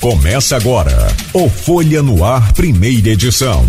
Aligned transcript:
Começa 0.00 0.54
agora 0.54 1.08
o 1.32 1.48
Folha 1.48 2.00
no 2.04 2.24
Ar, 2.24 2.52
primeira 2.52 3.08
edição. 3.08 3.66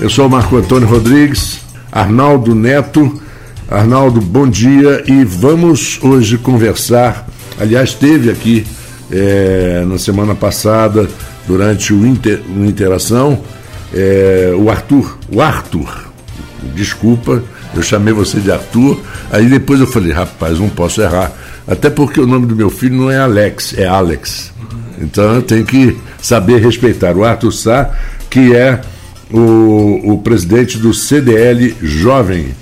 Eu 0.00 0.10
sou 0.10 0.28
Marco 0.28 0.56
Antônio 0.56 0.88
Rodrigues, 0.88 1.60
Arnaldo 1.92 2.56
Neto. 2.56 3.22
Arnaldo, 3.70 4.20
bom 4.20 4.48
dia 4.48 5.04
e 5.06 5.24
vamos 5.24 6.00
hoje 6.02 6.36
conversar. 6.36 7.28
Aliás, 7.56 7.94
teve 7.94 8.32
aqui 8.32 8.66
é, 9.12 9.84
na 9.86 9.96
semana 9.96 10.34
passada, 10.34 11.08
durante 11.46 11.94
o, 11.94 12.04
inter, 12.04 12.42
Interação, 12.48 13.42
é, 13.94 14.52
o 14.58 14.68
Arthur, 14.70 15.18
o 15.30 15.40
Arthur, 15.40 16.08
desculpa, 16.74 17.40
eu 17.72 17.82
chamei 17.82 18.12
você 18.12 18.40
de 18.40 18.50
Arthur, 18.50 19.00
aí 19.30 19.46
depois 19.46 19.78
eu 19.78 19.86
falei, 19.86 20.12
rapaz, 20.12 20.58
não 20.58 20.68
posso 20.68 21.00
errar 21.00 21.32
até 21.66 21.88
porque 21.88 22.20
o 22.20 22.26
nome 22.26 22.46
do 22.46 22.54
meu 22.54 22.70
filho 22.70 22.94
não 22.94 23.10
é 23.10 23.18
Alex, 23.18 23.74
é 23.76 23.86
Alex. 23.86 24.52
Então 24.98 25.34
eu 25.34 25.42
tenho 25.42 25.64
que 25.64 25.98
saber 26.20 26.62
respeitar. 26.62 27.16
O 27.16 27.24
Arthur 27.24 27.52
Sá, 27.52 27.90
que 28.28 28.54
é 28.54 28.80
o, 29.30 30.12
o 30.12 30.18
presidente 30.18 30.78
do 30.78 30.92
CDL 30.92 31.74
Jovem, 31.82 32.54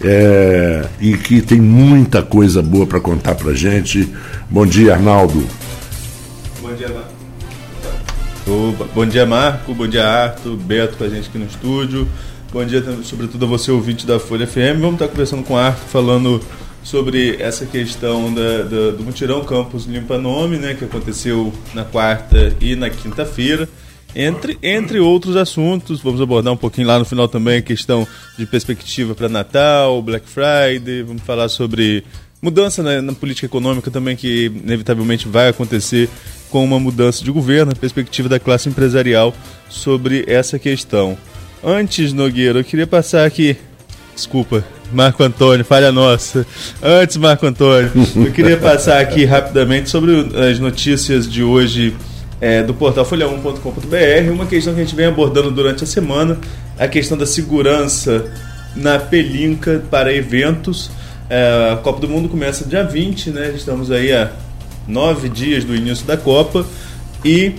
é, 0.00 0.86
e 1.00 1.16
que 1.16 1.40
tem 1.40 1.60
muita 1.60 2.22
coisa 2.22 2.62
boa 2.62 2.86
para 2.86 3.00
contar 3.00 3.34
para 3.34 3.54
gente. 3.54 4.08
Bom 4.50 4.66
dia, 4.66 4.94
Arnaldo. 4.94 5.46
Bom 6.60 6.74
dia, 6.74 6.88
Marco. 6.88 7.16
Bom 8.94 9.06
dia, 9.06 9.26
Marco. 9.26 9.74
Bom 9.74 9.88
dia, 9.88 10.06
Arthur. 10.06 10.56
Beto 10.56 10.96
com 10.96 11.04
a 11.04 11.08
gente 11.08 11.28
aqui 11.28 11.38
no 11.38 11.46
estúdio. 11.46 12.08
Bom 12.52 12.64
dia, 12.64 12.82
sobretudo, 13.02 13.44
a 13.44 13.48
você, 13.48 13.70
ouvinte 13.70 14.06
da 14.06 14.18
Folha 14.20 14.46
FM. 14.46 14.80
Vamos 14.80 14.94
estar 14.94 15.08
conversando 15.08 15.42
com 15.42 15.54
o 15.54 15.56
Arthur, 15.58 15.88
falando 15.88 16.40
sobre 16.86 17.34
essa 17.42 17.66
questão 17.66 18.32
da, 18.32 18.62
da, 18.62 18.90
do 18.92 19.02
mutirão 19.02 19.44
Campus 19.44 19.86
Limpa 19.86 20.16
Nome, 20.16 20.56
né, 20.56 20.72
que 20.72 20.84
aconteceu 20.84 21.52
na 21.74 21.84
quarta 21.84 22.56
e 22.60 22.76
na 22.76 22.88
quinta-feira. 22.88 23.68
Entre, 24.14 24.56
entre 24.62 25.00
outros 25.00 25.34
assuntos, 25.34 26.00
vamos 26.00 26.20
abordar 26.20 26.52
um 26.52 26.56
pouquinho 26.56 26.86
lá 26.86 26.96
no 26.96 27.04
final 27.04 27.26
também 27.26 27.58
a 27.58 27.62
questão 27.62 28.06
de 28.38 28.46
perspectiva 28.46 29.16
para 29.16 29.28
Natal, 29.28 30.00
Black 30.00 30.28
Friday, 30.28 31.02
vamos 31.02 31.22
falar 31.22 31.48
sobre 31.48 32.04
mudança 32.40 32.84
na, 32.84 33.02
na, 33.02 33.12
política 33.12 33.46
econômica 33.46 33.90
também, 33.90 34.14
que 34.14 34.46
inevitavelmente 34.46 35.26
vai 35.26 35.48
acontecer 35.48 36.08
com 36.50 36.64
uma 36.64 36.78
mudança 36.78 37.24
de 37.24 37.32
governo, 37.32 37.72
a 37.72 37.74
perspectiva 37.74 38.28
da 38.28 38.38
classe 38.38 38.68
empresarial 38.68 39.34
sobre 39.68 40.24
essa 40.28 40.56
questão. 40.56 41.18
Antes, 41.64 42.12
Nogueira, 42.12 42.60
eu 42.60 42.64
queria 42.64 42.86
passar 42.86 43.26
aqui. 43.26 43.56
Desculpa, 44.14 44.64
Marco 44.92 45.22
Antônio, 45.22 45.64
falha 45.64 45.90
nossa. 45.90 46.46
Antes, 46.82 47.16
Marco 47.16 47.46
Antônio, 47.46 47.90
eu 48.16 48.32
queria 48.32 48.56
passar 48.56 49.00
aqui 49.00 49.24
rapidamente 49.24 49.90
sobre 49.90 50.12
as 50.50 50.58
notícias 50.58 51.30
de 51.30 51.42
hoje 51.42 51.94
é, 52.40 52.62
do 52.62 52.74
portal 52.74 53.04
folha1.com.br. 53.04 54.32
Uma 54.32 54.46
questão 54.46 54.74
que 54.74 54.80
a 54.80 54.84
gente 54.84 54.94
vem 54.94 55.06
abordando 55.06 55.50
durante 55.50 55.84
a 55.84 55.86
semana, 55.86 56.38
a 56.78 56.86
questão 56.86 57.16
da 57.16 57.26
segurança 57.26 58.32
na 58.74 58.98
pelinca 58.98 59.82
para 59.90 60.12
eventos. 60.12 60.90
É, 61.28 61.72
a 61.72 61.76
Copa 61.76 62.00
do 62.00 62.08
Mundo 62.08 62.28
começa 62.28 62.64
dia 62.64 62.84
20, 62.84 63.30
né? 63.30 63.52
Estamos 63.54 63.90
aí 63.90 64.12
a 64.12 64.30
nove 64.86 65.28
dias 65.28 65.64
do 65.64 65.74
início 65.74 66.06
da 66.06 66.16
Copa 66.16 66.64
e 67.24 67.54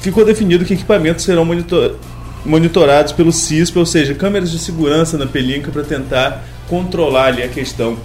ficou 0.00 0.24
definido 0.24 0.64
que 0.64 0.74
equipamentos 0.74 1.24
serão 1.24 1.44
monitorados 1.44 2.11
monitorados 2.44 3.12
pelo 3.12 3.32
CISP, 3.32 3.78
ou 3.78 3.86
seja, 3.86 4.14
câmeras 4.14 4.50
de 4.50 4.58
segurança 4.58 5.16
na 5.16 5.26
pelinca 5.26 5.70
para 5.70 5.82
tentar 5.82 6.44
controlar 6.68 7.26
ali 7.26 7.42
a 7.42 7.48
questão 7.48 7.96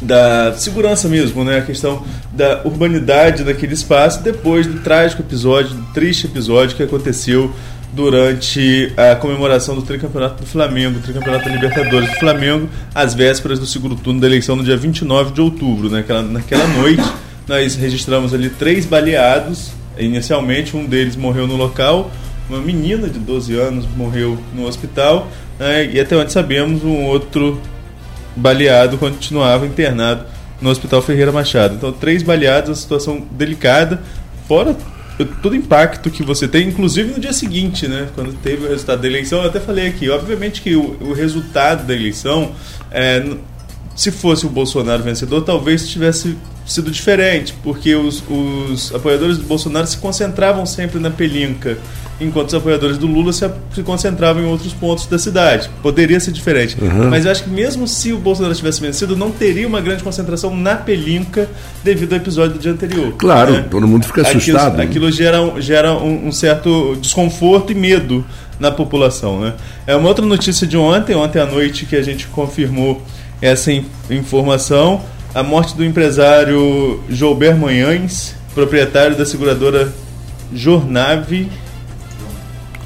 da 0.00 0.52
segurança 0.54 1.08
mesmo, 1.08 1.42
né? 1.42 1.58
A 1.58 1.62
questão 1.62 2.02
da 2.32 2.62
urbanidade 2.64 3.44
daquele 3.44 3.74
espaço 3.74 4.22
depois 4.22 4.66
do 4.66 4.80
trágico 4.80 5.22
episódio, 5.22 5.74
do 5.74 5.82
triste 5.94 6.26
episódio 6.26 6.76
que 6.76 6.82
aconteceu 6.82 7.52
durante 7.92 8.92
a 8.96 9.16
comemoração 9.16 9.74
do 9.74 9.80
tricampeonato 9.80 10.42
do 10.42 10.46
Flamengo, 10.46 11.00
tricampeonato 11.00 11.46
da 11.46 11.50
Libertadores 11.54 12.10
do 12.10 12.16
Flamengo, 12.16 12.68
às 12.94 13.14
vésperas 13.14 13.58
do 13.58 13.64
segundo 13.64 13.96
turno 13.96 14.20
da 14.20 14.26
eleição 14.26 14.54
no 14.54 14.62
dia 14.62 14.76
29 14.76 15.32
de 15.32 15.40
outubro. 15.40 15.88
Né? 15.88 15.98
Naquela, 15.98 16.22
naquela 16.22 16.66
noite, 16.68 17.02
nós 17.48 17.74
registramos 17.74 18.34
ali 18.34 18.50
três 18.50 18.84
baleados. 18.84 19.70
Inicialmente, 19.98 20.76
um 20.76 20.84
deles 20.84 21.16
morreu 21.16 21.46
no 21.46 21.56
local, 21.56 22.10
uma 22.48 22.60
menina 22.60 23.08
de 23.08 23.18
12 23.18 23.54
anos 23.58 23.86
morreu 23.96 24.38
no 24.54 24.66
hospital 24.66 25.28
né, 25.58 25.86
e 25.86 26.00
até 26.00 26.16
onde 26.16 26.32
sabemos 26.32 26.84
um 26.84 27.04
outro 27.04 27.60
baleado 28.36 28.98
continuava 28.98 29.66
internado 29.66 30.24
no 30.60 30.70
Hospital 30.70 31.02
Ferreira 31.02 31.32
Machado. 31.32 31.74
Então, 31.74 31.92
três 31.92 32.22
baleados, 32.22 32.70
uma 32.70 32.76
situação 32.76 33.26
delicada, 33.32 34.02
fora 34.46 34.76
todo 35.24 35.56
impacto 35.56 36.10
que 36.10 36.22
você 36.22 36.46
tem, 36.46 36.68
inclusive 36.68 37.12
no 37.12 37.18
dia 37.18 37.32
seguinte, 37.32 37.88
né? 37.88 38.08
Quando 38.14 38.34
teve 38.34 38.66
o 38.66 38.68
resultado 38.68 39.00
da 39.00 39.08
eleição, 39.08 39.40
eu 39.40 39.48
até 39.48 39.58
falei 39.58 39.88
aqui, 39.88 40.10
obviamente 40.10 40.60
que 40.60 40.76
o, 40.76 40.96
o 41.00 41.12
resultado 41.14 41.86
da 41.86 41.94
eleição, 41.94 42.52
é, 42.90 43.24
se 43.94 44.10
fosse 44.10 44.44
o 44.44 44.50
Bolsonaro 44.50 45.02
vencedor, 45.02 45.42
talvez 45.42 45.88
tivesse 45.88 46.36
sido 46.66 46.90
diferente, 46.90 47.54
porque 47.62 47.94
os, 47.94 48.22
os 48.28 48.94
apoiadores 48.94 49.38
do 49.38 49.44
Bolsonaro 49.44 49.86
se 49.86 49.98
concentravam 49.98 50.66
sempre 50.66 50.98
na 50.98 51.10
pelinca 51.10 51.78
enquanto 52.20 52.48
os 52.48 52.54
apoiadores 52.54 52.98
do 52.98 53.06
Lula 53.06 53.32
se, 53.32 53.48
se 53.74 53.82
concentravam 53.82 54.42
em 54.42 54.46
outros 54.46 54.72
pontos 54.72 55.06
da 55.06 55.18
cidade. 55.18 55.70
Poderia 55.82 56.18
ser 56.18 56.32
diferente. 56.32 56.76
Uhum. 56.80 57.10
Mas 57.10 57.24
eu 57.24 57.30
acho 57.30 57.44
que 57.44 57.50
mesmo 57.50 57.86
se 57.86 58.12
o 58.12 58.18
Bolsonaro 58.18 58.54
tivesse 58.54 58.80
vencido, 58.80 59.14
não 59.16 59.30
teria 59.30 59.66
uma 59.66 59.80
grande 59.80 60.02
concentração 60.02 60.54
na 60.56 60.74
pelinca 60.76 61.48
devido 61.84 62.14
ao 62.14 62.18
episódio 62.18 62.54
do 62.54 62.58
dia 62.58 62.72
anterior. 62.72 63.12
Claro, 63.18 63.52
né? 63.52 63.66
todo 63.70 63.86
mundo 63.86 64.06
fica 64.06 64.22
assustado. 64.22 64.80
Aquilo, 64.80 65.06
aquilo 65.06 65.12
gera, 65.12 65.60
gera 65.60 65.92
um, 65.92 66.28
um, 66.28 66.32
certo 66.32 66.96
desconforto 67.00 67.70
e 67.72 67.74
medo 67.74 68.24
na 68.58 68.70
população. 68.70 69.40
Né? 69.40 69.54
É 69.86 69.94
uma 69.94 70.08
outra 70.08 70.24
notícia 70.24 70.66
de 70.66 70.76
ontem, 70.76 71.14
ontem 71.14 71.38
à 71.38 71.46
noite, 71.46 71.84
que 71.84 71.96
a 71.96 72.02
gente 72.02 72.26
confirmou 72.28 73.02
essa 73.40 73.70
informação. 74.10 75.02
A 75.36 75.42
morte 75.42 75.76
do 75.76 75.84
empresário 75.84 77.04
Joubert 77.10 77.58
Manhães, 77.58 78.34
proprietário 78.54 79.18
da 79.18 79.26
seguradora 79.26 79.92
Jornave 80.50 81.46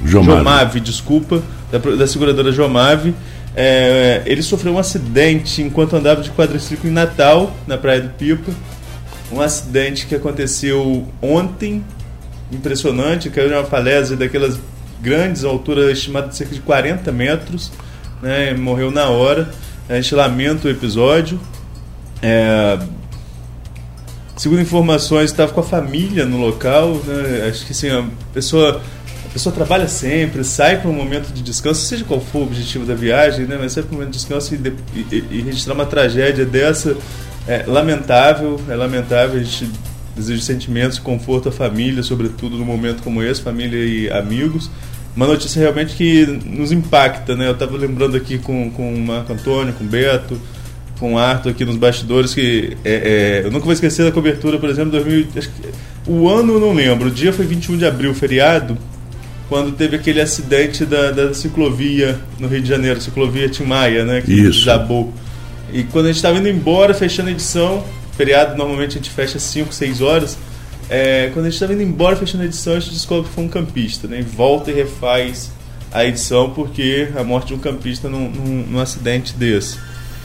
Jomave, 0.03 0.37
Jomave 0.37 0.79
desculpa, 0.81 1.41
da, 1.71 1.77
da 1.77 2.05
seguradora 2.05 2.51
Jomave. 2.51 3.15
É, 3.55 4.21
ele 4.25 4.41
sofreu 4.41 4.73
um 4.73 4.77
acidente 4.77 5.61
enquanto 5.61 5.95
andava 5.95 6.21
de 6.21 6.29
quadriciclo 6.29 6.89
em 6.89 6.91
Natal, 6.91 7.55
na 7.65 7.77
Praia 7.77 8.01
do 8.01 8.09
Pipa. 8.09 8.51
Um 9.31 9.39
acidente 9.39 10.05
que 10.05 10.13
aconteceu 10.13 11.07
ontem, 11.21 11.81
impressionante, 12.51 13.29
caiu 13.29 13.49
numa 13.49 13.63
palestra 13.63 14.17
daquelas 14.17 14.59
grandes 15.01 15.45
alturas, 15.45 15.89
estimada 15.89 16.27
de 16.27 16.35
cerca 16.35 16.53
de 16.53 16.59
40 16.59 17.13
metros, 17.13 17.71
né, 18.21 18.53
morreu 18.53 18.91
na 18.91 19.07
hora. 19.07 19.49
A 19.87 19.95
gente 19.95 20.13
lamenta 20.13 20.67
o 20.67 20.69
episódio. 20.69 21.39
É, 22.21 22.79
segundo 24.37 24.61
informações, 24.61 25.31
estava 25.31 25.51
com 25.51 25.59
a 25.59 25.63
família 25.63 26.25
no 26.25 26.37
local. 26.37 26.95
Né, 27.05 27.47
acho 27.49 27.65
que 27.65 27.71
assim, 27.71 27.89
a 27.89 28.05
pessoa 28.33 28.81
a 29.25 29.33
pessoa 29.33 29.55
trabalha 29.55 29.87
sempre, 29.87 30.43
sai 30.43 30.81
para 30.81 30.89
um 30.89 30.93
momento 30.93 31.31
de 31.31 31.41
descanso, 31.41 31.79
seja 31.85 32.03
qual 32.03 32.19
for 32.19 32.39
o 32.39 32.43
objetivo 32.43 32.85
da 32.85 32.93
viagem, 32.93 33.45
né? 33.45 33.57
mas 33.57 33.71
sai 33.71 33.81
para 33.81 33.93
um 33.93 33.99
momento 33.99 34.11
de 34.11 34.17
descanso 34.17 34.53
e, 34.53 34.57
e, 34.93 35.25
e 35.31 35.41
registrar 35.41 35.73
uma 35.73 35.85
tragédia 35.85 36.45
dessa 36.45 36.97
é 37.47 37.63
lamentável, 37.65 38.59
é 38.69 38.75
lamentável, 38.75 39.39
a 39.39 39.43
gente 39.43 39.69
deseja 40.15 40.41
sentimentos, 40.41 40.99
conforto 40.99 41.49
à 41.49 41.51
família, 41.51 42.03
sobretudo 42.03 42.57
num 42.57 42.65
momento 42.65 43.01
como 43.01 43.23
esse, 43.23 43.41
família 43.41 43.77
e 43.77 44.11
amigos. 44.11 44.69
Uma 45.15 45.27
notícia 45.27 45.59
realmente 45.59 45.95
que 45.95 46.25
nos 46.25 46.71
impacta, 46.71 47.35
né? 47.35 47.47
Eu 47.47 47.53
estava 47.53 47.75
lembrando 47.77 48.15
aqui 48.15 48.37
com, 48.37 48.69
com 48.71 48.93
o 48.93 48.99
Marco 48.99 49.33
Antônio, 49.33 49.73
com 49.73 49.83
o 49.83 49.87
Beto, 49.87 50.39
com 51.01 51.15
o 51.15 51.17
Arthur 51.17 51.49
aqui 51.49 51.65
nos 51.65 51.77
bastidores, 51.77 52.31
que 52.31 52.77
é, 52.85 53.41
é, 53.41 53.41
eu 53.43 53.51
nunca 53.51 53.65
vou 53.65 53.73
esquecer 53.73 54.05
da 54.05 54.11
cobertura, 54.11 54.59
por 54.59 54.69
exemplo, 54.69 54.91
2000, 54.91 55.27
o 56.07 56.29
ano 56.29 56.53
eu 56.53 56.59
não 56.59 56.73
lembro, 56.73 57.07
o 57.07 57.11
dia 57.11 57.33
foi 57.33 57.43
21 57.43 57.75
de 57.75 57.85
abril, 57.87 58.13
feriado, 58.13 58.77
quando 59.49 59.75
teve 59.75 59.95
aquele 59.95 60.21
acidente 60.21 60.85
da, 60.85 61.09
da 61.09 61.33
ciclovia 61.33 62.19
no 62.39 62.47
Rio 62.47 62.61
de 62.61 62.69
Janeiro, 62.69 63.01
ciclovia 63.01 63.49
Tim 63.49 63.63
Maia, 63.63 64.05
né? 64.05 64.21
Que 64.21 64.31
Isso. 64.31 64.59
desabou. 64.59 65.11
E 65.73 65.83
quando 65.83 66.05
a 66.05 66.07
gente 66.09 66.17
estava 66.17 66.37
indo 66.37 66.47
embora, 66.47 66.93
fechando 66.93 67.29
a 67.29 67.31
edição, 67.31 67.83
feriado 68.15 68.55
normalmente 68.55 68.91
a 68.91 69.01
gente 69.01 69.09
fecha 69.09 69.39
5, 69.39 69.73
6 69.73 70.01
horas. 70.01 70.37
É, 70.87 71.31
quando 71.33 71.47
a 71.47 71.49
gente 71.49 71.55
estava 71.55 71.73
indo 71.73 71.81
embora, 71.81 72.15
fechando 72.15 72.43
a 72.43 72.45
edição, 72.45 72.75
a 72.75 72.79
gente 72.79 72.93
descobre 72.93 73.27
que 73.27 73.35
foi 73.35 73.43
um 73.43 73.49
campista, 73.49 74.07
né? 74.07 74.19
E 74.19 74.23
volta 74.23 74.69
e 74.69 74.73
refaz 74.75 75.51
a 75.91 76.05
edição 76.05 76.51
porque 76.51 77.09
a 77.17 77.23
morte 77.23 77.47
de 77.47 77.55
um 77.55 77.59
campista 77.59 78.07
num, 78.07 78.29
num, 78.29 78.65
num 78.69 78.79
acidente 78.79 79.33
desse. 79.33 79.77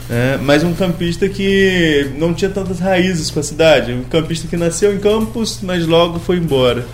É, 0.09 0.37
mas 0.41 0.63
um 0.63 0.73
campista 0.73 1.27
que 1.27 2.11
não 2.17 2.33
tinha 2.33 2.49
tantas 2.49 2.79
raízes 2.79 3.29
com 3.29 3.39
a 3.39 3.43
cidade. 3.43 3.91
Um 3.93 4.03
campista 4.03 4.47
que 4.47 4.55
nasceu 4.55 4.93
em 4.93 4.99
Campos, 4.99 5.59
mas 5.61 5.85
logo 5.85 6.19
foi 6.19 6.37
embora. 6.37 6.85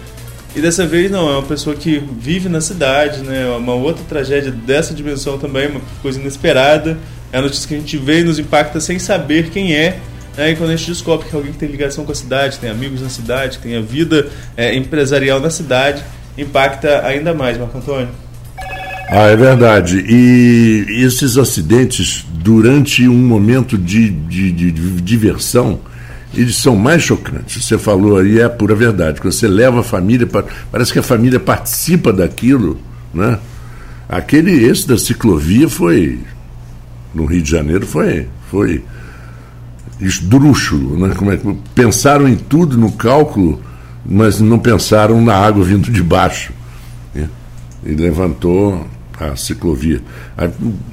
E 0.55 0.61
dessa 0.61 0.85
vez 0.85 1.09
não, 1.09 1.29
é 1.29 1.33
uma 1.33 1.43
pessoa 1.43 1.75
que 1.75 1.97
vive 2.19 2.47
na 2.47 2.61
cidade, 2.61 3.21
né? 3.21 3.47
Uma 3.57 3.73
outra 3.73 4.03
tragédia 4.07 4.51
dessa 4.51 4.93
dimensão 4.93 5.37
também, 5.37 5.67
uma 5.67 5.81
coisa 6.01 6.19
inesperada. 6.19 6.97
É 7.31 7.37
a 7.37 7.41
notícia 7.41 7.67
que 7.67 7.73
a 7.75 7.77
gente 7.79 7.97
vê 7.97 8.19
e 8.19 8.23
nos 8.23 8.37
impacta 8.37 8.79
sem 8.79 8.99
saber 8.99 9.49
quem 9.49 9.75
é, 9.75 9.99
Né? 10.37 10.51
E 10.51 10.55
quando 10.55 10.71
a 10.71 10.75
gente 10.75 10.89
descobre 10.89 11.27
que 11.27 11.35
alguém 11.35 11.51
que 11.51 11.57
tem 11.57 11.69
ligação 11.69 12.05
com 12.05 12.11
a 12.11 12.15
cidade, 12.15 12.59
tem 12.59 12.69
amigos 12.69 13.01
na 13.01 13.09
cidade, 13.09 13.59
tem 13.59 13.75
a 13.75 13.81
vida 13.81 14.27
é, 14.57 14.75
empresarial 14.75 15.39
na 15.39 15.49
cidade, 15.49 16.03
impacta 16.37 17.05
ainda 17.05 17.33
mais, 17.33 17.57
Marco 17.57 17.77
Antônio. 17.77 18.09
Ah, 19.15 19.27
é 19.27 19.35
verdade. 19.35 20.03
E 20.09 20.87
esses 21.05 21.37
acidentes, 21.37 22.25
durante 22.31 23.07
um 23.07 23.27
momento 23.27 23.77
de, 23.77 24.09
de, 24.09 24.51
de, 24.51 24.71
de 24.71 25.01
diversão, 25.01 25.79
eles 26.33 26.55
são 26.55 26.75
mais 26.75 27.03
chocantes. 27.03 27.63
Você 27.63 27.77
falou 27.77 28.17
aí, 28.17 28.39
é 28.39 28.43
a 28.45 28.49
pura 28.49 28.73
verdade. 28.73 29.21
Quando 29.21 29.31
você 29.31 29.47
leva 29.47 29.81
a 29.81 29.83
família, 29.83 30.27
parece 30.71 30.91
que 30.91 30.97
a 30.97 31.03
família 31.03 31.39
participa 31.39 32.11
daquilo, 32.11 32.79
né? 33.13 33.37
Aquele, 34.09 34.65
esse 34.65 34.87
da 34.87 34.97
ciclovia 34.97 35.69
foi, 35.69 36.17
no 37.13 37.25
Rio 37.25 37.43
de 37.43 37.51
Janeiro, 37.51 37.85
foi, 37.85 38.27
foi 38.49 38.83
esdrúxulo, 40.01 40.97
né? 41.07 41.13
Como 41.13 41.31
é, 41.31 41.39
pensaram 41.75 42.27
em 42.27 42.35
tudo 42.35 42.79
no 42.79 42.91
cálculo, 42.91 43.61
mas 44.03 44.41
não 44.41 44.57
pensaram 44.57 45.21
na 45.21 45.35
água 45.35 45.63
vindo 45.63 45.91
de 45.91 46.01
baixo. 46.01 46.51
Né? 47.13 47.29
E 47.85 47.91
levantou 47.91 48.87
a 49.19 49.35
ciclovia. 49.35 50.01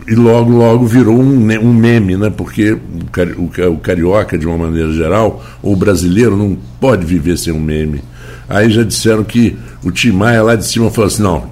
E 0.06 0.14
logo, 0.14 0.50
logo 0.50 0.86
virou 0.86 1.18
um, 1.18 1.36
um 1.60 1.74
meme, 1.74 2.16
né? 2.16 2.30
porque 2.30 2.72
o, 2.72 3.78
carioca, 3.78 4.38
de 4.38 4.46
uma 4.46 4.58
maneira 4.58 4.92
geral, 4.92 5.42
ou 5.62 5.72
o 5.72 5.76
brasileiro, 5.76 6.36
não 6.36 6.56
pode 6.80 7.04
viver 7.04 7.38
sem 7.38 7.52
um 7.52 7.60
meme. 7.60 8.02
Aí 8.48 8.70
já 8.70 8.82
disseram 8.82 9.24
que 9.24 9.56
o 9.84 9.90
Tim 9.90 10.12
Maia 10.12 10.42
lá 10.42 10.56
de 10.56 10.66
cima 10.66 10.90
falou 10.90 11.06
assim: 11.08 11.22
não, 11.22 11.50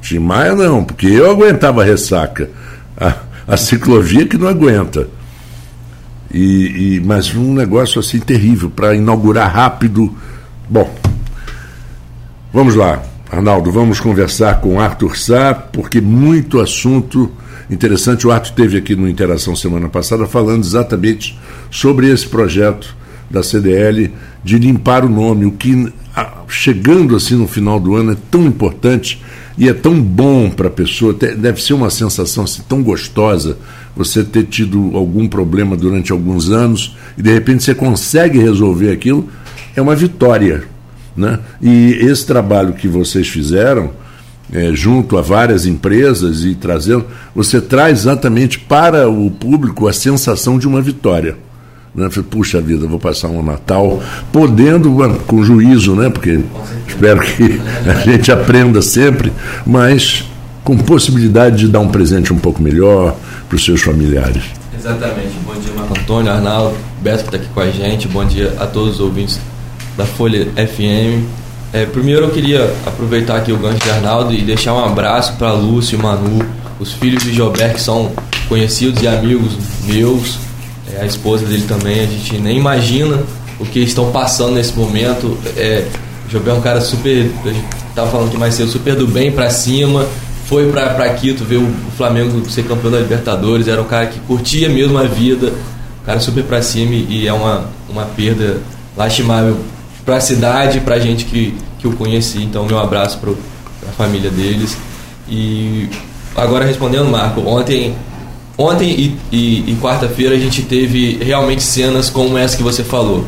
Tim 0.00 0.18
Maia 0.18 0.54
não, 0.54 0.84
porque 0.84 1.06
eu 1.06 1.30
aguentava 1.30 1.82
a 1.82 1.84
ressaca. 1.84 2.50
A, 2.96 3.14
a 3.46 3.56
ciclovia 3.56 4.26
que 4.26 4.38
não 4.38 4.48
aguenta. 4.48 5.06
E, 6.32 6.96
e, 6.96 7.00
mas 7.04 7.34
um 7.34 7.52
negócio 7.52 7.98
assim 7.98 8.20
terrível 8.20 8.70
para 8.70 8.94
inaugurar 8.94 9.52
rápido. 9.52 10.14
Bom, 10.68 10.94
vamos 12.52 12.74
lá. 12.74 13.02
Arnaldo, 13.30 13.70
vamos 13.70 14.00
conversar 14.00 14.60
com 14.60 14.80
Arthur 14.80 15.16
Sá, 15.16 15.54
porque 15.54 16.00
muito 16.00 16.58
assunto 16.58 17.30
interessante. 17.70 18.26
O 18.26 18.32
Arthur 18.32 18.52
teve 18.54 18.76
aqui 18.76 18.96
no 18.96 19.08
Interação 19.08 19.54
semana 19.54 19.88
passada 19.88 20.26
falando 20.26 20.64
exatamente 20.64 21.38
sobre 21.70 22.10
esse 22.10 22.26
projeto 22.26 22.96
da 23.30 23.40
CDL 23.40 24.12
de 24.42 24.58
limpar 24.58 25.04
o 25.04 25.08
nome, 25.08 25.46
o 25.46 25.52
que 25.52 25.92
chegando 26.48 27.14
assim 27.14 27.36
no 27.36 27.46
final 27.46 27.78
do 27.78 27.94
ano 27.94 28.12
é 28.12 28.16
tão 28.32 28.44
importante 28.46 29.22
e 29.56 29.68
é 29.68 29.72
tão 29.72 30.02
bom 30.02 30.50
para 30.50 30.66
a 30.66 30.70
pessoa, 30.70 31.14
deve 31.14 31.62
ser 31.62 31.74
uma 31.74 31.88
sensação 31.88 32.42
assim, 32.42 32.62
tão 32.68 32.82
gostosa 32.82 33.56
você 33.94 34.24
ter 34.24 34.44
tido 34.46 34.90
algum 34.94 35.28
problema 35.28 35.76
durante 35.76 36.10
alguns 36.10 36.50
anos 36.50 36.96
e 37.16 37.22
de 37.22 37.32
repente 37.32 37.62
você 37.62 37.76
consegue 37.76 38.40
resolver 38.40 38.90
aquilo, 38.90 39.28
é 39.76 39.80
uma 39.80 39.94
vitória. 39.94 40.64
Né? 41.16 41.38
E 41.60 41.98
esse 42.00 42.26
trabalho 42.26 42.72
que 42.72 42.88
vocês 42.88 43.28
fizeram, 43.28 43.90
é, 44.52 44.72
junto 44.72 45.16
a 45.16 45.22
várias 45.22 45.66
empresas 45.66 46.44
e 46.44 46.54
trazendo, 46.54 47.06
você 47.34 47.60
traz 47.60 48.00
exatamente 48.00 48.58
para 48.58 49.08
o 49.08 49.30
público 49.30 49.86
a 49.86 49.92
sensação 49.92 50.58
de 50.58 50.66
uma 50.66 50.80
vitória. 50.80 51.36
Né? 51.94 52.08
Puxa 52.30 52.60
vida, 52.60 52.86
vou 52.86 52.98
passar 52.98 53.28
um 53.28 53.42
Natal 53.42 54.02
podendo, 54.32 54.96
com 55.26 55.42
juízo, 55.42 55.94
né? 55.94 56.08
porque 56.08 56.40
espero 56.86 57.20
que 57.20 57.60
a 57.88 57.94
gente 58.04 58.30
aprenda 58.30 58.80
sempre, 58.82 59.32
mas 59.66 60.24
com 60.62 60.76
possibilidade 60.76 61.58
de 61.58 61.68
dar 61.68 61.80
um 61.80 61.88
presente 61.88 62.32
um 62.32 62.38
pouco 62.38 62.62
melhor 62.62 63.16
para 63.48 63.56
os 63.56 63.64
seus 63.64 63.82
familiares. 63.82 64.44
Exatamente. 64.78 65.32
Bom 65.44 65.54
dia, 65.54 65.72
Marco 65.74 65.98
Antônio, 65.98 66.32
Arnaldo, 66.32 66.76
Beto 67.02 67.24
que 67.24 67.24
está 67.24 67.36
aqui 67.36 67.48
com 67.52 67.60
a 67.60 67.70
gente. 67.70 68.08
Bom 68.08 68.24
dia 68.24 68.54
a 68.58 68.66
todos 68.66 68.94
os 68.94 69.00
ouvintes 69.00 69.40
da 69.96 70.04
Folha 70.04 70.46
FM. 70.56 71.40
É, 71.72 71.86
primeiro 71.86 72.26
eu 72.26 72.30
queria 72.30 72.64
aproveitar 72.84 73.36
aqui 73.36 73.52
o 73.52 73.56
gancho 73.56 73.78
de 73.78 73.90
Arnaldo 73.90 74.34
e 74.34 74.42
deixar 74.42 74.74
um 74.74 74.84
abraço 74.84 75.34
para 75.34 75.52
Lúcio 75.52 75.98
e 75.98 76.02
Manu, 76.02 76.44
os 76.80 76.92
filhos 76.92 77.22
de 77.22 77.32
Gilberto, 77.32 77.74
que 77.76 77.80
são 77.80 78.10
conhecidos 78.48 79.00
e 79.02 79.06
amigos 79.06 79.52
meus, 79.84 80.38
é, 80.92 81.02
a 81.02 81.06
esposa 81.06 81.46
dele 81.46 81.64
também. 81.68 82.00
A 82.00 82.06
gente 82.06 82.38
nem 82.38 82.56
imagina 82.56 83.20
o 83.60 83.64
que 83.64 83.78
estão 83.78 84.10
passando 84.10 84.54
nesse 84.54 84.76
momento. 84.76 85.38
É, 85.56 85.86
Gilberto 86.28 86.56
é 86.56 86.58
um 86.58 86.62
cara 86.62 86.80
super, 86.80 87.30
a 87.44 87.48
gente 87.48 87.64
estava 87.88 88.10
falando 88.10 88.28
aqui 88.28 88.36
mais 88.36 88.54
cedo, 88.54 88.68
super 88.68 88.96
do 88.96 89.06
bem 89.06 89.30
para 89.30 89.48
cima. 89.50 90.06
Foi 90.46 90.72
para 90.72 91.08
Quito 91.10 91.44
ver 91.44 91.58
o 91.58 91.72
Flamengo 91.96 92.50
ser 92.50 92.64
campeão 92.64 92.90
da 92.90 92.98
Libertadores. 92.98 93.68
Era 93.68 93.80
um 93.80 93.84
cara 93.84 94.06
que 94.06 94.18
curtia 94.20 94.68
mesmo 94.68 94.98
a 94.98 95.04
vida, 95.04 95.52
um 96.02 96.04
cara 96.04 96.18
super 96.18 96.42
para 96.42 96.60
cima 96.60 96.92
e 96.94 97.28
é 97.28 97.32
uma, 97.32 97.66
uma 97.88 98.06
perda 98.06 98.58
lastimável 98.96 99.56
para 100.10 100.16
a 100.16 100.20
cidade, 100.20 100.80
para 100.80 100.96
a 100.96 100.98
gente 100.98 101.24
que, 101.24 101.54
que 101.78 101.86
o 101.86 101.92
conheci. 101.92 102.42
Então, 102.42 102.66
meu 102.66 102.80
abraço 102.80 103.16
para 103.18 103.30
a 103.30 103.92
família 103.92 104.28
deles. 104.28 104.76
E 105.28 105.88
agora 106.34 106.64
respondendo, 106.64 107.08
Marco, 107.08 107.42
ontem, 107.42 107.94
ontem 108.58 108.90
e, 108.90 109.16
e, 109.30 109.70
e 109.70 109.78
quarta-feira 109.80 110.34
a 110.34 110.38
gente 110.38 110.62
teve 110.62 111.22
realmente 111.22 111.62
cenas 111.62 112.10
como 112.10 112.36
essa 112.36 112.56
que 112.56 112.62
você 112.64 112.82
falou. 112.82 113.24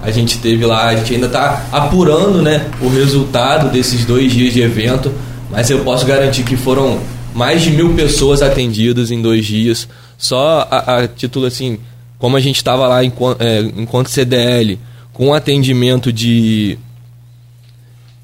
A 0.00 0.12
gente 0.12 0.38
teve 0.38 0.64
lá, 0.64 0.90
a 0.90 0.94
gente 0.94 1.12
ainda 1.12 1.26
está 1.26 1.66
apurando 1.72 2.40
né, 2.40 2.70
o 2.80 2.88
resultado 2.88 3.72
desses 3.72 4.04
dois 4.04 4.32
dias 4.32 4.54
de 4.54 4.60
evento, 4.60 5.12
mas 5.50 5.70
eu 5.70 5.80
posso 5.80 6.06
garantir 6.06 6.44
que 6.44 6.56
foram 6.56 7.00
mais 7.34 7.62
de 7.62 7.70
mil 7.72 7.94
pessoas 7.94 8.42
atendidas 8.42 9.10
em 9.10 9.20
dois 9.20 9.44
dias. 9.44 9.88
Só 10.16 10.68
a, 10.70 10.98
a 10.98 11.08
título 11.08 11.46
assim, 11.46 11.80
como 12.16 12.36
a 12.36 12.40
gente 12.40 12.58
estava 12.58 12.86
lá 12.86 13.04
enquanto, 13.04 13.42
é, 13.42 13.58
enquanto 13.76 14.06
CDL, 14.08 14.78
com 15.12 15.34
atendimento 15.34 16.12
de, 16.12 16.78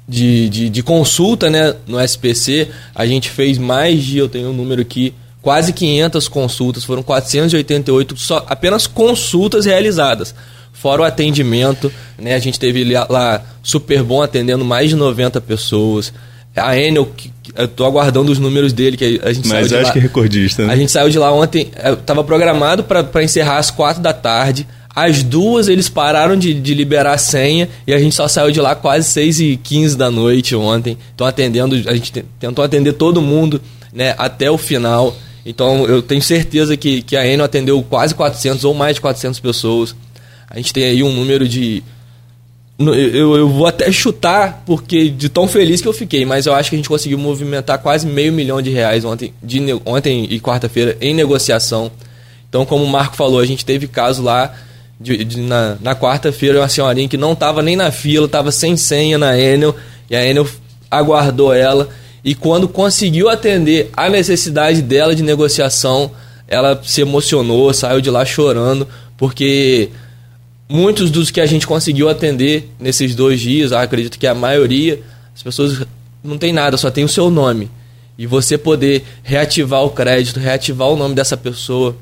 de, 0.07 0.49
de, 0.49 0.69
de, 0.69 0.83
consulta 0.83 1.49
né, 1.49 1.75
no 1.87 1.99
SPC, 1.99 2.69
a 2.95 3.05
gente 3.05 3.29
fez 3.29 3.57
mais 3.57 4.03
de, 4.03 4.17
eu 4.17 4.27
tenho 4.27 4.49
um 4.49 4.53
número 4.53 4.81
aqui, 4.81 5.13
quase 5.41 5.71
500 5.71 6.27
consultas, 6.27 6.83
foram 6.83 7.03
488 7.03 8.17
só 8.17 8.45
apenas 8.47 8.87
consultas 8.87 9.65
realizadas. 9.65 10.33
Fora 10.73 11.01
o 11.01 11.05
atendimento, 11.05 11.91
né, 12.17 12.35
a 12.35 12.39
gente 12.39 12.59
teve 12.59 12.83
lá 13.09 13.43
super 13.61 14.01
bom 14.01 14.21
atendendo 14.21 14.63
mais 14.63 14.89
de 14.89 14.95
90 14.95 15.41
pessoas. 15.41 16.13
A 16.55 16.77
Enel, 16.77 17.09
eu 17.55 17.67
tô 17.67 17.85
aguardando 17.85 18.31
os 18.31 18.39
números 18.39 18.73
dele, 18.73 18.97
que 18.97 19.19
a 19.23 19.31
gente 19.31 19.47
Mas 19.47 19.67
saiu 19.67 19.81
acho 19.81 19.87
lá, 19.87 19.93
que 19.93 19.99
é 19.99 20.01
recordista, 20.01 20.65
né? 20.65 20.73
A 20.73 20.75
gente 20.75 20.91
saiu 20.91 21.09
de 21.09 21.19
lá 21.19 21.31
ontem, 21.31 21.71
estava 21.99 22.23
programado 22.23 22.83
para 22.83 23.23
encerrar 23.23 23.57
às 23.57 23.69
4 23.69 24.01
da 24.01 24.13
tarde. 24.13 24.67
Às 24.95 25.21
duas 25.21 25.67
eles 25.67 25.87
pararam 25.87 26.35
de, 26.35 26.53
de 26.53 26.73
liberar 26.73 27.13
a 27.13 27.17
senha 27.17 27.69
e 27.85 27.93
a 27.93 27.99
gente 27.99 28.15
só 28.15 28.27
saiu 28.27 28.51
de 28.51 28.59
lá 28.59 28.75
quase 28.75 29.07
6 29.09 29.39
e 29.39 29.57
15 29.57 29.95
da 29.95 30.09
noite 30.09 30.55
ontem. 30.55 30.97
Então 31.13 31.27
atendendo, 31.27 31.75
a 31.87 31.93
gente 31.93 32.11
tentou 32.39 32.65
atender 32.65 32.93
todo 32.93 33.21
mundo 33.21 33.61
né, 33.93 34.15
até 34.17 34.49
o 34.49 34.57
final. 34.57 35.15
Então 35.45 35.85
eu 35.85 36.01
tenho 36.01 36.21
certeza 36.21 36.75
que, 36.75 37.01
que 37.03 37.15
a 37.15 37.25
Enel 37.25 37.45
atendeu 37.45 37.81
quase 37.83 38.15
400 38.15 38.65
ou 38.65 38.73
mais 38.73 38.95
de 38.95 39.01
400 39.01 39.39
pessoas. 39.39 39.95
A 40.49 40.57
gente 40.57 40.73
tem 40.73 40.83
aí 40.83 41.03
um 41.03 41.13
número 41.13 41.47
de... 41.47 41.83
Eu, 42.79 43.35
eu 43.35 43.49
vou 43.49 43.67
até 43.67 43.91
chutar, 43.91 44.63
porque 44.65 45.09
de 45.09 45.27
tão 45.27 45.47
feliz 45.49 45.81
que 45.81 45.87
eu 45.87 45.93
fiquei, 45.93 46.25
mas 46.25 46.45
eu 46.45 46.53
acho 46.53 46.69
que 46.69 46.77
a 46.77 46.79
gente 46.79 46.87
conseguiu 46.87 47.17
movimentar 47.17 47.77
quase 47.77 48.07
meio 48.07 48.31
milhão 48.31 48.61
de 48.61 48.69
reais 48.69 49.03
ontem, 49.03 49.33
de, 49.43 49.59
ontem 49.85 50.25
e 50.29 50.39
quarta-feira 50.39 50.97
em 51.01 51.13
negociação. 51.13 51.91
Então, 52.47 52.65
como 52.65 52.85
o 52.85 52.87
Marco 52.87 53.17
falou, 53.17 53.39
a 53.39 53.45
gente 53.45 53.65
teve 53.65 53.85
caso 53.85 54.23
lá 54.23 54.55
de, 54.99 55.23
de, 55.23 55.39
na, 55.39 55.77
na 55.79 55.95
quarta-feira, 55.95 56.59
uma 56.59 56.67
senhorinha 56.67 57.07
que 57.07 57.17
não 57.17 57.33
estava 57.33 57.61
nem 57.61 57.75
na 57.75 57.91
fila, 57.91 58.25
estava 58.25 58.51
sem 58.51 58.75
senha 58.75 59.17
na 59.17 59.39
Enel, 59.39 59.75
e 60.09 60.15
a 60.15 60.25
Enel 60.25 60.47
aguardou 60.91 61.53
ela. 61.53 61.89
E 62.23 62.35
quando 62.35 62.67
conseguiu 62.67 63.29
atender 63.29 63.89
a 63.95 64.09
necessidade 64.09 64.81
dela 64.81 65.15
de 65.15 65.23
negociação, 65.23 66.11
ela 66.47 66.81
se 66.83 67.01
emocionou, 67.01 67.73
saiu 67.73 68.01
de 68.01 68.09
lá 68.09 68.25
chorando, 68.25 68.87
porque 69.15 69.89
muitos 70.67 71.09
dos 71.09 71.31
que 71.31 71.39
a 71.39 71.45
gente 71.45 71.65
conseguiu 71.65 72.09
atender 72.09 72.69
nesses 72.79 73.15
dois 73.15 73.39
dias, 73.39 73.71
acredito 73.71 74.19
que 74.19 74.27
a 74.27 74.35
maioria, 74.35 74.99
as 75.33 75.41
pessoas 75.41 75.85
não 76.23 76.37
tem 76.37 76.51
nada, 76.51 76.75
só 76.75 76.91
tem 76.91 77.05
o 77.05 77.09
seu 77.09 77.29
nome. 77.29 77.71
E 78.17 78.27
você 78.27 78.57
poder 78.57 79.05
reativar 79.23 79.81
o 79.83 79.91
crédito, 79.91 80.41
reativar 80.41 80.89
o 80.89 80.97
nome 80.97 81.15
dessa 81.15 81.37
pessoa, 81.37 81.95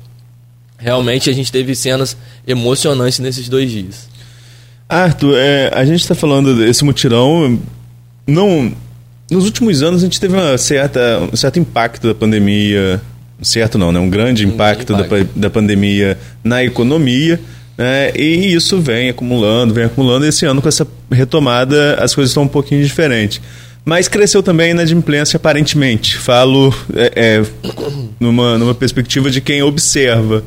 realmente 0.78 1.28
a 1.28 1.32
gente 1.32 1.50
teve 1.52 1.74
cenas 1.74 2.16
emocionantes 2.46 3.18
nesses 3.18 3.48
dois 3.48 3.70
dias. 3.70 4.08
Arthur, 4.88 5.34
é, 5.36 5.70
a 5.74 5.84
gente 5.84 6.00
está 6.00 6.14
falando 6.14 6.56
desse 6.56 6.84
mutirão. 6.84 7.60
Não, 8.26 8.72
nos 9.30 9.44
últimos 9.44 9.82
anos 9.82 10.02
a 10.02 10.06
gente 10.06 10.18
teve 10.18 10.34
uma 10.34 10.56
certa, 10.56 11.28
um 11.30 11.36
certo 11.36 11.58
impacto 11.58 12.06
da 12.06 12.14
pandemia. 12.14 13.00
Certo 13.42 13.76
não, 13.76 13.92
né? 13.92 14.00
Um 14.00 14.08
grande 14.08 14.46
impacto, 14.46 14.94
um 14.94 14.96
grande 14.96 15.14
impacto. 15.14 15.34
Da, 15.34 15.42
da 15.42 15.50
pandemia 15.50 16.18
na 16.42 16.64
economia. 16.64 17.38
Né? 17.76 18.10
E 18.16 18.54
isso 18.54 18.80
vem 18.80 19.10
acumulando, 19.10 19.74
vem 19.74 19.84
acumulando. 19.84 20.24
E 20.24 20.28
esse 20.28 20.46
ano, 20.46 20.62
com 20.62 20.68
essa 20.68 20.86
retomada, 21.10 21.96
as 22.02 22.14
coisas 22.14 22.30
estão 22.30 22.44
um 22.44 22.48
pouquinho 22.48 22.82
diferentes. 22.82 23.40
Mas 23.84 24.08
cresceu 24.08 24.42
também 24.42 24.68
a 24.68 24.70
inadimplência, 24.70 25.36
aparentemente. 25.36 26.16
Falo 26.18 26.74
é, 26.94 27.12
é, 27.14 27.42
numa, 28.18 28.58
numa 28.58 28.74
perspectiva 28.74 29.30
de 29.30 29.40
quem 29.40 29.62
observa. 29.62 30.42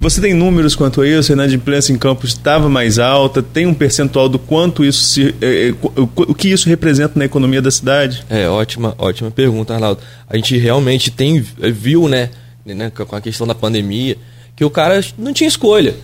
Você 0.00 0.20
tem 0.20 0.32
números 0.32 0.76
quanto 0.76 1.00
a 1.00 1.08
isso? 1.08 1.32
A 1.32 1.34
inadimplência 1.34 1.92
em 1.92 1.98
campos 1.98 2.30
estava 2.30 2.68
mais 2.68 3.00
alta? 3.00 3.42
Tem 3.42 3.66
um 3.66 3.74
percentual 3.74 4.28
do 4.28 4.38
quanto 4.38 4.84
isso 4.84 5.02
se, 5.02 5.34
é, 5.42 5.70
é, 5.70 5.74
o 5.96 6.34
que 6.34 6.48
isso 6.48 6.68
representa 6.68 7.18
na 7.18 7.24
economia 7.24 7.60
da 7.60 7.70
cidade? 7.70 8.24
É 8.30 8.48
ótima, 8.48 8.94
ótima 8.96 9.28
pergunta, 9.28 9.74
Arnaldo. 9.74 10.00
A 10.28 10.36
gente 10.36 10.56
realmente 10.56 11.10
tem 11.10 11.40
viu, 11.40 12.06
né, 12.06 12.30
né, 12.64 12.90
com 12.90 13.16
a 13.16 13.20
questão 13.20 13.44
da 13.44 13.56
pandemia, 13.56 14.16
que 14.54 14.64
o 14.64 14.70
cara 14.70 15.04
não 15.18 15.32
tinha 15.32 15.48
escolha. 15.48 15.96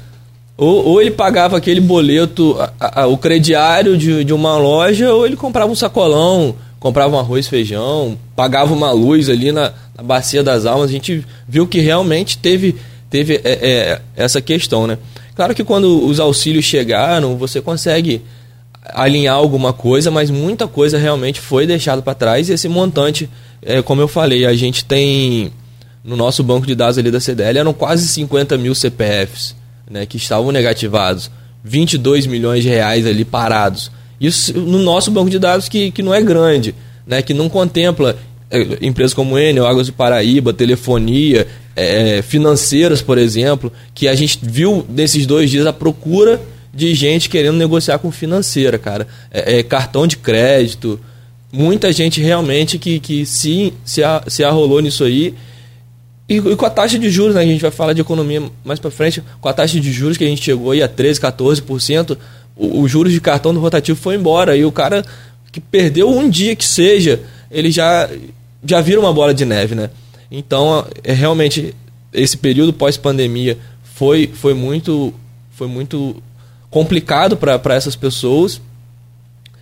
Ou, 0.56 0.86
ou 0.86 1.00
ele 1.00 1.12
pagava 1.12 1.56
aquele 1.56 1.80
boleto, 1.80 2.56
a, 2.80 3.02
a, 3.02 3.06
o 3.06 3.16
crediário 3.16 3.96
de, 3.96 4.24
de 4.24 4.32
uma 4.32 4.56
loja, 4.56 5.12
ou 5.12 5.24
ele 5.24 5.36
comprava 5.36 5.70
um 5.70 5.74
sacolão, 5.76 6.56
comprava 6.80 7.14
um 7.14 7.18
arroz, 7.18 7.46
feijão, 7.46 8.18
pagava 8.34 8.74
uma 8.74 8.90
luz 8.90 9.28
ali 9.28 9.52
na, 9.52 9.72
na 9.96 10.02
bacia 10.02 10.42
das 10.42 10.66
almas. 10.66 10.90
A 10.90 10.92
gente 10.92 11.24
viu 11.48 11.64
que 11.66 11.78
realmente 11.78 12.38
teve 12.38 12.74
teve 13.14 13.40
é, 13.44 13.52
é, 13.52 14.00
essa 14.16 14.40
questão, 14.40 14.88
né? 14.88 14.98
Claro 15.36 15.54
que 15.54 15.62
quando 15.62 16.04
os 16.04 16.18
auxílios 16.18 16.64
chegaram, 16.64 17.36
você 17.36 17.60
consegue 17.60 18.22
alinhar 18.86 19.36
alguma 19.36 19.72
coisa, 19.72 20.10
mas 20.10 20.32
muita 20.32 20.66
coisa 20.66 20.98
realmente 20.98 21.40
foi 21.40 21.64
deixada 21.64 22.02
para 22.02 22.12
trás 22.12 22.48
e 22.48 22.54
esse 22.54 22.68
montante, 22.68 23.30
é, 23.62 23.80
como 23.80 24.00
eu 24.00 24.08
falei, 24.08 24.44
a 24.44 24.52
gente 24.54 24.84
tem 24.84 25.52
no 26.02 26.16
nosso 26.16 26.42
banco 26.42 26.66
de 26.66 26.74
dados 26.74 26.98
ali 26.98 27.08
da 27.08 27.20
CDL 27.20 27.56
eram 27.56 27.72
quase 27.72 28.08
50 28.08 28.58
mil 28.58 28.74
CPFs 28.74 29.54
né, 29.88 30.04
que 30.06 30.16
estavam 30.16 30.50
negativados, 30.50 31.30
22 31.62 32.26
milhões 32.26 32.64
de 32.64 32.68
reais 32.68 33.06
ali 33.06 33.24
parados. 33.24 33.92
Isso 34.20 34.52
no 34.58 34.80
nosso 34.80 35.12
banco 35.12 35.30
de 35.30 35.38
dados 35.38 35.68
que, 35.68 35.92
que 35.92 36.02
não 36.02 36.12
é 36.12 36.20
grande, 36.20 36.74
né, 37.06 37.22
que 37.22 37.32
não 37.32 37.48
contempla 37.48 38.16
é, 38.50 38.78
empresas 38.84 39.14
como 39.14 39.38
Enel, 39.38 39.68
Águas 39.68 39.86
do 39.86 39.92
Paraíba, 39.92 40.52
telefonia, 40.52 41.46
é, 41.76 42.22
financeiras, 42.22 43.02
por 43.02 43.18
exemplo, 43.18 43.72
que 43.94 44.08
a 44.08 44.14
gente 44.14 44.38
viu 44.42 44.86
nesses 44.88 45.26
dois 45.26 45.50
dias 45.50 45.66
a 45.66 45.72
procura 45.72 46.40
de 46.72 46.94
gente 46.94 47.28
querendo 47.28 47.56
negociar 47.56 47.98
com 47.98 48.10
financeira, 48.10 48.78
cara. 48.78 49.06
É, 49.30 49.58
é, 49.58 49.62
cartão 49.62 50.06
de 50.06 50.16
crédito, 50.16 51.00
muita 51.52 51.92
gente 51.92 52.20
realmente 52.20 52.78
que, 52.78 52.98
que 52.98 53.24
se, 53.24 53.72
se, 53.84 54.02
se 54.26 54.44
arrolou 54.44 54.80
nisso 54.80 55.04
aí. 55.04 55.34
E, 56.28 56.36
e, 56.36 56.56
com 56.56 56.66
a 56.66 56.70
taxa 56.70 56.98
de 56.98 57.10
juros, 57.10 57.34
né, 57.34 57.42
a 57.42 57.46
gente 57.46 57.60
vai 57.60 57.70
falar 57.70 57.92
de 57.92 58.00
economia 58.00 58.42
mais 58.64 58.80
para 58.80 58.90
frente, 58.90 59.22
com 59.40 59.48
a 59.48 59.52
taxa 59.52 59.78
de 59.78 59.92
juros 59.92 60.16
que 60.16 60.24
a 60.24 60.28
gente 60.28 60.42
chegou 60.42 60.72
aí 60.72 60.82
a 60.82 60.88
13, 60.88 61.20
14%, 61.20 62.16
o, 62.56 62.80
o 62.80 62.88
juros 62.88 63.12
de 63.12 63.20
cartão 63.20 63.54
do 63.54 63.60
rotativo 63.60 63.98
foi 63.98 64.16
embora. 64.16 64.56
E 64.56 64.64
o 64.64 64.72
cara 64.72 65.04
que 65.52 65.60
perdeu 65.60 66.10
um 66.10 66.28
dia 66.28 66.56
que 66.56 66.64
seja, 66.64 67.20
ele 67.50 67.70
já, 67.70 68.08
já 68.64 68.80
vira 68.80 68.98
uma 68.98 69.12
bola 69.12 69.32
de 69.32 69.44
neve, 69.44 69.74
né? 69.74 69.90
Então, 70.30 70.86
é, 71.02 71.12
realmente, 71.12 71.74
esse 72.12 72.36
período 72.36 72.72
pós-pandemia 72.72 73.58
foi, 73.82 74.30
foi, 74.32 74.54
muito, 74.54 75.12
foi 75.50 75.66
muito 75.66 76.22
complicado 76.70 77.36
para 77.36 77.74
essas 77.74 77.94
pessoas. 77.94 78.60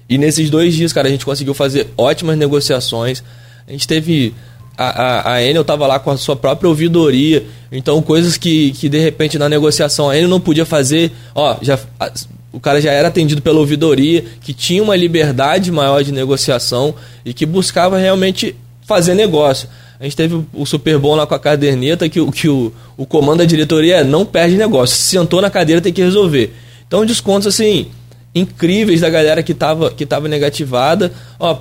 E 0.09 0.19
nesses 0.19 0.51
dois 0.51 0.75
dias, 0.75 0.93
cara, 0.93 1.09
a 1.09 1.11
gente 1.11 1.25
conseguiu 1.25 1.55
fazer 1.55 1.89
ótimas 1.97 2.37
negociações. 2.37 3.23
A 3.67 3.73
gente 3.73 3.87
teve. 3.87 4.35
A, 4.77 4.85
a, 4.85 5.35
a 5.35 5.43
Enel 5.43 5.61
estava 5.63 5.87
lá 5.87 5.99
com 5.99 6.11
a 6.11 6.17
sua 6.17 6.35
própria 6.35 6.69
ouvidoria. 6.69 7.45
Então, 7.71 8.01
coisas 8.01 8.37
que, 8.37 8.73
que 8.73 8.89
de 8.89 8.99
repente 8.99 9.39
na 9.39 9.49
negociação 9.49 10.09
a 10.09 10.17
Enel 10.17 10.29
não 10.29 10.41
podia 10.41 10.65
fazer. 10.65 11.13
Ó, 11.35 11.57
já, 11.61 11.79
a, 12.01 12.11
o 12.53 12.61
cara 12.61 12.81
já 12.81 12.93
era 12.93 13.09
atendido 13.09 13.41
pela 13.41 13.59
ouvidoria, 13.59 14.25
que 14.41 14.53
tinha 14.53 14.83
uma 14.83 14.95
liberdade 14.95 15.73
maior 15.73 16.03
de 16.03 16.13
negociação 16.13 16.95
e 17.25 17.33
que 17.33 17.47
buscava 17.47 17.97
realmente 17.97 18.55
fazer 18.87 19.15
negócio. 19.15 19.69
A 20.03 20.05
gente 20.05 20.17
teve 20.17 20.45
o 20.53 20.67
Super 20.67 20.99
Bom 20.99 21.15
lá 21.15 21.25
com 21.29 21.35
a 21.37 21.39
caderneta, 21.39 22.09
que, 22.09 22.21
que 22.33 22.49
o, 22.49 22.73
o 22.97 23.07
comando 23.07 23.39
da 23.39 23.45
diretoria 23.45 23.99
é 23.99 24.05
não 24.05 24.27
perde 24.27 24.57
negócio. 24.57 24.97
Se 24.97 25.11
sentou 25.11 25.41
na 25.41 25.49
cadeira, 25.49 25.81
tem 25.81 25.93
que 25.93 26.03
resolver. 26.03 26.53
Então, 26.85 27.07
descontos 27.07 27.47
assim, 27.47 27.87
incríveis 28.35 29.01
da 29.01 29.09
galera 29.09 29.45
que 29.45 29.53
estava 29.53 29.93
que 29.93 30.05
tava 30.05 30.27
negativada. 30.27 31.13
Ó, 31.39 31.57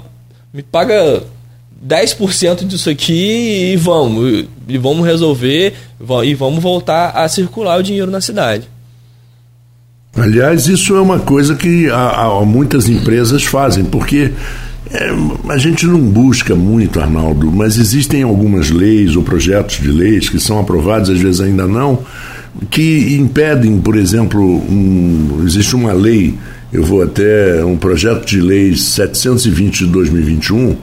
me 0.51 0.63
paga 0.63 1.21
10% 1.87 2.65
disso 2.65 2.89
aqui 2.89 3.73
e 3.73 3.77
vamos. 3.77 4.45
E 4.67 4.75
vamos 4.75 5.05
resolver 5.05 5.75
e 6.25 6.33
vamos 6.33 6.63
voltar 6.63 7.11
a 7.11 7.29
circular 7.29 7.79
o 7.79 7.83
dinheiro 7.83 8.09
na 8.09 8.21
cidade. 8.21 8.67
Aliás, 10.15 10.67
isso 10.67 10.95
é 10.95 10.99
uma 10.99 11.19
coisa 11.19 11.53
que 11.53 11.91
há, 11.91 12.23
há 12.23 12.43
muitas 12.43 12.89
empresas 12.89 13.43
fazem, 13.43 13.85
porque 13.85 14.31
é, 14.93 15.09
a 15.49 15.57
gente 15.57 15.85
não 15.85 15.99
busca 15.99 16.53
muito, 16.55 16.99
Arnaldo, 16.99 17.51
mas 17.51 17.77
existem 17.77 18.23
algumas 18.23 18.69
leis 18.69 19.15
ou 19.15 19.23
projetos 19.23 19.77
de 19.79 19.89
leis 19.89 20.29
que 20.29 20.39
são 20.39 20.59
aprovados, 20.59 21.09
às 21.09 21.19
vezes 21.19 21.39
ainda 21.39 21.65
não, 21.65 22.03
que 22.69 23.15
impedem, 23.15 23.79
por 23.79 23.95
exemplo, 23.95 24.41
um, 24.41 25.43
existe 25.45 25.75
uma 25.75 25.93
lei, 25.93 26.37
eu 26.73 26.83
vou 26.83 27.01
até 27.01 27.63
um 27.63 27.77
projeto 27.77 28.25
de 28.25 28.41
lei 28.41 28.75
720 28.75 29.85
de 29.85 29.91
2021 29.91 30.77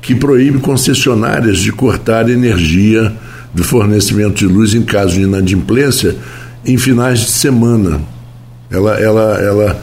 que 0.00 0.14
proíbe 0.14 0.58
concessionárias 0.58 1.58
de 1.58 1.72
cortar 1.72 2.28
energia 2.30 3.12
do 3.52 3.64
fornecimento 3.64 4.36
de 4.36 4.46
luz 4.46 4.74
em 4.74 4.82
caso 4.82 5.14
de 5.14 5.22
inadimplência 5.22 6.16
em 6.64 6.76
finais 6.76 7.20
de 7.20 7.30
semana. 7.30 8.00
Ela, 8.70 8.98
ela, 9.00 9.38
ela 9.40 9.82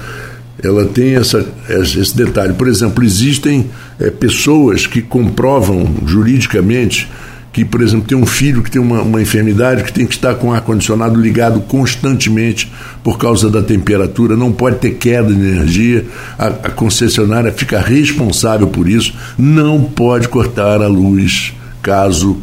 ela 0.63 0.85
tem 0.85 1.15
essa, 1.15 1.45
esse 1.69 2.15
detalhe. 2.15 2.53
Por 2.53 2.67
exemplo, 2.67 3.03
existem 3.03 3.69
é, 4.00 4.09
pessoas 4.09 4.88
que 4.88 5.01
comprovam 5.01 5.95
juridicamente 6.05 7.09
que, 7.55 7.63
por 7.63 7.81
exemplo, 7.81 8.05
tem 8.05 8.17
um 8.17 8.25
filho 8.25 8.62
que 8.62 8.69
tem 8.69 8.81
uma, 8.81 9.01
uma 9.01 9.21
enfermidade 9.21 9.85
que 9.85 9.93
tem 9.93 10.05
que 10.05 10.13
estar 10.13 10.35
com 10.35 10.50
o 10.50 10.51
ar-condicionado 10.51 11.17
ligado 11.17 11.62
constantemente 11.62 12.69
por 13.01 13.17
causa 13.17 13.50
da 13.50 13.63
temperatura, 13.63 14.35
não 14.35 14.51
pode 14.51 14.75
ter 14.79 14.95
queda 14.95 15.33
de 15.33 15.39
energia, 15.39 16.05
a, 16.38 16.47
a 16.47 16.69
concessionária 16.69 17.53
fica 17.53 17.79
responsável 17.79 18.67
por 18.67 18.89
isso, 18.89 19.13
não 19.38 19.81
pode 19.81 20.27
cortar 20.27 20.81
a 20.81 20.88
luz 20.88 21.53
caso 21.81 22.38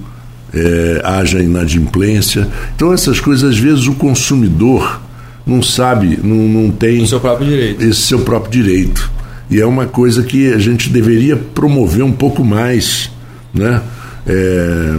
é, 0.55 1.03
haja 1.05 1.43
inadimplência. 1.43 2.49
Então, 2.75 2.91
essas 2.91 3.21
coisas, 3.21 3.51
às 3.51 3.59
vezes, 3.59 3.87
o 3.87 3.93
consumidor 3.93 4.99
não 5.47 5.63
sabe, 5.63 6.19
não, 6.23 6.37
não 6.37 6.71
tem. 6.71 7.03
O 7.03 7.07
seu 7.07 7.21
próprio 7.21 7.49
direito. 7.49 7.85
Esse 7.85 8.01
seu 8.01 8.21
próprio 8.21 8.53
direito. 8.63 9.11
E 9.51 9.61
é 9.61 9.67
uma 9.67 9.87
coisa 9.87 10.23
que 10.23 10.53
a 10.53 10.59
gente 10.59 10.89
deveria 10.89 11.37
promover 11.37 12.03
um 12.03 12.13
pouco 12.13 12.45
mais, 12.45 13.11
né? 13.53 13.83
É, 14.27 14.97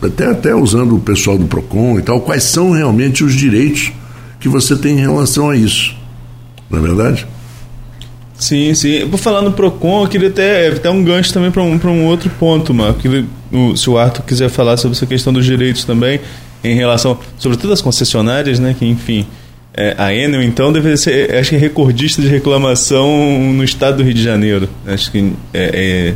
até, 0.00 0.26
até 0.26 0.54
usando 0.54 0.94
o 0.94 1.00
pessoal 1.00 1.36
do 1.36 1.46
PROCON 1.46 1.98
e 1.98 2.02
tal, 2.02 2.20
quais 2.20 2.44
são 2.44 2.70
realmente 2.70 3.24
os 3.24 3.34
direitos 3.34 3.92
que 4.38 4.48
você 4.48 4.76
tem 4.76 4.96
em 4.96 5.00
relação 5.00 5.50
a 5.50 5.56
isso. 5.56 5.94
Não 6.70 6.78
é 6.78 6.82
verdade? 6.82 7.26
Sim, 8.38 8.74
sim. 8.74 9.06
Por 9.08 9.18
falar 9.18 9.42
no 9.42 9.52
PROCON, 9.52 10.02
eu 10.02 10.08
queria 10.08 10.28
até, 10.28 10.68
até 10.68 10.90
um 10.90 11.04
gancho 11.04 11.32
também 11.32 11.50
para 11.50 11.62
um, 11.62 11.78
um 11.78 12.06
outro 12.06 12.30
ponto, 12.30 12.72
Marco. 12.72 13.00
Se 13.76 13.90
o 13.90 13.98
Arthur 13.98 14.22
quiser 14.22 14.48
falar 14.48 14.76
sobre 14.76 14.96
essa 14.96 15.06
questão 15.06 15.32
dos 15.32 15.44
direitos 15.44 15.84
também, 15.84 16.20
em 16.64 16.74
relação, 16.74 17.18
sobretudo 17.38 17.72
as 17.72 17.80
concessionárias, 17.80 18.58
né, 18.58 18.74
que 18.78 18.86
enfim, 18.86 19.26
é, 19.74 19.94
a 19.96 20.14
Enel 20.14 20.42
então 20.42 20.72
deve 20.72 20.96
ser, 20.96 21.34
acho 21.34 21.50
que 21.50 21.56
é 21.56 21.58
recordista 21.58 22.20
de 22.20 22.28
reclamação 22.28 23.08
no 23.54 23.64
estado 23.64 23.98
do 23.98 24.02
Rio 24.02 24.14
de 24.14 24.22
Janeiro. 24.22 24.68
Acho 24.86 25.10
que 25.10 25.32
é, 25.54 26.14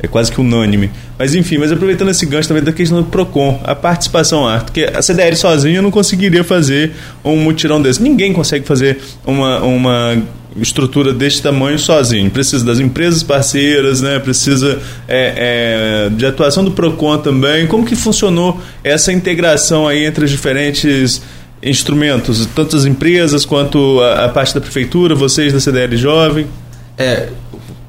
é, 0.00 0.04
é 0.04 0.08
quase 0.08 0.32
que 0.32 0.40
unânime. 0.40 0.90
Mas 1.16 1.34
enfim, 1.36 1.56
mas 1.58 1.70
aproveitando 1.70 2.10
esse 2.10 2.26
gancho 2.26 2.48
também 2.48 2.64
da 2.64 2.72
questão 2.72 3.00
do 3.00 3.04
Procon, 3.08 3.60
a 3.62 3.76
participação 3.76 4.46
arte, 4.46 4.64
porque 4.64 4.90
a 4.92 5.00
CDL 5.00 5.36
sozinha 5.36 5.80
não 5.80 5.90
conseguiria 5.90 6.42
fazer 6.42 6.92
um 7.24 7.36
mutirão 7.36 7.80
desse. 7.80 8.02
Ninguém 8.02 8.32
consegue 8.32 8.66
fazer 8.66 8.98
uma, 9.24 9.60
uma 9.62 10.22
estrutura 10.56 11.12
desse 11.12 11.42
tamanho 11.42 11.78
sozinho. 11.78 12.30
Precisa 12.30 12.64
das 12.64 12.78
empresas 12.78 13.22
parceiras, 13.22 14.00
né? 14.00 14.18
precisa 14.18 14.80
é, 15.08 16.06
é, 16.06 16.10
de 16.10 16.24
atuação 16.24 16.64
do 16.64 16.70
PROCON 16.70 17.18
também. 17.18 17.66
Como 17.66 17.84
que 17.84 17.96
funcionou 17.96 18.60
essa 18.82 19.12
integração 19.12 19.88
aí 19.88 20.04
entre 20.04 20.24
os 20.24 20.30
diferentes 20.30 21.22
instrumentos, 21.62 22.46
tanto 22.54 22.76
as 22.76 22.84
empresas 22.84 23.44
quanto 23.44 24.00
a, 24.00 24.26
a 24.26 24.28
parte 24.28 24.54
da 24.54 24.60
prefeitura, 24.60 25.14
vocês 25.14 25.52
da 25.52 25.60
CDL 25.60 25.96
Jovem? 25.96 26.46
É, 26.96 27.28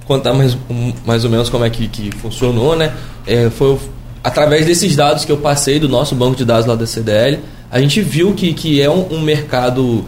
contar 0.05 0.33
mais, 0.33 0.57
mais 1.05 1.23
ou 1.23 1.29
menos 1.29 1.49
como 1.49 1.65
é 1.65 1.69
que, 1.69 1.87
que 1.87 2.09
funcionou, 2.17 2.75
né? 2.75 2.93
É, 3.27 3.49
foi 3.49 3.77
através 4.23 4.65
desses 4.65 4.95
dados 4.95 5.25
que 5.25 5.31
eu 5.31 5.37
passei 5.37 5.79
do 5.79 5.87
nosso 5.87 6.15
banco 6.15 6.35
de 6.35 6.45
dados 6.45 6.65
lá 6.65 6.75
da 6.75 6.87
CDL, 6.87 7.39
a 7.69 7.79
gente 7.79 8.01
viu 8.01 8.33
que, 8.33 8.53
que 8.53 8.81
é 8.81 8.89
um, 8.89 9.13
um 9.13 9.21
mercado 9.21 10.05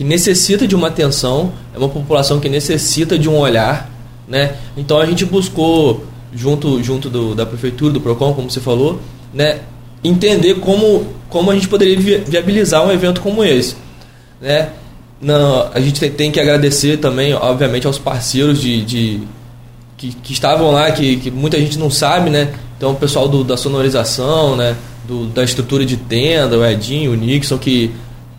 que 0.00 0.04
necessita 0.04 0.66
de 0.66 0.74
uma 0.74 0.88
atenção, 0.88 1.52
é 1.74 1.78
uma 1.78 1.90
população 1.90 2.40
que 2.40 2.48
necessita 2.48 3.18
de 3.18 3.28
um 3.28 3.36
olhar, 3.36 3.90
né? 4.26 4.54
Então 4.74 4.98
a 4.98 5.04
gente 5.04 5.26
buscou 5.26 6.06
junto 6.34 6.82
junto 6.82 7.10
do, 7.10 7.34
da 7.34 7.44
prefeitura, 7.44 7.92
do 7.92 8.00
Procon, 8.00 8.32
como 8.32 8.50
você 8.50 8.60
falou, 8.60 8.98
né? 9.34 9.58
Entender 10.02 10.54
como 10.54 11.06
como 11.28 11.50
a 11.50 11.54
gente 11.54 11.68
poderia 11.68 11.98
viabilizar 12.24 12.82
um 12.82 12.90
evento 12.90 13.20
como 13.20 13.44
esse, 13.44 13.76
né? 14.40 14.70
Não, 15.20 15.68
a 15.70 15.78
gente 15.80 16.08
tem, 16.08 16.32
que 16.32 16.40
agradecer 16.40 16.96
também, 16.96 17.34
obviamente, 17.34 17.86
aos 17.86 17.98
parceiros 17.98 18.58
de, 18.58 18.82
de 18.82 19.20
que, 19.98 20.14
que, 20.14 20.32
estavam 20.32 20.70
lá, 20.70 20.90
que, 20.92 21.16
que 21.16 21.30
muita 21.30 21.58
gente 21.58 21.78
não 21.78 21.90
sabe, 21.90 22.30
né? 22.30 22.54
Então 22.78 22.92
o 22.92 22.96
pessoal 22.96 23.28
do, 23.28 23.44
da 23.44 23.58
sonorização, 23.58 24.56
né, 24.56 24.76
do, 25.06 25.26
da 25.26 25.44
estrutura 25.44 25.84
de 25.84 25.98
tenda, 25.98 26.56
o 26.56 26.64
Edinho, 26.64 27.12
o 27.12 27.14
Nixon, 27.14 27.58
que 27.58 27.90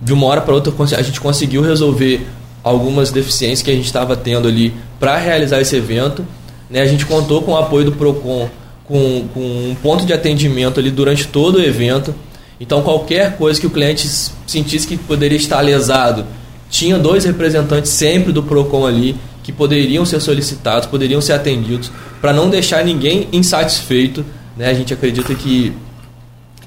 de 0.02 0.12
uma 0.12 0.26
hora 0.26 0.42
para 0.42 0.54
outra 0.54 0.74
a 0.98 1.02
gente 1.02 1.22
conseguiu 1.22 1.62
resolver 1.62 2.26
algumas 2.64 3.12
deficiências 3.12 3.62
que 3.62 3.70
a 3.70 3.76
gente 3.76 3.86
estava 3.86 4.16
tendo 4.16 4.48
ali 4.48 4.74
para 5.00 5.18
realizar 5.18 5.62
esse 5.62 5.76
evento. 5.76 6.26
Né? 6.70 6.82
A 6.82 6.86
gente 6.86 7.06
contou 7.06 7.42
com 7.42 7.52
o 7.52 7.58
apoio 7.58 7.86
do 7.86 7.92
PROCON, 7.92 8.50
com, 8.86 9.28
com 9.34 9.40
um 9.40 9.76
ponto 9.82 10.06
de 10.06 10.14
atendimento 10.14 10.80
ali 10.80 10.90
durante 10.90 11.28
todo 11.28 11.56
o 11.56 11.62
evento. 11.62 12.14
Então, 12.60 12.82
qualquer 12.82 13.38
coisa 13.38 13.60
que 13.60 13.68
o 13.68 13.70
cliente 13.70 14.08
sentisse 14.46 14.88
que 14.88 14.98
poderia 14.98 15.38
estar 15.38 15.62
lesado, 15.62 16.26
tinha 16.70 16.98
dois 16.98 17.26
representantes 17.26 17.92
sempre 17.92 18.32
do 18.32 18.44
PROCON 18.44 18.86
ali 18.86 19.16
que 19.44 19.52
poderiam 19.52 20.06
ser 20.06 20.20
solicitados, 20.20 20.88
poderiam 20.88 21.20
ser 21.20 21.34
atendidos, 21.34 21.92
para 22.20 22.32
não 22.32 22.50
deixar 22.50 22.86
ninguém 22.86 23.28
insatisfeito. 23.32 24.24
Né? 24.56 24.70
A 24.70 24.74
gente 24.74 24.94
acredita 24.94 25.34
que, 25.34 25.74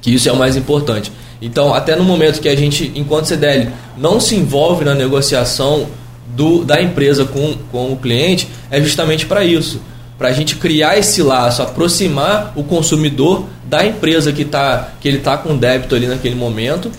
que 0.00 0.12
isso 0.12 0.28
é 0.28 0.32
o 0.32 0.36
mais 0.36 0.56
importante. 0.56 1.12
Então, 1.40 1.74
até 1.74 1.96
no 1.96 2.04
momento 2.04 2.40
que 2.40 2.48
a 2.48 2.56
gente, 2.56 2.92
enquanto 2.94 3.26
CDL, 3.26 3.70
não 3.96 4.18
se 4.20 4.34
envolve 4.34 4.84
na 4.84 4.94
negociação 4.94 5.86
do, 6.26 6.64
da 6.64 6.80
empresa 6.80 7.24
com, 7.24 7.54
com 7.70 7.92
o 7.92 7.96
cliente, 7.96 8.48
é 8.70 8.80
justamente 8.80 9.26
para 9.26 9.44
isso. 9.44 9.80
Para 10.16 10.28
a 10.28 10.32
gente 10.32 10.56
criar 10.56 10.96
esse 10.96 11.22
laço, 11.22 11.62
aproximar 11.62 12.52
o 12.56 12.62
consumidor 12.62 13.46
da 13.64 13.84
empresa 13.84 14.32
que, 14.32 14.44
tá, 14.44 14.92
que 15.00 15.08
ele 15.08 15.18
está 15.18 15.36
com 15.36 15.56
débito 15.56 15.94
ali 15.94 16.06
naquele 16.06 16.34
momento. 16.34 16.90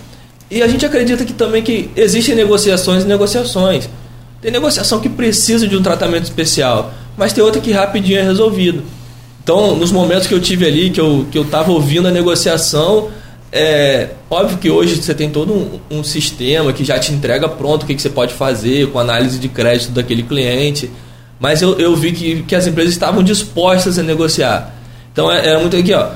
E 0.50 0.62
a 0.62 0.68
gente 0.68 0.84
acredita 0.84 1.24
que 1.24 1.32
também 1.32 1.62
que 1.62 1.90
existem 1.96 2.34
negociações 2.34 3.04
e 3.04 3.06
negociações. 3.06 3.88
Tem 4.40 4.50
negociação 4.50 5.00
que 5.00 5.08
precisa 5.08 5.66
de 5.66 5.76
um 5.76 5.82
tratamento 5.82 6.24
especial, 6.24 6.92
mas 7.16 7.32
tem 7.32 7.42
outra 7.42 7.60
que 7.60 7.72
rapidinho 7.72 8.18
é 8.18 8.22
resolvido. 8.22 8.82
Então, 9.42 9.74
nos 9.76 9.90
momentos 9.90 10.26
que 10.26 10.34
eu 10.34 10.40
tive 10.40 10.66
ali, 10.66 10.90
que 10.90 11.00
eu 11.00 11.26
que 11.30 11.38
eu 11.38 11.42
estava 11.42 11.72
ouvindo 11.72 12.06
a 12.08 12.10
negociação, 12.10 13.08
é 13.56 14.10
óbvio 14.30 14.58
que 14.58 14.70
hoje 14.70 14.96
você 14.96 15.14
tem 15.14 15.30
todo 15.30 15.52
um, 15.52 15.80
um 15.90 16.04
sistema 16.04 16.72
que 16.72 16.84
já 16.84 16.98
te 16.98 17.12
entrega 17.12 17.48
pronto 17.48 17.82
o 17.82 17.86
que, 17.86 17.94
que, 17.94 18.02
você 18.02 18.10
pode 18.10 18.34
fazer 18.34 18.90
com 18.90 18.98
análise 18.98 19.38
de 19.38 19.48
crédito 19.48 19.92
daquele 19.92 20.22
cliente, 20.22 20.90
mas 21.40 21.62
eu, 21.62 21.78
eu 21.78 21.96
vi 21.96 22.12
que, 22.12 22.42
que 22.42 22.54
as 22.54 22.66
empresas 22.66 22.92
estavam 22.92 23.22
dispostas 23.22 23.98
a 23.98 24.02
negociar. 24.02 24.74
Então 25.12 25.32
é, 25.32 25.48
é 25.48 25.58
muito 25.58 25.76
aqui, 25.76 25.94
ó. 25.94 26.10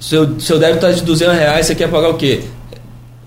Seu, 0.00 0.40
seu 0.40 0.58
débito 0.58 0.86
está 0.86 0.90
de 0.90 1.02
200 1.02 1.36
reais, 1.36 1.66
você 1.66 1.74
quer 1.74 1.88
pagar 1.88 2.08
o 2.08 2.14
quê? 2.14 2.40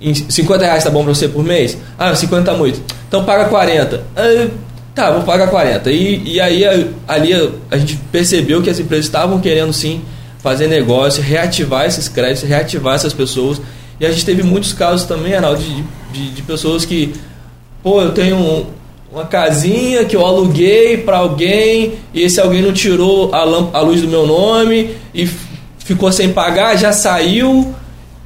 Em 0.02 0.14
50 0.14 0.66
reais 0.66 0.84
tá 0.84 0.90
bom 0.90 1.04
para 1.04 1.14
você 1.14 1.28
por 1.28 1.44
mês? 1.44 1.78
Ah, 1.98 2.14
50 2.14 2.52
tá 2.52 2.58
muito. 2.58 2.82
Então 3.08 3.24
paga 3.24 3.46
40. 3.46 4.04
Ah, 4.16 4.48
tá, 4.94 5.12
vou 5.12 5.24
pagar 5.24 5.48
40. 5.48 5.92
E, 5.92 6.34
e 6.34 6.42
aí 6.42 6.64
ali 7.08 7.34
a 7.72 7.78
gente 7.78 7.96
percebeu 8.12 8.62
que 8.62 8.70
as 8.70 8.80
empresas 8.80 9.06
estavam 9.06 9.40
querendo 9.40 9.72
sim 9.72 10.02
fazer 10.46 10.68
negócio, 10.68 11.24
reativar 11.24 11.88
esses 11.88 12.08
créditos, 12.08 12.48
reativar 12.48 12.94
essas 12.94 13.14
pessoas. 13.14 13.60
E 14.00 14.06
a 14.06 14.12
gente 14.12 14.24
teve 14.24 14.44
muitos 14.44 14.74
casos 14.74 15.08
também, 15.08 15.34
Arnaldo, 15.34 15.60
de, 15.60 15.84
de, 16.14 16.30
de 16.36 16.42
pessoas 16.44 16.86
que, 16.86 17.14
pô, 17.82 18.00
eu 18.00 18.12
tenho 18.12 18.36
um, 18.36 18.66
uma 19.12 19.26
casinha 19.26 20.06
que 20.06 20.16
eu 20.16 20.24
aluguei 20.24 20.98
para 20.98 21.18
alguém 21.18 21.94
e 22.14 22.22
esse 22.22 22.40
alguém 22.40 22.62
não 22.62 22.72
tirou 22.72 23.34
a, 23.34 23.40
a 23.40 23.82
luz 23.82 24.02
do 24.02 24.08
meu 24.08 24.28
nome 24.28 24.92
e 25.16 25.28
ficou 25.80 26.12
sem 26.12 26.32
pagar, 26.32 26.78
já 26.78 26.94
saiu. 26.94 27.74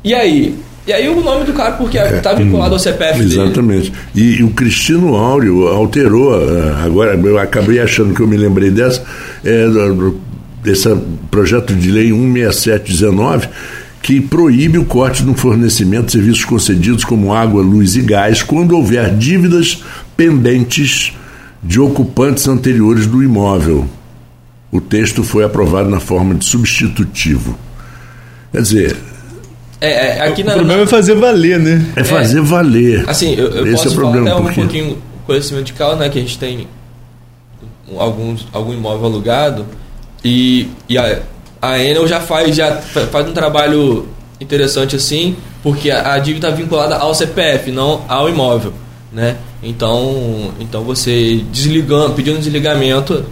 E 0.03 0.13
aí? 0.13 0.55
E 0.85 0.91
aí 0.91 1.07
o 1.07 1.21
nome 1.21 1.45
do 1.45 1.53
cara, 1.53 1.71
porque 1.73 1.97
é, 1.97 2.21
vinculado 2.35 2.73
ao 2.73 2.79
CPF 2.79 3.21
exatamente. 3.21 3.91
dele. 3.91 3.95
E, 4.13 4.39
e, 4.39 4.43
o 4.43 4.49
Cristino 4.49 5.15
Áureo 5.15 5.67
alterou, 5.69 6.35
eh, 6.35 6.83
agora 6.83 7.15
eu 7.15 7.37
acabei 7.37 7.79
achando 7.79 8.13
que 8.13 8.19
eu 8.19 8.27
me 8.27 8.35
lembrei 8.35 8.71
dessa, 8.71 9.03
é, 9.45 9.67
desse 10.69 10.87
projeto 11.31 11.73
de 11.73 11.89
lei 11.89 12.11
16719, 12.11 13.49
que 14.01 14.21
proíbe 14.21 14.77
o 14.77 14.85
corte 14.85 15.23
no 15.23 15.33
fornecimento 15.33 16.05
de 16.05 16.11
serviços 16.13 16.45
concedidos 16.45 17.03
como 17.03 17.33
água, 17.33 17.61
luz 17.61 17.95
e 17.95 18.01
gás 18.01 18.43
quando 18.43 18.75
houver 18.75 19.15
dívidas 19.15 19.83
pendentes 20.15 21.13
de 21.61 21.79
ocupantes 21.79 22.47
anteriores 22.47 23.05
do 23.07 23.23
imóvel. 23.23 23.87
O 24.71 24.79
texto 24.79 25.23
foi 25.23 25.43
aprovado 25.43 25.89
na 25.89 25.99
forma 25.99 26.35
de 26.35 26.45
substitutivo. 26.45 27.57
Quer 28.51 28.61
dizer. 28.61 28.97
É, 29.81 30.17
é, 30.17 30.27
aqui 30.27 30.43
o 30.43 30.45
na, 30.45 30.53
problema 30.53 30.77
na... 30.77 30.83
é 30.83 30.87
fazer 30.87 31.15
valer, 31.15 31.59
né? 31.59 31.85
É 31.95 32.03
fazer 32.03 32.39
é, 32.39 32.41
valer. 32.41 33.09
Assim, 33.09 33.33
eu, 33.33 33.47
eu 33.47 33.65
Esse 33.65 33.83
posso 33.83 33.87
é 33.87 33.91
o 33.91 33.95
problema, 33.95 34.29
falar 34.29 34.41
até 34.41 34.51
um 34.51 34.53
pouquinho 34.53 34.97
conhecimento 35.25 35.65
de 35.65 35.73
causa, 35.73 35.97
né? 35.97 36.09
Que 36.09 36.19
a 36.19 36.21
gente 36.21 36.37
tem 36.37 36.67
alguns, 37.97 38.47
algum 38.53 38.73
imóvel 38.73 39.05
alugado 39.05 39.65
e, 40.23 40.69
e 40.87 40.97
a, 40.97 41.21
a 41.61 41.79
Enel 41.79 42.07
já 42.07 42.19
faz, 42.19 42.55
já 42.55 42.75
faz 42.77 43.27
um 43.27 43.33
trabalho 43.33 44.07
interessante 44.39 44.95
assim, 44.95 45.35
porque 45.61 45.91
a, 45.91 46.13
a 46.13 46.19
dívida 46.19 46.47
está 46.47 46.57
vinculada 46.57 46.95
ao 46.97 47.13
CPF, 47.13 47.71
não 47.71 48.03
ao 48.07 48.29
imóvel. 48.29 48.73
Né? 49.11 49.37
Então, 49.61 50.51
então 50.59 50.83
você 50.83 51.43
desligando, 51.51 52.13
pedindo 52.13 52.37
desligamento, 52.37 53.25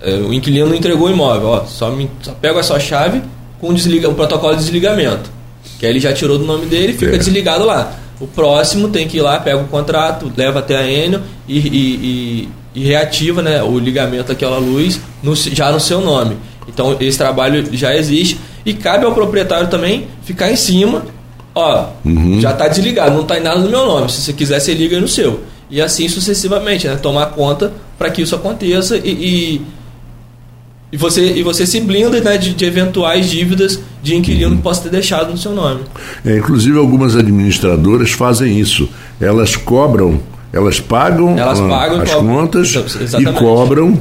é, 0.00 0.14
o 0.14 0.32
inquilino 0.32 0.68
não 0.68 0.74
entregou 0.74 1.08
o 1.08 1.10
imóvel, 1.10 1.48
ó, 1.48 1.64
só, 1.66 1.90
me, 1.90 2.10
só 2.22 2.32
pega 2.32 2.58
a 2.58 2.62
sua 2.62 2.80
chave 2.80 3.22
com 3.60 3.72
desliga, 3.74 4.08
o 4.08 4.14
protocolo 4.14 4.54
de 4.54 4.62
desligamento. 4.62 5.30
Que 5.78 5.86
aí 5.86 5.92
ele 5.92 6.00
já 6.00 6.12
tirou 6.12 6.38
do 6.38 6.44
nome 6.44 6.66
dele 6.66 6.92
e 6.92 6.96
fica 6.96 7.14
é. 7.14 7.18
desligado 7.18 7.64
lá. 7.64 7.94
O 8.18 8.26
próximo 8.26 8.88
tem 8.88 9.06
que 9.06 9.18
ir 9.18 9.22
lá, 9.22 9.38
pega 9.38 9.58
o 9.58 9.68
contrato, 9.68 10.30
leva 10.36 10.58
até 10.58 10.76
a 10.76 10.90
Enel 10.90 11.20
e, 11.46 11.58
e, 11.58 11.68
e 11.68 12.48
reativa 12.74 13.42
né, 13.42 13.62
o 13.62 13.78
ligamento 13.78 14.28
daquela 14.28 14.58
luz 14.58 15.00
no, 15.22 15.34
já 15.34 15.72
no 15.72 15.80
seu 15.80 16.00
nome. 16.00 16.36
Então 16.68 16.96
esse 17.00 17.18
trabalho 17.18 17.64
já 17.72 17.96
existe 17.96 18.38
e 18.64 18.74
cabe 18.74 19.04
ao 19.04 19.12
proprietário 19.12 19.68
também 19.68 20.06
ficar 20.22 20.50
em 20.50 20.56
cima. 20.56 21.04
Ó, 21.54 21.86
uhum. 22.04 22.40
já 22.40 22.52
está 22.52 22.68
desligado, 22.68 23.14
não 23.14 23.22
está 23.22 23.38
em 23.38 23.42
nada 23.42 23.60
no 23.60 23.68
meu 23.68 23.84
nome. 23.84 24.10
Se 24.10 24.20
você 24.20 24.32
quiser, 24.32 24.60
você 24.60 24.72
liga 24.72 25.00
no 25.00 25.08
seu. 25.08 25.40
E 25.68 25.80
assim 25.80 26.08
sucessivamente, 26.08 26.86
né? 26.86 26.96
Tomar 26.96 27.26
conta 27.26 27.72
para 27.98 28.10
que 28.10 28.22
isso 28.22 28.34
aconteça 28.34 28.96
e, 28.96 29.10
e, 29.10 29.62
e, 30.92 30.96
você, 30.96 31.38
e 31.38 31.42
você 31.42 31.66
se 31.66 31.80
blinda 31.80 32.20
né, 32.20 32.38
de, 32.38 32.54
de 32.54 32.64
eventuais 32.64 33.28
dívidas 33.28 33.80
de 34.02 34.14
inquilino 34.14 34.50
uhum. 34.50 34.56
que 34.56 34.62
possa 34.62 34.82
ter 34.82 34.90
deixado 34.90 35.30
no 35.30 35.38
seu 35.38 35.52
nome. 35.52 35.80
É, 36.24 36.38
inclusive 36.38 36.78
algumas 36.78 37.16
administradoras 37.16 38.12
fazem 38.12 38.58
isso. 38.58 38.88
Elas 39.20 39.56
cobram 39.56 40.20
elas 40.52 40.80
pagam, 40.80 41.38
Elas 41.38 41.60
pagam 41.60 42.00
as 42.00 42.14
contas 42.14 42.74
e 43.18 43.24
cobram 43.32 43.98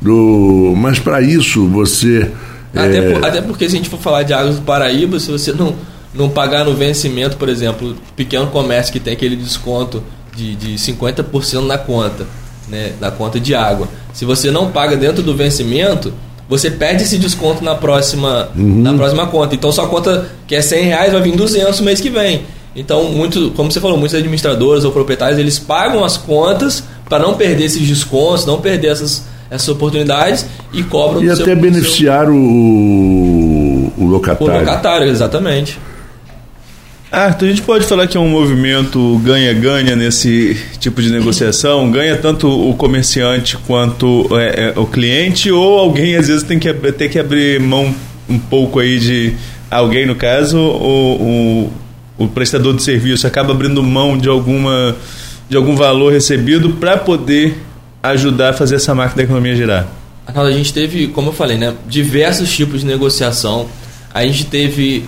do. 0.00 0.74
Mas 0.76 0.98
para 0.98 1.20
isso 1.20 1.66
você. 1.68 2.30
Até, 2.74 2.98
é... 2.98 3.12
por, 3.12 3.24
até, 3.24 3.40
porque 3.42 3.68
se 3.68 3.74
a 3.74 3.78
gente 3.78 3.90
for 3.90 3.98
falar 3.98 4.22
de 4.22 4.32
águas 4.32 4.56
do 4.56 4.62
Paraíba, 4.62 5.18
se 5.18 5.30
você 5.30 5.52
não, 5.52 5.74
não 6.14 6.28
pagar 6.28 6.64
no 6.64 6.74
vencimento, 6.74 7.36
por 7.36 7.48
exemplo, 7.48 7.96
pequeno 8.16 8.46
comércio 8.46 8.92
que 8.92 9.00
tem 9.00 9.12
aquele 9.12 9.36
desconto 9.36 10.02
de, 10.34 10.54
de 10.54 10.74
50% 10.74 11.66
na 11.66 11.76
conta, 11.76 12.26
né, 12.68 12.92
na 13.00 13.10
conta 13.10 13.38
de 13.38 13.54
água. 13.54 13.88
Se 14.12 14.24
você 14.24 14.50
não 14.50 14.70
paga 14.70 14.96
dentro 14.96 15.22
do 15.22 15.34
vencimento, 15.36 16.12
você 16.48 16.70
perde 16.70 17.02
esse 17.02 17.18
desconto 17.18 17.62
na 17.62 17.74
próxima, 17.74 18.48
uhum. 18.56 18.82
na 18.82 18.94
próxima 18.94 19.26
conta. 19.26 19.54
Então 19.54 19.70
sua 19.70 19.88
conta 19.88 20.30
que 20.46 20.54
é 20.54 20.62
100 20.62 20.84
reais 20.84 21.12
vai 21.12 21.22
vir 21.22 21.36
200 21.36 21.78
no 21.80 21.84
mês 21.84 22.00
que 22.00 22.08
vem. 22.08 22.42
Então, 22.74 23.04
muito, 23.10 23.50
como 23.52 23.70
você 23.70 23.80
falou, 23.80 23.96
muitos 23.96 24.14
administradores 24.14 24.84
ou 24.84 24.92
proprietários, 24.92 25.38
eles 25.38 25.58
pagam 25.58 26.04
as 26.04 26.16
contas 26.16 26.84
para 27.08 27.18
não 27.18 27.34
perder 27.34 27.64
esses 27.64 27.86
descontos, 27.86 28.46
não 28.46 28.60
perder 28.60 28.88
essas, 28.88 29.24
essas 29.50 29.68
oportunidades 29.68 30.46
e 30.72 30.82
cobram... 30.82 31.22
E 31.22 31.30
até 31.30 31.44
seu, 31.44 31.56
beneficiar 31.56 32.26
seu... 32.26 32.34
o, 32.34 33.92
o 33.98 34.04
locatário. 34.04 34.54
O 34.54 34.58
locatário, 34.60 35.08
exatamente. 35.08 35.78
Arthur, 37.10 37.46
a 37.46 37.48
gente 37.48 37.62
pode 37.62 37.86
falar 37.86 38.06
que 38.06 38.16
é 38.16 38.20
um 38.20 38.28
movimento 38.28 39.20
ganha-ganha 39.24 39.96
nesse 39.96 40.56
tipo 40.78 41.02
de 41.02 41.10
negociação? 41.10 41.90
Ganha 41.90 42.16
tanto 42.16 42.48
o 42.48 42.72
comerciante 42.76 43.56
quanto 43.56 44.28
é, 44.38 44.72
é, 44.76 44.78
o 44.78 44.86
cliente 44.86 45.50
ou 45.50 45.76
alguém 45.76 46.14
às 46.14 46.28
vezes 46.28 46.44
tem 46.44 46.56
que 46.56 46.72
ter 46.72 47.08
que 47.08 47.18
abrir 47.18 47.58
mão 47.58 47.92
um 48.28 48.38
pouco 48.38 48.78
aí 48.78 49.00
de 49.00 49.34
alguém 49.68 50.06
no 50.06 50.14
caso 50.14 50.56
ou, 50.56 51.20
ou 51.20 51.72
o 52.20 52.28
prestador 52.28 52.76
de 52.76 52.82
serviço 52.82 53.26
acaba 53.26 53.52
abrindo 53.52 53.82
mão 53.82 54.16
de 54.16 54.28
alguma 54.28 54.94
de 55.48 55.56
algum 55.56 55.74
valor 55.74 56.12
recebido 56.12 56.74
para 56.74 56.96
poder 56.98 57.58
ajudar 58.02 58.50
a 58.50 58.52
fazer 58.52 58.76
essa 58.76 58.94
máquina 58.94 59.16
da 59.16 59.22
economia 59.22 59.56
girar? 59.56 59.88
A 60.26 60.50
gente 60.52 60.72
teve, 60.72 61.08
como 61.08 61.30
eu 61.30 61.32
falei, 61.32 61.56
né, 61.56 61.74
diversos 61.88 62.54
tipos 62.54 62.82
de 62.82 62.86
negociação. 62.86 63.66
A 64.14 64.22
gente 64.22 64.44
teve 64.44 65.06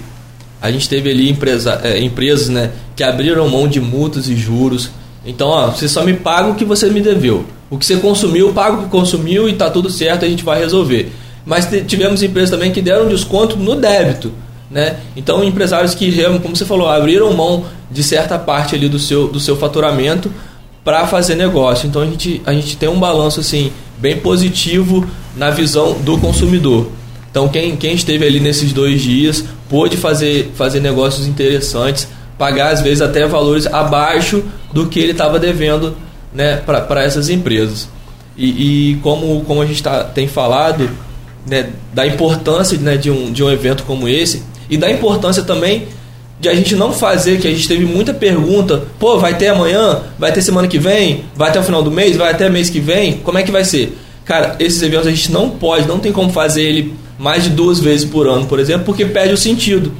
a 0.61 0.70
gente 0.70 0.88
teve 0.88 1.11
ali 1.11 1.29
empresa, 1.29 1.81
é, 1.85 2.01
empresas 2.01 2.48
né, 2.48 2.70
que 2.96 3.05
abriram 3.05 3.48
mão 3.48 3.68
de 3.68 3.81
multas 3.81 4.29
e 4.29 4.35
juros. 4.35 4.90
Então, 5.25 5.48
ó, 5.48 5.70
você 5.70 5.88
só 5.88 6.03
me 6.03 6.14
paga 6.14 6.48
o 6.48 6.55
que 6.55 6.64
você 6.64 6.88
me 6.88 7.01
deveu. 7.01 7.44
O 7.68 7.77
que 7.77 7.85
você 7.85 7.96
consumiu, 7.96 8.53
paga 8.53 8.77
o 8.79 8.83
que 8.85 8.88
consumiu 8.88 9.48
e 9.48 9.53
tá 9.53 9.70
tudo 9.70 9.90
certo, 9.90 10.25
a 10.25 10.29
gente 10.29 10.42
vai 10.42 10.59
resolver. 10.59 11.12
Mas 11.44 11.68
tivemos 11.87 12.22
empresas 12.22 12.51
também 12.51 12.72
que 12.72 12.81
deram 12.81 13.09
desconto 13.09 13.57
no 13.57 13.77
débito. 13.77 14.33
Né? 14.72 14.96
Então, 15.14 15.44
empresários 15.44 15.94
que, 15.94 16.11
como 16.42 16.56
você 16.56 16.64
falou, 16.64 16.88
abriram 16.88 17.32
mão 17.35 17.66
de 17.90 18.02
certa 18.02 18.38
parte 18.38 18.74
ali 18.74 18.88
do 18.88 18.98
seu, 18.98 19.28
do 19.28 19.38
seu 19.38 19.56
faturamento 19.56 20.32
para 20.82 21.06
fazer 21.06 21.35
negócio. 21.35 21.87
Então, 21.87 22.00
a 22.00 22.06
gente, 22.06 22.40
a 22.46 22.52
gente 22.52 22.76
tem 22.76 22.88
um 22.88 22.98
balanço 22.98 23.40
assim 23.40 23.70
bem 23.98 24.16
positivo 24.16 25.06
na 25.37 25.50
visão 25.50 25.92
do 26.00 26.18
consumidor. 26.18 26.90
Então 27.32 27.48
quem, 27.48 27.74
quem 27.76 27.94
esteve 27.94 28.26
ali 28.26 28.38
nesses 28.40 28.74
dois 28.74 29.00
dias 29.00 29.42
pôde 29.68 29.96
fazer, 29.96 30.52
fazer 30.54 30.80
negócios 30.80 31.26
interessantes, 31.26 32.06
pagar 32.37 32.72
às 32.72 32.82
vezes 32.82 33.00
até 33.00 33.26
valores 33.26 33.66
abaixo 33.66 34.44
do 34.70 34.87
que 34.87 35.00
ele 35.00 35.12
estava 35.12 35.38
devendo 35.38 35.96
né, 36.32 36.56
para 36.56 37.02
essas 37.02 37.30
empresas. 37.30 37.88
E, 38.37 38.92
e, 38.92 38.96
como, 38.96 39.42
como 39.44 39.62
a 39.62 39.66
gente 39.66 39.82
tá, 39.82 40.04
tem 40.04 40.28
falado 40.28 40.90
né, 41.46 41.70
da 41.92 42.06
importância 42.06 42.76
né, 42.78 42.98
de, 42.98 43.11
um, 43.11 43.32
de 43.32 43.42
um 43.42 43.50
evento 43.50 43.82
como 43.85 44.06
esse 44.06 44.42
e 44.72 44.76
da 44.78 44.90
importância 44.90 45.42
também 45.42 45.87
de 46.40 46.48
a 46.48 46.54
gente 46.54 46.74
não 46.74 46.94
fazer, 46.94 47.38
que 47.38 47.46
a 47.46 47.50
gente 47.50 47.68
teve 47.68 47.85
muita 47.85 48.14
pergunta, 48.14 48.85
pô, 48.98 49.18
vai 49.18 49.37
ter 49.37 49.48
amanhã, 49.48 50.00
vai 50.18 50.32
ter 50.32 50.40
semana 50.40 50.66
que 50.66 50.78
vem, 50.78 51.26
vai 51.37 51.50
até 51.50 51.61
o 51.61 51.62
final 51.62 51.82
do 51.82 51.90
mês, 51.90 52.16
vai 52.16 52.30
até 52.30 52.48
mês 52.48 52.70
que 52.70 52.80
vem, 52.80 53.18
como 53.18 53.37
é 53.37 53.42
que 53.42 53.52
vai 53.52 53.66
ser? 53.66 53.96
Cara, 54.24 54.56
esses 54.58 54.80
eventos 54.82 55.06
a 55.06 55.11
gente 55.11 55.30
não 55.30 55.50
pode, 55.50 55.87
não 55.87 55.98
tem 55.98 56.11
como 56.11 56.32
fazer 56.32 56.62
ele 56.62 56.94
mais 57.18 57.44
de 57.44 57.50
duas 57.50 57.80
vezes 57.80 58.08
por 58.08 58.26
ano, 58.26 58.46
por 58.46 58.58
exemplo, 58.58 58.87
porque 58.87 59.04
perde 59.04 59.35
o 59.35 59.37
sentido. 59.37 59.92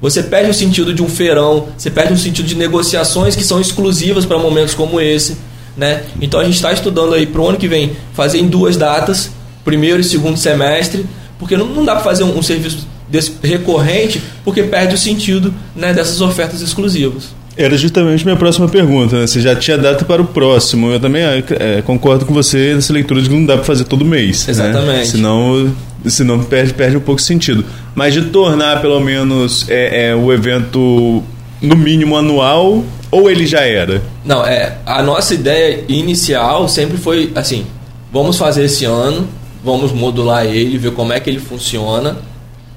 Você 0.00 0.22
perde 0.22 0.50
o 0.50 0.54
sentido 0.54 0.94
de 0.94 1.02
um 1.02 1.08
feirão, 1.08 1.68
você 1.76 1.90
perde 1.90 2.14
o 2.14 2.18
sentido 2.18 2.46
de 2.46 2.54
negociações 2.54 3.36
que 3.36 3.44
são 3.44 3.60
exclusivas 3.60 4.24
para 4.24 4.38
momentos 4.38 4.72
como 4.72 4.98
esse. 5.02 5.36
Né? 5.76 6.02
Então 6.18 6.40
a 6.40 6.44
gente 6.44 6.54
está 6.54 6.72
estudando 6.72 7.12
aí 7.12 7.26
para 7.26 7.42
o 7.42 7.46
ano 7.46 7.58
que 7.58 7.68
vem 7.68 7.92
fazer 8.14 8.38
em 8.38 8.48
duas 8.48 8.78
datas, 8.78 9.30
primeiro 9.62 10.00
e 10.00 10.04
segundo 10.04 10.38
semestre, 10.38 11.04
porque 11.38 11.58
não, 11.58 11.66
não 11.66 11.84
dá 11.84 11.94
para 11.94 12.04
fazer 12.04 12.24
um, 12.24 12.38
um 12.38 12.42
serviço 12.42 12.93
recorrente, 13.42 14.22
porque 14.44 14.62
perde 14.62 14.94
o 14.94 14.98
sentido 14.98 15.52
né, 15.74 15.92
dessas 15.92 16.20
ofertas 16.20 16.60
exclusivas. 16.60 17.34
Era 17.56 17.76
justamente 17.76 18.24
minha 18.24 18.36
próxima 18.36 18.68
pergunta. 18.68 19.20
Né? 19.20 19.26
Você 19.26 19.40
já 19.40 19.54
tinha 19.54 19.78
data 19.78 20.04
para 20.04 20.20
o 20.20 20.24
próximo. 20.24 20.90
Eu 20.90 20.98
também 20.98 21.22
é, 21.22 21.82
concordo 21.82 22.26
com 22.26 22.34
você 22.34 22.74
nessa 22.74 22.92
leitura 22.92 23.22
de 23.22 23.28
que 23.28 23.34
não 23.34 23.46
dá 23.46 23.54
para 23.54 23.64
fazer 23.64 23.84
todo 23.84 24.04
mês. 24.04 24.46
Né? 24.46 24.50
Exatamente. 24.50 24.98
Né? 24.98 25.04
Senão, 25.04 25.72
senão 26.04 26.42
perde, 26.42 26.74
perde 26.74 26.96
um 26.96 27.00
pouco 27.00 27.20
de 27.20 27.26
sentido. 27.26 27.64
Mas 27.94 28.12
de 28.12 28.22
tornar 28.22 28.80
pelo 28.80 28.98
menos 28.98 29.66
é, 29.68 30.08
é, 30.08 30.14
o 30.16 30.32
evento 30.32 31.22
no 31.62 31.76
mínimo 31.76 32.16
anual 32.16 32.84
ou 33.10 33.30
ele 33.30 33.46
já 33.46 33.60
era? 33.60 34.02
Não, 34.24 34.44
é 34.44 34.76
a 34.84 35.00
nossa 35.00 35.34
ideia 35.34 35.84
inicial 35.88 36.68
sempre 36.68 36.96
foi 36.96 37.30
assim: 37.36 37.64
vamos 38.12 38.36
fazer 38.36 38.64
esse 38.64 38.84
ano, 38.84 39.28
vamos 39.64 39.92
modular 39.92 40.44
ele, 40.44 40.76
ver 40.76 40.90
como 40.90 41.12
é 41.12 41.20
que 41.20 41.30
ele 41.30 41.38
funciona 41.38 42.16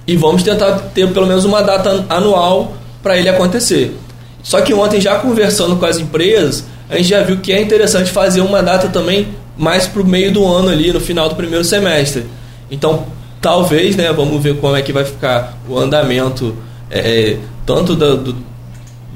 e 0.08 0.16
vamos 0.16 0.42
tentar 0.42 0.72
ter 0.94 1.12
pelo 1.12 1.28
menos 1.28 1.44
uma 1.44 1.62
data 1.62 2.06
anual 2.10 2.74
para 3.04 3.18
ele 3.18 3.28
acontecer. 3.28 3.96
Só 4.42 4.62
que 4.62 4.74
ontem, 4.74 5.02
já 5.02 5.16
conversando 5.20 5.76
com 5.76 5.86
as 5.86 5.98
empresas, 5.98 6.64
a 6.90 6.96
gente 6.96 7.10
já 7.10 7.22
viu 7.22 7.38
que 7.38 7.52
é 7.52 7.62
interessante 7.62 8.10
fazer 8.10 8.40
uma 8.40 8.64
data 8.64 8.88
também 8.88 9.28
mais 9.58 9.86
para 9.86 10.02
o 10.02 10.06
meio 10.06 10.32
do 10.32 10.46
ano 10.48 10.70
ali, 10.70 10.94
no 10.94 11.02
final 11.02 11.28
do 11.28 11.36
primeiro 11.36 11.66
semestre. 11.66 12.26
Então, 12.72 13.06
talvez, 13.42 13.96
né, 13.98 14.12
vamos 14.14 14.42
ver 14.42 14.56
como 14.58 14.76
é 14.76 14.82
que 14.82 14.94
vai 14.94 15.04
ficar 15.04 15.58
o 15.68 15.78
andamento, 15.78 16.56
é, 16.90 17.00
é 17.00 17.38
tanto 17.66 17.96
da, 17.96 18.16
do, 18.16 18.36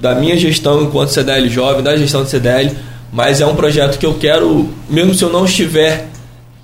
da 0.02 0.16
minha 0.16 0.36
gestão 0.36 0.82
enquanto 0.82 1.10
CDL 1.10 1.48
jovem, 1.48 1.82
da 1.82 1.96
gestão 1.96 2.24
do 2.24 2.30
CDL, 2.30 2.76
mas 3.14 3.40
é 3.40 3.46
um 3.46 3.56
projeto 3.56 3.98
que 3.98 4.06
eu 4.06 4.16
quero, 4.16 4.68
mesmo 4.90 5.14
se 5.14 5.24
eu 5.24 5.30
não 5.30 5.46
estiver 5.46 6.10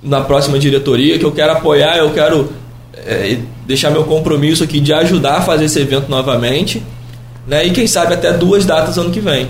na 0.02 0.20
próxima 0.20 0.58
diretoria, 0.58 1.18
que 1.18 1.24
eu 1.24 1.32
quero 1.32 1.52
apoiar, 1.52 1.96
eu 1.96 2.10
quero 2.12 2.52
é, 3.06 3.38
deixar 3.66 3.90
meu 3.90 4.04
compromisso 4.04 4.64
aqui 4.64 4.80
de 4.80 4.92
ajudar 4.92 5.38
a 5.38 5.42
fazer 5.42 5.66
esse 5.66 5.78
evento 5.80 6.08
novamente 6.08 6.82
né? 7.48 7.66
E 7.66 7.70
quem 7.70 7.86
sabe 7.86 8.12
até 8.12 8.32
duas 8.32 8.66
datas 8.66 8.98
ano 8.98 9.10
que 9.10 9.20
vem. 9.20 9.48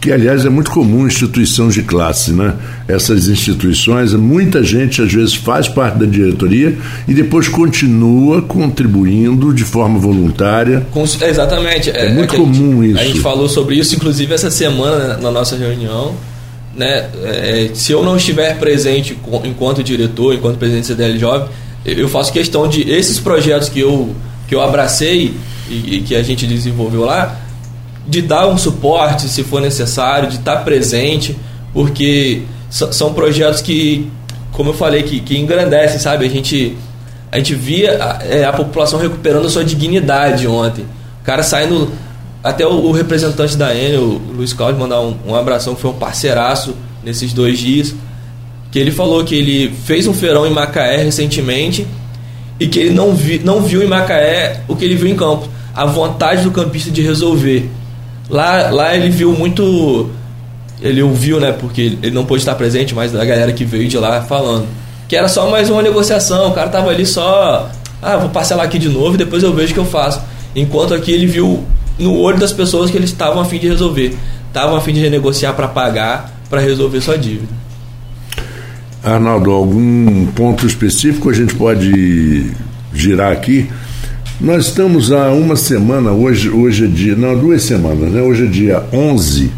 Que, 0.00 0.12
aliás, 0.12 0.44
é 0.44 0.50
muito 0.50 0.70
comum 0.70 1.06
instituição 1.06 1.68
de 1.68 1.82
classe, 1.82 2.30
né? 2.30 2.54
Essas 2.86 3.26
instituições, 3.26 4.12
muita 4.14 4.62
gente 4.62 5.02
às 5.02 5.12
vezes 5.12 5.34
faz 5.34 5.66
parte 5.66 5.98
da 5.98 6.06
diretoria 6.06 6.76
e 7.08 7.14
depois 7.14 7.48
continua 7.48 8.40
contribuindo 8.42 9.52
de 9.52 9.64
forma 9.64 9.98
voluntária. 9.98 10.86
Com, 10.92 11.02
exatamente. 11.02 11.90
É, 11.90 12.06
é 12.06 12.12
muito 12.12 12.34
é 12.34 12.38
comum 12.38 12.82
gente, 12.82 12.90
isso. 12.92 13.00
A 13.00 13.04
gente 13.04 13.20
falou 13.20 13.48
sobre 13.48 13.76
isso, 13.76 13.96
inclusive, 13.96 14.32
essa 14.32 14.50
semana 14.50 15.16
na 15.16 15.30
nossa 15.30 15.56
reunião. 15.56 16.14
Né? 16.76 17.08
É, 17.24 17.70
se 17.72 17.92
eu 17.92 18.04
não 18.04 18.16
estiver 18.16 18.58
presente 18.58 19.16
enquanto 19.44 19.82
diretor, 19.82 20.34
enquanto 20.34 20.58
presidente 20.58 20.88
da 20.88 21.04
CDL 21.04 21.18
Jovem, 21.18 21.48
eu 21.84 22.08
faço 22.08 22.32
questão 22.32 22.66
de 22.66 22.88
esses 22.90 23.20
projetos 23.20 23.68
que 23.68 23.80
eu, 23.80 24.14
que 24.48 24.54
eu 24.54 24.60
abracei 24.60 25.34
e, 25.68 25.96
e 25.96 26.00
que 26.00 26.14
a 26.14 26.22
gente 26.22 26.46
desenvolveu 26.46 27.04
lá, 27.04 27.36
de 28.06 28.22
dar 28.22 28.46
um 28.48 28.56
suporte 28.56 29.28
se 29.28 29.42
for 29.42 29.60
necessário, 29.60 30.28
de 30.28 30.36
estar 30.36 30.56
presente, 30.64 31.36
porque 31.72 32.42
são 32.70 33.12
projetos 33.12 33.60
que, 33.60 34.10
como 34.52 34.70
eu 34.70 34.74
falei, 34.74 35.02
que, 35.02 35.20
que 35.20 35.38
engrandecem, 35.38 35.98
sabe? 35.98 36.26
A 36.26 36.28
gente, 36.28 36.76
a 37.30 37.38
gente 37.38 37.54
via 37.54 38.02
a, 38.02 38.24
é, 38.24 38.44
a 38.44 38.52
população 38.52 38.98
recuperando 38.98 39.46
a 39.46 39.50
sua 39.50 39.64
dignidade 39.64 40.46
ontem. 40.46 40.84
O 41.22 41.24
cara 41.24 41.42
saindo. 41.42 41.90
Até 42.42 42.66
o, 42.66 42.72
o 42.72 42.92
representante 42.92 43.56
da 43.56 43.74
Enel, 43.74 44.02
o 44.02 44.32
Luiz 44.36 44.52
Cláudio, 44.52 44.78
mandar 44.78 45.00
um, 45.00 45.16
um 45.26 45.34
abração, 45.34 45.74
que 45.74 45.80
foi 45.80 45.90
um 45.90 45.94
parceiraço 45.94 46.74
nesses 47.02 47.32
dois 47.32 47.58
dias. 47.58 47.94
Que 48.74 48.80
ele 48.80 48.90
falou 48.90 49.22
que 49.22 49.36
ele 49.36 49.72
fez 49.84 50.08
um 50.08 50.12
feirão 50.12 50.44
em 50.44 50.50
Macaé 50.50 50.96
recentemente 50.96 51.86
e 52.58 52.66
que 52.66 52.80
ele 52.80 52.90
não, 52.90 53.14
vi, 53.14 53.38
não 53.38 53.62
viu 53.62 53.80
em 53.84 53.86
Macaé 53.86 54.62
o 54.66 54.74
que 54.74 54.84
ele 54.84 54.96
viu 54.96 55.06
em 55.08 55.14
campo 55.14 55.48
a 55.72 55.86
vontade 55.86 56.42
do 56.42 56.50
campista 56.50 56.90
de 56.90 57.00
resolver. 57.00 57.70
Lá, 58.28 58.70
lá 58.70 58.96
ele 58.96 59.10
viu 59.10 59.30
muito. 59.30 60.10
Ele 60.82 61.00
ouviu, 61.04 61.38
né? 61.38 61.52
Porque 61.52 61.96
ele 62.02 62.10
não 62.10 62.26
pôde 62.26 62.42
estar 62.42 62.56
presente, 62.56 62.96
mas 62.96 63.14
a 63.14 63.24
galera 63.24 63.52
que 63.52 63.64
veio 63.64 63.86
de 63.86 63.96
lá 63.96 64.22
falando. 64.22 64.66
Que 65.06 65.14
era 65.14 65.28
só 65.28 65.48
mais 65.48 65.70
uma 65.70 65.80
negociação. 65.80 66.48
O 66.48 66.52
cara 66.52 66.68
tava 66.68 66.90
ali 66.90 67.06
só. 67.06 67.70
Ah, 68.02 68.16
vou 68.16 68.30
parcelar 68.30 68.66
aqui 68.66 68.80
de 68.80 68.88
novo 68.88 69.14
e 69.14 69.18
depois 69.18 69.44
eu 69.44 69.54
vejo 69.54 69.70
o 69.70 69.74
que 69.74 69.80
eu 69.80 69.86
faço. 69.86 70.20
Enquanto 70.52 70.94
aqui 70.94 71.12
ele 71.12 71.26
viu 71.26 71.62
no 71.96 72.18
olho 72.18 72.40
das 72.40 72.52
pessoas 72.52 72.90
que 72.90 72.96
eles 72.96 73.10
estavam 73.10 73.40
a 73.40 73.44
fim 73.44 73.60
de 73.60 73.68
resolver. 73.68 74.16
Estavam 74.48 74.74
a 74.74 74.80
fim 74.80 74.92
de 74.92 74.98
renegociar 74.98 75.54
para 75.54 75.68
pagar, 75.68 76.34
para 76.50 76.60
resolver 76.60 77.00
sua 77.00 77.16
dívida. 77.16 77.62
Arnaldo, 79.04 79.50
algum 79.50 80.26
ponto 80.26 80.66
específico 80.66 81.28
a 81.28 81.32
gente 81.34 81.54
pode 81.54 82.50
girar 82.94 83.32
aqui? 83.32 83.68
Nós 84.40 84.66
estamos 84.66 85.12
há 85.12 85.30
uma 85.30 85.56
semana, 85.56 86.10
hoje, 86.10 86.48
hoje 86.48 86.86
é 86.86 86.88
dia, 86.88 87.14
não, 87.14 87.38
duas 87.38 87.62
semanas, 87.62 88.10
né? 88.10 88.22
Hoje 88.22 88.46
é 88.46 88.48
dia 88.48 88.82
11. 88.90 89.50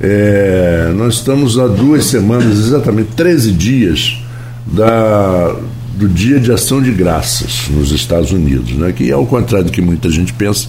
É, 0.00 0.92
nós 0.96 1.14
estamos 1.14 1.58
há 1.58 1.68
duas 1.68 2.06
semanas, 2.06 2.58
exatamente 2.58 3.10
13 3.14 3.52
dias 3.52 4.18
da, 4.66 5.54
do 5.94 6.08
Dia 6.08 6.40
de 6.40 6.52
Ação 6.52 6.82
de 6.82 6.90
Graças 6.90 7.68
nos 7.70 7.92
Estados 7.92 8.32
Unidos, 8.32 8.72
né? 8.72 8.92
que 8.92 9.10
ao 9.12 9.24
contrário 9.26 9.66
do 9.66 9.72
que 9.72 9.80
muita 9.80 10.10
gente 10.10 10.32
pensa, 10.32 10.68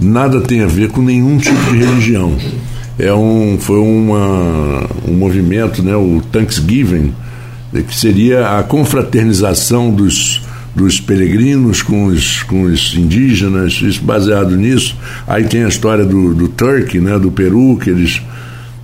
nada 0.00 0.40
tem 0.40 0.62
a 0.62 0.66
ver 0.66 0.90
com 0.90 1.02
nenhum 1.02 1.38
tipo 1.38 1.70
de 1.70 1.78
religião. 1.78 2.36
É 2.98 3.12
um, 3.14 3.58
foi 3.58 3.78
uma, 3.78 4.86
um 5.08 5.14
movimento, 5.14 5.82
né? 5.82 5.94
o 5.96 6.20
Thanksgiving, 6.32 7.12
que 7.72 7.94
seria 7.94 8.58
a 8.58 8.62
confraternização 8.62 9.90
dos 9.90 10.42
dos 10.74 11.00
peregrinos 11.00 11.82
com 11.82 12.06
os, 12.06 12.42
com 12.44 12.62
os 12.62 12.94
indígenas, 12.94 13.80
isso 13.82 14.02
baseado 14.02 14.56
nisso. 14.56 14.96
Aí 15.26 15.44
tem 15.44 15.64
a 15.64 15.68
história 15.68 16.04
do, 16.04 16.34
do 16.34 16.48
Turkey, 16.48 17.00
né, 17.00 17.18
do 17.18 17.30
Peru, 17.30 17.76
que 17.76 17.90
eles 17.90 18.22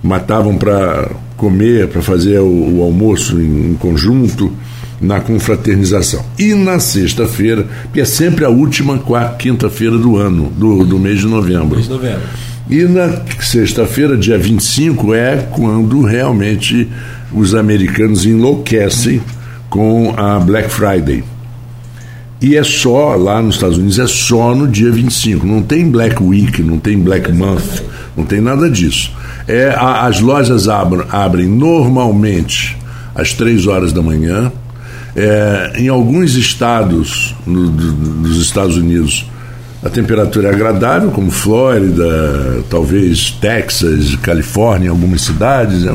matavam 0.03 0.57
para 0.57 1.09
comer, 1.35 1.87
para 1.87 2.01
fazer 2.01 2.39
o, 2.39 2.77
o 2.77 2.83
almoço 2.83 3.39
em, 3.39 3.71
em, 3.71 3.73
conjunto, 3.75 4.51
na 4.99 5.21
confraternização. 5.21 6.25
E 6.37 6.53
na 6.53 6.79
sexta-feira, 6.79 7.67
que 7.93 8.01
é 8.01 8.05
sempre 8.05 8.43
a 8.43 8.49
última 8.49 9.01
quinta-feira 9.37 9.97
do 9.97 10.17
ano, 10.17 10.51
do, 10.57 10.85
do 10.85 10.99
mês 10.99 11.19
de 11.19 11.27
novembro. 11.27 11.75
Mês 11.75 11.85
de 11.85 11.91
novembro. 11.91 12.21
E 12.69 12.83
na 12.83 13.21
sexta-feira, 13.39 14.17
dia 14.17 14.37
25, 14.37 15.13
é 15.13 15.47
quando 15.51 16.01
realmente 16.01 16.87
os 17.31 17.55
americanos 17.55 18.25
enlouquecem 18.25 19.21
com 19.69 20.13
a 20.17 20.39
Black 20.39 20.69
Friday 20.69 21.23
e 22.39 22.55
é 22.55 22.63
só, 22.63 23.15
lá 23.15 23.41
nos 23.41 23.55
Estados 23.55 23.77
Unidos, 23.77 23.97
é 23.97 24.05
só 24.05 24.53
no 24.53 24.67
dia 24.67 24.91
25. 24.91 25.45
Não 25.45 25.63
tem 25.63 25.89
Black 25.89 26.21
Week, 26.21 26.61
não 26.61 26.77
tem 26.77 26.99
Black 26.99 27.31
Month, 27.31 27.81
não 28.15 28.25
tem 28.25 28.39
nada 28.39 28.69
disso. 28.69 29.11
É, 29.47 29.69
a, 29.69 30.05
as 30.05 30.19
lojas 30.19 30.67
abrem, 30.67 31.05
abrem 31.09 31.47
normalmente 31.47 32.77
às 33.15 33.33
3 33.33 33.65
horas 33.65 33.91
da 33.91 34.03
manhã. 34.03 34.51
É, 35.15 35.73
em 35.77 35.87
alguns 35.87 36.35
estados 36.35 37.33
no, 37.43 37.69
do, 37.71 37.91
dos 38.21 38.39
Estados 38.39 38.77
Unidos, 38.77 39.25
a 39.87 39.89
temperatura 39.89 40.49
é 40.49 40.51
agradável, 40.53 41.11
como 41.11 41.31
Flórida, 41.31 42.63
talvez 42.69 43.31
Texas, 43.31 44.15
Califórnia, 44.17 44.89
algumas 44.89 45.21
cidades, 45.21 45.85
é 45.85 45.91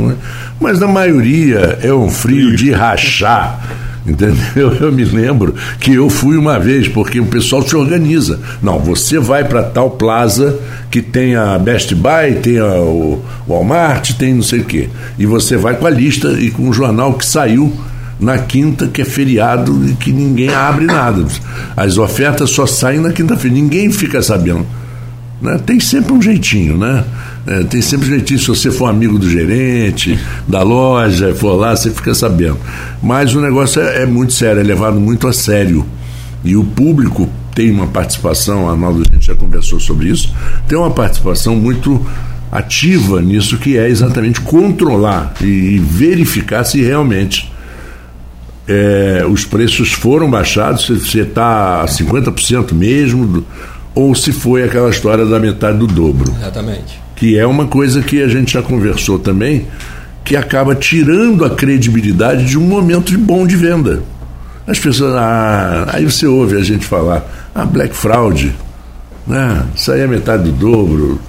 mas 0.58 0.80
na 0.80 0.88
maioria 0.88 1.78
é 1.82 1.92
um 1.92 2.10
frio 2.10 2.56
de 2.56 2.70
rachar 2.70 3.60
Entendeu? 4.06 4.74
Eu 4.80 4.90
me 4.90 5.04
lembro 5.04 5.54
que 5.78 5.94
eu 5.94 6.10
fui 6.10 6.36
uma 6.36 6.58
vez, 6.58 6.88
porque 6.88 7.20
o 7.20 7.26
pessoal 7.26 7.62
se 7.62 7.76
organiza. 7.76 8.40
Não, 8.60 8.78
você 8.78 9.18
vai 9.18 9.44
para 9.44 9.62
tal 9.62 9.90
plaza 9.90 10.58
que 10.90 11.00
tem 11.00 11.36
a 11.36 11.58
Best 11.58 11.94
Buy, 11.94 12.40
tem 12.42 12.58
a, 12.58 12.74
o 12.80 13.22
Walmart, 13.46 14.12
tem 14.14 14.34
não 14.34 14.42
sei 14.42 14.60
o 14.60 14.64
quê. 14.64 14.88
E 15.18 15.24
você 15.24 15.56
vai 15.56 15.76
com 15.76 15.86
a 15.86 15.90
lista 15.90 16.32
e 16.32 16.50
com 16.50 16.68
o 16.68 16.72
jornal 16.72 17.14
que 17.14 17.24
saiu 17.24 17.72
na 18.22 18.38
quinta, 18.38 18.86
que 18.86 19.02
é 19.02 19.04
feriado 19.04 19.84
e 19.88 19.94
que 19.94 20.12
ninguém 20.12 20.54
abre 20.54 20.86
nada. 20.86 21.26
As 21.76 21.98
ofertas 21.98 22.50
só 22.50 22.66
saem 22.66 23.00
na 23.00 23.12
quinta-feira, 23.12 23.54
ninguém 23.54 23.90
fica 23.90 24.22
sabendo. 24.22 24.64
Né? 25.40 25.60
Tem 25.66 25.80
sempre 25.80 26.12
um 26.12 26.22
jeitinho, 26.22 26.78
né? 26.78 27.04
É, 27.44 27.64
tem 27.64 27.82
sempre 27.82 28.06
um 28.06 28.10
jeitinho, 28.10 28.38
se 28.38 28.46
você 28.46 28.70
for 28.70 28.86
amigo 28.86 29.18
do 29.18 29.28
gerente, 29.28 30.16
da 30.46 30.62
loja, 30.62 31.34
for 31.34 31.56
lá, 31.56 31.74
você 31.74 31.90
fica 31.90 32.14
sabendo. 32.14 32.58
Mas 33.02 33.34
o 33.34 33.40
negócio 33.40 33.82
é, 33.82 34.02
é 34.02 34.06
muito 34.06 34.32
sério, 34.32 34.60
é 34.60 34.62
levado 34.62 35.00
muito 35.00 35.26
a 35.26 35.32
sério. 35.32 35.84
E 36.44 36.54
o 36.54 36.62
público 36.62 37.28
tem 37.52 37.72
uma 37.72 37.88
participação, 37.88 38.68
a 38.68 38.72
Arnaldo, 38.72 39.02
gente 39.12 39.26
já 39.26 39.34
conversou 39.34 39.80
sobre 39.80 40.08
isso, 40.08 40.32
tem 40.68 40.78
uma 40.78 40.92
participação 40.92 41.56
muito 41.56 42.00
ativa 42.52 43.20
nisso, 43.20 43.58
que 43.58 43.76
é 43.76 43.88
exatamente 43.88 44.40
controlar 44.40 45.34
e 45.40 45.78
verificar 45.78 46.62
se 46.62 46.80
realmente 46.80 47.51
é, 48.66 49.24
os 49.28 49.44
preços 49.44 49.92
foram 49.92 50.30
baixados, 50.30 50.86
se 50.86 50.94
você 50.94 51.20
está 51.20 51.82
a 51.82 51.86
50% 51.86 52.72
mesmo, 52.72 53.44
ou 53.94 54.14
se 54.14 54.32
foi 54.32 54.64
aquela 54.64 54.90
história 54.90 55.26
da 55.26 55.38
metade 55.38 55.78
do 55.78 55.86
dobro. 55.86 56.32
Exatamente. 56.38 57.00
Que 57.16 57.38
é 57.38 57.46
uma 57.46 57.66
coisa 57.66 58.02
que 58.02 58.22
a 58.22 58.28
gente 58.28 58.52
já 58.52 58.62
conversou 58.62 59.18
também, 59.18 59.66
que 60.24 60.36
acaba 60.36 60.74
tirando 60.74 61.44
a 61.44 61.50
credibilidade 61.50 62.44
de 62.44 62.58
um 62.58 62.62
momento 62.62 63.10
de 63.10 63.18
bom 63.18 63.46
de 63.46 63.56
venda. 63.56 64.02
As 64.66 64.78
pessoas, 64.78 65.14
ah, 65.14 65.86
aí 65.92 66.04
você 66.04 66.26
ouve 66.26 66.56
a 66.56 66.62
gente 66.62 66.86
falar, 66.86 67.50
ah, 67.54 67.64
Black 67.64 67.94
Fraud, 67.94 68.54
né? 69.26 69.66
isso 69.74 69.90
aí 69.90 70.00
é 70.00 70.06
metade 70.06 70.44
do 70.44 70.52
dobro. 70.52 71.20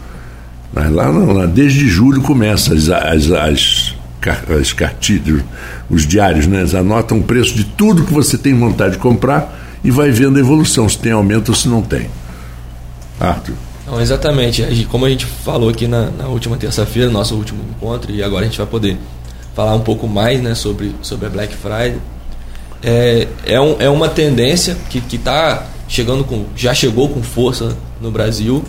Mas 0.74 0.92
lá 0.92 1.12
não, 1.12 1.34
lá 1.34 1.46
desde 1.46 1.88
julho 1.88 2.22
começa 2.22 2.74
as, 2.74 2.90
as, 2.90 3.32
as, 3.32 3.96
as 4.30 4.74
cartilhas, 4.74 5.44
os 5.90 6.08
diários, 6.08 6.48
né? 6.48 6.66
Anotam 6.78 7.20
o 7.20 7.24
preço 7.24 7.54
de 7.56 7.64
tudo 7.64 8.06
que 8.06 8.14
você 8.14 8.38
tem 8.38 8.58
vontade 8.58 8.94
de 8.94 9.00
comprar 9.00 9.60
e 9.84 9.92
vai 9.92 10.12
vendo 10.12 10.38
a 10.38 10.40
evolução, 10.40 10.88
se 10.88 10.98
tem 10.98 11.12
aumento 11.12 11.50
ou 11.50 11.56
se 11.56 11.68
não 11.68 11.82
tem. 11.82 12.10
Arthur. 13.20 13.56
Não, 13.86 14.02
exatamente. 14.02 14.88
Como 14.90 15.06
a 15.06 15.10
gente 15.10 15.26
falou 15.26 15.70
aqui 15.70 15.88
na, 15.88 16.10
na 16.10 16.28
última 16.28 16.58
terça-feira, 16.58 17.10
nosso 17.10 17.36
último 17.36 17.64
encontro, 17.70 18.12
e 18.12 18.24
agora 18.24 18.46
a 18.46 18.48
gente 18.48 18.58
vai 18.58 18.68
poder 18.68 18.98
falar 19.54 19.76
um 19.76 19.82
pouco 19.82 20.08
mais 20.08 20.42
né, 20.42 20.56
sobre, 20.56 20.96
sobre 21.02 21.28
a 21.28 21.30
Black 21.30 21.54
Friday. 21.56 21.98
É, 22.82 23.28
é, 23.46 23.62
um, 23.62 23.76
é 23.80 23.90
uma 23.90 24.10
tendência 24.10 24.76
que 24.90 25.00
está 25.16 25.68
chegando 25.88 26.24
com. 26.24 26.46
já 26.56 26.74
chegou 26.74 27.10
com 27.10 27.22
força 27.22 27.78
no 28.02 28.10
Brasil, 28.10 28.64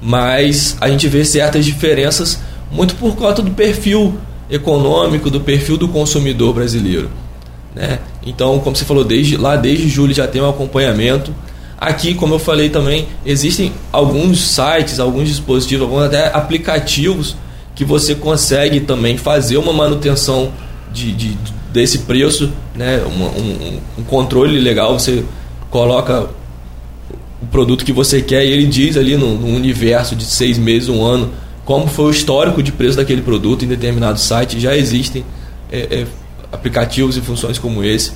mas 0.00 0.76
a 0.80 0.88
gente 0.88 1.08
vê 1.08 1.24
certas 1.24 1.64
diferenças 1.64 2.38
muito 2.70 2.94
por 2.94 3.14
conta 3.14 3.42
do 3.42 3.50
perfil 3.50 4.18
econômico, 4.52 5.30
do 5.30 5.40
perfil 5.40 5.76
do 5.76 5.88
consumidor 5.88 6.54
brasileiro. 6.54 7.10
Né? 7.74 7.98
Então, 8.24 8.60
como 8.60 8.76
você 8.76 8.84
falou, 8.84 9.02
desde 9.02 9.36
lá 9.36 9.56
desde 9.56 9.88
julho 9.88 10.12
já 10.12 10.28
tem 10.28 10.42
um 10.42 10.48
acompanhamento. 10.48 11.34
Aqui, 11.80 12.14
como 12.14 12.34
eu 12.34 12.38
falei 12.38 12.68
também, 12.68 13.08
existem 13.26 13.72
alguns 13.90 14.40
sites, 14.40 15.00
alguns 15.00 15.28
dispositivos, 15.28 15.84
alguns 15.84 16.04
até 16.04 16.26
aplicativos 16.32 17.34
que 17.74 17.84
você 17.84 18.14
consegue 18.14 18.80
também 18.80 19.16
fazer 19.16 19.56
uma 19.56 19.72
manutenção 19.72 20.52
de, 20.92 21.12
de 21.12 21.38
desse 21.72 22.00
preço, 22.00 22.52
né? 22.74 23.02
Um, 23.06 23.22
um, 23.22 23.80
um, 23.98 24.04
controle 24.04 24.58
legal, 24.60 24.98
você 24.98 25.24
coloca 25.70 26.28
o 27.40 27.46
produto 27.46 27.84
que 27.84 27.92
você 27.92 28.20
quer 28.20 28.44
e 28.44 28.50
ele 28.50 28.66
diz 28.66 28.96
ali 28.96 29.16
no, 29.16 29.38
no, 29.38 29.56
universo 29.56 30.14
de 30.14 30.24
seis 30.24 30.58
meses, 30.58 30.90
um 30.90 31.02
ano, 31.02 31.32
como 31.72 31.86
foi 31.86 32.04
o 32.04 32.10
histórico 32.10 32.62
de 32.62 32.70
preço 32.70 32.98
daquele 32.98 33.22
produto 33.22 33.64
em 33.64 33.68
determinado 33.68 34.20
site. 34.20 34.60
Já 34.60 34.76
existem 34.76 35.24
é, 35.70 35.78
é, 35.78 36.06
aplicativos 36.52 37.16
e 37.16 37.22
funções 37.22 37.58
como 37.58 37.82
esse. 37.82 38.12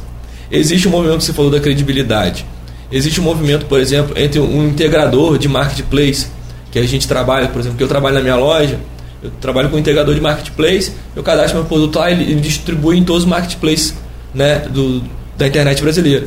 Existe 0.50 0.86
um 0.86 0.90
movimento 0.90 1.20
que 1.20 1.24
você 1.24 1.32
falou 1.32 1.50
da 1.50 1.58
credibilidade. 1.58 2.44
Existe 2.92 3.18
um 3.18 3.24
movimento, 3.24 3.64
por 3.64 3.80
exemplo, 3.80 4.14
entre 4.18 4.38
um 4.38 4.68
integrador 4.68 5.38
de 5.38 5.48
marketplace, 5.48 6.26
que 6.70 6.78
a 6.78 6.86
gente 6.86 7.08
trabalha, 7.08 7.48
por 7.48 7.60
exemplo, 7.60 7.78
que 7.78 7.82
eu 7.82 7.88
trabalho 7.88 8.16
na 8.16 8.20
minha 8.20 8.36
loja, 8.36 8.78
eu 9.22 9.30
trabalho 9.40 9.70
com 9.70 9.76
um 9.76 9.78
integrador 9.78 10.14
de 10.14 10.20
marketplace, 10.20 10.92
eu 11.16 11.22
cadastro 11.22 11.56
meu 11.56 11.64
produto 11.64 11.98
lá 11.98 12.10
e 12.10 12.12
ele 12.12 12.34
distribui 12.34 12.98
em 12.98 13.04
todos 13.04 13.22
os 13.22 13.28
marketplaces 13.28 13.94
né, 14.34 14.66
do, 14.68 15.02
da 15.38 15.46
internet 15.46 15.80
brasileira. 15.80 16.26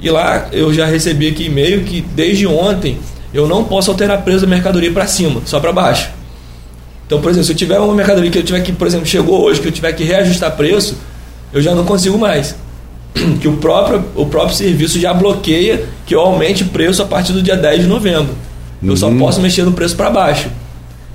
E 0.00 0.08
lá 0.10 0.46
eu 0.52 0.72
já 0.72 0.86
recebi 0.86 1.26
aqui 1.26 1.46
e-mail 1.46 1.82
que 1.82 2.00
desde 2.00 2.46
ontem 2.46 3.00
eu 3.34 3.48
não 3.48 3.64
posso 3.64 3.90
alterar 3.90 4.22
preço 4.22 4.42
da 4.42 4.46
mercadoria 4.46 4.92
para 4.92 5.08
cima, 5.08 5.42
só 5.44 5.58
para 5.58 5.72
baixo. 5.72 6.17
Então, 7.08 7.22
por 7.22 7.30
exemplo, 7.30 7.46
se 7.46 7.52
eu 7.52 7.56
tiver 7.56 7.78
uma 7.78 7.94
mercadoria 7.94 8.30
que 8.30 8.36
eu 8.36 8.42
tiver 8.42 8.60
que, 8.60 8.70
por 8.70 8.86
exemplo, 8.86 9.06
chegou 9.06 9.42
hoje, 9.42 9.62
que 9.62 9.68
eu 9.68 9.72
tiver 9.72 9.90
que 9.94 10.04
reajustar 10.04 10.54
preço, 10.54 10.94
eu 11.54 11.62
já 11.62 11.74
não 11.74 11.86
consigo 11.86 12.18
mais. 12.18 12.54
que 13.40 13.48
o 13.48 13.56
próprio, 13.56 14.04
o 14.14 14.26
próprio 14.26 14.54
serviço 14.54 15.00
já 15.00 15.14
bloqueia 15.14 15.86
que 16.04 16.14
eu 16.14 16.20
aumente 16.20 16.64
o 16.64 16.66
preço 16.66 17.02
a 17.02 17.06
partir 17.06 17.32
do 17.32 17.40
dia 17.40 17.56
10 17.56 17.80
de 17.80 17.86
novembro. 17.86 18.34
Eu 18.82 18.90
uhum. 18.90 18.96
só 18.96 19.10
posso 19.10 19.40
mexer 19.40 19.62
no 19.62 19.72
preço 19.72 19.96
para 19.96 20.10
baixo. 20.10 20.50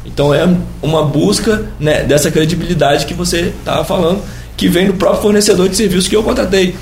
Então 0.04 0.34
é 0.34 0.50
uma 0.82 1.04
busca 1.04 1.64
né, 1.80 2.02
dessa 2.04 2.32
credibilidade 2.32 3.06
que 3.06 3.14
você 3.14 3.54
estava 3.60 3.86
falando, 3.86 4.20
que 4.58 4.68
vem 4.68 4.88
do 4.88 4.96
próprio 4.96 5.22
fornecedor 5.22 5.70
de 5.70 5.76
serviço 5.76 6.10
que 6.10 6.16
eu 6.16 6.24
contratei. 6.24 6.76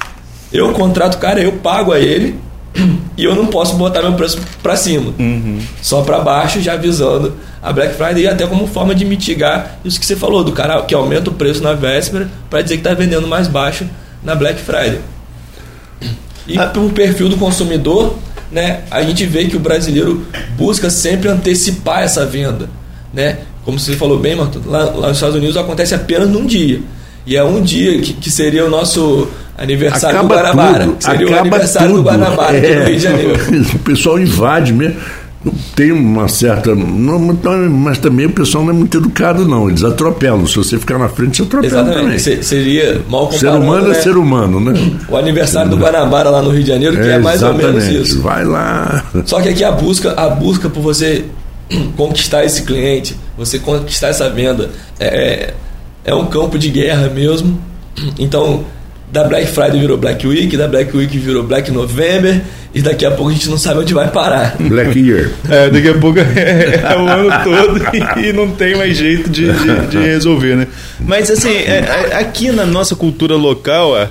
Eu 0.53 0.71
contrato 0.71 1.15
o 1.15 1.17
cara, 1.17 1.41
eu 1.41 1.51
pago 1.51 1.91
a 1.91 1.99
ele 1.99 2.39
e 3.17 3.23
eu 3.23 3.35
não 3.35 3.47
posso 3.47 3.75
botar 3.75 4.01
meu 4.01 4.13
preço 4.13 4.39
para 4.61 4.75
cima, 4.75 5.13
uhum. 5.17 5.59
só 5.81 6.01
para 6.01 6.19
baixo, 6.19 6.61
já 6.61 6.73
avisando 6.73 7.33
a 7.61 7.71
Black 7.71 7.95
Friday, 7.95 8.23
e 8.23 8.27
até 8.27 8.47
como 8.47 8.67
forma 8.67 8.95
de 8.95 9.05
mitigar 9.05 9.79
isso 9.85 9.99
que 9.99 10.05
você 10.05 10.15
falou, 10.15 10.43
do 10.43 10.51
cara 10.51 10.81
que 10.83 10.95
aumenta 10.95 11.29
o 11.29 11.33
preço 11.33 11.61
na 11.61 11.73
véspera 11.73 12.29
para 12.49 12.61
dizer 12.61 12.75
que 12.75 12.81
está 12.81 12.93
vendendo 12.93 13.27
mais 13.27 13.47
baixo 13.47 13.85
na 14.23 14.35
Black 14.35 14.59
Friday. 14.61 14.99
E 16.47 16.57
ah. 16.57 16.67
pelo 16.67 16.89
perfil 16.89 17.29
do 17.29 17.37
consumidor, 17.37 18.15
né, 18.51 18.81
a 18.89 19.01
gente 19.03 19.25
vê 19.25 19.45
que 19.45 19.55
o 19.55 19.59
brasileiro 19.59 20.25
busca 20.57 20.89
sempre 20.89 21.29
antecipar 21.29 22.01
essa 22.01 22.25
venda. 22.25 22.69
Né? 23.13 23.39
Como 23.63 23.79
você 23.79 23.95
falou 23.95 24.17
bem, 24.17 24.35
Marto, 24.35 24.61
lá, 24.65 24.85
lá 24.85 25.07
nos 25.09 25.17
Estados 25.17 25.35
Unidos 25.35 25.55
acontece 25.55 25.93
apenas 25.93 26.29
num 26.29 26.45
dia. 26.45 26.81
E 27.25 27.35
é 27.35 27.43
um 27.43 27.61
dia 27.61 27.99
que, 27.99 28.13
que 28.13 28.31
seria 28.31 28.65
o 28.65 28.69
nosso 28.69 29.27
aniversário 29.57 30.19
acaba 30.19 30.35
do 30.35 30.41
Guanabara. 30.41 30.85
Tudo, 30.85 31.03
seria 31.03 31.29
o 31.29 31.39
aniversário 31.39 31.89
tudo. 31.89 32.03
do 32.03 32.09
Guanabara, 32.09 32.57
é, 32.57 32.75
no 32.75 32.85
Rio 32.85 32.95
de 32.95 33.01
Janeiro. 33.01 33.39
O 33.75 33.79
pessoal 33.79 34.19
invade 34.19 34.73
mesmo 34.73 34.95
tem 35.75 35.91
uma 35.91 36.27
certa. 36.27 36.75
Não, 36.75 37.17
mas 37.19 37.97
também 37.97 38.27
o 38.27 38.31
pessoal 38.31 38.63
não 38.63 38.71
é 38.71 38.75
muito 38.75 38.97
educado, 38.97 39.47
não. 39.47 39.69
Eles 39.69 39.83
atropelam. 39.83 40.45
Se 40.45 40.55
você 40.55 40.77
ficar 40.77 40.99
na 40.99 41.09
frente, 41.09 41.37
você 41.37 41.43
atropela 41.43 41.81
Exatamente. 41.81 42.23
também. 42.23 42.43
Seria 42.43 43.01
mal. 43.09 43.31
Ser 43.31 43.49
humano 43.49 43.87
né? 43.87 43.97
é 43.97 44.01
ser 44.01 44.17
humano, 44.17 44.59
né? 44.59 44.73
O 45.09 45.17
aniversário 45.17 45.71
do 45.71 45.77
Guanabara 45.77 46.29
lá 46.29 46.41
no 46.41 46.51
Rio 46.51 46.61
de 46.61 46.69
Janeiro, 46.69 46.95
que 46.95 47.01
é, 47.07 47.13
é 47.13 47.19
mais 47.19 47.41
ou 47.41 47.53
menos 47.53 47.85
isso. 47.87 48.21
Vai 48.21 48.45
lá. 48.45 49.03
Só 49.25 49.41
que 49.41 49.49
aqui 49.49 49.63
a 49.63 49.71
busca, 49.71 50.13
a 50.15 50.29
busca 50.29 50.69
por 50.69 50.81
você 50.81 51.25
conquistar 51.97 52.45
esse 52.45 52.61
cliente, 52.61 53.15
você 53.35 53.57
conquistar 53.57 54.09
essa 54.09 54.29
venda, 54.29 54.69
é, 54.99 55.53
é 56.03 56.13
um 56.13 56.25
campo 56.25 56.57
de 56.57 56.69
guerra 56.69 57.09
mesmo. 57.09 57.59
Então, 58.17 58.65
da 59.11 59.25
Black 59.25 59.47
Friday 59.47 59.79
virou 59.79 59.97
Black 59.97 60.25
Week, 60.25 60.55
da 60.55 60.67
Black 60.67 60.95
Week 60.95 61.17
virou 61.17 61.43
Black 61.43 61.69
November, 61.69 62.41
e 62.73 62.81
daqui 62.81 63.05
a 63.05 63.11
pouco 63.11 63.29
a 63.29 63.33
gente 63.33 63.49
não 63.49 63.57
sabe 63.57 63.81
onde 63.81 63.93
vai 63.93 64.09
parar. 64.09 64.55
Black 64.57 64.97
Year. 64.97 65.29
É, 65.49 65.69
daqui 65.69 65.89
a 65.89 65.93
pouco 65.95 66.19
é, 66.19 66.23
é 66.81 66.97
o 66.97 67.07
ano 67.07 67.29
todo 67.43 68.19
e, 68.19 68.31
não 68.31 68.49
tem 68.51 68.75
mais 68.75 68.95
jeito 68.95 69.29
de, 69.29 69.51
de, 69.51 69.87
de 69.87 69.97
resolver, 69.97 70.55
né? 70.55 70.67
Mas 70.99 71.29
assim, 71.29 71.49
é, 71.49 72.09
é 72.11 72.15
aqui 72.15 72.51
na 72.51 72.65
nossa 72.65 72.95
cultura 72.95 73.35
local, 73.35 73.97
é, 73.97 74.09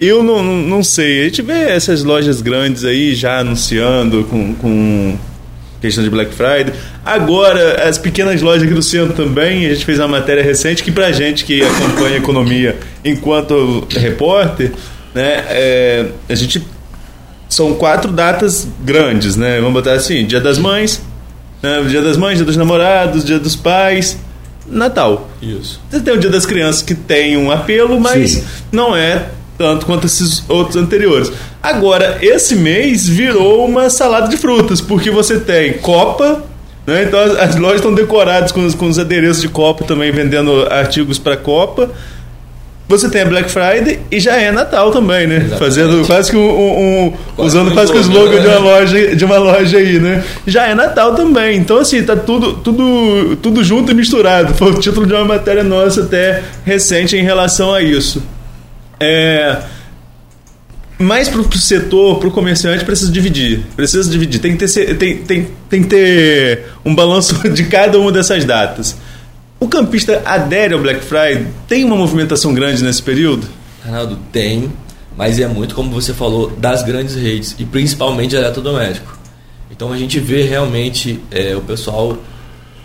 eu 0.00 0.24
não, 0.24 0.42
não, 0.42 0.56
não, 0.56 0.82
sei. 0.82 1.20
A 1.20 1.24
gente 1.24 1.42
vê 1.42 1.70
essas 1.70 2.02
lojas 2.02 2.42
grandes 2.42 2.84
aí 2.84 3.14
já 3.14 3.38
anunciando 3.38 4.24
com, 4.24 4.54
com 4.54 5.16
questão 5.84 6.02
de 6.02 6.10
Black 6.10 6.34
Friday. 6.34 6.72
Agora, 7.04 7.86
as 7.88 7.98
pequenas 7.98 8.40
lojas 8.40 8.62
aqui 8.62 8.72
do 8.72 8.82
centro 8.82 9.14
também, 9.14 9.66
a 9.66 9.74
gente 9.74 9.84
fez 9.84 9.98
uma 9.98 10.08
matéria 10.08 10.42
recente 10.42 10.82
que 10.82 10.90
pra 10.90 11.12
gente 11.12 11.44
que 11.44 11.62
acompanha 11.62 12.14
a 12.14 12.18
economia 12.18 12.78
enquanto 13.04 13.86
repórter, 13.90 14.72
né, 15.14 15.44
é, 15.48 16.06
a 16.28 16.34
gente 16.34 16.66
são 17.48 17.74
quatro 17.74 18.10
datas 18.10 18.66
grandes, 18.82 19.36
né? 19.36 19.60
Vamos 19.60 19.74
botar 19.74 19.92
assim, 19.92 20.24
Dia 20.26 20.40
das 20.40 20.58
Mães, 20.58 21.02
né, 21.62 21.82
Dia 21.86 22.02
das 22.02 22.16
Mães, 22.16 22.36
Dia 22.36 22.46
dos 22.46 22.56
Namorados, 22.56 23.24
Dia 23.24 23.38
dos 23.38 23.54
Pais, 23.54 24.18
Natal. 24.66 25.28
Isso. 25.42 25.80
Você 25.90 26.00
tem 26.00 26.14
o 26.14 26.18
Dia 26.18 26.30
das 26.30 26.46
Crianças 26.46 26.82
que 26.82 26.94
tem 26.94 27.36
um 27.36 27.50
apelo, 27.50 28.00
mas 28.00 28.30
Sim. 28.32 28.44
não 28.72 28.96
é 28.96 29.26
tanto 29.56 29.86
quanto 29.86 30.06
esses 30.06 30.44
outros 30.48 30.76
anteriores. 30.76 31.32
Agora, 31.62 32.18
esse 32.20 32.56
mês 32.56 33.08
virou 33.08 33.64
uma 33.64 33.88
salada 33.88 34.28
de 34.28 34.36
frutas, 34.36 34.80
porque 34.80 35.10
você 35.10 35.38
tem 35.40 35.74
Copa, 35.74 36.42
né? 36.86 37.04
então 37.04 37.18
as, 37.18 37.36
as 37.36 37.56
lojas 37.56 37.76
estão 37.76 37.94
decoradas 37.94 38.52
com 38.52 38.64
os, 38.64 38.74
com 38.74 38.86
os 38.86 38.98
adereços 38.98 39.42
de 39.42 39.48
Copa 39.48 39.84
também, 39.84 40.10
vendendo 40.12 40.66
artigos 40.70 41.18
para 41.18 41.36
Copa. 41.36 41.90
Você 42.86 43.08
tem 43.08 43.22
a 43.22 43.24
Black 43.24 43.50
Friday 43.50 43.98
e 44.10 44.20
já 44.20 44.36
é 44.36 44.52
Natal 44.52 44.90
também, 44.90 45.26
né? 45.26 45.36
Exatamente. 45.36 45.58
Fazendo 45.58 46.06
quase 46.06 46.30
que 46.30 46.36
um, 46.36 46.50
um, 46.50 47.04
um 47.06 47.12
quase 47.34 47.56
usando 47.56 47.72
quase 47.72 47.90
que 47.90 47.96
o 47.96 48.00
slogan 48.02 48.40
de 48.42 48.46
uma 48.46 48.58
loja, 48.58 49.16
de 49.16 49.24
uma 49.24 49.38
loja 49.38 49.78
aí, 49.78 49.98
né? 49.98 50.22
Já 50.46 50.66
é 50.66 50.74
Natal 50.74 51.14
também. 51.14 51.56
Então 51.56 51.78
assim, 51.78 52.02
tá 52.02 52.14
tudo 52.14 52.52
tudo 52.52 53.36
tudo 53.36 53.64
junto 53.64 53.90
e 53.90 53.94
misturado. 53.94 54.52
Foi 54.52 54.70
o 54.70 54.74
título 54.74 55.06
de 55.06 55.14
uma 55.14 55.24
matéria 55.24 55.64
nossa 55.64 56.02
até 56.02 56.42
recente 56.62 57.16
em 57.16 57.22
relação 57.22 57.72
a 57.72 57.80
isso. 57.80 58.22
É, 59.04 59.62
mais 60.98 61.28
para 61.28 61.40
o 61.40 61.58
setor, 61.58 62.18
para 62.18 62.28
o 62.28 62.30
comerciante, 62.30 62.84
precisa 62.84 63.12
dividir. 63.12 63.64
Precisa 63.76 64.08
dividir. 64.10 64.40
Tem 64.40 64.56
que, 64.56 64.66
ter, 64.66 64.96
tem, 64.96 65.18
tem, 65.18 65.48
tem 65.68 65.82
que 65.82 65.88
ter 65.88 66.66
um 66.84 66.94
balanço 66.94 67.34
de 67.50 67.64
cada 67.64 67.98
uma 67.98 68.10
dessas 68.10 68.44
datas. 68.44 68.96
O 69.60 69.68
campista 69.68 70.22
adere 70.24 70.74
ao 70.74 70.80
Black 70.80 71.04
Friday? 71.04 71.46
Tem 71.68 71.84
uma 71.84 71.96
movimentação 71.96 72.54
grande 72.54 72.82
nesse 72.82 73.02
período? 73.02 73.46
Arnaldo, 73.84 74.18
tem, 74.32 74.72
mas 75.16 75.38
é 75.38 75.46
muito, 75.46 75.74
como 75.74 75.90
você 75.90 76.14
falou, 76.14 76.50
das 76.50 76.82
grandes 76.82 77.14
redes 77.14 77.54
e 77.58 77.64
principalmente 77.64 78.34
eletrodoméstico. 78.34 79.18
Então 79.70 79.92
a 79.92 79.96
gente 79.96 80.18
vê 80.20 80.42
realmente 80.42 81.20
é, 81.30 81.54
o 81.56 81.60
pessoal 81.60 82.16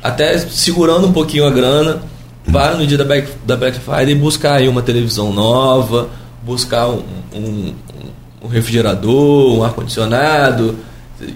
até 0.02 0.38
segurando 0.38 1.08
um 1.08 1.14
pouquinho 1.14 1.46
a 1.46 1.52
grana, 1.52 2.02
para 2.52 2.76
no 2.76 2.86
dia 2.86 2.98
da 2.98 3.06
Black, 3.06 3.30
da 3.46 3.56
Black 3.56 3.80
Friday 3.80 4.16
buscar 4.16 4.56
aí 4.56 4.68
uma 4.68 4.82
televisão 4.82 5.32
nova, 5.34 6.10
buscar 6.44 6.88
um, 6.88 7.04
um, 7.34 7.74
um 8.44 8.48
refrigerador, 8.48 9.58
um 9.58 9.64
ar-condicionado 9.64 10.76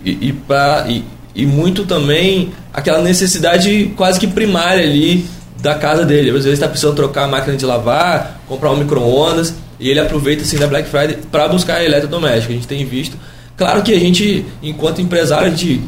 e, 0.06 0.30
e, 0.30 0.34
pra, 0.34 0.86
e, 0.88 1.04
e 1.36 1.45
muito 1.45 1.86
também 1.86 2.52
aquela 2.73 3.02
necessidade 3.02 3.93
quase 3.95 4.19
que 4.19 4.28
primária 4.28 4.84
ali 4.84 5.26
da 5.62 5.76
casa 5.76 6.06
dele. 6.06 6.30
Às 6.30 6.43
vezes 6.43 6.54
está 6.54 6.67
precisando 6.67 6.95
trocar 6.95 7.23
a 7.23 7.28
máquina 7.28 7.56
de 7.56 7.65
lavar, 7.65 8.41
comprar 8.47 8.71
um 8.71 8.78
micro-ondas 8.78 9.54
e 9.80 9.89
ele 9.89 9.99
aproveita 9.99 10.43
assim 10.43 10.58
da 10.58 10.67
Black 10.67 10.89
Friday 10.89 11.17
para 11.32 11.47
buscar 11.47 11.84
eletrodoméstico. 11.84 12.52
A 12.52 12.56
gente 12.56 12.67
tem 12.67 12.86
visto. 12.86 13.17
Claro 13.56 13.84
que 13.84 13.93
a 13.93 13.99
gente, 13.99 14.45
enquanto 14.62 15.02
empresário, 15.02 15.47
a 15.47 15.49
gente 15.49 15.82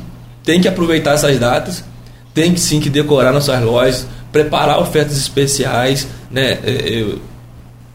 tem 0.44 0.62
que 0.62 0.68
aproveitar 0.68 1.14
essas 1.14 1.38
datas, 1.40 1.84
tem 2.34 2.54
que 2.54 2.60
sim 2.60 2.80
que 2.80 2.90
decorar 2.90 3.32
nossas 3.32 3.62
lojas, 3.64 4.08
preparar 4.36 4.82
ofertas 4.82 5.16
especiais, 5.16 6.10
né? 6.30 6.60
É, 6.62 7.00
é, 7.00 7.06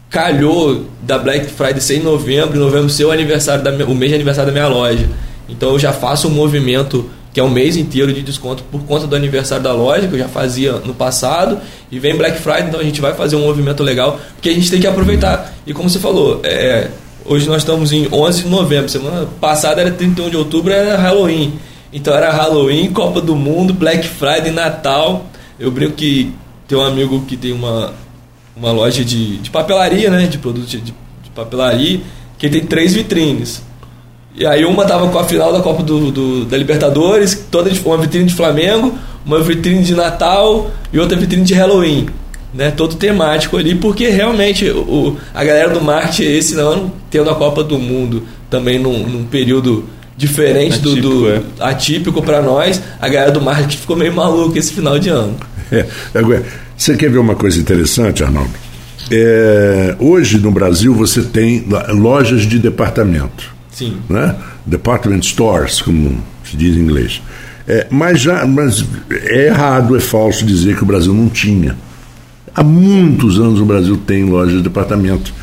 calhou 0.09 0.87
da 1.03 1.19
Black 1.19 1.45
Friday 1.45 1.79
ser 1.79 1.97
em 1.97 2.03
novembro, 2.03 2.57
em 2.57 2.59
novembro 2.59 2.89
ser 2.89 3.05
o 3.05 3.11
aniversário 3.11 3.63
da, 3.63 3.69
o 3.85 3.93
mês 3.93 4.09
de 4.09 4.15
aniversário 4.15 4.51
da 4.51 4.51
minha 4.51 4.67
loja. 4.67 5.07
Então 5.47 5.69
eu 5.69 5.77
já 5.77 5.93
faço 5.93 6.27
um 6.27 6.31
movimento 6.31 7.07
que 7.31 7.39
é 7.39 7.43
um 7.43 7.49
mês 7.49 7.77
inteiro 7.77 8.11
de 8.11 8.23
desconto 8.23 8.63
por 8.71 8.81
conta 8.85 9.05
do 9.05 9.15
aniversário 9.15 9.63
da 9.63 9.71
loja, 9.71 10.07
que 10.07 10.15
eu 10.15 10.19
já 10.19 10.27
fazia 10.27 10.73
no 10.83 10.95
passado, 10.95 11.59
e 11.91 11.99
vem 11.99 12.17
Black 12.17 12.39
Friday, 12.39 12.69
então 12.69 12.79
a 12.79 12.83
gente 12.83 12.99
vai 12.99 13.13
fazer 13.13 13.35
um 13.35 13.41
movimento 13.41 13.83
legal, 13.83 14.19
porque 14.33 14.49
a 14.49 14.53
gente 14.53 14.69
tem 14.71 14.81
que 14.81 14.87
aproveitar. 14.87 15.53
E 15.67 15.73
como 15.75 15.91
você 15.91 15.99
falou, 15.99 16.41
é, 16.43 16.89
hoje 17.23 17.47
nós 17.47 17.61
estamos 17.61 17.93
em 17.93 18.07
11 18.11 18.43
de 18.43 18.49
novembro, 18.49 18.89
semana 18.89 19.27
passada 19.39 19.79
era 19.79 19.91
31 19.91 20.31
de 20.31 20.37
outubro, 20.37 20.73
era 20.73 20.97
Halloween. 20.97 21.53
Então 21.93 22.15
era 22.15 22.31
Halloween, 22.31 22.91
Copa 22.91 23.21
do 23.21 23.35
Mundo, 23.35 23.73
Black 23.73 24.07
Friday, 24.07 24.51
Natal. 24.51 25.27
Eu 25.61 25.69
brinco 25.69 25.93
que 25.93 26.33
tem 26.67 26.75
um 26.75 26.81
amigo 26.81 27.23
que 27.27 27.37
tem 27.37 27.53
uma, 27.53 27.93
uma 28.57 28.71
loja 28.71 29.05
de, 29.05 29.37
de 29.37 29.51
papelaria, 29.51 30.09
né? 30.09 30.25
De 30.25 30.39
produtos 30.39 30.71
de, 30.71 30.81
de 30.81 30.93
papelaria, 31.35 32.01
que 32.39 32.49
tem 32.49 32.65
três 32.65 32.95
vitrines. 32.95 33.61
E 34.33 34.43
aí 34.43 34.65
uma 34.65 34.85
tava 34.85 35.07
com 35.09 35.19
a 35.19 35.23
final 35.23 35.53
da 35.53 35.61
Copa 35.61 35.83
do, 35.83 36.09
do, 36.09 36.45
da 36.45 36.57
Libertadores, 36.57 37.45
toda 37.51 37.69
uma 37.85 37.97
vitrine 37.97 38.25
de 38.25 38.33
Flamengo, 38.33 38.95
uma 39.23 39.39
vitrine 39.39 39.83
de 39.83 39.93
Natal 39.93 40.71
e 40.91 40.97
outra 40.99 41.15
vitrine 41.15 41.43
de 41.43 41.53
Halloween. 41.53 42.07
Né, 42.53 42.69
todo 42.69 42.95
temático 42.95 43.55
ali, 43.55 43.75
porque 43.75 44.09
realmente 44.09 44.69
o, 44.69 45.15
a 45.33 45.41
galera 45.41 45.69
do 45.69 45.79
marketing 45.79 46.23
esse 46.23 46.59
ano, 46.59 46.91
tendo 47.09 47.29
a 47.29 47.35
Copa 47.35 47.63
do 47.63 47.79
Mundo 47.79 48.23
também 48.49 48.77
num, 48.77 49.07
num 49.07 49.23
período 49.23 49.85
diferente 50.15 50.75
atípico, 50.75 51.01
do, 51.01 51.21
do 51.21 51.29
é. 51.29 51.41
atípico 51.59 52.21
para 52.21 52.41
nós, 52.41 52.81
a 52.99 53.07
galera 53.07 53.31
do 53.31 53.41
marketing 53.41 53.77
ficou 53.77 53.95
meio 53.95 54.13
maluca 54.13 54.59
esse 54.59 54.73
final 54.73 54.99
de 54.99 55.09
ano. 55.09 55.35
É, 55.71 55.85
agora, 56.13 56.43
você 56.75 56.97
quer 56.97 57.09
ver 57.09 57.17
uma 57.17 57.35
coisa 57.35 57.59
interessante, 57.59 58.23
Arnaldo? 58.23 58.51
É, 59.09 59.95
hoje 59.99 60.37
no 60.37 60.51
Brasil 60.51 60.93
você 60.93 61.21
tem 61.21 61.65
lojas 61.89 62.43
de 62.43 62.59
departamento. 62.59 63.53
Sim. 63.71 63.97
Né? 64.09 64.35
Department 64.65 65.21
stores, 65.21 65.81
como 65.81 66.21
se 66.43 66.55
diz 66.57 66.75
em 66.75 66.81
inglês. 66.81 67.21
É, 67.67 67.87
mas, 67.89 68.19
já, 68.19 68.45
mas 68.45 68.85
é 69.09 69.47
errado, 69.47 69.95
é 69.95 69.99
falso 69.99 70.45
dizer 70.45 70.75
que 70.75 70.83
o 70.83 70.85
Brasil 70.85 71.13
não 71.13 71.29
tinha. 71.29 71.75
Há 72.53 72.63
muitos 72.63 73.39
anos 73.39 73.59
o 73.59 73.65
Brasil 73.65 73.97
tem 73.97 74.25
lojas 74.25 74.57
de 74.57 74.61
departamento. 74.61 75.33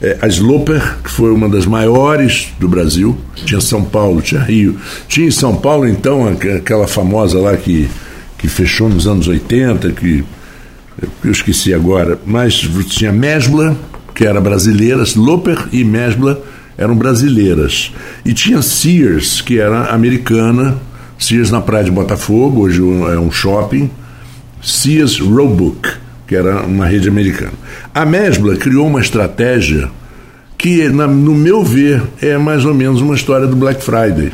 É, 0.00 0.18
a 0.20 0.26
Sloper, 0.28 0.98
que 1.02 1.10
foi 1.10 1.30
uma 1.32 1.48
das 1.48 1.64
maiores 1.64 2.48
do 2.58 2.68
Brasil, 2.68 3.16
tinha 3.34 3.60
São 3.60 3.82
Paulo, 3.82 4.20
tinha 4.20 4.42
Rio. 4.42 4.76
Tinha 5.08 5.26
em 5.26 5.30
São 5.30 5.56
Paulo, 5.56 5.88
então, 5.88 6.28
aquela 6.28 6.86
famosa 6.86 7.38
lá 7.38 7.56
que, 7.56 7.88
que 8.36 8.48
fechou 8.48 8.88
nos 8.88 9.06
anos 9.06 9.26
80, 9.26 9.92
que 9.92 10.24
eu 11.24 11.30
esqueci 11.30 11.72
agora, 11.72 12.18
mas 12.24 12.54
tinha 12.88 13.12
Mesbla, 13.12 13.76
que 14.14 14.24
era 14.24 14.40
brasileira, 14.40 15.02
Sloper 15.02 15.68
e 15.72 15.84
Mesbla 15.84 16.42
eram 16.78 16.96
brasileiras. 16.96 17.92
E 18.24 18.32
tinha 18.32 18.62
Sears, 18.62 19.40
que 19.40 19.58
era 19.58 19.86
americana, 19.86 20.76
Sears 21.18 21.50
na 21.50 21.60
praia 21.60 21.84
de 21.84 21.90
Botafogo, 21.90 22.62
hoje 22.62 22.80
é 22.80 23.18
um 23.18 23.30
shopping, 23.30 23.90
Sears 24.62 25.18
Roebuck, 25.18 25.88
que 26.26 26.34
era 26.34 26.62
uma 26.62 26.86
rede 26.86 27.08
americana. 27.08 27.52
A 27.94 28.04
Mesbla 28.04 28.56
criou 28.56 28.86
uma 28.86 29.00
estratégia 29.00 29.90
que, 30.58 30.88
no 30.88 31.34
meu 31.34 31.62
ver, 31.62 32.02
é 32.20 32.36
mais 32.36 32.64
ou 32.64 32.74
menos 32.74 33.00
uma 33.00 33.14
história 33.14 33.46
do 33.46 33.56
Black 33.56 33.82
Friday 33.82 34.32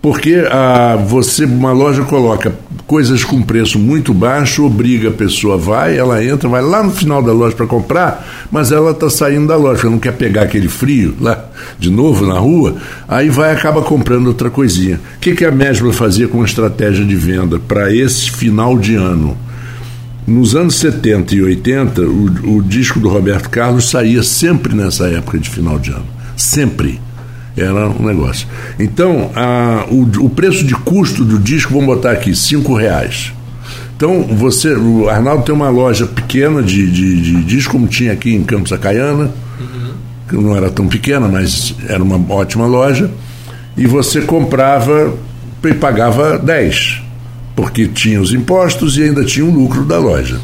porque 0.00 0.44
a, 0.50 0.96
você, 0.96 1.44
uma 1.44 1.72
loja 1.72 2.02
coloca 2.02 2.54
coisas 2.86 3.24
com 3.24 3.42
preço 3.42 3.78
muito 3.78 4.14
baixo, 4.14 4.64
obriga 4.64 5.08
a 5.08 5.12
pessoa, 5.12 5.58
vai, 5.58 5.98
ela 5.98 6.24
entra, 6.24 6.48
vai 6.48 6.62
lá 6.62 6.82
no 6.82 6.90
final 6.90 7.22
da 7.22 7.32
loja 7.32 7.56
para 7.56 7.66
comprar, 7.66 8.46
mas 8.50 8.70
ela 8.70 8.92
está 8.92 9.10
saindo 9.10 9.48
da 9.48 9.56
loja, 9.56 9.90
não 9.90 9.98
quer 9.98 10.12
pegar 10.12 10.42
aquele 10.42 10.68
frio 10.68 11.14
lá 11.20 11.44
de 11.78 11.90
novo 11.90 12.24
na 12.24 12.38
rua, 12.38 12.76
aí 13.08 13.28
vai 13.28 13.52
acaba 13.52 13.82
comprando 13.82 14.28
outra 14.28 14.48
coisinha. 14.48 15.00
O 15.16 15.20
que, 15.20 15.34
que 15.34 15.44
a 15.44 15.50
Mesbla 15.50 15.92
fazia 15.92 16.28
com 16.28 16.42
a 16.42 16.44
estratégia 16.44 17.04
de 17.04 17.16
venda 17.16 17.58
para 17.58 17.92
esse 17.94 18.30
final 18.30 18.78
de 18.78 18.94
ano? 18.94 19.36
Nos 20.28 20.54
anos 20.54 20.74
70 20.74 21.34
e 21.34 21.42
80, 21.42 22.02
o, 22.02 22.56
o 22.58 22.62
disco 22.62 23.00
do 23.00 23.08
Roberto 23.08 23.48
Carlos 23.48 23.88
saía 23.88 24.22
sempre 24.22 24.74
nessa 24.74 25.08
época 25.08 25.38
de 25.38 25.48
final 25.48 25.78
de 25.78 25.90
ano. 25.90 26.04
Sempre 26.36 27.00
era 27.56 27.88
um 27.88 28.04
negócio. 28.04 28.46
Então, 28.78 29.30
a, 29.34 29.86
o, 29.90 30.02
o 30.26 30.28
preço 30.28 30.64
de 30.64 30.74
custo 30.74 31.24
do 31.24 31.38
disco, 31.38 31.72
vamos 31.72 31.86
botar 31.86 32.12
aqui, 32.12 32.36
cinco 32.36 32.74
reais. 32.74 33.32
Então, 33.96 34.22
você, 34.22 34.74
o 34.74 35.08
Arnaldo 35.08 35.44
tem 35.44 35.54
uma 35.54 35.70
loja 35.70 36.06
pequena 36.06 36.62
de, 36.62 36.90
de, 36.90 37.22
de 37.22 37.44
disco, 37.44 37.72
como 37.72 37.88
tinha 37.88 38.12
aqui 38.12 38.34
em 38.34 38.44
Campos 38.44 38.70
Acaiana, 38.70 39.30
que 40.28 40.36
não 40.36 40.54
era 40.54 40.68
tão 40.68 40.86
pequena, 40.88 41.26
mas 41.26 41.74
era 41.88 42.02
uma 42.02 42.20
ótima 42.34 42.66
loja, 42.66 43.10
e 43.78 43.86
você 43.86 44.20
comprava 44.20 45.14
e 45.64 45.72
pagava 45.72 46.38
10, 46.38 47.07
porque 47.58 47.88
tinha 47.88 48.20
os 48.20 48.32
impostos 48.32 48.96
e 48.96 49.02
ainda 49.02 49.24
tinha 49.24 49.44
o 49.44 49.50
lucro 49.50 49.84
da 49.84 49.98
loja 49.98 50.38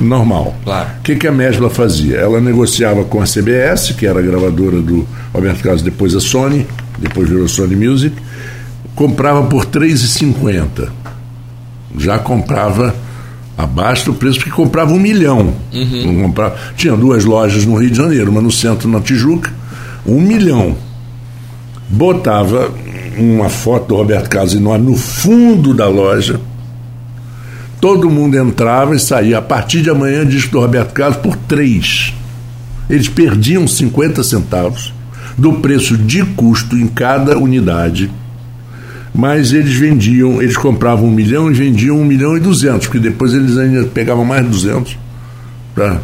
normal. 0.00 0.54
Claro. 0.62 0.90
O 1.00 1.02
que, 1.02 1.16
que 1.16 1.26
a 1.26 1.32
Mesbla 1.32 1.68
fazia? 1.68 2.18
Ela 2.18 2.40
negociava 2.40 3.02
com 3.02 3.20
a 3.20 3.24
CBS, 3.24 3.90
que 3.98 4.06
era 4.06 4.20
a 4.20 4.22
gravadora 4.22 4.80
do 4.80 5.04
Roberto 5.34 5.60
Carlos, 5.60 5.82
depois 5.82 6.14
a 6.14 6.20
Sony, 6.20 6.64
depois 7.00 7.28
virou 7.28 7.48
Sony 7.48 7.74
Music, 7.74 8.14
comprava 8.94 9.42
por 9.48 9.64
R$ 9.64 9.70
3,50. 9.72 10.88
Já 11.98 12.16
comprava 12.20 12.94
abaixo 13.58 14.04
do 14.04 14.14
preço, 14.14 14.38
porque 14.38 14.52
comprava 14.52 14.92
um 14.92 15.00
milhão. 15.00 15.52
Uhum. 15.72 16.22
Comprava, 16.22 16.56
tinha 16.76 16.96
duas 16.96 17.24
lojas 17.24 17.66
no 17.66 17.74
Rio 17.74 17.90
de 17.90 17.96
Janeiro, 17.96 18.30
uma 18.30 18.40
no 18.40 18.52
centro, 18.52 18.88
na 18.88 19.00
Tijuca, 19.00 19.52
um 20.06 20.20
milhão. 20.20 20.76
Botava 21.88 22.72
uma 23.18 23.48
foto 23.48 23.88
do 23.88 23.96
Roberto 23.96 24.28
Carlos 24.28 24.54
enorme 24.54 24.86
no 24.86 24.96
fundo 24.96 25.72
da 25.74 25.88
loja 25.88 26.40
Todo 27.80 28.10
mundo 28.10 28.36
entrava 28.36 28.96
e 28.96 28.98
saía. 28.98 29.38
A 29.38 29.42
partir 29.42 29.82
de 29.82 29.90
amanhã, 29.90 30.26
disco 30.26 30.52
do 30.52 30.60
Roberto 30.60 30.92
Carlos 30.92 31.18
por 31.18 31.36
três. 31.36 32.12
Eles 32.88 33.08
perdiam 33.08 33.66
50 33.66 34.22
centavos 34.22 34.92
do 35.36 35.54
preço 35.54 35.96
de 35.96 36.24
custo 36.24 36.76
em 36.76 36.86
cada 36.86 37.38
unidade. 37.38 38.10
Mas 39.14 39.52
eles 39.52 39.74
vendiam, 39.74 40.42
eles 40.42 40.56
compravam 40.56 41.06
um 41.06 41.10
milhão 41.10 41.50
e 41.50 41.54
vendiam 41.54 41.98
um 41.98 42.04
milhão 42.04 42.36
e 42.36 42.40
duzentos, 42.40 42.86
porque 42.86 42.98
depois 42.98 43.32
eles 43.32 43.56
ainda 43.56 43.84
pegavam 43.84 44.24
mais 44.24 44.46
duzentos 44.46 44.96
para 45.74 46.00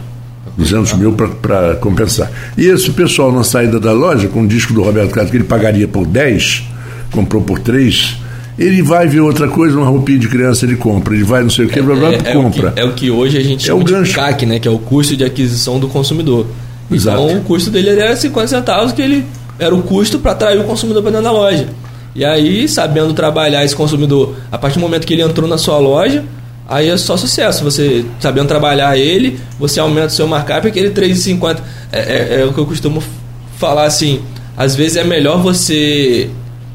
200 0.56 0.94
mil 0.94 1.12
para 1.12 1.76
compensar. 1.76 2.30
E 2.56 2.66
esse 2.66 2.90
pessoal 2.90 3.30
na 3.30 3.44
saída 3.44 3.78
da 3.78 3.92
loja, 3.92 4.28
com 4.28 4.42
o 4.42 4.46
disco 4.46 4.72
do 4.72 4.82
Roberto 4.82 5.12
Carlos, 5.12 5.30
que 5.30 5.36
ele 5.36 5.44
pagaria 5.44 5.86
por 5.86 6.06
10, 6.06 6.64
comprou 7.12 7.42
por 7.42 7.58
3, 7.60 8.16
ele 8.58 8.82
vai 8.82 9.06
ver 9.06 9.20
outra 9.20 9.48
coisa, 9.48 9.76
uma 9.76 9.86
roupinha 9.86 10.18
de 10.18 10.28
criança 10.28 10.64
ele 10.64 10.76
compra, 10.76 11.14
ele 11.14 11.24
vai 11.24 11.42
não 11.42 11.50
sei 11.50 11.66
o 11.66 11.68
que, 11.68 11.80
blá, 11.80 11.94
blá, 11.94 12.12
é, 12.12 12.16
é 12.24 12.32
compra. 12.32 12.68
O 12.68 12.72
que, 12.72 12.80
é 12.80 12.84
o 12.84 12.92
que 12.92 13.10
hoje 13.10 13.38
a 13.38 13.42
gente 13.42 13.64
é 13.64 13.66
chama 13.66 13.80
o 13.80 13.84
gancho. 13.84 14.10
de 14.10 14.16
CAC, 14.16 14.46
né, 14.46 14.58
que 14.58 14.68
é 14.68 14.70
o 14.70 14.78
custo 14.78 15.16
de 15.16 15.24
aquisição 15.24 15.78
do 15.78 15.88
consumidor. 15.88 16.46
Exato. 16.90 17.22
Então 17.22 17.38
o 17.38 17.42
custo 17.42 17.70
dele 17.70 17.90
era 17.90 18.14
50 18.16 18.48
centavos, 18.48 18.92
que 18.92 19.00
ele 19.00 19.24
era 19.58 19.74
o 19.74 19.82
custo 19.82 20.18
para 20.18 20.32
atrair 20.32 20.60
o 20.60 20.64
consumidor 20.64 21.02
para 21.02 21.12
dentro 21.12 21.24
da 21.24 21.32
loja. 21.32 21.68
E 22.14 22.24
aí, 22.24 22.68
sabendo 22.68 23.14
trabalhar 23.14 23.64
esse 23.64 23.74
consumidor, 23.74 24.34
a 24.50 24.58
partir 24.58 24.78
do 24.78 24.82
momento 24.82 25.06
que 25.06 25.14
ele 25.14 25.22
entrou 25.22 25.48
na 25.48 25.56
sua 25.56 25.78
loja, 25.78 26.22
aí 26.68 26.88
é 26.88 26.96
só 26.96 27.16
sucesso. 27.16 27.64
Você 27.64 28.04
sabendo 28.20 28.48
trabalhar 28.48 28.98
ele, 28.98 29.40
você 29.58 29.80
aumenta 29.80 30.08
o 30.08 30.10
seu 30.10 30.26
markup, 30.26 30.66
aquele 30.66 30.90
3,50 30.90 31.58
é, 31.90 31.98
é, 31.98 32.40
é 32.42 32.44
o 32.44 32.52
que 32.52 32.58
eu 32.58 32.66
costumo 32.66 33.02
falar 33.56 33.84
assim. 33.84 34.20
Às 34.56 34.76
vezes 34.76 34.98
é 34.98 35.04
melhor 35.04 35.38
você 35.38 36.28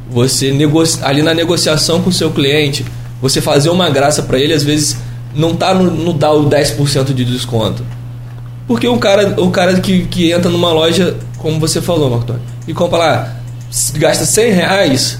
você 0.10 0.52
negocia, 0.52 1.06
ali 1.06 1.22
na 1.22 1.34
negociação 1.34 2.02
com 2.02 2.10
o 2.10 2.14
seu 2.14 2.32
cliente, 2.32 2.86
você 3.22 3.42
fazer 3.42 3.70
uma 3.70 3.90
graça 3.90 4.24
para 4.24 4.40
ele, 4.40 4.54
às 4.54 4.64
vezes 4.64 4.98
não 5.36 5.56
tá 5.56 5.74
no, 5.74 5.92
no 5.92 6.14
dar 6.14 6.34
o 6.34 6.50
10% 6.50 7.14
de 7.14 7.26
desconto. 7.26 7.84
Porque 8.68 8.88
o 8.88 8.98
cara, 8.98 9.40
o 9.42 9.50
cara 9.50 9.80
que, 9.80 10.06
que 10.06 10.32
entra 10.32 10.52
numa 10.52 10.72
loja, 10.72 11.16
como 11.38 11.60
você 11.60 11.82
falou, 11.82 12.10
Marco 12.10 12.36
e 12.68 12.74
compra 12.74 12.98
lá, 12.98 13.36
gasta 13.96 14.26
100 14.26 14.52
reais 14.52 15.20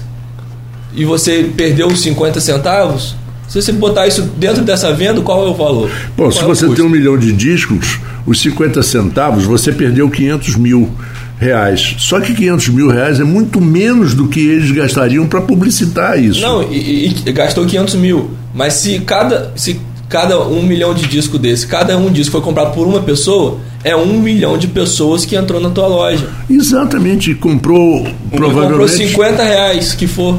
e 0.94 1.04
você 1.04 1.50
perdeu 1.56 1.86
os 1.86 2.00
50 2.02 2.40
centavos, 2.40 3.16
se 3.48 3.60
você 3.62 3.72
botar 3.72 4.06
isso 4.06 4.22
dentro 4.36 4.62
dessa 4.62 4.92
venda, 4.92 5.22
qual 5.22 5.46
é 5.46 5.50
o 5.50 5.54
valor? 5.54 5.90
Bom, 6.14 6.24
qual 6.24 6.32
se 6.32 6.40
é 6.40 6.44
você 6.44 6.68
tem 6.68 6.84
um 6.84 6.88
milhão 6.90 7.16
de 7.16 7.32
discos, 7.32 7.98
os 8.26 8.40
50 8.42 8.82
centavos, 8.82 9.44
você 9.44 9.72
perdeu 9.72 10.10
500 10.10 10.56
mil 10.56 10.92
reais. 11.38 11.96
Só 11.98 12.20
que 12.20 12.34
500 12.34 12.68
mil 12.68 12.88
reais 12.88 13.20
é 13.20 13.24
muito 13.24 13.60
menos 13.60 14.14
do 14.14 14.28
que 14.28 14.40
eles 14.40 14.70
gastariam 14.70 15.26
para 15.26 15.40
publicitar 15.40 16.18
isso. 16.22 16.40
Não, 16.40 16.62
e, 16.72 17.06
e, 17.06 17.32
gastou 17.32 17.64
500 17.64 17.94
mil. 17.94 18.30
Mas 18.54 18.74
se 18.74 18.98
cada, 19.00 19.52
se 19.56 19.80
cada 20.08 20.40
um 20.40 20.62
milhão 20.62 20.92
de 20.92 21.06
disco 21.06 21.38
desse, 21.38 21.66
cada 21.66 21.96
um 21.96 22.10
disco 22.10 22.32
foi 22.32 22.40
comprado 22.40 22.74
por 22.74 22.86
uma 22.86 23.00
pessoa, 23.00 23.58
é 23.84 23.94
um 23.94 24.20
milhão 24.20 24.58
de 24.58 24.66
pessoas 24.66 25.24
que 25.24 25.36
entrou 25.36 25.60
na 25.60 25.70
tua 25.70 25.86
loja. 25.86 26.28
Exatamente, 26.50 27.34
comprou 27.34 28.06
provavelmente... 28.30 28.70
Comprou 28.70 28.88
50 28.88 29.42
reais, 29.44 29.94
que 29.94 30.06
for. 30.06 30.38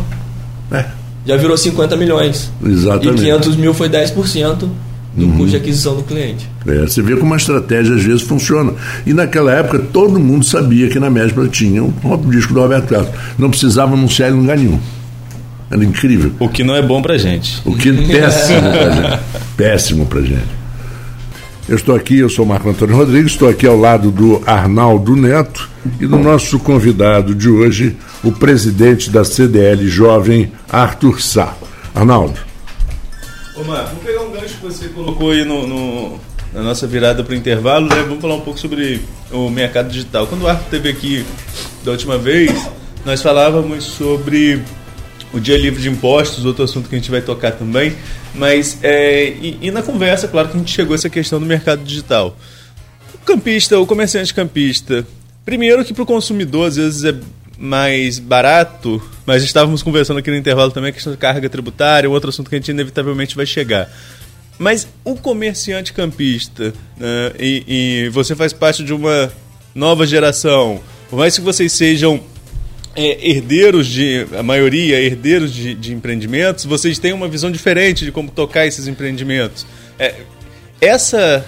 É. 0.71 0.85
Já 1.25 1.37
virou 1.37 1.55
50 1.55 1.95
milhões. 1.95 2.51
Exatamente. 2.63 3.21
E 3.21 3.25
500 3.25 3.55
mil 3.55 3.73
foi 3.73 3.89
10% 3.89 4.67
do 5.15 5.25
uhum. 5.25 5.31
custo 5.31 5.49
de 5.51 5.57
aquisição 5.57 5.95
do 5.95 6.03
cliente. 6.03 6.47
É, 6.67 6.81
você 6.81 7.01
vê 7.01 7.15
como 7.15 7.33
a 7.33 7.37
estratégia 7.37 7.95
às 7.95 8.03
vezes 8.03 8.21
funciona. 8.21 8.73
E 9.05 9.13
naquela 9.13 9.51
época 9.51 9.79
todo 9.79 10.19
mundo 10.19 10.45
sabia 10.45 10.87
que 10.87 10.99
na 10.99 11.09
Médica 11.09 11.47
tinha 11.47 11.83
um, 11.83 11.93
um 12.03 12.29
disco 12.29 12.53
do 12.53 12.61
Roberto 12.61 12.87
Carlos. 12.87 13.09
Não 13.37 13.49
precisava 13.49 13.93
anunciar 13.93 14.29
em 14.29 14.33
lugar 14.33 14.57
nenhum. 14.57 14.79
Era 15.71 15.83
incrível. 15.83 16.31
O 16.39 16.49
que 16.49 16.63
não 16.63 16.75
é 16.75 16.81
bom 16.81 17.01
pra 17.01 17.17
gente. 17.17 17.61
O 17.65 17.75
que 17.75 17.89
é 17.89 17.93
péssimo 18.19 18.71
pra 18.71 18.89
gente. 18.89 19.19
Péssimo 19.55 20.05
pra 20.05 20.21
gente. 20.21 20.59
Eu 21.67 21.75
estou 21.75 21.95
aqui, 21.95 22.17
eu 22.17 22.29
sou 22.29 22.47
Marco 22.47 22.67
Antônio 22.67 22.95
Rodrigues, 22.95 23.33
estou 23.33 23.47
aqui 23.47 23.67
ao 23.67 23.77
lado 23.77 24.09
do 24.09 24.41
Arnaldo 24.43 25.15
Neto 25.15 25.69
e 25.99 26.07
do 26.07 26.17
nosso 26.17 26.57
convidado 26.57 27.35
de 27.35 27.47
hoje, 27.47 27.95
o 28.23 28.31
presidente 28.31 29.11
da 29.11 29.23
CDL 29.23 29.87
Jovem, 29.87 30.51
Arthur 30.67 31.21
Sá. 31.21 31.53
Arnaldo. 31.93 32.48
Ô, 33.59 33.63
Marco, 33.65 33.89
vamos 33.89 34.03
pegar 34.05 34.21
um 34.21 34.31
gancho 34.31 34.55
que 34.55 34.61
você 34.61 34.87
colocou 34.87 35.31
aí 35.31 35.43
no, 35.43 35.67
no 35.67 36.19
na 36.53 36.61
nossa 36.61 36.87
virada 36.87 37.25
para 37.25 37.33
o 37.33 37.35
intervalo, 37.35 37.89
né? 37.89 38.03
Vamos 38.03 38.21
falar 38.21 38.35
um 38.35 38.41
pouco 38.41 38.57
sobre 38.57 39.01
o 39.31 39.49
mercado 39.49 39.89
digital. 39.89 40.25
Quando 40.27 40.43
o 40.43 40.47
Arthur 40.47 40.63
esteve 40.63 40.89
aqui 40.89 41.25
da 41.83 41.91
última 41.91 42.17
vez, 42.17 42.69
nós 43.05 43.21
falávamos 43.21 43.83
sobre 43.83 44.61
o 45.33 45.41
dia 45.41 45.57
livre 45.57 45.81
de 45.81 45.89
impostos, 45.89 46.45
outro 46.45 46.63
assunto 46.63 46.87
que 46.87 46.95
a 46.95 46.97
gente 46.97 47.11
vai 47.11 47.21
tocar 47.21 47.51
também. 47.51 47.93
Mas, 48.33 48.79
é, 48.81 49.27
e, 49.27 49.57
e, 49.61 49.71
na 49.71 49.81
conversa, 49.81 50.29
claro 50.29 50.47
que 50.47 50.55
a 50.55 50.59
gente 50.59 50.73
chegou 50.73 50.93
a 50.93 50.95
essa 50.95 51.09
questão 51.09 51.37
do 51.37 51.45
mercado 51.45 51.83
digital. 51.83 52.37
O 53.13 53.17
campista, 53.25 53.77
o 53.77 53.85
comerciante 53.85 54.33
campista, 54.33 55.05
primeiro 55.43 55.83
que 55.83 55.93
para 55.93 56.03
o 56.03 56.05
consumidor 56.05 56.69
às 56.69 56.77
vezes 56.77 57.03
é 57.03 57.13
mais 57.59 58.19
barato, 58.19 59.01
mas 59.25 59.43
estávamos 59.43 59.83
conversando 59.83 60.19
aqui 60.19 60.31
no 60.31 60.37
intervalo 60.37 60.71
também 60.71 60.91
a 60.91 60.93
questão 60.93 61.11
de 61.11 61.17
carga 61.19 61.49
tributária, 61.49 62.09
outro 62.09 62.29
assunto 62.29 62.49
que 62.49 62.55
a 62.55 62.59
gente 62.59 62.71
inevitavelmente 62.71 63.35
vai 63.35 63.45
chegar. 63.45 63.91
Mas 64.57 64.87
o 65.03 65.15
comerciante 65.15 65.91
campista, 65.91 66.73
né, 66.97 67.31
e, 67.37 67.63
e 68.05 68.09
você 68.09 68.35
faz 68.35 68.53
parte 68.53 68.83
de 68.83 68.93
uma 68.93 69.31
nova 69.75 70.07
geração, 70.07 70.81
por 71.09 71.17
mais 71.19 71.35
que 71.35 71.41
vocês 71.41 71.71
sejam 71.73 72.21
é, 72.95 73.29
herdeiros 73.29 73.87
de, 73.87 74.25
a 74.37 74.43
maioria, 74.43 74.99
herdeiros 74.99 75.53
de, 75.53 75.73
de, 75.73 75.93
empreendimentos, 75.93 76.65
vocês 76.65 76.97
têm 76.97 77.13
uma 77.13 77.27
visão 77.27 77.51
diferente 77.51 78.05
de 78.05 78.11
como 78.11 78.31
tocar 78.31 78.65
esses 78.65 78.87
empreendimentos. 78.87 79.65
É, 79.97 80.15
essa 80.81 81.45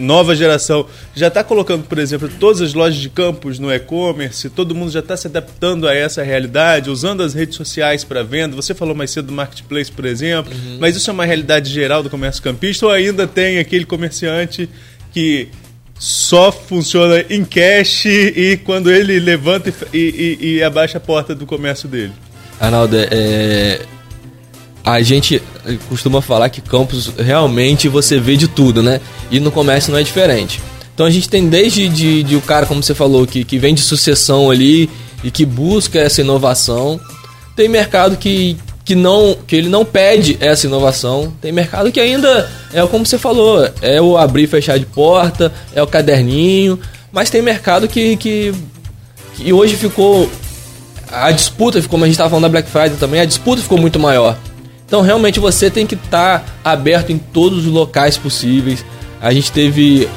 nova 0.00 0.34
geração 0.34 0.86
já 1.14 1.28
está 1.28 1.44
colocando, 1.44 1.84
por 1.84 1.98
exemplo, 1.98 2.28
todas 2.40 2.60
as 2.60 2.74
lojas 2.74 2.98
de 2.98 3.08
campos 3.08 3.58
no 3.58 3.72
e-commerce, 3.72 4.48
todo 4.50 4.74
mundo 4.74 4.90
já 4.90 5.00
está 5.00 5.16
se 5.16 5.26
adaptando 5.26 5.86
a 5.86 5.94
essa 5.94 6.22
realidade, 6.22 6.90
usando 6.90 7.22
as 7.22 7.34
redes 7.34 7.56
sociais 7.56 8.02
para 8.02 8.24
venda. 8.24 8.56
Você 8.56 8.74
falou 8.74 8.94
mais 8.94 9.10
cedo 9.10 9.26
do 9.26 9.32
marketplace, 9.32 9.92
por 9.92 10.04
exemplo, 10.04 10.52
uhum. 10.52 10.78
mas 10.80 10.96
isso 10.96 11.10
é 11.10 11.12
uma 11.12 11.24
realidade 11.24 11.70
geral 11.70 12.02
do 12.02 12.10
comércio 12.10 12.42
campista 12.42 12.86
ou 12.86 12.92
ainda 12.92 13.26
tem 13.26 13.58
aquele 13.58 13.84
comerciante 13.84 14.68
que 15.12 15.48
só 15.98 16.50
funciona 16.50 17.24
em 17.28 17.44
cash 17.44 18.06
e 18.06 18.58
quando 18.64 18.90
ele 18.90 19.20
levanta 19.20 19.72
e, 19.92 20.38
e, 20.40 20.46
e 20.54 20.62
abaixa 20.62 20.96
a 20.96 21.00
porta 21.00 21.34
do 21.34 21.44
comércio 21.44 21.86
dele. 21.86 22.12
Arnaldo, 22.58 22.96
é, 22.98 23.80
a 24.84 25.00
gente 25.02 25.42
costuma 25.88 26.22
falar 26.22 26.48
que 26.48 26.60
Campos 26.60 27.12
realmente 27.18 27.88
você 27.88 28.18
vê 28.18 28.36
de 28.36 28.48
tudo, 28.48 28.82
né? 28.82 29.00
E 29.30 29.38
no 29.38 29.50
comércio 29.50 29.92
não 29.92 29.98
é 29.98 30.02
diferente. 30.02 30.60
Então 30.94 31.06
a 31.06 31.10
gente 31.10 31.28
tem 31.28 31.48
desde 31.48 31.88
de, 31.88 32.22
de 32.22 32.36
o 32.36 32.40
cara, 32.40 32.66
como 32.66 32.82
você 32.82 32.94
falou, 32.94 33.26
que, 33.26 33.44
que 33.44 33.58
vem 33.58 33.74
de 33.74 33.80
sucessão 33.80 34.50
ali 34.50 34.90
e 35.22 35.30
que 35.30 35.44
busca 35.44 35.98
essa 35.98 36.20
inovação. 36.20 37.00
Tem 37.54 37.68
mercado 37.68 38.16
que, 38.16 38.56
que 38.84 38.94
não 38.94 39.36
que 39.46 39.56
ele 39.56 39.68
não 39.68 39.84
pede 39.84 40.36
essa 40.40 40.66
inovação. 40.66 41.32
Tem 41.40 41.52
mercado 41.52 41.92
que 41.92 42.00
ainda 42.00 42.50
é 42.72 42.84
como 42.86 43.06
você 43.06 43.18
falou, 43.18 43.68
é 43.80 44.00
o 44.00 44.16
abrir 44.16 44.44
e 44.44 44.46
fechar 44.46 44.78
de 44.78 44.86
porta, 44.86 45.52
é 45.74 45.82
o 45.82 45.86
caderninho, 45.86 46.78
mas 47.12 47.30
tem 47.30 47.42
mercado 47.42 47.88
que 47.88 48.16
que, 48.16 48.52
que 49.36 49.52
hoje 49.52 49.76
ficou 49.76 50.30
a 51.12 51.30
disputa, 51.30 51.82
como 51.82 52.04
a 52.04 52.06
gente 52.06 52.14
estava 52.14 52.30
falando 52.30 52.44
da 52.44 52.48
Black 52.48 52.70
Friday 52.70 52.96
também, 52.98 53.20
a 53.20 53.24
disputa 53.24 53.60
ficou 53.60 53.78
muito 53.78 53.98
maior. 53.98 54.36
Então 54.90 55.02
realmente 55.02 55.38
você 55.38 55.70
tem 55.70 55.86
que 55.86 55.94
estar 55.94 56.40
tá 56.40 56.44
aberto 56.64 57.12
em 57.12 57.18
todos 57.18 57.64
os 57.64 57.72
locais 57.72 58.18
possíveis. 58.18 58.84
A 59.20 59.32
gente 59.32 59.52
teve 59.52 60.08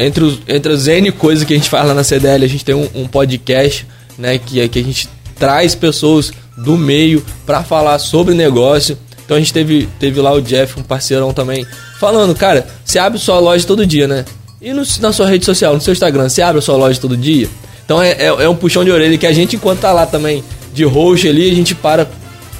entre, 0.00 0.24
os, 0.24 0.40
entre 0.48 0.72
as 0.72 0.88
N 0.88 1.12
coisas 1.12 1.44
que 1.44 1.54
a 1.54 1.56
gente 1.56 1.70
faz 1.70 1.86
lá 1.86 1.94
na 1.94 2.02
CDL, 2.02 2.44
a 2.44 2.48
gente 2.48 2.64
tem 2.64 2.74
um, 2.74 2.88
um 2.92 3.06
podcast, 3.06 3.86
né, 4.18 4.36
que, 4.36 4.68
que 4.68 4.78
a 4.80 4.82
gente 4.82 5.08
traz 5.38 5.76
pessoas 5.76 6.32
do 6.56 6.76
meio 6.76 7.24
para 7.46 7.62
falar 7.62 8.00
sobre 8.00 8.34
negócio. 8.34 8.98
Então 9.24 9.36
a 9.36 9.40
gente 9.40 9.52
teve, 9.52 9.88
teve 10.00 10.20
lá 10.20 10.32
o 10.32 10.42
Jeff, 10.42 10.80
um 10.80 10.82
parceirão 10.82 11.32
também, 11.32 11.64
falando, 12.00 12.34
cara, 12.34 12.66
você 12.84 12.98
abre 12.98 13.16
sua 13.16 13.38
loja 13.38 13.64
todo 13.64 13.86
dia, 13.86 14.08
né? 14.08 14.24
E 14.60 14.72
no, 14.72 14.82
na 14.98 15.12
sua 15.12 15.28
rede 15.28 15.44
social, 15.44 15.72
no 15.72 15.80
seu 15.80 15.92
Instagram, 15.92 16.28
você 16.28 16.42
abre 16.42 16.60
sua 16.60 16.76
loja 16.76 17.00
todo 17.00 17.16
dia? 17.16 17.48
Então 17.84 18.02
é, 18.02 18.10
é, 18.10 18.24
é, 18.26 18.48
um 18.48 18.56
puxão 18.56 18.84
de 18.84 18.90
orelha 18.90 19.16
que 19.16 19.26
a 19.26 19.32
gente, 19.32 19.54
enquanto 19.54 19.80
tá 19.80 19.92
lá 19.92 20.04
também 20.04 20.42
de 20.74 20.84
roxo 20.84 21.28
ali, 21.28 21.48
a 21.48 21.54
gente 21.54 21.76
para 21.76 22.08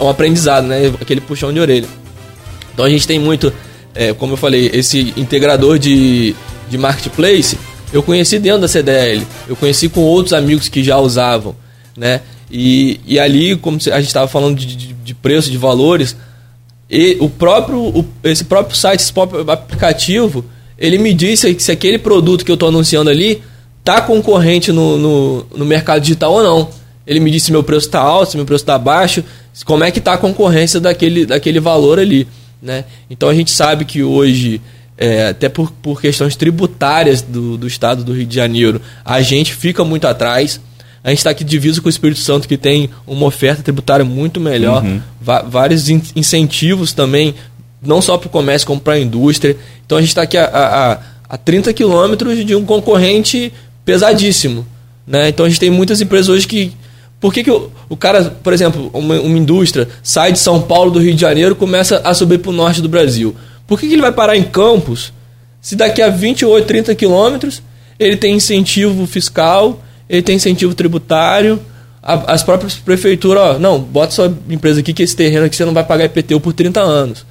um 0.01 0.09
aprendizado, 0.09 0.67
né? 0.67 0.93
Aquele 1.01 1.21
puxão 1.21 1.53
de 1.53 1.61
orelha. 1.61 1.89
Então 2.73 2.85
a 2.85 2.91
gente 2.91 3.07
tem 3.07 3.19
muito, 3.19 3.53
é, 3.95 4.13
como 4.13 4.35
eu 4.35 4.37
falei, 4.37 4.71
esse 4.73 5.13
integrador 5.17 5.79
de, 5.79 6.35
de 6.69 6.79
marketplace. 6.79 7.59
Eu 7.93 8.03
conheci 8.03 8.39
dentro 8.39 8.61
da 8.61 8.69
CDL, 8.69 9.27
eu 9.49 9.57
conheci 9.57 9.89
com 9.89 10.01
outros 10.01 10.33
amigos 10.33 10.69
que 10.69 10.83
já 10.83 10.99
usavam, 10.99 11.57
né? 11.97 12.21
E, 12.51 13.01
e 13.07 13.19
ali, 13.19 13.57
como 13.57 13.77
a 13.77 13.99
gente 13.99 14.07
estava 14.07 14.27
falando 14.27 14.57
de, 14.59 14.67
de, 14.67 14.93
de, 14.93 15.15
preço, 15.15 15.51
de 15.51 15.59
valores, 15.59 16.17
e 16.89 17.17
o 17.21 17.29
próprio, 17.29 17.79
o, 17.79 18.05
esse 18.25 18.45
próprio 18.45 18.77
site, 18.77 19.01
esse 19.01 19.13
próprio 19.13 19.49
aplicativo, 19.51 20.45
ele 20.77 20.99
me 20.99 21.13
disse 21.13 21.55
se 21.61 21.71
aquele 21.71 21.99
produto 21.99 22.45
que 22.45 22.51
eu 22.51 22.55
estou 22.55 22.69
anunciando 22.69 23.11
ali 23.11 23.43
tá 23.85 24.01
concorrente 24.01 24.73
no, 24.73 24.97
no, 24.97 25.47
no, 25.57 25.65
mercado 25.65 26.01
digital 26.01 26.33
ou 26.33 26.43
não. 26.43 26.69
Ele 27.07 27.21
me 27.21 27.31
disse 27.31 27.47
se 27.47 27.53
meu 27.53 27.63
preço 27.63 27.87
está 27.87 28.01
alto, 28.01 28.33
se 28.33 28.37
meu 28.37 28.47
preço 28.47 28.63
está 28.63 28.79
baixo, 28.79 29.23
como 29.65 29.85
é 29.85 29.91
que 29.91 29.99
está 29.99 30.15
a 30.15 30.19
concorrência 30.19 30.81
daquele, 30.81 31.27
daquele 31.27 31.61
valor 31.61 31.99
ali. 31.99 32.27
Né? 32.63 32.85
Então 33.09 33.29
a 33.29 33.35
gente 33.35 33.51
sabe 33.51 33.85
que 33.85 34.03
hoje, 34.03 34.61
é, 34.97 35.29
até 35.29 35.49
por, 35.49 35.71
por 35.71 36.01
questões 36.01 36.37
tributárias 36.37 37.23
do, 37.23 37.57
do 37.57 37.67
estado 37.67 38.05
do 38.05 38.13
Rio 38.13 38.27
de 38.27 38.35
Janeiro, 38.35 38.81
a 39.05 39.23
gente 39.23 39.55
fica 39.55 39.85
muito 39.85 40.07
atrás. 40.07 40.61
A 41.03 41.09
gente 41.09 41.19
está 41.19 41.31
aqui 41.31 41.43
diviso 41.43 41.81
com 41.81 41.89
o 41.89 41.91
Espírito 41.91 42.21
Santo, 42.21 42.47
que 42.47 42.59
tem 42.59 42.91
uma 43.07 43.27
oferta 43.27 43.63
tributária 43.63 44.05
muito 44.05 44.39
melhor, 44.39 44.85
uhum. 44.85 45.01
vários 45.49 45.89
in 45.89 46.03
incentivos 46.15 46.93
também, 46.93 47.35
não 47.83 48.03
só 48.03 48.19
para 48.19 48.27
o 48.27 48.31
comércio, 48.31 48.67
como 48.67 48.81
para 48.81 48.95
a 48.95 49.01
indústria. 49.01 49.57
Então 49.87 49.97
a 49.97 50.01
gente 50.03 50.11
está 50.11 50.23
aqui 50.23 50.37
a, 50.37 50.45
a, 50.45 50.99
a 51.35 51.39
30 51.39 51.73
quilômetros 51.73 52.45
de 52.45 52.55
um 52.55 52.67
concorrente 52.67 53.51
pesadíssimo. 53.85 54.67
Né? 55.07 55.31
Então 55.31 55.47
a 55.47 55.49
gente 55.49 55.59
tem 55.59 55.71
muitas 55.71 56.01
empresas 56.01 56.29
hoje 56.29 56.47
que. 56.47 56.73
Por 57.21 57.35
que, 57.35 57.45
que 57.45 57.51
o, 57.51 57.71
o 57.89 57.97
cara, 57.97 58.25
por 58.43 58.53
exemplo, 58.53 58.91
uma, 58.95 59.21
uma 59.21 59.39
indústria 59.39 59.87
sai 60.03 60.33
de 60.33 60.39
São 60.39 60.63
Paulo, 60.63 60.91
do 60.91 60.99
Rio 60.99 61.15
de 61.15 61.21
Janeiro, 61.21 61.55
começa 61.55 62.01
a 62.03 62.15
subir 62.15 62.39
para 62.39 62.51
o 62.51 62.55
norte 62.55 62.81
do 62.81 62.89
Brasil? 62.89 63.37
Por 63.67 63.79
que, 63.79 63.87
que 63.87 63.93
ele 63.93 64.03
vai 64.03 64.13
parar 64.13 64.37
em 64.37 64.43
Campos 64.43 65.13
se 65.61 65.77
daqui 65.77 66.01
a 66.01 66.09
28, 66.09 66.67
30 66.67 66.95
quilômetros 66.95 67.63
ele 67.99 68.17
tem 68.17 68.35
incentivo 68.35 69.07
fiscal, 69.07 69.83
ele 70.09 70.23
tem 70.23 70.37
incentivo 70.37 70.75
tributário, 70.75 71.61
a, 72.03 72.33
as 72.33 72.43
próprias 72.43 72.75
prefeituras, 72.77 73.43
ó, 73.43 73.59
não, 73.59 73.79
bota 73.79 74.13
sua 74.13 74.35
empresa 74.49 74.81
aqui 74.81 74.95
que 74.95 75.03
esse 75.03 75.15
terreno 75.15 75.45
aqui 75.45 75.55
você 75.55 75.67
não 75.67 75.75
vai 75.75 75.85
pagar 75.85 76.07
IPTU 76.07 76.41
por 76.41 76.55
30 76.55 76.81
anos. 76.81 77.27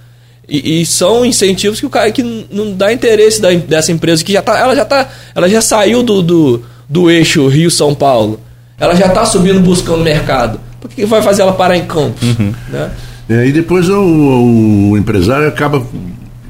E, 0.47 0.81
e, 0.81 0.85
são 0.85 1.25
incentivos 1.25 1.79
que 1.79 1.85
o 1.85 1.89
cara 1.89 2.11
que 2.11 2.23
não 2.23 2.73
dá 2.73 2.91
interesse 2.91 3.41
da, 3.41 3.51
dessa 3.51 3.91
empresa, 3.91 4.23
que 4.23 4.33
já 4.33 4.41
tá, 4.41 4.57
ela 4.59 4.75
já 4.75 4.85
tá, 4.85 5.09
ela 5.35 5.49
já 5.49 5.61
saiu 5.61 6.01
do, 6.01 6.21
do, 6.21 6.63
do 6.87 7.09
eixo 7.09 7.47
Rio-São 7.47 7.93
Paulo. 7.93 8.39
Ela 8.79 8.95
já 8.95 9.07
está 9.07 9.25
subindo 9.25 9.59
buscando 9.59 10.03
mercado. 10.03 10.59
Por 10.79 10.89
que 10.89 11.05
vai 11.05 11.21
fazer 11.21 11.41
ela 11.41 11.53
parar 11.53 11.75
em 11.75 11.85
campos? 11.85 12.21
Uhum. 12.21 12.53
Né? 12.69 12.91
É, 13.29 13.45
e 13.45 13.51
depois 13.51 13.89
o, 13.89 14.91
o, 14.91 14.97
empresário 14.97 15.47
acaba 15.47 15.85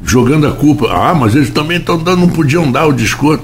jogando 0.06 0.48
a 0.48 0.52
culpa. 0.52 0.88
Ah, 0.90 1.14
mas 1.14 1.36
eles 1.36 1.50
também 1.50 1.78
estão 1.78 1.98
dando, 1.98 2.22
não 2.22 2.30
podiam 2.30 2.72
dar 2.72 2.88
o 2.88 2.94
desconto. 2.94 3.44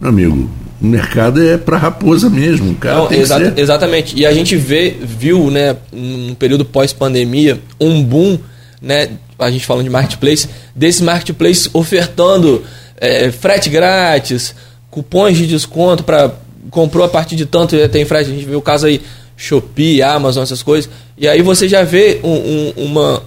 Meu 0.00 0.10
amigo, 0.10 0.50
o 0.80 0.86
mercado 0.86 1.42
é 1.42 1.56
para 1.56 1.78
raposa 1.78 2.28
mesmo. 2.28 2.74
Cara 2.74 2.96
não, 2.96 3.12
exa 3.12 3.54
exatamente. 3.56 4.16
E 4.16 4.26
a 4.26 4.32
gente 4.32 4.54
vê, 4.54 4.94
viu, 5.00 5.50
né, 5.50 5.74
no 5.92 6.34
período 6.36 6.64
pós-pandemia, 6.64 7.60
um 7.80 8.02
boom, 8.04 8.38
né, 8.80 9.08
a 9.38 9.50
gente 9.50 9.64
falando 9.64 9.84
de 9.84 9.90
marketplace, 9.90 10.48
desse 10.76 11.02
marketplace 11.02 11.68
ofertando 11.72 12.62
é, 12.98 13.32
frete 13.32 13.68
grátis, 13.68 14.54
cupons 14.90 15.36
de 15.36 15.46
desconto 15.46 16.04
para 16.04 16.32
comprou 16.70 17.04
a 17.04 17.08
partir 17.08 17.36
de 17.36 17.46
tanto 17.46 17.76
tem 17.88 18.04
frete. 18.04 18.30
A 18.30 18.34
gente 18.34 18.46
vê 18.46 18.56
o 18.56 18.62
caso 18.62 18.86
aí 18.86 19.00
Shopee, 19.36 20.02
Amazon, 20.02 20.42
essas 20.42 20.62
coisas. 20.62 20.90
E 21.16 21.26
aí 21.28 21.42
você 21.42 21.68
já 21.68 21.82
vê 21.82 22.20
um, 22.22 22.30
um, 22.30 22.72
uma 22.84 23.22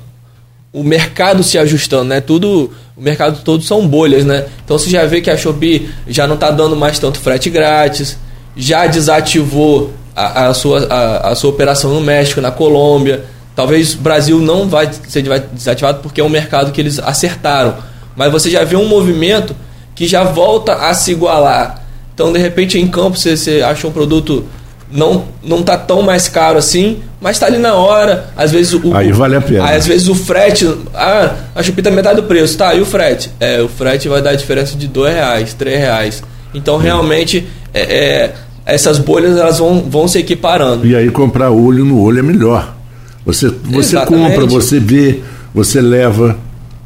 o 0.71 0.83
mercado 0.83 1.43
se 1.43 1.57
ajustando, 1.57 2.05
né? 2.05 2.21
Tudo, 2.21 2.71
o 2.95 3.01
mercado 3.01 3.41
todo 3.43 3.63
são 3.63 3.87
bolhas, 3.87 4.25
né? 4.25 4.45
Então 4.63 4.77
você 4.77 4.89
já 4.89 5.05
vê 5.05 5.21
que 5.21 5.29
a 5.29 5.37
Shopee 5.37 5.89
já 6.07 6.27
não 6.27 6.35
está 6.35 6.51
dando 6.51 6.75
mais 6.75 6.99
tanto 6.99 7.19
frete 7.19 7.49
grátis, 7.49 8.17
já 8.55 8.85
desativou 8.85 9.91
a, 10.15 10.47
a 10.47 10.53
sua, 10.53 10.85
a, 10.85 11.29
a, 11.29 11.35
sua 11.35 11.49
operação 11.49 11.93
no 11.93 12.01
México, 12.01 12.41
na 12.41 12.51
Colômbia. 12.51 13.23
Talvez 13.55 13.95
o 13.95 13.97
Brasil 13.97 14.39
não 14.39 14.69
vai 14.69 14.91
ser 15.07 15.23
desativado 15.51 15.99
porque 16.01 16.21
é 16.21 16.23
um 16.23 16.29
mercado 16.29 16.71
que 16.71 16.79
eles 16.79 16.99
acertaram. 16.99 17.75
Mas 18.15 18.31
você 18.31 18.49
já 18.49 18.63
vê 18.63 18.75
um 18.75 18.87
movimento 18.87 19.55
que 19.95 20.07
já 20.07 20.23
volta 20.23 20.73
a 20.73 20.93
se 20.93 21.11
igualar. 21.11 21.86
Então, 22.17 22.33
de 22.33 22.39
repente, 22.39 22.79
em 22.79 22.87
campo 22.87 23.15
você, 23.15 23.37
você 23.37 23.61
acha 23.61 23.87
um 23.87 23.91
produto 23.91 24.43
não 24.91 25.25
não 25.43 25.61
tá 25.61 25.77
tão 25.77 26.01
mais 26.01 26.27
caro 26.27 26.57
assim, 26.57 26.97
mas 27.21 27.35
está 27.35 27.45
ali 27.45 27.59
na 27.59 27.75
hora. 27.75 28.31
Às 28.35 28.51
vezes 28.51 28.73
o 28.73 28.95
aí 28.95 29.11
vale 29.11 29.35
a 29.35 29.41
pena. 29.41 29.69
Às 29.69 29.85
vezes 29.85 30.07
o 30.07 30.15
frete, 30.15 30.67
ah, 30.95 31.35
a 31.53 31.61
chupita 31.61 31.89
é 31.89 31.91
metade 31.91 32.19
do 32.19 32.27
preço, 32.27 32.57
tá? 32.57 32.73
E 32.73 32.81
o 32.81 32.85
frete, 32.87 33.29
é, 33.39 33.61
o 33.61 33.67
frete 33.67 34.09
vai 34.09 34.19
dar 34.19 34.31
a 34.31 34.35
diferença 34.35 34.75
de 34.75 34.87
dois 34.87 35.13
reais, 35.13 35.53
três 35.53 35.77
reais. 35.77 36.23
Então 36.55 36.77
realmente 36.77 37.45
é, 37.71 37.81
é, 37.81 38.33
essas 38.65 38.97
bolhas 38.97 39.37
elas 39.37 39.59
vão, 39.59 39.81
vão 39.81 40.07
se 40.07 40.17
equiparando. 40.17 40.87
E 40.87 40.95
aí 40.95 41.11
comprar 41.11 41.51
olho 41.51 41.85
no 41.85 42.01
olho 42.01 42.17
é 42.17 42.23
melhor. 42.23 42.75
Você 43.27 43.47
você 43.63 43.95
compra, 44.05 44.47
você 44.47 44.79
vê, 44.79 45.19
você 45.53 45.79
leva, 45.81 46.35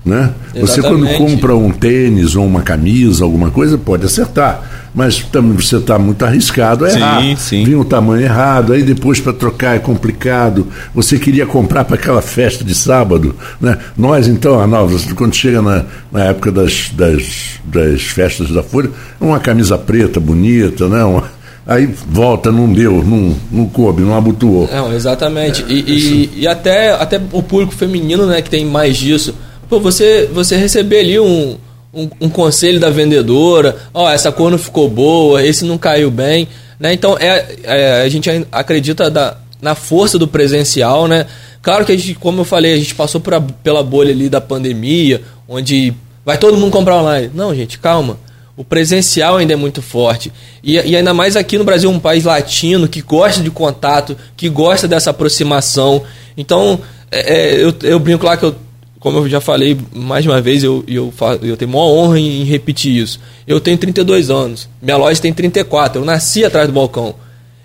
né? 0.04 0.32
Você 0.60 0.82
quando 0.82 1.08
compra 1.16 1.56
um 1.56 1.72
tênis 1.72 2.36
ou 2.36 2.46
uma 2.46 2.64
camisa, 2.64 3.24
alguma 3.24 3.50
coisa, 3.50 3.78
pode 3.78 4.06
acertar 4.06 4.81
mas 4.94 5.20
também 5.20 5.54
você 5.54 5.78
está 5.78 5.98
muito 5.98 6.24
arriscado 6.26 6.86
a 6.86 6.90
errar. 6.90 7.22
Sim, 7.22 7.36
sim. 7.38 7.64
Vinha 7.64 7.80
o 7.80 7.86
tamanho 7.86 8.24
errado, 8.24 8.74
aí 8.74 8.84
depois 8.84 9.20
para 9.20 9.34
trocar 9.34 9.76
é 9.76 9.80
complicado. 9.80 10.68
Você 10.94 11.18
queria 11.18 11.46
comprar 11.46 11.86
para 11.86 11.96
aquela 11.96 12.22
festa 12.22 12.64
de 12.64 12.76
sábado. 12.76 13.36
Né? 13.60 13.78
Nós, 13.98 14.28
então, 14.28 14.60
Arnaldo, 14.60 14.98
quando 15.16 15.34
chega 15.34 15.62
na, 15.62 15.86
na 16.12 16.26
época 16.26 16.52
das, 16.52 16.90
das, 16.94 17.60
das 17.64 18.02
festas 18.02 18.50
da 18.50 18.62
Folha, 18.62 18.92
uma 19.20 19.40
camisa 19.40 19.78
preta 19.78 20.20
bonita, 20.20 20.88
né? 20.90 21.04
Uma, 21.04 21.24
aí 21.66 21.88
volta, 22.08 22.52
não 22.52 22.72
deu, 22.72 23.04
não, 23.04 23.36
não 23.52 23.66
coube, 23.68 24.02
não 24.02 24.16
abotoou. 24.16 24.70
Não, 24.72 24.94
exatamente. 24.94 25.64
É, 25.64 25.72
e, 25.72 25.80
e, 25.80 26.32
e, 26.42 26.48
até, 26.48 26.92
até 26.92 27.20
o 27.32 27.42
público 27.42 27.74
feminino, 27.74 28.26
né, 28.26 28.42
que 28.42 28.50
tem 28.50 28.66
mais 28.66 28.98
disso. 28.98 29.34
Pô, 29.70 29.80
você, 29.80 30.30
você 30.34 30.58
receber 30.58 31.00
ali 31.00 31.20
um 31.20 31.56
um, 31.94 32.10
um, 32.22 32.30
conselho 32.30 32.80
da 32.80 32.90
vendedora, 32.90 33.78
ó, 33.94 34.06
oh, 34.06 34.10
essa 34.10 34.32
cor 34.32 34.50
não 34.50 34.58
ficou 34.58 34.90
boa, 34.90 35.44
esse 35.44 35.66
não 35.66 35.78
caiu 35.78 36.10
bem, 36.10 36.48
né? 36.80 36.94
Então 36.94 37.18
é, 37.20 37.56
é 37.64 38.02
a 38.02 38.10
gente 38.10 38.30
acredita 38.52 39.10
da, 39.10 39.38
na 39.62 39.76
força 39.76 40.18
do 40.18 40.28
presencial, 40.28 41.08
né? 41.08 41.26
Claro 41.62 41.86
que 41.86 41.92
a 41.92 41.98
gente, 41.98 42.16
como 42.16 42.42
eu 42.42 42.46
falei, 42.46 42.74
a 42.74 42.78
gente 42.78 42.96
passou 42.96 43.22
pela 43.64 43.84
bolha 43.84 44.12
ali 44.12 44.30
da 44.30 44.42
pandemia, 44.42 45.22
onde 45.48 45.94
vai 46.26 46.38
todo 46.38 46.58
mundo 46.58 46.72
comprar 46.72 46.98
online. 46.98 47.30
Não, 47.34 47.54
gente, 47.54 47.78
calma. 47.78 48.18
O 48.58 48.64
presencial 48.64 49.38
ainda 49.38 49.54
é 49.54 49.56
muito 49.56 49.82
forte. 49.82 50.32
E, 50.64 50.74
e 50.74 50.96
ainda 50.96 51.14
mais 51.14 51.36
aqui 51.36 51.58
no 51.58 51.64
Brasil, 51.64 51.90
um 51.90 52.00
país 52.00 52.26
latino 52.26 52.88
que 52.88 53.02
gosta 53.02 53.42
de 53.42 53.52
contato, 53.52 54.18
que 54.36 54.50
gosta 54.50 54.88
dessa 54.88 55.12
aproximação. 55.12 56.04
Então, 56.36 56.80
é, 57.12 57.34
é 57.34 57.64
eu, 57.64 57.74
eu 57.84 58.00
brinco 58.00 58.26
lá 58.26 58.36
que 58.36 58.44
eu 58.44 58.56
como 59.02 59.18
eu 59.18 59.28
já 59.28 59.42
falei 59.42 59.76
mais 59.92 60.28
uma 60.28 60.40
vez, 60.40 60.64
eu, 60.64 60.84
eu, 60.88 61.12
eu 61.42 61.58
tenho 61.58 61.72
maior 61.72 61.88
honra 61.88 62.20
em, 62.20 62.42
em, 62.42 62.44
repetir 62.44 62.96
isso. 62.96 63.20
Eu 63.48 63.60
tenho 63.60 63.76
32 63.76 64.30
anos, 64.30 64.70
minha 64.80 64.96
loja 64.96 65.20
tem 65.20 65.34
34, 65.34 66.00
eu 66.00 66.06
nasci 66.06 66.46
atrás 66.46 66.68
do 66.68 66.74
balcão. 66.74 67.16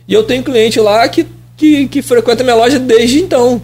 E 0.09 0.15
eu 0.15 0.25
tenho 0.25 0.43
cliente 0.43 0.81
lá 0.81 1.07
que, 1.07 1.27
que, 1.55 1.89
que 1.89 2.01
frequenta 2.01 2.43
minha 2.43 2.57
loja 2.57 2.79
desde 2.79 3.21
então. 3.21 3.61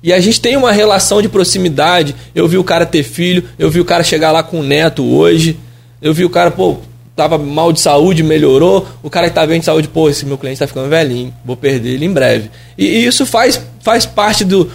E 0.00 0.12
a 0.12 0.20
gente 0.20 0.40
tem 0.40 0.56
uma 0.56 0.70
relação 0.70 1.20
de 1.20 1.28
proximidade. 1.28 2.14
Eu 2.36 2.46
vi 2.46 2.56
o 2.56 2.62
cara 2.62 2.86
ter 2.86 3.02
filho, 3.02 3.48
eu 3.58 3.68
vi 3.68 3.80
o 3.80 3.84
cara 3.84 4.04
chegar 4.04 4.30
lá 4.30 4.44
com 4.44 4.60
o 4.60 4.62
neto 4.62 5.04
hoje. 5.04 5.58
Eu 6.00 6.14
vi 6.14 6.24
o 6.24 6.30
cara, 6.30 6.52
pô, 6.52 6.76
tava 7.16 7.36
mal 7.36 7.72
de 7.72 7.80
saúde, 7.80 8.22
melhorou. 8.22 8.86
O 9.02 9.10
cara 9.10 9.28
que 9.28 9.34
tá 9.34 9.44
bem 9.44 9.58
de 9.58 9.66
saúde, 9.66 9.88
pô, 9.88 10.08
esse 10.08 10.24
meu 10.24 10.38
cliente 10.38 10.60
tá 10.60 10.68
ficando 10.68 10.88
velhinho, 10.88 11.34
vou 11.44 11.56
perder 11.56 11.94
ele 11.94 12.04
em 12.04 12.12
breve. 12.12 12.48
E, 12.78 12.86
e 12.86 13.06
isso 13.06 13.26
faz, 13.26 13.60
faz 13.80 14.06
parte 14.06 14.44
do, 14.44 14.70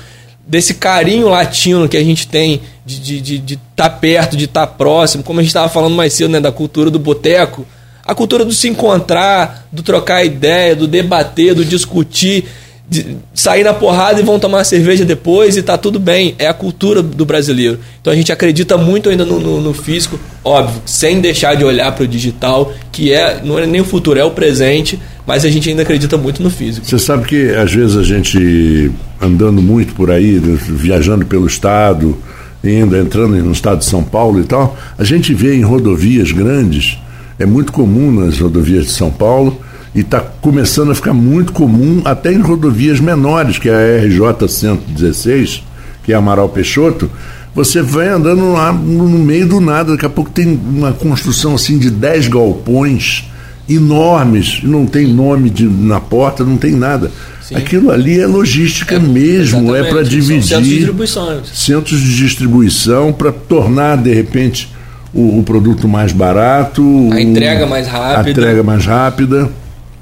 desse 0.47 0.75
carinho 0.75 1.27
latino 1.27 1.89
que 1.89 1.97
a 1.97 2.03
gente 2.03 2.27
tem 2.27 2.61
de 2.85 2.95
estar 2.95 3.03
de, 3.05 3.21
de, 3.21 3.39
de 3.39 3.59
tá 3.75 3.89
perto, 3.89 4.37
de 4.37 4.45
estar 4.45 4.65
tá 4.65 4.73
próximo, 4.73 5.23
como 5.23 5.39
a 5.39 5.43
gente 5.43 5.49
estava 5.49 5.67
falando 5.67 5.95
mais 5.95 6.13
cedo, 6.13 6.29
né, 6.29 6.39
da 6.39 6.51
cultura 6.51 6.89
do 6.89 6.97
boteco, 6.97 7.65
a 8.03 8.15
cultura 8.15 8.45
do 8.45 8.53
se 8.53 8.69
encontrar, 8.69 9.67
do 9.69 9.83
trocar 9.83 10.23
ideia, 10.23 10.73
do 10.73 10.87
debater, 10.87 11.53
do 11.53 11.65
discutir, 11.65 12.45
de 12.89 13.17
sair 13.33 13.65
na 13.65 13.73
porrada 13.73 14.21
e 14.21 14.23
vão 14.23 14.39
tomar 14.39 14.63
cerveja 14.63 15.03
depois 15.03 15.57
e 15.57 15.61
tá 15.61 15.77
tudo 15.77 15.99
bem. 15.99 16.33
É 16.39 16.47
a 16.47 16.53
cultura 16.53 17.03
do 17.03 17.25
brasileiro. 17.25 17.79
Então 17.99 18.13
a 18.13 18.15
gente 18.15 18.31
acredita 18.31 18.77
muito 18.77 19.09
ainda 19.09 19.25
no, 19.25 19.41
no, 19.41 19.59
no 19.59 19.73
físico, 19.73 20.17
óbvio, 20.41 20.81
sem 20.85 21.19
deixar 21.19 21.55
de 21.55 21.65
olhar 21.65 21.91
para 21.91 22.05
o 22.05 22.07
digital, 22.07 22.71
que 22.89 23.11
é 23.11 23.41
não 23.43 23.59
é 23.59 23.65
nem 23.65 23.81
o 23.81 23.85
futuro, 23.85 24.17
é 24.17 24.23
o 24.23 24.31
presente, 24.31 24.97
mas 25.27 25.43
a 25.43 25.49
gente 25.49 25.69
ainda 25.69 25.81
acredita 25.81 26.17
muito 26.17 26.41
no 26.41 26.49
físico. 26.49 26.87
Você 26.87 26.97
sabe 26.97 27.25
que 27.27 27.49
às 27.49 27.73
vezes 27.73 27.97
a 27.97 28.03
gente 28.03 28.89
andando 29.21 29.61
muito 29.61 29.93
por 29.93 30.09
aí, 30.09 30.39
viajando 30.39 31.25
pelo 31.25 31.45
estado, 31.45 32.17
indo, 32.63 32.95
entrando 32.95 33.35
no 33.35 33.51
estado 33.51 33.79
de 33.79 33.85
São 33.85 34.01
Paulo 34.01 34.39
e 34.39 34.45
tal, 34.45 34.77
a 34.97 35.03
gente 35.03 35.33
vê 35.33 35.53
em 35.53 35.63
rodovias 35.63 36.31
grandes, 36.31 36.97
é 37.37 37.45
muito 37.45 37.73
comum 37.73 38.09
nas 38.09 38.39
rodovias 38.39 38.85
de 38.85 38.91
São 38.91 39.11
Paulo, 39.11 39.59
e 39.93 39.99
está 39.99 40.21
começando 40.21 40.91
a 40.91 40.95
ficar 40.95 41.13
muito 41.13 41.51
comum 41.51 42.01
até 42.05 42.31
em 42.31 42.39
rodovias 42.39 43.01
menores, 43.01 43.57
que 43.57 43.67
é 43.67 43.73
a 43.73 44.05
RJ 44.05 44.47
116, 44.47 45.63
que 46.03 46.13
é 46.13 46.15
Amaral 46.15 46.47
Peixoto, 46.47 47.11
você 47.53 47.81
vai 47.81 48.07
andando 48.07 48.53
lá 48.53 48.71
no 48.71 49.09
meio 49.09 49.47
do 49.47 49.59
nada, 49.59 49.91
daqui 49.91 50.05
a 50.05 50.09
pouco 50.09 50.29
tem 50.29 50.47
uma 50.47 50.93
construção 50.93 51.55
assim 51.55 51.77
de 51.77 51.89
10 51.89 52.27
galpões 52.27 53.25
enormes, 53.69 54.61
não 54.63 54.85
tem 54.85 55.07
nome 55.07 55.49
de, 55.49 55.63
na 55.65 55.99
porta, 55.99 56.43
não 56.43 56.57
tem 56.57 56.71
nada. 56.71 57.11
Sim. 57.41 57.55
Aquilo 57.55 57.91
ali 57.91 58.19
é 58.19 58.27
logística 58.27 58.95
é, 58.95 58.99
mesmo, 58.99 59.75
é 59.75 59.83
para 59.83 60.03
dividir 60.03 60.43
centros 60.43 60.67
de 60.67 60.75
distribuição, 60.75 61.41
centros 61.45 62.01
de 62.01 62.15
distribuição 62.17 63.13
para 63.13 63.31
tornar 63.31 63.97
de 63.97 64.13
repente 64.13 64.69
o, 65.13 65.39
o, 65.39 65.43
produto 65.43 65.87
mais 65.87 66.11
barato, 66.11 66.81
a 67.11 67.21
entrega 67.21 67.65
mais 67.65 67.87
rápida, 67.87 68.27
a 68.27 68.31
entrega 68.31 68.63
mais 68.63 68.85
rápida. 68.85 69.49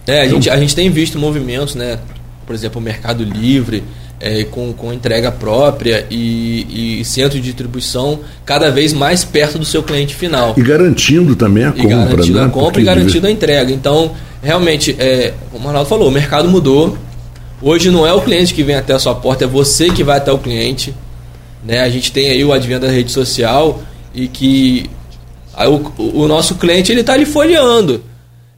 É, 0.08 0.22
a, 0.22 0.26
então, 0.26 0.36
gente, 0.38 0.50
a 0.50 0.58
gente 0.58 0.76
tem 0.76 0.90
visto 0.90 1.20
movimentos, 1.20 1.76
né? 1.76 2.00
Por 2.46 2.54
exemplo, 2.54 2.80
o 2.80 2.84
Mercado 2.84 3.24
Livre, 3.24 3.84
é, 4.20 4.44
com, 4.46 4.74
com 4.74 4.94
entrega 4.94 5.32
própria 5.32 6.06
e, 6.10 7.00
e, 7.00 7.06
centro 7.06 7.38
de 7.38 7.44
distribuição 7.44 8.20
cada 8.46 8.72
vez 8.72 8.94
mais 8.94 9.24
perto 9.24 9.60
do 9.60 9.66
seu 9.66 9.84
cliente 9.84 10.16
final. 10.16 10.54
E 10.58 10.62
garantindo 10.62 11.36
também 11.36 11.66
a 11.66 11.70
e 11.70 11.82
compra. 11.82 11.90
Garantindo 11.90 12.40
né? 12.40 12.46
a 12.46 12.50
compra 12.50 12.66
Porque 12.66 12.82
e 12.82 12.84
garantindo 12.84 13.28
a 13.28 13.32
entrega. 13.32 13.72
Então, 13.72 14.12
realmente, 14.42 14.96
é, 14.98 15.34
como 15.52 15.66
o 15.66 15.68
Arnaldo 15.68 15.90
falou, 15.90 16.08
o 16.08 16.12
mercado 16.12 16.48
mudou. 16.48 16.98
Hoje 17.62 17.90
não 17.90 18.06
é 18.06 18.14
o 18.14 18.22
cliente 18.22 18.54
que 18.54 18.64
vem 18.64 18.76
até 18.76 18.94
a 18.94 19.00
sua 19.00 19.16
porta, 19.16 19.46
é 19.46 19.48
você 19.48 19.90
que 19.90 20.04
vai 20.04 20.18
até 20.18 20.32
o 20.32 20.38
cliente. 20.38 20.94
Né? 21.64 21.80
A 21.80 21.90
gente 21.90 22.12
tem 22.12 22.30
aí 22.30 22.44
o 22.44 22.54
advento 22.54 22.86
da 22.86 22.92
rede 22.92 23.12
social 23.12 23.82
e 24.14 24.28
que 24.28 24.90
o, 25.98 26.22
o 26.24 26.28
nosso 26.28 26.56
cliente 26.56 26.92
ele 26.92 27.02
está 27.02 27.14
ali 27.14 27.26
folheando. 27.26 28.04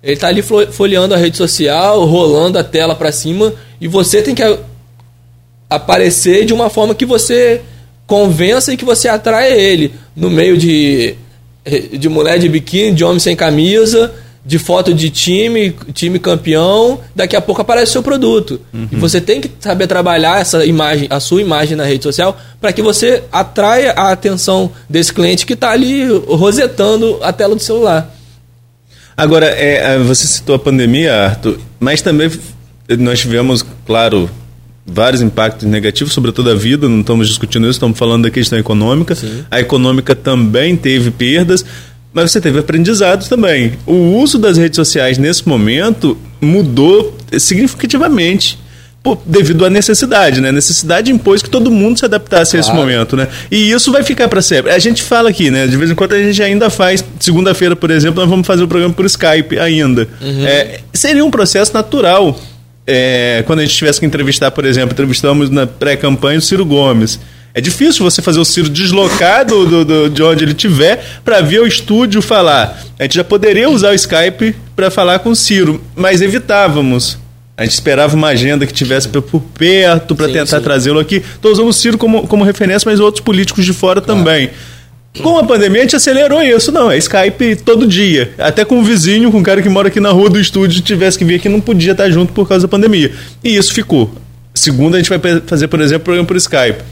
Ele 0.03 0.13
está 0.13 0.27
ali 0.27 0.41
folheando 0.41 1.13
a 1.13 1.17
rede 1.17 1.37
social, 1.37 2.05
rolando 2.05 2.59
a 2.59 2.63
tela 2.63 2.95
para 2.95 3.11
cima 3.11 3.53
e 3.79 3.87
você 3.87 4.21
tem 4.21 4.35
que 4.35 4.43
aparecer 5.70 6.45
de 6.45 6.53
uma 6.53 6.70
forma 6.70 6.95
que 6.95 7.05
você 7.05 7.61
convença 8.05 8.74
e 8.74 8.78
que 8.78 8.86
você 8.86 9.09
atraia 9.09 9.53
ele 9.53 9.93
no 10.15 10.30
meio 10.30 10.57
de, 10.57 11.15
de 11.99 12.07
mulher 12.07 12.39
de 12.39 12.47
biquíni, 12.47 12.95
de 12.95 13.03
homem 13.03 13.20
sem 13.20 13.36
camisa, 13.36 14.13
de 14.47 14.57
foto 14.57 14.93
de 14.93 15.09
time, 15.09 15.76
time 15.93 16.18
campeão, 16.18 17.01
daqui 17.13 17.36
a 17.36 17.41
pouco 17.41 17.61
aparece 17.61 17.89
o 17.89 17.91
seu 17.93 18.01
produto. 18.01 18.61
Uhum. 18.74 18.88
E 18.93 18.95
você 18.95 19.20
tem 19.20 19.41
que 19.41 19.51
saber 19.59 19.88
trabalhar 19.88 20.39
essa 20.39 20.65
imagem, 20.65 21.07
a 21.09 21.20
sua 21.20 21.41
imagem 21.41 21.76
na 21.76 21.84
rede 21.84 22.03
social, 22.03 22.39
para 22.61 22.72
que 22.72 22.82
você 22.82 23.24
atraia 23.30 23.91
a 23.91 24.09
atenção 24.13 24.72
desse 24.89 25.13
cliente 25.13 25.45
que 25.45 25.51
está 25.51 25.72
ali 25.72 26.07
rosetando 26.28 27.20
a 27.22 27.34
tela 27.34 27.55
do 27.55 27.61
celular. 27.61 28.15
Agora, 29.18 29.47
é, 29.47 29.95
é, 29.95 29.97
você 29.97 30.26
citou 30.26 30.55
a 30.55 30.59
pandemia, 30.59 31.13
Arthur, 31.13 31.59
mas 31.78 32.01
também 32.01 32.32
nós 32.97 33.20
tivemos, 33.20 33.65
claro, 33.86 34.30
vários 34.89 35.21
impactos 35.21 35.67
negativos 35.67 36.13
sobre 36.13 36.31
toda 36.31 36.53
a 36.53 36.55
vida, 36.55 36.88
não 36.88 37.01
estamos 37.01 37.27
discutindo 37.27 37.65
isso, 37.65 37.71
estamos 37.73 37.97
falando 37.99 38.23
da 38.23 38.29
questão 38.29 38.57
econômica. 38.57 39.13
Sim. 39.13 39.43
A 39.51 39.59
econômica 39.59 40.15
também 40.15 40.77
teve 40.77 41.11
perdas, 41.11 41.65
mas 42.13 42.31
você 42.31 42.39
teve 42.39 42.57
aprendizado 42.59 43.27
também. 43.27 43.73
O 43.85 44.15
uso 44.17 44.39
das 44.39 44.57
redes 44.57 44.77
sociais 44.77 45.17
nesse 45.17 45.47
momento 45.47 46.17
mudou 46.39 47.15
significativamente 47.38 48.57
devido 49.25 49.65
à 49.65 49.69
necessidade, 49.69 50.41
né? 50.41 50.49
A 50.49 50.51
necessidade 50.51 51.11
impôs 51.11 51.41
que 51.41 51.49
todo 51.49 51.71
mundo 51.71 51.99
se 51.99 52.05
adaptasse 52.05 52.51
claro. 52.51 52.65
a 52.65 52.69
esse 52.69 52.77
momento, 52.77 53.15
né? 53.15 53.27
E 53.49 53.71
isso 53.71 53.91
vai 53.91 54.03
ficar 54.03 54.27
para 54.27 54.41
sempre. 54.41 54.71
A 54.71 54.79
gente 54.79 55.03
fala 55.03 55.29
aqui, 55.29 55.49
né? 55.51 55.67
De 55.67 55.77
vez 55.77 55.91
em 55.91 55.95
quando 55.95 56.13
a 56.13 56.21
gente 56.21 56.41
ainda 56.41 56.69
faz. 56.69 57.03
Segunda-feira, 57.19 57.75
por 57.75 57.91
exemplo, 57.91 58.19
nós 58.19 58.29
vamos 58.29 58.45
fazer 58.45 58.63
o 58.63 58.67
programa 58.67 58.93
por 58.93 59.05
Skype 59.05 59.57
ainda. 59.59 60.07
Uhum. 60.19 60.45
É, 60.45 60.79
seria 60.93 61.23
um 61.23 61.31
processo 61.31 61.73
natural. 61.73 62.38
É, 62.89 63.43
quando 63.45 63.59
a 63.59 63.65
gente 63.65 63.75
tivesse 63.75 63.99
que 63.99 64.05
entrevistar, 64.05 64.49
por 64.49 64.63
exemplo, 64.63 64.93
entrevistamos 64.93 65.49
na 65.49 65.67
pré-campanha 65.67 66.39
o 66.39 66.41
Ciro 66.41 66.65
Gomes. 66.65 67.19
É 67.53 67.59
difícil 67.59 68.03
você 68.03 68.21
fazer 68.21 68.39
o 68.39 68.45
Ciro 68.45 68.69
deslocar 68.69 69.45
do, 69.45 69.65
do, 69.65 69.85
do 69.85 70.09
de 70.09 70.23
onde 70.23 70.43
ele 70.43 70.51
estiver 70.51 71.03
para 71.25 71.41
vir 71.41 71.57
ao 71.57 71.67
estúdio 71.67 72.21
falar. 72.21 72.81
A 72.97 73.03
gente 73.03 73.15
já 73.15 73.23
poderia 73.23 73.69
usar 73.69 73.89
o 73.89 73.93
Skype 73.93 74.55
para 74.75 74.89
falar 74.91 75.19
com 75.19 75.31
o 75.31 75.35
Ciro, 75.35 75.83
mas 75.95 76.21
evitávamos. 76.21 77.17
A 77.57 77.63
gente 77.63 77.73
esperava 77.73 78.15
uma 78.15 78.27
agenda 78.27 78.67
que 78.67 78.73
tivesse 78.73 79.07
por 79.07 79.41
perto 79.41 80.15
para 80.15 80.27
tentar 80.29 80.61
trazê-lo 80.61 80.99
aqui. 80.99 81.15
Estou 81.15 81.51
usando 81.51 81.67
o 81.67 81.73
Ciro 81.73 81.97
como, 81.97 82.27
como 82.27 82.43
referência, 82.43 82.89
mas 82.89 82.99
outros 82.99 83.23
políticos 83.23 83.65
de 83.65 83.73
fora 83.73 83.99
claro. 83.99 84.19
também. 84.19 84.51
Com 85.21 85.37
a 85.37 85.43
pandemia, 85.43 85.79
a 85.79 85.83
gente 85.83 85.95
acelerou 85.95 86.41
isso. 86.43 86.71
Não, 86.71 86.91
é 86.91 86.97
Skype 86.97 87.55
todo 87.57 87.87
dia. 87.87 88.33
Até 88.37 88.63
com 88.63 88.79
o 88.79 88.83
vizinho, 88.83 89.31
com 89.31 89.39
o 89.39 89.43
cara 89.43 89.61
que 89.61 89.69
mora 89.69 89.87
aqui 89.87 89.99
na 89.99 90.11
rua 90.11 90.29
do 90.29 90.39
estúdio, 90.39 90.81
tivesse 90.81 91.17
que 91.17 91.25
vir 91.25 91.35
aqui, 91.35 91.49
não 91.49 91.59
podia 91.59 91.93
estar 91.93 92.09
junto 92.11 92.33
por 92.33 92.47
causa 92.47 92.67
da 92.67 92.69
pandemia. 92.69 93.11
E 93.43 93.55
isso 93.55 93.73
ficou. 93.73 94.11
Segunda, 94.53 94.97
a 94.97 94.99
gente 94.99 95.09
vai 95.09 95.41
fazer, 95.45 95.67
por 95.67 95.81
exemplo, 95.81 96.05
programa 96.05 96.27
por 96.27 96.37
Skype 96.37 96.83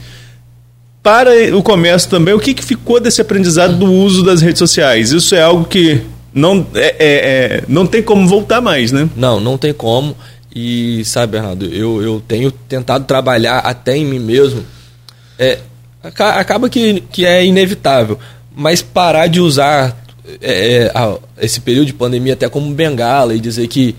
para 1.06 1.30
o 1.56 1.62
comércio 1.62 2.10
também, 2.10 2.34
o 2.34 2.40
que, 2.40 2.52
que 2.52 2.64
ficou 2.64 2.98
desse 2.98 3.20
aprendizado 3.20 3.76
do 3.76 3.86
uso 3.92 4.24
das 4.24 4.42
redes 4.42 4.58
sociais? 4.58 5.12
Isso 5.12 5.36
é 5.36 5.40
algo 5.40 5.64
que 5.64 6.02
não, 6.34 6.66
é, 6.74 6.80
é, 6.80 6.96
é, 6.98 7.64
não 7.68 7.86
tem 7.86 8.02
como 8.02 8.26
voltar 8.26 8.60
mais, 8.60 8.90
né? 8.90 9.08
Não, 9.14 9.38
não 9.38 9.56
tem 9.56 9.72
como. 9.72 10.16
E 10.52 11.04
sabe, 11.04 11.32
Bernardo, 11.32 11.64
eu, 11.66 12.02
eu 12.02 12.20
tenho 12.26 12.50
tentado 12.50 13.04
trabalhar 13.04 13.58
até 13.58 13.96
em 13.96 14.04
mim 14.04 14.18
mesmo. 14.18 14.64
É, 15.38 15.60
acaba 16.14 16.68
que, 16.68 17.02
que 17.12 17.24
é 17.24 17.44
inevitável, 17.44 18.18
mas 18.54 18.82
parar 18.82 19.26
de 19.26 19.40
usar 19.40 19.96
é, 20.40 20.90
é 20.94 21.18
esse 21.40 21.60
período 21.60 21.86
de 21.86 21.92
pandemia 21.92 22.34
até 22.34 22.48
como 22.48 22.74
bengala 22.74 23.34
e 23.34 23.40
dizer 23.40 23.66
que 23.68 23.94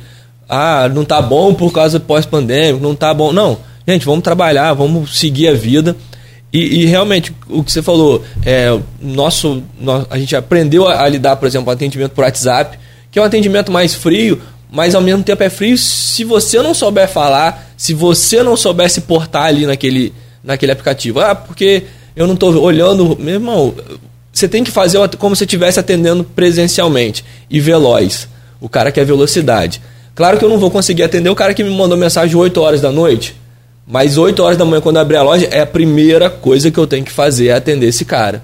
ah, 0.50 0.90
não 0.94 1.04
tá 1.04 1.22
bom 1.22 1.54
por 1.54 1.72
causa 1.72 2.00
pós-pandêmico, 2.00 2.84
não 2.84 2.96
tá 2.96 3.14
bom. 3.14 3.34
Não, 3.34 3.58
gente, 3.88 4.06
vamos 4.06 4.24
trabalhar, 4.24 4.74
vamos 4.74 5.20
seguir 5.20 5.50
a 5.50 5.54
vida 5.54 5.96
e, 6.52 6.82
e, 6.82 6.86
realmente, 6.86 7.34
o 7.50 7.64
que 7.64 7.72
você 7.72 7.82
falou, 7.82 8.24
é, 8.46 8.78
nosso, 9.02 9.62
a 10.10 10.18
gente 10.18 10.36
aprendeu 10.36 10.88
a, 10.88 11.04
a, 11.04 11.10
lidar, 11.10 11.36
por 11.36 11.46
exemplo, 11.46 11.66
com 11.66 11.72
atendimento 11.72 12.12
por 12.12 12.24
WhatsApp, 12.24 12.80
que 13.12 13.20
é 13.20 13.22
um 13.22 13.26
atendimento 13.26 13.72
mais 13.72 13.94
frio, 13.94 14.42
mas 14.72 14.96
ao 14.96 15.02
mesmo 15.02 15.24
tempo 15.24 15.44
é 15.44 15.50
frio 15.50 15.78
se 15.78 16.24
você 16.24 16.62
não 16.62 16.74
souber 16.74 17.10
falar, 17.10 17.70
se 17.76 17.94
você 17.94 18.42
não 18.44 18.56
souber 18.56 18.90
se 18.90 19.02
portar 19.02 19.44
ali 19.44 19.66
naquele, 19.66 20.14
naquele 20.42 20.72
aplicativo. 20.72 21.20
Ah, 21.20 21.36
porque 21.36 21.84
eu 22.18 22.26
não 22.26 22.34
estou 22.34 22.60
olhando. 22.60 23.16
Meu 23.20 23.36
irmão, 23.36 23.74
você 24.34 24.48
tem 24.48 24.64
que 24.64 24.72
fazer 24.72 25.00
como 25.18 25.36
se 25.36 25.44
estivesse 25.44 25.80
atendendo 25.80 26.24
presencialmente 26.24 27.24
e 27.50 27.60
veloz. 27.60 28.28
O 28.60 28.68
cara 28.68 28.92
quer 28.92 29.06
velocidade. 29.06 29.80
Claro 30.16 30.40
que 30.40 30.44
eu 30.44 30.50
não 30.50 30.58
vou 30.58 30.72
conseguir 30.72 31.04
atender 31.04 31.30
o 31.30 31.36
cara 31.36 31.54
que 31.54 31.64
me 31.64 31.70
mandou 31.70 31.96
mensagem 31.96 32.36
8 32.36 32.60
horas 32.60 32.82
da 32.82 32.92
noite. 32.92 33.36
Mas 33.86 34.18
8 34.18 34.44
horas 34.44 34.58
da 34.58 34.66
manhã, 34.66 34.82
quando 34.82 34.98
abrir 34.98 35.18
a 35.18 35.22
loja, 35.22 35.48
é 35.52 35.62
a 35.62 35.66
primeira 35.66 36.28
coisa 36.28 36.72
que 36.72 36.78
eu 36.78 36.88
tenho 36.88 37.06
que 37.06 37.12
fazer 37.12 37.50
é 37.50 37.54
atender 37.54 37.88
esse 37.88 38.04
cara. 38.04 38.42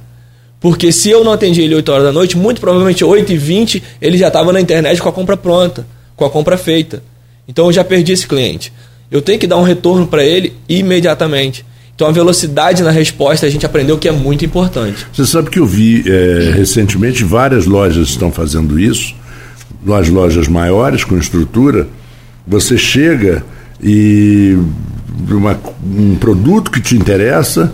Porque 0.60 0.92
se 0.92 1.10
eu 1.10 1.24
não 1.24 1.34
atendi 1.34 1.62
ele 1.62 1.74
8 1.74 1.92
horas 1.92 2.04
da 2.06 2.12
noite, 2.12 2.38
muito 2.38 2.62
provavelmente 2.62 3.04
8 3.04 3.34
e 3.34 3.38
20 3.38 3.84
ele 4.00 4.18
já 4.20 4.28
estava 4.28 4.54
na 4.54 4.62
internet 4.62 5.02
com 5.02 5.10
a 5.10 5.12
compra 5.12 5.36
pronta, 5.36 5.86
com 6.16 6.24
a 6.24 6.30
compra 6.30 6.58
feita. 6.58 7.04
Então 7.48 7.66
eu 7.66 7.74
já 7.74 7.84
perdi 7.84 8.14
esse 8.14 8.28
cliente. 8.28 8.72
Eu 9.12 9.22
tenho 9.22 9.40
que 9.40 9.48
dar 9.48 9.58
um 9.58 9.64
retorno 9.64 10.06
para 10.06 10.24
ele 10.24 10.54
imediatamente. 10.70 11.66
Então 11.96 12.08
a 12.08 12.12
velocidade 12.12 12.82
na 12.82 12.92
resposta 12.92 13.46
a 13.46 13.50
gente 13.50 13.66
aprendeu 13.66 13.98
que 13.98 14.08
é 14.08 14.12
muito 14.12 14.44
importante. 14.44 15.06
Você 15.14 15.26
sabe 15.26 15.50
que 15.50 15.60
eu 15.60 15.66
vi 15.66 16.04
é, 16.08 16.52
recentemente 16.56 17.24
várias 17.24 17.66
lojas 17.66 18.10
estão 18.10 18.32
fazendo 18.32 18.80
isso, 18.80 19.14
as 19.96 20.10
lojas 20.10 20.48
maiores 20.48 21.04
com 21.04 21.18
estrutura. 21.18 21.88
Você 22.48 22.78
chega 22.78 23.44
e 23.82 24.58
uma, 25.30 25.60
um 25.86 26.16
produto 26.16 26.72
que 26.72 26.82
te 26.82 26.96
interessa, 26.96 27.72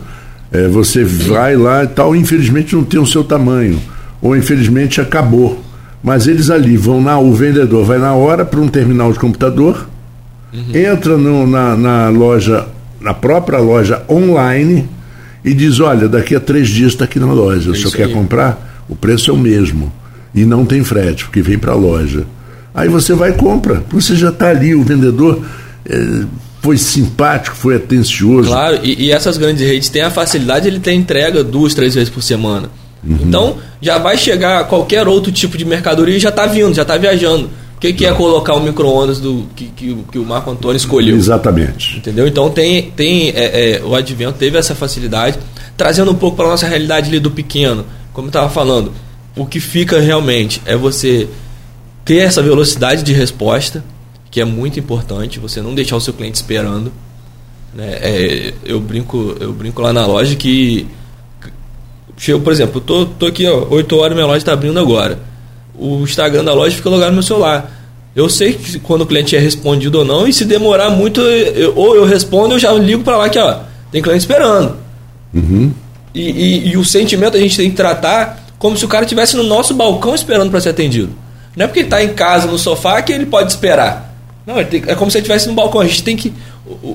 é, 0.52 0.68
você 0.68 1.04
vai 1.04 1.56
lá 1.56 1.84
e 1.84 1.88
tal, 1.88 2.16
infelizmente 2.16 2.76
não 2.76 2.84
tem 2.84 3.00
o 3.00 3.06
seu 3.06 3.24
tamanho, 3.24 3.80
ou 4.22 4.36
infelizmente 4.36 5.00
acabou. 5.00 5.64
Mas 6.04 6.28
eles 6.28 6.50
ali 6.50 6.78
vão 6.78 7.02
na, 7.02 7.20
o 7.20 7.34
vendedor 7.34 7.86
vai 7.86 8.00
na 8.00 8.14
hora 8.14 8.46
para 8.46 8.60
um 8.60 8.68
terminal 8.68 9.12
de 9.12 9.20
computador, 9.20 9.88
uhum. 10.54 10.76
entra 10.76 11.18
no, 11.18 11.46
na, 11.46 11.76
na 11.76 12.10
loja, 12.10 12.68
na 13.00 13.14
própria 13.14 13.60
loja 13.60 14.04
online 14.10 14.88
e 15.44 15.54
diz, 15.54 15.80
olha, 15.80 16.08
daqui 16.08 16.36
a 16.36 16.40
três 16.40 16.68
dias 16.68 16.94
está 16.94 17.06
aqui 17.06 17.20
na 17.20 17.32
loja. 17.32 17.70
É 17.70 17.72
o 17.72 17.76
senhor 17.76 17.92
quer 17.92 18.12
comprar? 18.12 18.84
O 18.90 18.96
preço 18.96 19.32
é 19.32 19.34
o 19.34 19.38
mesmo. 19.38 19.92
E 20.34 20.46
não 20.46 20.66
tem 20.66 20.84
frete, 20.84 21.26
porque 21.26 21.42
vem 21.42 21.58
para 21.58 21.72
a 21.72 21.76
loja. 21.76 22.26
Aí 22.74 22.88
você 22.88 23.14
vai 23.14 23.32
e 23.32 23.34
compra. 23.34 23.84
Você 23.92 24.16
já 24.16 24.30
está 24.30 24.50
ali, 24.50 24.76
o 24.76 24.84
vendedor. 24.84 25.44
É, 25.86 26.24
foi 26.62 26.78
simpático, 26.78 27.56
foi 27.56 27.78
atencioso. 27.78 28.50
Claro, 28.50 28.80
e, 28.84 29.06
e, 29.06 29.12
essas 29.12 29.38
grandes 29.38 29.66
redes 29.66 29.90
têm 29.90 30.02
a 30.02 30.10
facilidade 30.10 30.64
de 30.64 30.76
ele 30.76 30.80
ter 30.80 30.94
entrega 30.94 31.44
duas, 31.44 31.74
três 31.74 31.96
vezes 31.96 32.10
por 32.10 32.22
semana. 32.22 32.70
Uhum. 33.04 33.18
Então, 33.22 33.58
já 33.82 33.98
vai 33.98 34.18
chegar 34.18 34.66
qualquer 34.66 35.08
outro 35.08 35.32
tipo 35.32 35.58
de 35.58 35.64
mercadoria 35.64 36.18
e 36.18 36.20
já 36.20 36.30
está 36.30 36.46
vindo, 36.46 36.74
já 36.74 36.82
está 36.82 36.98
viajando. 36.98 37.50
O 37.80 37.82
que, 37.82 37.94
que 37.94 38.06
é 38.06 38.12
colocar 38.12 38.56
o 38.56 38.60
micro-ondas 38.60 39.22
do 39.22 39.48
que, 39.56 39.68
que, 39.68 39.96
que, 40.12 40.20
o 40.20 40.26
Marco 40.26 40.52
Antônio 40.52 40.76
escolheu? 40.76 41.16
Exatamente. 41.16 41.96
Entendeu? 41.96 42.28
Então 42.28 42.50
tem, 42.50 42.92
tem 42.92 43.30
é, 43.30 43.78
é, 43.78 43.82
o 43.82 43.96
advento 43.96 44.38
teve 44.38 44.58
essa 44.58 44.76
facilidade, 44.76 45.40
trazendo 45.78 46.12
um 46.12 46.16
pouco 46.16 46.36
para 46.36 46.46
a 46.46 46.50
nossa 46.50 46.68
realidade 46.68 47.08
ali 47.08 47.22
do 47.22 47.32
pequeno. 47.32 47.86
Como 48.12 48.28
eu 48.28 48.32
estava 48.32 48.50
falando, 48.50 48.92
o 49.34 49.46
que 49.46 49.62
fica 49.62 49.98
realmente 49.98 50.62
é 50.66 50.76
você 50.76 51.30
ter 52.04 52.18
essa 52.18 52.44
velocidade 52.44 53.02
de 53.02 53.14
resposta, 53.14 53.82
que 54.30 54.42
é 54.42 54.46
muito 54.46 54.78
importante, 54.78 55.40
você 55.40 55.62
não 55.62 55.74
deixar 55.74 55.96
o 55.96 56.02
seu 56.02 56.14
cliente 56.14 56.36
esperando. 56.36 56.92
Né? 57.74 57.98
É, 58.02 58.54
eu, 58.66 58.82
brinco, 58.82 59.38
eu 59.40 59.54
brinco 59.54 59.82
lá 59.82 59.94
na 59.94 60.06
loja 60.06 60.36
que. 60.36 60.86
Chego, 62.18 62.42
por 62.42 62.52
exemplo, 62.52 62.80
eu 62.80 62.82
tô, 62.82 63.06
tô 63.06 63.26
aqui, 63.28 63.48
ó, 63.48 63.68
8 63.70 63.96
horas 63.96 64.16
minha 64.16 64.28
loja 64.28 64.40
está 64.40 64.52
abrindo 64.52 64.78
agora. 64.78 65.29
O 65.80 66.04
Instagram 66.04 66.44
da 66.44 66.54
loja 66.54 66.76
fica 66.76 66.90
logado 66.90 67.10
no 67.10 67.16
meu 67.16 67.24
celular. 67.24 67.72
Eu 68.16 68.28
sei 68.30 68.54
que 68.54 68.80
quando 68.80 69.02
o 69.02 69.06
cliente 69.06 69.36
é 69.36 69.40
respondido 69.40 70.00
ou 70.00 70.06
não, 70.06 70.28
e 70.28 70.34
se 70.34 70.44
demorar 70.44 70.90
muito, 70.90 71.22
eu, 71.22 71.74
ou 71.76 71.96
eu 71.96 72.06
respondo, 72.06 72.56
eu 72.56 72.60
já 72.60 72.72
ligo 72.74 73.04
para 73.04 73.18
lá 73.18 73.30
que 73.30 73.40
ó, 73.40 73.60
tem 73.92 74.02
cliente 74.02 74.22
esperando. 74.22 74.76
Uhum. 75.34 75.72
E, 76.14 76.22
e, 76.22 76.68
e, 76.70 76.78
o 76.78 76.84
sentimento 76.84 77.38
a 77.38 77.40
gente 77.40 77.56
tem 77.56 77.70
que 77.70 77.76
tratar 77.76 78.46
como 78.58 78.76
se 78.76 78.84
o 78.84 78.88
cara 78.88 79.06
estivesse 79.06 79.38
no 79.38 79.44
nosso 79.44 79.74
balcão 79.74 80.16
esperando 80.16 80.50
para 80.50 80.60
ser 80.60 80.70
atendido. 80.70 81.12
Não 81.56 81.66
é 81.66 81.68
porque 81.68 81.80
ele 81.80 81.88
está 81.88 82.04
em 82.04 82.14
casa, 82.14 82.48
no 82.48 82.58
sofá, 82.58 83.02
que 83.02 83.14
ele 83.14 83.26
pode 83.26 83.52
esperar. 83.52 84.14
Não, 84.46 84.64
tem, 84.66 84.84
é 84.88 84.96
como 84.96 85.12
se 85.12 85.18
ele 85.18 85.24
estivesse 85.24 85.48
no 85.48 85.54
balcão. 85.54 85.82
A 85.82 85.86
gente 85.86 86.04
tem 86.04 86.18
que 86.18 86.34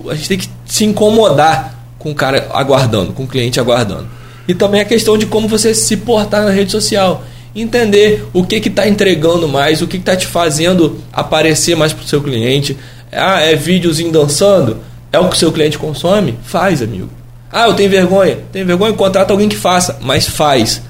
a 0.08 0.14
gente 0.14 0.28
tem 0.28 0.38
que 0.38 0.48
se 0.66 0.84
incomodar 0.84 1.74
com 1.98 2.10
o 2.10 2.14
cara 2.14 2.48
aguardando, 2.52 3.12
com 3.12 3.24
o 3.24 3.26
cliente 3.26 3.58
aguardando. 3.58 4.08
E 4.46 4.54
também 4.54 4.80
a 4.80 4.84
questão 4.84 5.16
de 5.16 5.26
como 5.26 5.48
você 5.48 5.74
se 5.74 5.96
portar 5.96 6.44
na 6.44 6.50
rede 6.50 6.70
social. 6.70 7.22
Entender 7.54 8.26
o 8.32 8.44
que 8.44 8.56
está 8.56 8.88
entregando 8.88 9.46
mais, 9.46 9.80
o 9.80 9.86
que 9.86 9.96
está 9.96 10.16
te 10.16 10.26
fazendo 10.26 10.98
aparecer 11.12 11.76
mais 11.76 11.92
para 11.92 12.04
o 12.04 12.08
seu 12.08 12.20
cliente. 12.20 12.76
Ah, 13.12 13.40
é 13.40 13.54
videozinho 13.54 14.10
dançando? 14.10 14.78
É 15.12 15.18
o 15.18 15.28
que 15.28 15.36
o 15.36 15.38
seu 15.38 15.52
cliente 15.52 15.78
consome? 15.78 16.36
Faz, 16.42 16.82
amigo. 16.82 17.08
Ah, 17.52 17.68
eu 17.68 17.74
tenho 17.74 17.88
vergonha. 17.88 18.38
Tem 18.50 18.64
vergonha? 18.64 18.92
Contrata 18.92 19.32
alguém 19.32 19.48
que 19.48 19.56
faça, 19.56 19.98
mas 20.00 20.26
faz. 20.26 20.82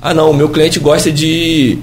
Ah, 0.00 0.12
não, 0.12 0.30
o 0.30 0.34
meu 0.34 0.50
cliente 0.50 0.78
gosta 0.78 1.10
de 1.10 1.78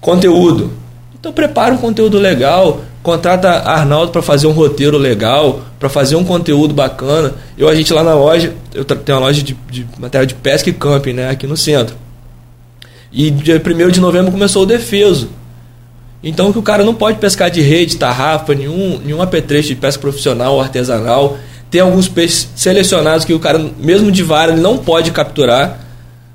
conteúdo. 0.00 0.70
Então 1.18 1.32
prepara 1.32 1.74
um 1.74 1.76
conteúdo 1.76 2.18
legal, 2.18 2.80
contrata 3.02 3.48
Arnaldo 3.48 4.12
para 4.12 4.22
fazer 4.22 4.46
um 4.46 4.52
roteiro 4.52 4.96
legal, 4.96 5.60
para 5.78 5.88
fazer 5.88 6.16
um 6.16 6.24
conteúdo 6.24 6.72
bacana. 6.72 7.34
Eu, 7.58 7.68
a 7.68 7.74
gente 7.74 7.92
lá 7.92 8.02
na 8.02 8.14
loja, 8.14 8.54
eu 8.72 8.84
tenho 8.84 9.18
uma 9.18 9.26
loja 9.26 9.42
de, 9.42 9.56
de 9.70 9.86
matéria 9.98 10.26
de 10.26 10.34
pesca 10.34 10.70
e 10.70 10.72
camping, 10.72 11.12
né, 11.12 11.28
aqui 11.28 11.46
no 11.46 11.56
centro. 11.56 11.96
E 13.12 13.30
dia 13.30 13.60
1 13.64 13.90
de 13.90 14.00
novembro 14.00 14.30
começou 14.30 14.62
o 14.62 14.66
defeso. 14.66 15.30
Então 16.22 16.52
que 16.52 16.58
o 16.58 16.62
cara 16.62 16.84
não 16.84 16.94
pode 16.94 17.18
pescar 17.18 17.50
de 17.50 17.60
rede, 17.60 17.96
tarrafa, 17.96 18.54
nenhum, 18.54 19.00
nenhum 19.04 19.22
apetrecho 19.22 19.68
de 19.68 19.74
pesca 19.74 20.00
profissional 20.00 20.54
ou 20.54 20.60
artesanal. 20.60 21.38
Tem 21.70 21.80
alguns 21.80 22.08
peixes 22.08 22.48
selecionados 22.54 23.24
que 23.24 23.32
o 23.32 23.38
cara, 23.38 23.58
mesmo 23.78 24.10
de 24.12 24.22
vara, 24.22 24.52
ele 24.52 24.60
não 24.60 24.76
pode 24.76 25.10
capturar. 25.12 25.80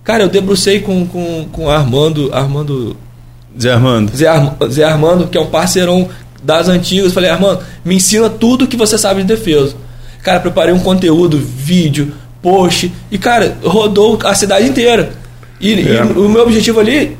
Cara, 0.03 0.23
eu 0.23 0.29
debrucei 0.29 0.79
com, 0.79 1.05
com, 1.05 1.45
com 1.51 1.69
Armando, 1.69 2.33
Armando. 2.33 2.95
Zé 3.59 3.73
Armando. 3.73 4.15
Zé, 4.15 4.27
Ar, 4.27 4.57
Zé 4.69 4.83
Armando, 4.83 5.27
que 5.27 5.37
é 5.37 5.41
um 5.41 5.47
parceirão 5.47 6.09
das 6.43 6.67
antigas. 6.67 7.13
Falei, 7.13 7.29
Armando, 7.29 7.61
me 7.83 7.95
ensina 7.95 8.29
tudo 8.29 8.67
que 8.67 8.77
você 8.77 8.97
sabe 8.97 9.21
de 9.21 9.27
defesa. 9.27 9.75
Cara, 10.23 10.39
preparei 10.39 10.73
um 10.73 10.79
conteúdo, 10.79 11.37
vídeo, 11.37 12.13
post. 12.41 12.91
E, 13.11 13.17
cara, 13.17 13.57
rodou 13.63 14.19
a 14.23 14.33
cidade 14.33 14.67
inteira. 14.67 15.11
E, 15.59 15.73
é. 15.73 15.75
e 15.75 16.01
o 16.01 16.29
meu 16.29 16.43
objetivo 16.43 16.79
ali 16.79 17.17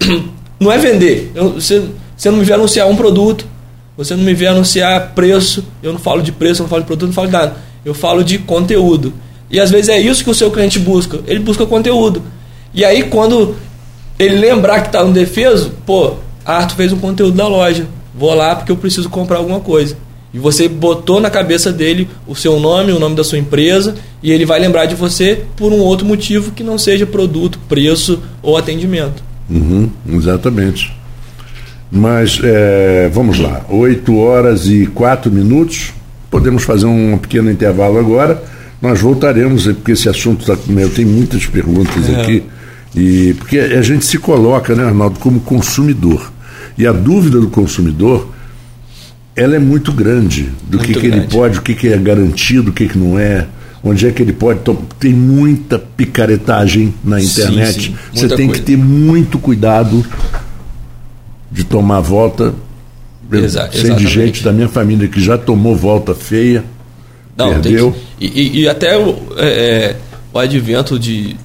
não 0.58 0.72
é 0.72 0.78
vender. 0.78 1.32
Eu, 1.34 1.52
você, 1.52 1.84
você 2.16 2.30
não 2.30 2.38
me 2.38 2.44
vê 2.44 2.52
anunciar 2.52 2.88
um 2.88 2.96
produto, 2.96 3.46
você 3.96 4.14
não 4.14 4.24
me 4.24 4.34
vê 4.34 4.46
anunciar 4.46 5.12
preço. 5.14 5.64
Eu 5.82 5.92
não 5.92 5.98
falo 5.98 6.22
de 6.22 6.32
preço, 6.32 6.62
eu 6.62 6.64
não 6.64 6.70
falo 6.70 6.82
de 6.82 6.86
produto, 6.86 7.02
eu 7.02 7.08
não 7.08 7.14
falo 7.14 7.26
de 7.26 7.32
nada. 7.32 7.56
Eu 7.84 7.94
falo 7.94 8.24
de 8.24 8.38
conteúdo. 8.38 9.12
E 9.50 9.60
às 9.60 9.70
vezes 9.70 9.88
é 9.88 10.00
isso 10.00 10.24
que 10.24 10.30
o 10.30 10.34
seu 10.34 10.50
cliente 10.50 10.78
busca. 10.78 11.20
Ele 11.26 11.40
busca 11.40 11.66
conteúdo. 11.66 12.22
E 12.72 12.84
aí, 12.84 13.04
quando 13.04 13.54
ele 14.18 14.36
lembrar 14.36 14.80
que 14.80 14.88
está 14.88 15.04
no 15.04 15.12
defeso, 15.12 15.72
pô, 15.86 16.14
Arthur 16.44 16.76
fez 16.76 16.92
um 16.92 16.98
conteúdo 16.98 17.36
da 17.36 17.46
loja. 17.46 17.86
Vou 18.14 18.34
lá 18.34 18.56
porque 18.56 18.72
eu 18.72 18.76
preciso 18.76 19.08
comprar 19.08 19.38
alguma 19.38 19.60
coisa. 19.60 19.96
E 20.34 20.38
você 20.38 20.68
botou 20.68 21.20
na 21.20 21.30
cabeça 21.30 21.72
dele 21.72 22.08
o 22.26 22.34
seu 22.34 22.58
nome, 22.58 22.90
o 22.90 22.98
nome 22.98 23.14
da 23.14 23.22
sua 23.22 23.38
empresa, 23.38 23.94
e 24.20 24.32
ele 24.32 24.44
vai 24.44 24.58
lembrar 24.58 24.86
de 24.86 24.96
você 24.96 25.44
por 25.56 25.72
um 25.72 25.78
outro 25.78 26.04
motivo 26.04 26.50
que 26.50 26.64
não 26.64 26.76
seja 26.76 27.06
produto, 27.06 27.56
preço 27.68 28.20
ou 28.42 28.56
atendimento. 28.56 29.22
Uhum, 29.48 29.88
exatamente. 30.12 30.92
Mas 31.88 32.40
é, 32.42 33.08
vamos 33.14 33.38
lá, 33.38 33.64
8 33.68 34.16
horas 34.16 34.66
e 34.66 34.86
4 34.86 35.30
minutos. 35.30 35.92
Podemos 36.28 36.64
fazer 36.64 36.86
um 36.86 37.16
pequeno 37.16 37.48
intervalo 37.48 37.96
agora. 37.96 38.42
Nós 38.82 39.00
voltaremos, 39.00 39.66
porque 39.66 39.92
esse 39.92 40.08
assunto 40.08 40.40
está 40.40 40.72
eu 40.72 40.90
tenho 40.90 41.08
muitas 41.08 41.46
perguntas 41.46 42.08
é. 42.08 42.20
aqui. 42.20 42.42
E 42.96 43.34
porque 43.34 43.58
a 43.58 43.82
gente 43.82 44.04
se 44.04 44.18
coloca, 44.18 44.74
né, 44.74 44.84
Arnaldo, 44.84 45.20
como 45.20 45.38
consumidor. 45.38 46.32
E 46.76 46.84
a 46.84 46.92
dúvida 46.92 47.38
do 47.38 47.48
consumidor 47.48 48.34
ela 49.36 49.56
é 49.56 49.58
muito 49.58 49.92
grande 49.92 50.50
do 50.68 50.78
muito 50.78 50.92
que, 50.92 51.00
que 51.00 51.06
ele 51.06 51.26
pode, 51.26 51.58
o 51.58 51.62
que, 51.62 51.74
que 51.74 51.88
é 51.88 51.96
garantido, 51.96 52.70
o 52.70 52.72
que, 52.72 52.88
que 52.88 52.96
não 52.96 53.18
é, 53.18 53.46
onde 53.82 54.06
é 54.06 54.12
que 54.12 54.22
ele 54.22 54.32
pode. 54.32 54.60
Tem 54.98 55.12
muita 55.12 55.78
picaretagem 55.78 56.94
na 57.04 57.20
internet. 57.20 57.72
Sim, 57.72 57.80
sim, 57.80 57.96
Você 58.12 58.28
tem 58.28 58.46
coisa. 58.46 58.60
que 58.60 58.66
ter 58.66 58.76
muito 58.76 59.38
cuidado 59.38 60.04
de 61.50 61.64
tomar 61.64 62.00
volta. 62.00 62.54
Exa 63.32 63.68
Sei 63.72 63.94
de 63.94 64.06
gente 64.06 64.44
da 64.44 64.52
minha 64.52 64.68
família 64.68 65.08
que 65.08 65.20
já 65.20 65.36
tomou 65.36 65.74
volta 65.74 66.14
feia. 66.14 66.64
Não, 67.36 67.48
perdeu. 67.48 67.94
Que, 68.18 68.26
e, 68.26 68.60
e, 68.60 68.68
até 68.68 68.96
o, 68.96 69.16
é, 69.36 69.46
é, 69.46 69.96
o 70.32 70.38
advento 70.38 70.98
de, 70.98 71.36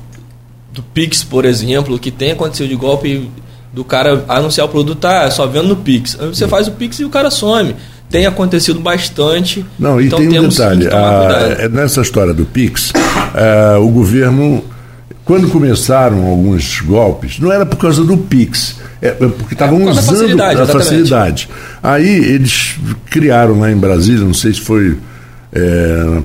do 0.72 0.84
Pix, 0.84 1.24
por 1.24 1.46
exemplo, 1.46 1.98
que 1.98 2.12
tem 2.12 2.32
acontecido 2.32 2.70
de 2.70 2.76
golpe 2.76 3.30
do 3.72 3.84
cara 3.84 4.24
anunciar 4.28 4.66
o 4.66 4.70
produto, 4.70 5.00
tá, 5.00 5.30
só 5.30 5.46
vendo 5.46 5.70
no 5.70 5.76
Pix. 5.76 6.18
Aí 6.20 6.28
você 6.28 6.48
faz 6.48 6.68
o 6.68 6.72
Pix 6.72 7.00
e 7.00 7.06
o 7.06 7.10
cara 7.10 7.30
some. 7.30 7.76
Tem 8.10 8.26
acontecido 8.26 8.80
bastante. 8.80 9.64
Não, 9.78 10.02
e 10.02 10.08
então 10.08 10.18
tem 10.18 10.40
um 10.40 10.48
detalhe. 10.48 10.88
A, 10.88 11.56
é, 11.60 11.70
nessa 11.70 12.02
história 12.02 12.34
do 12.34 12.46
Pix, 12.46 12.92
a, 12.96 13.76
é, 13.76 13.78
o 13.78 13.88
governo, 13.90 14.64
quando 15.24 15.48
começaram 15.50 16.26
alguns 16.26 16.82
golpes, 16.82 17.40
não 17.40 17.52
era 17.52 17.66
por 17.66 17.78
causa 17.78 18.04
do 18.04 18.18
Pix, 18.18 18.78
é 19.00 19.12
porque 19.12 19.54
estavam 19.54 19.82
é, 19.82 19.92
usando 19.92 20.06
facilidade, 20.06 20.62
a 20.62 20.66
facilidade. 20.66 21.50
Aí 21.84 22.08
eles 22.08 22.78
criaram 23.12 23.60
lá 23.60 23.72
em 23.72 23.78
Brasília, 23.78 24.26
não 24.26 24.34
sei 24.34 24.54
se 24.56 24.62
foi 24.62 24.98
é, 25.54 26.22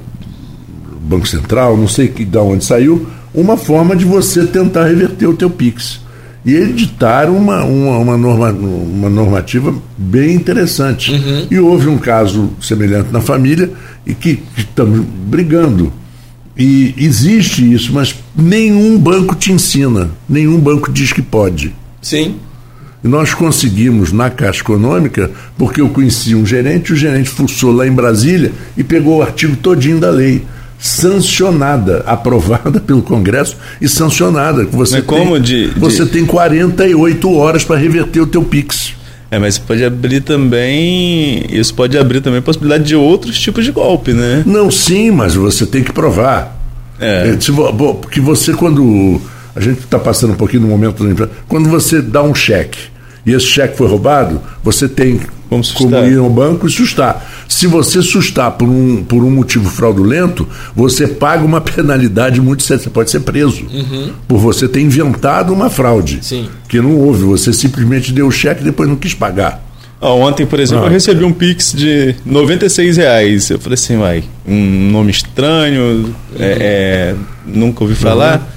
Banco 1.03 1.29
Central, 1.29 1.77
não 1.77 1.87
sei 1.87 2.09
que, 2.09 2.25
de 2.25 2.39
onde 2.39 2.65
saiu, 2.65 3.07
uma 3.35 3.59
forma 3.59 3.95
de 3.95 4.07
você 4.07 4.47
tentar 4.47 4.85
reverter 4.85 5.27
o 5.27 5.35
teu 5.35 5.51
Pix 5.51 6.04
e 6.45 6.55
editaram 6.55 7.37
uma, 7.37 7.65
uma, 7.65 7.99
uma, 7.99 8.17
norma, 8.17 8.51
uma 8.51 9.09
normativa 9.09 9.75
bem 9.97 10.35
interessante. 10.35 11.11
Uhum. 11.11 11.47
E 11.51 11.59
houve 11.59 11.89
um 11.89 11.97
caso 11.97 12.51
semelhante 12.61 13.11
na 13.11 13.21
família 13.21 13.71
e 14.07 14.15
que, 14.15 14.43
estamos 14.57 15.01
brigando. 15.27 15.93
E 16.57 16.95
existe 16.99 17.73
isso, 17.73 17.93
mas 17.93 18.15
nenhum 18.37 18.99
banco 18.99 19.35
te 19.35 19.53
ensina, 19.53 20.11
nenhum 20.29 20.59
banco 20.61 20.93
diz 20.93 21.13
que 21.13 21.23
pode. 21.23 21.75
Sim. 22.01 22.37
E 23.03 23.09
nós 23.09 23.35
conseguimos 23.35 24.13
na 24.13 24.31
Caixa 24.31 24.61
Econômica, 24.61 25.31
porque 25.59 25.81
eu 25.81 25.89
conheci 25.89 26.35
um 26.35 26.47
gerente, 26.47 26.93
o 26.93 26.97
gerente 26.97 27.29
fuçou 27.29 27.73
lá 27.73 27.87
em 27.87 27.93
Brasília 27.93 28.53
e 28.77 28.85
pegou 28.85 29.19
o 29.19 29.23
artigo 29.23 29.57
todinho 29.57 29.99
da 29.99 30.11
lei 30.11 30.45
sancionada, 30.85 32.03
aprovada 32.07 32.79
pelo 32.79 33.01
Congresso 33.01 33.57
e 33.81 33.89
sancionada. 33.89 34.67
Você, 34.67 34.97
mas 34.97 35.07
como 35.07 35.41
de, 35.41 35.71
de, 35.71 35.81
você 35.81 36.05
tem 36.05 36.27
48 36.27 37.35
horas 37.35 37.65
para 37.65 37.77
reverter 37.77 38.21
o 38.21 38.27
teu 38.27 38.43
Pix. 38.43 38.93
É, 39.31 39.39
mas 39.39 39.57
pode 39.57 39.83
abrir 39.83 40.21
também. 40.21 41.47
Isso 41.49 41.73
pode 41.73 41.97
abrir 41.97 42.21
também 42.21 42.41
a 42.41 42.43
possibilidade 42.43 42.85
de 42.85 42.95
outros 42.95 43.41
tipos 43.41 43.65
de 43.65 43.73
golpe, 43.73 44.13
né? 44.13 44.43
Não, 44.45 44.71
sim, 44.71 45.11
mas 45.11 45.35
você 45.35 45.65
tem 45.65 45.83
que 45.83 45.91
provar. 45.91 46.55
É. 47.01 47.31
é 47.31 47.37
porque 48.03 48.21
você, 48.21 48.53
quando. 48.53 49.19
A 49.57 49.61
gente 49.61 49.79
está 49.79 49.99
passando 49.99 50.35
um 50.35 50.37
pouquinho 50.37 50.65
no 50.65 50.69
momento 50.69 51.03
da. 51.15 51.29
Quando 51.49 51.67
você 51.71 52.03
dá 52.03 52.23
um 52.23 52.35
cheque 52.35 52.79
e 53.25 53.33
esse 53.33 53.47
cheque 53.47 53.75
foi 53.75 53.89
roubado, 53.89 54.39
você 54.63 54.87
tem 54.87 55.19
como, 55.63 55.91
como 55.91 56.07
ir 56.07 56.19
ao 56.19 56.31
banco 56.31 56.67
e 56.67 56.71
sustar. 56.71 57.45
Se 57.49 57.67
você 57.67 58.03
sustar 58.03 58.53
por 58.53 58.69
um, 58.69 59.05
por 59.05 59.23
um 59.23 59.31
motivo 59.31 59.69
fraudulento, 59.69 60.49
você 60.75 61.07
paga 61.07 61.45
uma 61.45 61.61
penalidade 61.63 62.41
muito 62.41 62.63
séria. 62.63 62.83
Você 62.83 62.91
pode 62.91 63.11
ser 63.11 63.21
preso 63.21 63.65
uhum. 63.73 64.13
por 64.27 64.39
você 64.39 64.67
ter 64.67 64.81
inventado 64.81 65.53
uma 65.53 65.71
fraude. 65.71 66.19
Sim. 66.23 66.49
Que 66.69 66.81
não 66.81 66.97
houve. 66.97 67.25
Você 67.25 67.53
simplesmente 67.53 68.13
deu 68.13 68.27
o 68.27 68.33
cheque 68.33 68.63
e 68.63 68.65
depois 68.65 68.89
não 68.89 68.97
quis 68.97 69.15
pagar. 69.15 69.63
ontem, 70.01 70.47
por 70.47 70.61
exemplo, 70.61 70.85
ah. 70.85 70.89
eu 70.89 70.93
recebi 70.93 71.25
um 71.25 71.33
Pix 71.33 71.73
de 71.73 72.15
96 72.25 72.97
reais. 72.97 73.51
Eu 73.51 73.59
falei 73.59 73.75
assim, 73.75 73.97
vai, 73.97 74.25
um 74.47 74.91
nome 74.91 75.11
estranho, 75.11 75.83
uhum. 75.83 76.15
é, 76.39 76.47
é, 76.61 77.15
nunca 77.47 77.85
ouvi 77.85 77.95
falar. 77.95 78.39
Uhum. 78.39 78.54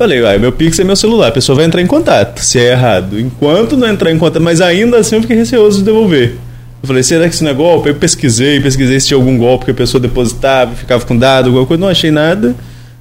Falei, 0.00 0.24
ah, 0.24 0.38
meu 0.38 0.50
Pix 0.50 0.78
é 0.78 0.82
meu 0.82 0.96
celular, 0.96 1.28
a 1.28 1.30
pessoa 1.30 1.56
vai 1.56 1.66
entrar 1.66 1.82
em 1.82 1.86
contato, 1.86 2.38
se 2.40 2.58
é 2.58 2.70
errado. 2.70 3.20
Enquanto 3.20 3.76
não 3.76 3.86
entrar 3.86 4.10
em 4.10 4.16
contato, 4.16 4.42
mas 4.42 4.62
ainda 4.62 4.96
assim 4.96 5.16
eu 5.16 5.20
fiquei 5.20 5.36
receoso 5.36 5.80
de 5.80 5.84
devolver. 5.84 6.36
Eu 6.82 6.86
falei, 6.86 7.02
será 7.02 7.28
que 7.28 7.34
isso 7.34 7.44
não 7.44 7.50
é 7.50 7.52
golpe? 7.52 7.90
Eu 7.90 7.94
pesquisei, 7.94 8.58
pesquisei 8.62 8.98
se 8.98 9.08
tinha 9.08 9.18
algum 9.18 9.36
golpe 9.36 9.66
que 9.66 9.72
a 9.72 9.74
pessoa 9.74 10.00
depositava, 10.00 10.74
ficava 10.74 11.04
com 11.04 11.14
dado, 11.14 11.48
alguma 11.48 11.66
coisa, 11.66 11.82
não 11.82 11.88
achei 11.88 12.10
nada. 12.10 12.54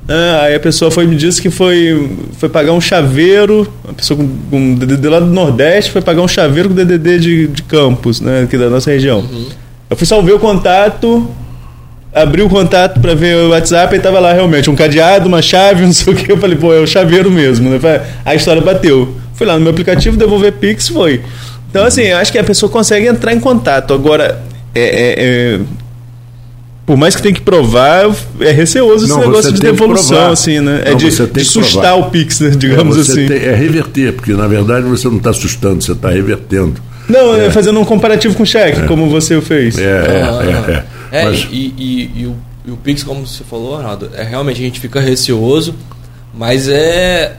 Ah, 0.10 0.42
aí 0.42 0.56
a 0.56 0.60
pessoa 0.60 0.92
foi 0.92 1.08
me 1.08 1.16
disse 1.16 1.42
que 1.42 1.50
foi, 1.50 2.10
foi 2.34 2.50
pagar 2.50 2.74
um 2.74 2.82
chaveiro, 2.82 3.66
uma 3.86 3.94
pessoa 3.94 4.20
com, 4.20 4.28
com 4.52 4.76
DDD 4.76 5.08
lá 5.08 5.22
do 5.22 5.28
Nordeste 5.28 5.92
foi 5.92 6.02
pagar 6.02 6.22
um 6.22 6.28
chaveiro 6.28 6.68
com 6.68 6.76
DDD 6.76 7.18
de, 7.18 7.48
de 7.48 7.64
Campos, 7.64 8.20
né, 8.20 8.42
aqui 8.44 8.58
da 8.58 8.70
nossa 8.70 8.92
região. 8.92 9.20
Uhum. 9.20 9.48
Eu 9.90 9.96
fui 9.96 10.06
salvar 10.06 10.36
o 10.36 10.40
contato, 10.40 11.30
abri 12.14 12.42
o 12.42 12.50
contato 12.50 13.00
para 13.00 13.14
ver 13.14 13.36
o 13.36 13.50
WhatsApp 13.50 13.96
e 13.96 14.00
tava 14.00 14.20
lá 14.20 14.34
realmente 14.34 14.70
um 14.70 14.76
cadeado, 14.76 15.28
uma 15.28 15.42
chave, 15.42 15.84
não 15.86 15.94
sei 15.94 16.14
o 16.14 16.16
que. 16.16 16.32
Eu 16.32 16.38
falei, 16.38 16.58
pô, 16.58 16.74
é 16.74 16.80
o 16.80 16.88
chaveiro 16.88 17.32
mesmo. 17.32 17.70
Né? 17.70 17.80
A 18.26 18.36
história 18.36 18.62
bateu. 18.62 19.16
Fui 19.34 19.48
lá 19.48 19.56
no 19.56 19.62
meu 19.62 19.72
aplicativo, 19.72 20.18
devolver 20.18 20.54
Pix, 20.54 20.90
foi. 20.90 21.22
Então, 21.70 21.86
assim, 21.86 22.12
acho 22.12 22.32
que 22.32 22.38
a 22.38 22.44
pessoa 22.44 22.70
consegue 22.72 23.08
entrar 23.08 23.34
em 23.34 23.40
contato. 23.40 23.94
Agora, 23.94 24.42
é, 24.76 24.82
é, 24.82 25.16
é 25.18 25.60
por 26.90 26.98
mais 26.98 27.16
que 27.16 27.22
tenha 27.22 27.36
que 27.36 27.42
provar, 27.42 28.10
é 28.40 28.50
receoso 28.50 29.06
esse 29.06 29.16
negócio 29.16 29.52
de 29.52 29.62
devolução, 29.62 30.32
assim, 30.32 30.60
né? 30.60 30.82
É 30.86 30.90
não, 30.90 30.98
de, 30.98 31.28
de 31.28 31.46
sustar 31.46 31.96
o 31.96 32.10
Pix, 32.10 32.40
né, 32.40 32.50
digamos 32.50 32.98
é, 32.98 33.02
assim. 33.02 33.28
Tem, 33.28 33.38
é 33.38 33.54
reverter, 33.54 34.14
porque 34.14 34.34
na 34.34 34.48
verdade 34.48 34.88
você 34.88 35.08
não 35.08 35.18
está 35.18 35.30
assustando, 35.30 35.84
você 35.84 35.92
está 35.92 36.10
revertendo. 36.10 36.82
Não, 37.08 37.36
é. 37.36 37.52
fazendo 37.52 37.80
um 37.80 37.86
comparativo 37.86 38.36
com 38.36 38.44
cheque, 38.44 38.82
é. 38.82 38.86
como 38.86 39.08
você 39.08 39.40
fez. 39.40 39.78
É, 39.78 39.84
é, 39.84 40.24
ah, 40.24 40.72
é. 40.72 40.84
É, 41.12 41.26
Mas... 41.26 41.48
e, 41.52 41.74
e, 41.78 42.12
e, 42.22 42.26
o, 42.26 42.36
e 42.66 42.72
o 42.72 42.78
Pix, 42.78 43.04
como 43.04 43.26
você 43.26 43.44
falou, 43.44 43.78
Arnaldo, 43.78 44.12
é 44.14 44.24
realmente 44.24 44.60
a 44.62 44.64
gente 44.64 44.80
fica 44.80 45.00
receoso, 45.00 45.76
mas 46.34 46.68
é. 46.68 47.38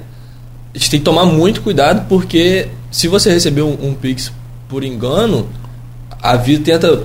A 0.73 0.79
gente 0.79 0.91
tem 0.91 1.01
que 1.01 1.05
tomar 1.05 1.27
muito 1.27 1.62
cuidado 1.62 2.07
porque 2.09 2.68
se 2.91 3.09
você 3.09 3.31
receber 3.31 3.62
um, 3.62 3.77
um 3.83 3.93
Pix 3.93 4.33
por 4.68 4.85
engano, 4.85 5.49
a 6.23 6.37
vida 6.37 6.62
tenta, 6.64 7.03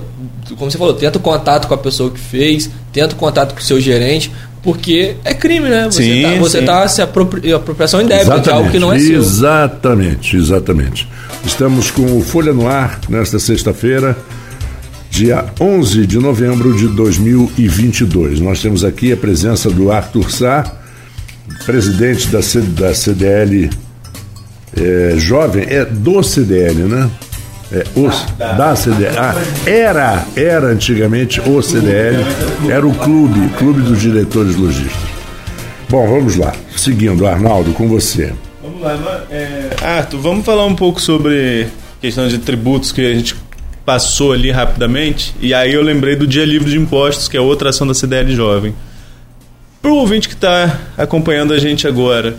como 0.56 0.70
você 0.70 0.78
falou, 0.78 0.94
tenta 0.94 1.18
o 1.18 1.20
contato 1.20 1.66
com 1.66 1.74
a 1.74 1.78
pessoa 1.78 2.10
que 2.10 2.20
fez, 2.20 2.70
tenta 2.92 3.14
o 3.14 3.18
contato 3.18 3.54
com 3.54 3.60
o 3.60 3.62
seu 3.62 3.80
gerente, 3.80 4.30
porque 4.62 5.16
é 5.24 5.32
crime, 5.32 5.68
né? 5.68 5.86
Você 5.86 6.02
sim, 6.02 6.22
tá, 6.22 6.34
você 6.38 6.62
tá 6.62 6.88
se 6.88 7.02
apropri, 7.02 7.52
apropriação 7.52 8.00
indébita 8.02 8.40
de 8.40 8.50
algo 8.50 8.70
que 8.70 8.78
não 8.78 8.92
é 8.92 8.98
seu. 8.98 9.20
Exatamente, 9.20 10.36
exatamente. 10.36 11.08
Estamos 11.44 11.90
com 11.90 12.18
o 12.18 12.20
Folha 12.20 12.52
no 12.52 12.68
Ar 12.68 13.00
nesta 13.08 13.38
sexta-feira 13.38 14.16
dia 15.16 15.46
11 15.58 16.06
de 16.06 16.18
novembro 16.18 16.76
de 16.76 16.88
2022. 16.88 18.38
Nós 18.38 18.60
temos 18.60 18.84
aqui 18.84 19.14
a 19.14 19.16
presença 19.16 19.70
do 19.70 19.90
Arthur 19.90 20.30
Sá, 20.30 20.62
presidente 21.64 22.28
da, 22.28 22.42
C, 22.42 22.60
da 22.60 22.94
CDL 22.94 23.70
é, 24.76 25.14
Jovem, 25.16 25.64
é 25.70 25.86
do 25.86 26.22
CDL, 26.22 26.82
né? 26.82 27.10
É, 27.72 27.84
o, 27.96 28.10
da, 28.36 28.52
da 28.52 28.76
CDL. 28.76 29.16
Ah, 29.16 29.34
era, 29.64 30.22
era 30.36 30.66
antigamente 30.66 31.40
o 31.40 31.62
CDL, 31.62 32.22
era 32.68 32.86
o 32.86 32.94
clube, 32.94 33.48
clube 33.56 33.80
dos 33.80 33.98
diretores 33.98 34.54
lojistas. 34.54 35.00
Bom, 35.88 36.06
vamos 36.06 36.36
lá. 36.36 36.52
Seguindo, 36.76 37.26
Arnaldo, 37.26 37.72
com 37.72 37.88
você. 37.88 38.34
Vamos 38.62 38.82
lá, 38.82 39.24
é... 39.30 39.70
Arthur, 39.82 40.20
vamos 40.20 40.44
falar 40.44 40.66
um 40.66 40.74
pouco 40.74 41.00
sobre 41.00 41.68
questão 42.02 42.28
de 42.28 42.36
tributos 42.36 42.92
que 42.92 43.00
a 43.00 43.14
gente 43.14 43.45
passou 43.86 44.32
ali 44.32 44.50
rapidamente. 44.50 45.32
E 45.40 45.54
aí 45.54 45.72
eu 45.72 45.80
lembrei 45.80 46.16
do 46.16 46.26
Dia 46.26 46.44
Livre 46.44 46.68
de 46.68 46.76
Impostos, 46.76 47.28
que 47.28 47.36
é 47.36 47.40
outra 47.40 47.70
ação 47.70 47.86
da 47.86 47.94
CDL 47.94 48.34
Jovem. 48.34 48.74
Para 49.80 49.92
o 49.92 49.98
ouvinte 49.98 50.28
que 50.28 50.34
está 50.34 50.80
acompanhando 50.98 51.54
a 51.54 51.58
gente 51.58 51.86
agora, 51.86 52.36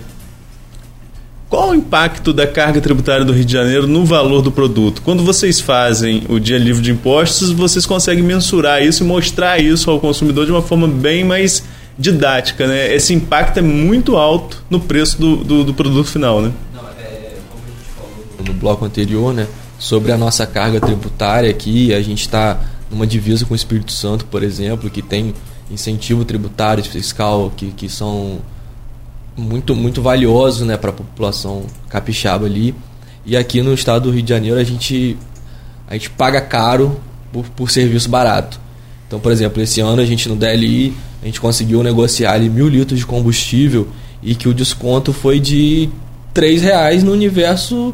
qual 1.50 1.70
o 1.70 1.76
impacto 1.76 2.34
da 2.34 2.46
carga 2.46 2.82
tributária 2.82 3.24
do 3.24 3.32
Rio 3.32 3.46
de 3.46 3.54
Janeiro 3.54 3.88
no 3.88 4.04
valor 4.04 4.42
do 4.42 4.52
produto? 4.52 5.02
Quando 5.02 5.24
vocês 5.24 5.62
fazem 5.62 6.24
o 6.28 6.38
dia 6.38 6.58
livre 6.58 6.82
de 6.82 6.92
impostos, 6.92 7.52
vocês 7.52 7.86
conseguem 7.86 8.22
mensurar 8.22 8.84
isso 8.84 9.02
e 9.02 9.08
mostrar 9.08 9.58
isso 9.58 9.90
ao 9.90 10.02
consumidor 10.02 10.46
de 10.46 10.52
uma 10.52 10.62
forma 10.62 10.90
bem 10.90 11.24
mais 11.24 11.64
didática, 11.98 12.68
né? 12.68 12.94
Esse 12.94 13.14
impacto 13.14 13.60
é 13.60 13.62
muito 13.62 14.18
alto 14.18 14.62
no 14.70 14.82
preço 14.82 15.20
do, 15.20 15.38
do, 15.38 15.64
do 15.64 15.74
produto 15.74 16.10
final, 16.10 16.42
né? 16.42 16.52
Não, 16.74 16.82
é, 16.82 17.38
como 17.50 17.64
a 17.64 17.70
gente 17.70 17.90
falou 17.96 18.46
no 18.46 18.54
bloco 18.54 18.84
anterior, 18.84 19.34
né? 19.34 19.48
Sobre 19.80 20.12
a 20.12 20.18
nossa 20.18 20.46
carga 20.48 20.80
tributária 20.80 21.50
aqui, 21.50 21.94
a 21.94 22.02
gente 22.02 22.22
está 22.22 22.60
numa 22.90 23.06
divisa 23.06 23.46
com 23.46 23.54
o 23.54 23.56
Espírito 23.56 23.92
Santo, 23.92 24.26
por 24.26 24.42
exemplo, 24.42 24.90
que 24.90 25.02
tem 25.02 25.34
incentivo 25.70 26.26
tributário 26.26 26.84
fiscal 26.84 27.52
que, 27.56 27.72
que 27.72 27.90
são 27.90 28.40
muito 29.36 29.76
muito 29.76 30.02
valiosos 30.02 30.66
né, 30.66 30.78
para 30.78 30.90
a 30.90 30.94
população 30.94 31.66
capixaba 31.90 32.46
ali. 32.46 32.74
E 33.26 33.36
aqui 33.36 33.62
no 33.62 33.74
estado 33.74 34.04
do 34.04 34.12
Rio 34.12 34.24
de 34.24 34.30
Janeiro 34.30 34.58
a 34.58 34.64
gente, 34.64 35.18
a 35.88 35.94
gente 35.94 36.10
paga 36.10 36.42
caro 36.42 37.00
por, 37.32 37.46
por 37.50 37.70
serviço 37.70 38.10
barato. 38.10 38.60
Então, 39.06 39.20
por 39.20 39.32
exemplo, 39.32 39.62
esse 39.62 39.80
ano 39.80 40.02
a 40.02 40.06
gente 40.06 40.28
no 40.28 40.36
DLI 40.36 40.94
a 41.22 41.26
gente 41.26 41.40
conseguiu 41.40 41.84
negociar 41.84 42.34
ali 42.34 42.50
mil 42.50 42.68
litros 42.68 43.00
de 43.00 43.06
combustível 43.06 43.88
e 44.24 44.34
que 44.34 44.48
o 44.50 44.54
desconto 44.54 45.14
foi 45.14 45.40
de 45.40 45.90
três 46.34 46.62
reais 46.62 47.04
no 47.04 47.12
universo 47.12 47.94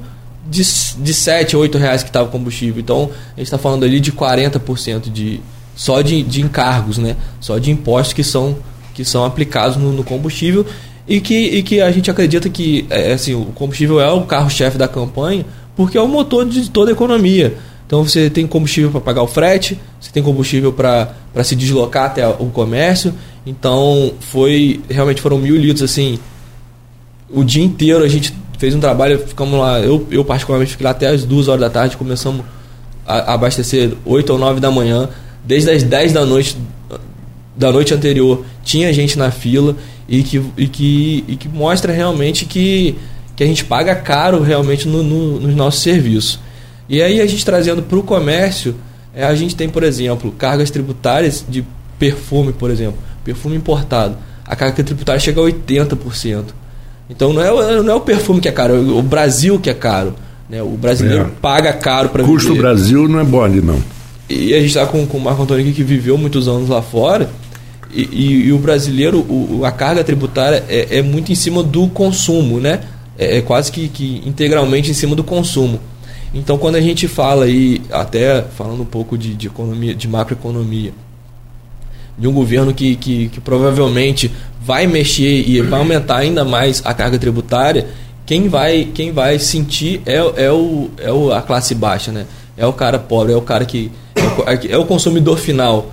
de, 0.50 0.62
de 0.98 1.14
7, 1.14 1.56
8 1.56 1.78
reais 1.78 2.04
que 2.04 2.10
estava 2.10 2.28
o 2.28 2.32
combustível. 2.32 2.82
Então, 2.82 3.10
a 3.36 3.40
gente 3.40 3.48
está 3.48 3.58
falando 3.58 3.84
ali 3.84 4.00
de 4.00 4.12
40% 4.12 5.12
de, 5.12 5.42
só 5.76 6.02
de, 6.02 6.22
de 6.24 6.42
encargos, 6.42 6.98
né? 6.98 7.16
só 7.40 7.58
de 7.58 7.72
impostos 7.72 8.14
que 8.14 8.24
são, 8.24 8.58
que 8.94 9.06
são 9.06 9.26
aplicados 9.26 9.78
no, 9.78 9.92
no 9.92 10.04
combustível 10.04 10.66
e 11.08 11.20
que, 11.20 11.36
e 11.36 11.64
que 11.64 11.82
a 11.82 11.92
gente 11.92 12.10
acredita 12.10 12.50
que 12.50 12.86
é, 12.90 13.14
assim, 13.14 13.34
o 13.34 13.46
combustível 13.46 14.00
é 14.00 14.12
o 14.12 14.22
carro-chefe 14.22 14.78
da 14.78 14.88
campanha, 14.88 15.46
porque 15.76 15.98
é 15.98 16.02
o 16.02 16.08
motor 16.08 16.46
de 16.46 16.70
toda 16.70 16.92
a 16.92 16.94
economia. 16.94 17.58
Então 17.86 18.04
você 18.04 18.30
tem 18.30 18.48
combustível 18.48 18.90
para 18.90 19.02
pagar 19.02 19.24
o 19.24 19.28
frete, 19.28 19.80
você 20.00 20.12
tem 20.12 20.24
combustível 20.24 20.72
para 20.72 21.14
se 21.44 21.56
deslocar 21.56 22.06
até 22.06 22.28
o 22.28 22.46
comércio. 22.48 23.14
Então 23.46 24.14
foi 24.20 24.82
realmente 24.90 25.22
foram 25.22 25.38
mil 25.38 25.56
litros 25.56 25.84
assim. 25.84 26.18
O 27.30 27.44
dia 27.44 27.64
inteiro 27.64 28.04
a 28.04 28.08
gente 28.08 28.34
fez 28.64 28.74
um 28.74 28.80
trabalho, 28.80 29.20
ficamos 29.20 29.60
lá, 29.60 29.82
eu, 29.82 30.08
eu 30.10 30.24
particularmente 30.24 30.72
fiquei 30.72 30.86
lá 30.86 30.92
até 30.92 31.10
as 31.10 31.26
duas 31.26 31.50
horas 31.50 31.60
da 31.60 31.70
tarde, 31.70 31.98
começamos 31.98 32.46
a, 33.06 33.32
a 33.32 33.34
abastecer 33.34 33.92
8 34.06 34.32
ou 34.32 34.40
9 34.40 34.62
da 34.62 34.72
manhã, 34.72 35.10
desde 35.44 35.70
as 35.70 35.84
10 35.84 36.14
da 36.14 36.26
noite 36.26 36.58
da 37.58 37.74
noite 37.74 37.94
anterior 37.94 38.46
tinha 38.64 38.94
gente 38.94 39.20
na 39.20 39.32
fila 39.32 39.76
e 40.08 40.24
que, 40.24 40.42
e 40.58 40.68
que, 40.70 41.26
e 41.28 41.36
que 41.36 41.50
mostra 41.50 41.92
realmente 41.92 42.46
que, 42.46 42.96
que 43.36 43.44
a 43.44 43.46
gente 43.46 43.66
paga 43.66 43.94
caro 43.96 44.42
realmente 44.42 44.88
no, 44.88 45.04
no, 45.04 45.42
nos 45.42 45.54
nossos 45.54 45.82
serviços. 45.82 46.40
E 46.88 47.02
aí 47.02 47.20
a 47.20 47.28
gente 47.28 47.44
trazendo 47.44 47.84
para 47.84 47.98
o 47.98 48.02
comércio, 48.02 48.76
é, 49.14 49.26
a 49.26 49.36
gente 49.36 49.58
tem, 49.58 49.68
por 49.68 49.84
exemplo, 49.84 50.32
cargas 50.32 50.72
tributárias 50.72 51.44
de 51.50 51.66
perfume, 52.00 52.54
por 52.54 52.72
exemplo, 52.72 52.98
perfume 53.26 53.58
importado. 53.58 54.18
A 54.46 54.56
carga 54.56 54.82
tributária 54.82 55.20
chega 55.20 55.42
a 55.42 55.44
80%. 55.44 56.63
Então 57.10 57.34
não 57.34 57.42
é, 57.42 57.82
não 57.82 57.94
é 57.94 57.96
o 57.96 58.02
perfume 58.02 58.40
que 58.40 58.48
é 58.48 58.52
caro, 58.52 58.76
é 58.76 58.78
o 58.78 59.02
Brasil 59.02 59.60
que 59.60 59.70
é 59.70 59.74
caro. 59.74 60.16
Né? 60.50 60.62
O 60.62 60.72
brasileiro 60.72 61.26
é. 61.26 61.40
paga 61.42 61.74
caro 61.74 62.10
para 62.10 62.24
Custo 62.24 62.56
Brasil 62.56 63.08
não 63.08 63.20
é 63.20 63.24
bom 63.24 63.48
não. 63.48 63.82
E 64.30 64.54
a 64.54 64.58
gente 64.58 64.70
está 64.70 64.86
com, 64.86 65.06
com 65.06 65.18
o 65.18 65.22
Marco 65.22 65.44
Antônio 65.44 65.64
aqui 65.64 65.74
que 65.74 65.84
viveu 65.84 66.18
muitos 66.18 66.48
anos 66.48 66.70
lá 66.70 66.82
fora 66.82 67.30
e, 67.94 68.10
e, 68.12 68.48
e 68.48 68.54
o 68.54 68.58
brasileiro, 68.58 69.20
o, 69.20 69.62
a 69.64 69.72
carga 69.72 70.04
tributária 70.04 70.64
é, 70.68 70.98
é, 70.98 71.02
muito 71.02 71.32
em 71.32 71.36
cima 71.36 71.62
do 71.62 71.88
consumo, 71.88 72.60
né? 72.60 72.82
É, 73.18 73.38
é, 73.38 73.42
quase 73.42 73.72
que, 73.72 73.88
que 73.88 74.24
integralmente 74.26 74.90
em 74.90 74.94
cima 74.94 75.16
do 75.16 75.24
consumo. 75.24 75.80
Então, 76.34 76.58
quando 76.58 76.76
a 76.76 76.82
gente 76.82 77.08
fala 77.08 77.46
aí, 77.46 77.80
até 77.92 78.42
falando 78.42 78.82
um 78.82 78.86
pouco 78.86 79.16
de, 79.16 79.36
de 79.36 79.48
economia, 79.48 79.94
de 79.94 80.08
macroeconomia, 80.08 80.92
de 82.18 82.28
um 82.28 82.32
governo 82.32 82.74
que, 82.74 82.96
que, 82.96 83.30
que, 83.30 83.42
provavelmente 83.42 84.32
vai 84.62 84.86
mexer 84.86 85.48
e 85.48 85.62
vai 85.62 85.80
aumentar 85.80 86.18
ainda 86.18 86.46
mais 86.46 86.82
a 86.86 86.94
carga 86.94 87.18
tributária, 87.18 87.88
quem 88.26 88.48
vai, 88.48 88.88
quem 88.94 89.12
vai 89.12 89.40
sentir 89.40 90.02
é, 90.06 90.46
é, 90.46 90.52
o, 90.52 90.90
é 90.98 91.12
o, 91.12 91.32
a 91.32 91.42
classe 91.42 91.76
baixa, 91.76 92.12
né? 92.12 92.26
É 92.56 92.66
o 92.66 92.74
cara 92.74 93.00
pobre, 93.00 93.34
é 93.34 93.36
o 93.36 93.42
cara 93.42 93.66
que. 93.66 93.92
É 94.16 94.22
o, 94.22 94.72
é 94.74 94.78
o 94.78 94.86
consumidor 94.86 95.38
final. 95.38 95.92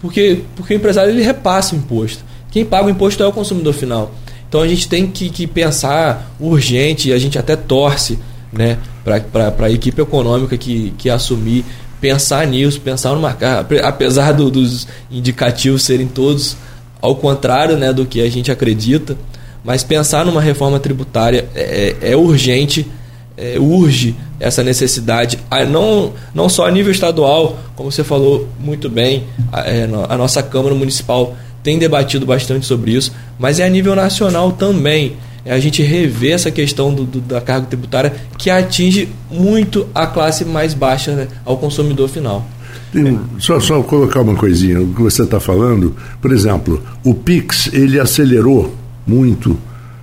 Porque, 0.00 0.42
porque 0.54 0.74
o 0.74 0.76
empresário 0.76 1.10
ele 1.10 1.22
repassa 1.22 1.74
o 1.74 1.78
imposto. 1.78 2.24
Quem 2.50 2.64
paga 2.64 2.86
o 2.86 2.90
imposto 2.90 3.22
é 3.22 3.26
o 3.26 3.32
consumidor 3.32 3.74
final. 3.74 4.12
Então 4.48 4.62
a 4.62 4.68
gente 4.68 4.88
tem 4.88 5.06
que, 5.06 5.28
que 5.28 5.46
pensar 5.46 6.30
urgente, 6.38 7.12
a 7.12 7.18
gente 7.18 7.38
até 7.38 7.56
torce 7.56 8.18
né, 8.52 8.78
para 9.04 9.66
a 9.66 9.70
equipe 9.70 10.00
econômica 10.00 10.56
que, 10.56 10.94
que 10.96 11.10
assumir, 11.10 11.64
pensar 12.06 12.46
nisso, 12.46 12.80
pensar 12.80 13.16
numa. 13.16 13.36
Apesar 13.82 14.30
do, 14.32 14.48
dos 14.48 14.86
indicativos 15.10 15.82
serem 15.82 16.06
todos 16.06 16.56
ao 17.02 17.16
contrário 17.16 17.76
né, 17.76 17.92
do 17.92 18.06
que 18.06 18.20
a 18.20 18.30
gente 18.30 18.48
acredita, 18.52 19.16
mas 19.64 19.82
pensar 19.82 20.24
numa 20.24 20.40
reforma 20.40 20.78
tributária 20.78 21.48
é, 21.52 21.96
é, 22.00 22.12
é 22.12 22.16
urgente 22.16 22.88
é, 23.36 23.58
urge 23.58 24.14
essa 24.38 24.62
necessidade, 24.62 25.38
não, 25.68 26.12
não 26.32 26.48
só 26.48 26.66
a 26.66 26.70
nível 26.70 26.92
estadual, 26.92 27.58
como 27.74 27.90
você 27.90 28.04
falou 28.04 28.48
muito 28.58 28.88
bem, 28.88 29.24
a, 29.52 29.60
é, 29.62 29.88
a 30.08 30.16
nossa 30.16 30.42
Câmara 30.42 30.74
Municipal 30.74 31.34
tem 31.62 31.78
debatido 31.78 32.24
bastante 32.24 32.64
sobre 32.66 32.92
isso, 32.92 33.12
mas 33.38 33.58
é 33.58 33.64
a 33.64 33.68
nível 33.68 33.96
nacional 33.96 34.52
também. 34.52 35.16
É 35.46 35.54
a 35.54 35.60
gente 35.60 35.80
rever 35.80 36.32
essa 36.32 36.50
questão 36.50 36.92
do, 36.92 37.04
do, 37.04 37.20
da 37.20 37.40
carga 37.40 37.68
tributária 37.68 38.12
que 38.36 38.50
atinge 38.50 39.08
muito 39.30 39.86
a 39.94 40.06
classe 40.06 40.44
mais 40.44 40.74
baixa, 40.74 41.12
né, 41.12 41.28
ao 41.44 41.56
consumidor 41.56 42.08
final. 42.08 42.44
Tem, 42.92 43.18
só, 43.38 43.60
só 43.60 43.80
colocar 43.82 44.22
uma 44.22 44.34
coisinha, 44.34 44.80
o 44.82 44.92
que 44.92 45.00
você 45.00 45.22
está 45.22 45.38
falando, 45.38 45.94
por 46.20 46.32
exemplo, 46.32 46.82
o 47.04 47.14
PIX 47.14 47.72
ele 47.72 48.00
acelerou 48.00 48.74
muito 49.06 49.56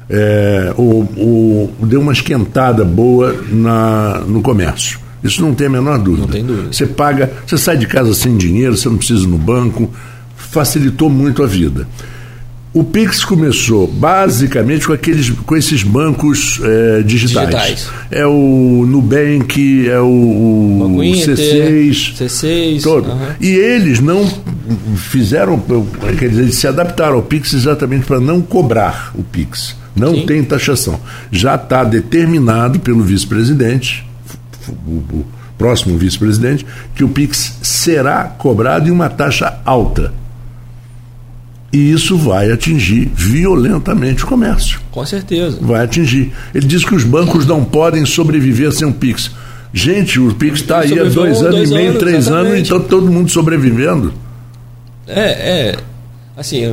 é, 0.10 0.74
o, 0.78 1.02
o, 1.02 1.74
deu 1.86 2.00
uma 2.00 2.14
esquentada 2.14 2.86
boa 2.86 3.36
na, 3.50 4.20
no 4.26 4.42
comércio. 4.42 5.00
Isso 5.24 5.42
não 5.42 5.54
tem 5.54 5.68
a 5.68 5.70
menor 5.70 5.98
dúvida. 6.00 6.26
Não 6.26 6.32
tem 6.32 6.46
dúvida. 6.46 6.72
Você 6.72 6.86
paga, 6.86 7.32
você 7.46 7.58
sai 7.58 7.78
de 7.78 7.88
casa 7.88 8.14
sem 8.14 8.38
dinheiro, 8.38 8.78
você 8.78 8.90
não 8.90 8.98
precisa 8.98 9.24
ir 9.24 9.28
no 9.28 9.38
banco, 9.38 9.90
facilitou 10.36 11.10
muito 11.10 11.42
a 11.42 11.48
vida. 11.48 11.88
O 12.74 12.84
Pix 12.84 13.24
começou 13.24 13.86
basicamente 13.88 14.88
com, 14.88 14.94
aqueles, 14.94 15.30
com 15.30 15.56
esses 15.56 15.84
bancos 15.84 16.60
é, 16.64 17.04
digitais. 17.04 17.48
digitais. 17.48 17.90
É 18.10 18.26
o 18.26 18.86
Nubank, 18.88 19.88
é 19.88 20.00
o, 20.00 20.08
o 20.08 21.02
C6. 21.02 22.16
C6. 22.18 22.82
Todo. 22.82 23.12
Uhum. 23.12 23.28
E 23.40 23.50
eles 23.50 24.00
não 24.00 24.28
fizeram, 24.98 25.62
quer 26.18 26.30
dizer, 26.30 26.42
eles 26.42 26.56
se 26.56 26.68
adaptaram 26.68 27.16
ao 27.18 27.22
Pix 27.22 27.54
exatamente 27.54 28.06
para 28.06 28.20
não 28.20 28.42
cobrar 28.42 29.12
o 29.14 29.24
Pix. 29.24 29.76
Não 29.96 30.16
Sim. 30.16 30.26
tem 30.26 30.44
taxação. 30.44 31.00
Já 31.32 31.56
está 31.56 31.84
determinado 31.84 32.80
pelo 32.80 33.04
vice-presidente, 33.04 34.04
o, 34.88 35.24
próximo 35.58 35.98
vice-presidente, 35.98 36.66
que 36.96 37.04
o 37.04 37.10
PIX 37.10 37.58
será 37.62 38.24
cobrado 38.24 38.90
em 38.90 38.92
uma 38.92 39.10
taxa 39.10 39.60
alta. 39.64 40.12
E 41.74 41.92
isso 41.92 42.16
vai 42.16 42.52
atingir 42.52 43.12
violentamente 43.16 44.24
o 44.24 44.28
comércio. 44.28 44.80
Com 44.92 45.04
certeza. 45.04 45.58
Vai 45.60 45.84
atingir. 45.84 46.32
Ele 46.54 46.68
diz 46.68 46.86
que 46.86 46.94
os 46.94 47.04
bancos 47.04 47.48
não 47.48 47.66
podem 47.66 48.06
sobreviver 48.06 48.72
sem 48.72 48.88
o 48.88 48.94
PIX. 48.94 49.32
Gente, 49.74 50.20
o 50.20 50.36
PIX 50.36 50.60
está 50.60 50.82
aí 50.82 51.00
há 51.00 51.04
dois 51.06 51.42
anos 51.42 51.56
dois 51.56 51.72
e 51.72 51.74
meio, 51.74 51.90
anos, 51.90 52.00
três 52.00 52.18
exatamente. 52.18 52.48
anos, 52.48 52.68
então 52.68 52.80
todo 52.80 53.12
mundo 53.12 53.32
sobrevivendo. 53.32 54.14
É, 55.08 55.72
é. 55.72 55.78
Assim, 56.38 56.64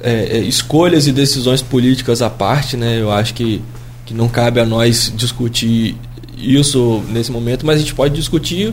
é, 0.00 0.38
é, 0.38 0.38
escolhas 0.38 1.06
e 1.06 1.12
decisões 1.12 1.60
políticas 1.60 2.22
à 2.22 2.30
parte, 2.30 2.78
né? 2.78 2.98
Eu 2.98 3.10
acho 3.10 3.34
que, 3.34 3.60
que 4.06 4.14
não 4.14 4.26
cabe 4.26 4.58
a 4.58 4.64
nós 4.64 5.12
discutir 5.14 5.96
isso 6.38 7.02
nesse 7.10 7.30
momento, 7.30 7.66
mas 7.66 7.76
a 7.76 7.78
gente 7.80 7.94
pode 7.94 8.14
discutir 8.14 8.72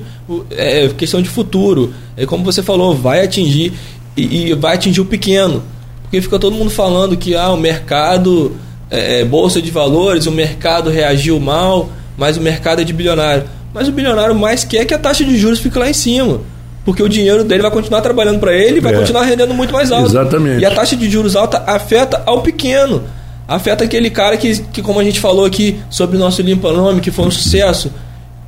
é, 0.51 0.87
questão 0.89 1.21
de 1.21 1.29
futuro. 1.29 1.93
É 2.15 2.25
como 2.25 2.43
você 2.43 2.63
falou, 2.63 2.95
vai 2.95 3.23
atingir 3.23 3.73
e, 4.15 4.51
e, 4.51 4.53
vai 4.53 4.75
atingir 4.75 5.01
o 5.01 5.05
pequeno, 5.05 5.63
porque 6.03 6.21
fica 6.21 6.37
todo 6.37 6.55
mundo 6.55 6.69
falando 6.69 7.17
que 7.17 7.35
ah, 7.35 7.49
o 7.51 7.57
mercado 7.57 8.55
é, 8.89 9.21
é 9.21 9.25
bolsa 9.25 9.61
de 9.61 9.71
valores, 9.71 10.27
o 10.27 10.31
mercado 10.31 10.89
reagiu 10.89 11.39
mal, 11.39 11.89
mas 12.17 12.37
o 12.37 12.41
mercado 12.41 12.81
é 12.81 12.83
de 12.83 12.93
bilionário. 12.93 13.43
Mas 13.73 13.87
o 13.87 13.91
bilionário 13.91 14.35
mais 14.35 14.63
quer 14.63 14.85
que 14.85 14.93
a 14.93 14.99
taxa 14.99 15.23
de 15.23 15.35
juros 15.37 15.59
fique 15.59 15.77
lá 15.79 15.89
em 15.89 15.93
cima. 15.93 16.41
Porque 16.85 17.01
o 17.01 17.07
dinheiro 17.07 17.43
dele 17.43 17.61
vai 17.61 17.71
continuar 17.71 18.01
trabalhando 18.01 18.39
para 18.39 18.53
ele 18.53 18.77
e 18.77 18.79
vai 18.79 18.93
É. 18.93 18.97
continuar 18.97 19.23
rendendo 19.23 19.53
muito 19.53 19.73
mais 19.73 19.91
alto. 19.91 20.09
Exatamente. 20.09 20.61
E 20.61 20.65
a 20.65 20.71
taxa 20.71 20.95
de 20.95 21.09
juros 21.09 21.35
alta 21.35 21.63
afeta 21.65 22.21
ao 22.25 22.41
pequeno. 22.41 23.03
Afeta 23.47 23.83
aquele 23.83 24.09
cara 24.09 24.37
que, 24.37 24.59
que 24.71 24.81
como 24.81 24.99
a 24.99 25.03
gente 25.03 25.19
falou 25.19 25.45
aqui 25.45 25.79
sobre 25.89 26.17
o 26.17 26.19
nosso 26.19 26.41
Limpa 26.41 26.71
Nome, 26.71 27.01
que 27.01 27.09
foi 27.09 27.25
um 27.25 27.31
sucesso. 27.31 27.91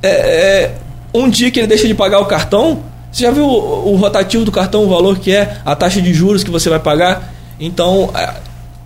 É, 0.02 0.08
é, 0.08 0.74
um 1.12 1.28
dia 1.28 1.50
que 1.50 1.58
ele 1.58 1.66
deixa 1.66 1.88
de 1.88 1.94
pagar 1.94 2.20
o 2.20 2.26
cartão, 2.26 2.82
você 3.16 3.22
já 3.24 3.30
viu 3.30 3.44
o, 3.46 3.92
o 3.92 3.96
rotativo 3.96 4.44
do 4.44 4.52
cartão, 4.52 4.84
o 4.84 4.88
valor 4.88 5.18
que 5.18 5.30
é, 5.32 5.56
a 5.64 5.74
taxa 5.74 6.00
de 6.02 6.12
juros 6.12 6.44
que 6.44 6.50
você 6.50 6.68
vai 6.68 6.78
pagar? 6.78 7.32
Então, 7.58 8.10
a- 8.12 8.34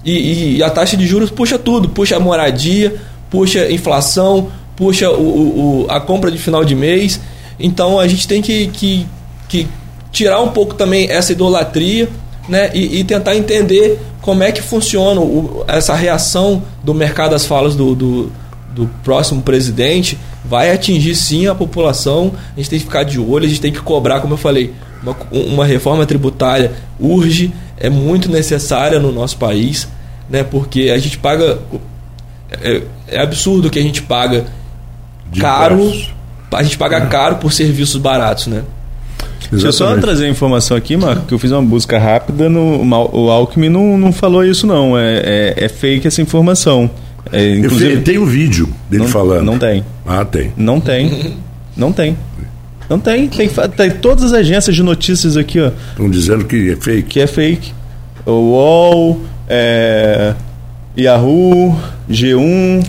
e, 0.05 0.57
e 0.57 0.63
a 0.63 0.71
taxa 0.71 0.97
de 0.97 1.07
juros 1.07 1.31
puxa 1.31 1.59
tudo, 1.59 1.89
puxa 1.89 2.17
a 2.17 2.21
moradia, 2.21 2.95
puxa 3.29 3.63
a 3.63 3.73
inflação, 3.73 4.49
puxa 4.77 5.11
o- 5.11 5.85
o- 5.85 5.87
a 5.91 6.01
compra 6.01 6.31
de 6.31 6.39
final 6.39 6.65
de 6.65 6.75
mês. 6.75 7.21
Então 7.59 7.99
a 7.99 8.07
gente 8.09 8.27
tem 8.29 8.41
que, 8.41 8.69
que, 8.69 9.07
que 9.49 9.67
tirar 10.13 10.41
um 10.41 10.49
pouco 10.49 10.75
também 10.75 11.11
essa 11.11 11.33
idolatria 11.33 12.09
né, 12.49 12.71
e, 12.73 13.01
e 13.01 13.05
tentar 13.05 13.37
entender 13.37 13.99
como 14.23 14.43
é 14.43 14.51
que 14.53 14.63
funciona 14.63 15.21
o- 15.21 15.65
essa 15.69 15.95
reação 15.95 16.63
do 16.83 16.95
mercado 16.95 17.35
às 17.35 17.45
falas 17.47 17.75
do, 17.75 17.95
do, 17.95 18.33
do 18.75 18.89
próximo 19.03 19.43
presidente. 19.43 20.19
Vai 20.45 20.73
atingir 20.73 21.15
sim 21.15 21.47
a 21.47 21.55
população, 21.55 22.33
a 22.55 22.57
gente 22.57 22.71
tem 22.71 22.79
que 22.79 22.85
ficar 22.85 23.03
de 23.05 23.19
olho, 23.19 23.45
a 23.45 23.49
gente 23.49 23.61
tem 23.61 23.73
que 23.73 23.81
cobrar, 23.81 24.21
como 24.21 24.35
eu 24.35 24.39
falei, 24.39 24.73
uma, 25.03 25.17
uma 25.31 25.67
reforma 25.67 26.05
tributária 26.07 26.73
urge, 26.99 27.53
é 27.77 27.89
muito 27.89 28.31
necessária 28.31 28.99
no 28.99 29.11
nosso 29.11 29.37
país, 29.37 29.89
né, 30.29 30.43
porque 30.45 30.91
a 30.95 30.99
gente 30.99 31.19
paga. 31.19 31.59
É, 32.63 32.83
é 33.09 33.23
absurdo 33.23 33.71
que 33.71 33.79
a 33.79 33.83
gente 33.83 34.03
paga 34.03 34.47
De 35.31 35.41
caro, 35.41 35.81
impostos. 35.81 36.13
a 36.53 36.63
gente 36.65 36.77
paga 36.77 37.07
caro 37.07 37.37
por 37.37 37.53
serviços 37.53 38.01
baratos, 38.01 38.49
né? 38.49 38.65
Deixa 39.51 39.67
eu 39.67 39.73
só 39.73 39.85
Exatamente. 39.85 40.05
trazer 40.05 40.27
a 40.27 40.29
informação 40.29 40.77
aqui, 40.77 40.97
Marco, 40.97 41.27
que 41.27 41.35
eu 41.35 41.39
fiz 41.39 41.51
uma 41.51 41.63
busca 41.63 41.99
rápida, 41.99 42.49
no, 42.49 42.83
o 43.13 43.31
Alckmin 43.31 43.69
não, 43.69 43.99
não 43.99 44.13
falou 44.13 44.45
isso 44.45 44.67
não, 44.67 44.97
é, 44.97 45.55
é, 45.57 45.65
é 45.65 45.69
fake 45.69 46.07
essa 46.07 46.23
informação. 46.23 46.89
É, 47.33 47.45
Eu 47.45 47.57
inclusive, 47.57 48.01
tem 48.03 48.19
o 48.19 48.27
vídeo 48.27 48.69
dele 48.89 49.05
não, 49.05 49.11
falando. 49.11 49.45
Não 49.45 49.59
tem. 49.59 49.85
Ah, 50.07 50.25
tem. 50.25 50.53
Não 50.57 50.81
tem. 50.81 51.37
Não 51.77 51.93
tem. 51.93 52.17
Não 52.89 52.99
tem. 52.99 53.29
Tem, 53.29 53.49
tem 53.49 53.91
todas 53.91 54.25
as 54.25 54.33
agências 54.33 54.75
de 54.75 54.83
notícias 54.83 55.37
aqui, 55.37 55.61
ó, 55.61 55.71
Estão 55.91 56.11
dizendo 56.11 56.45
que 56.45 56.73
é 56.73 56.77
fake. 56.77 57.03
que 57.09 57.21
é 57.21 57.27
fake. 57.27 57.73
O 58.27 58.33
UOL, 58.33 59.21
é, 59.49 60.35
Yahoo, 60.99 61.77
G1, 62.11 62.85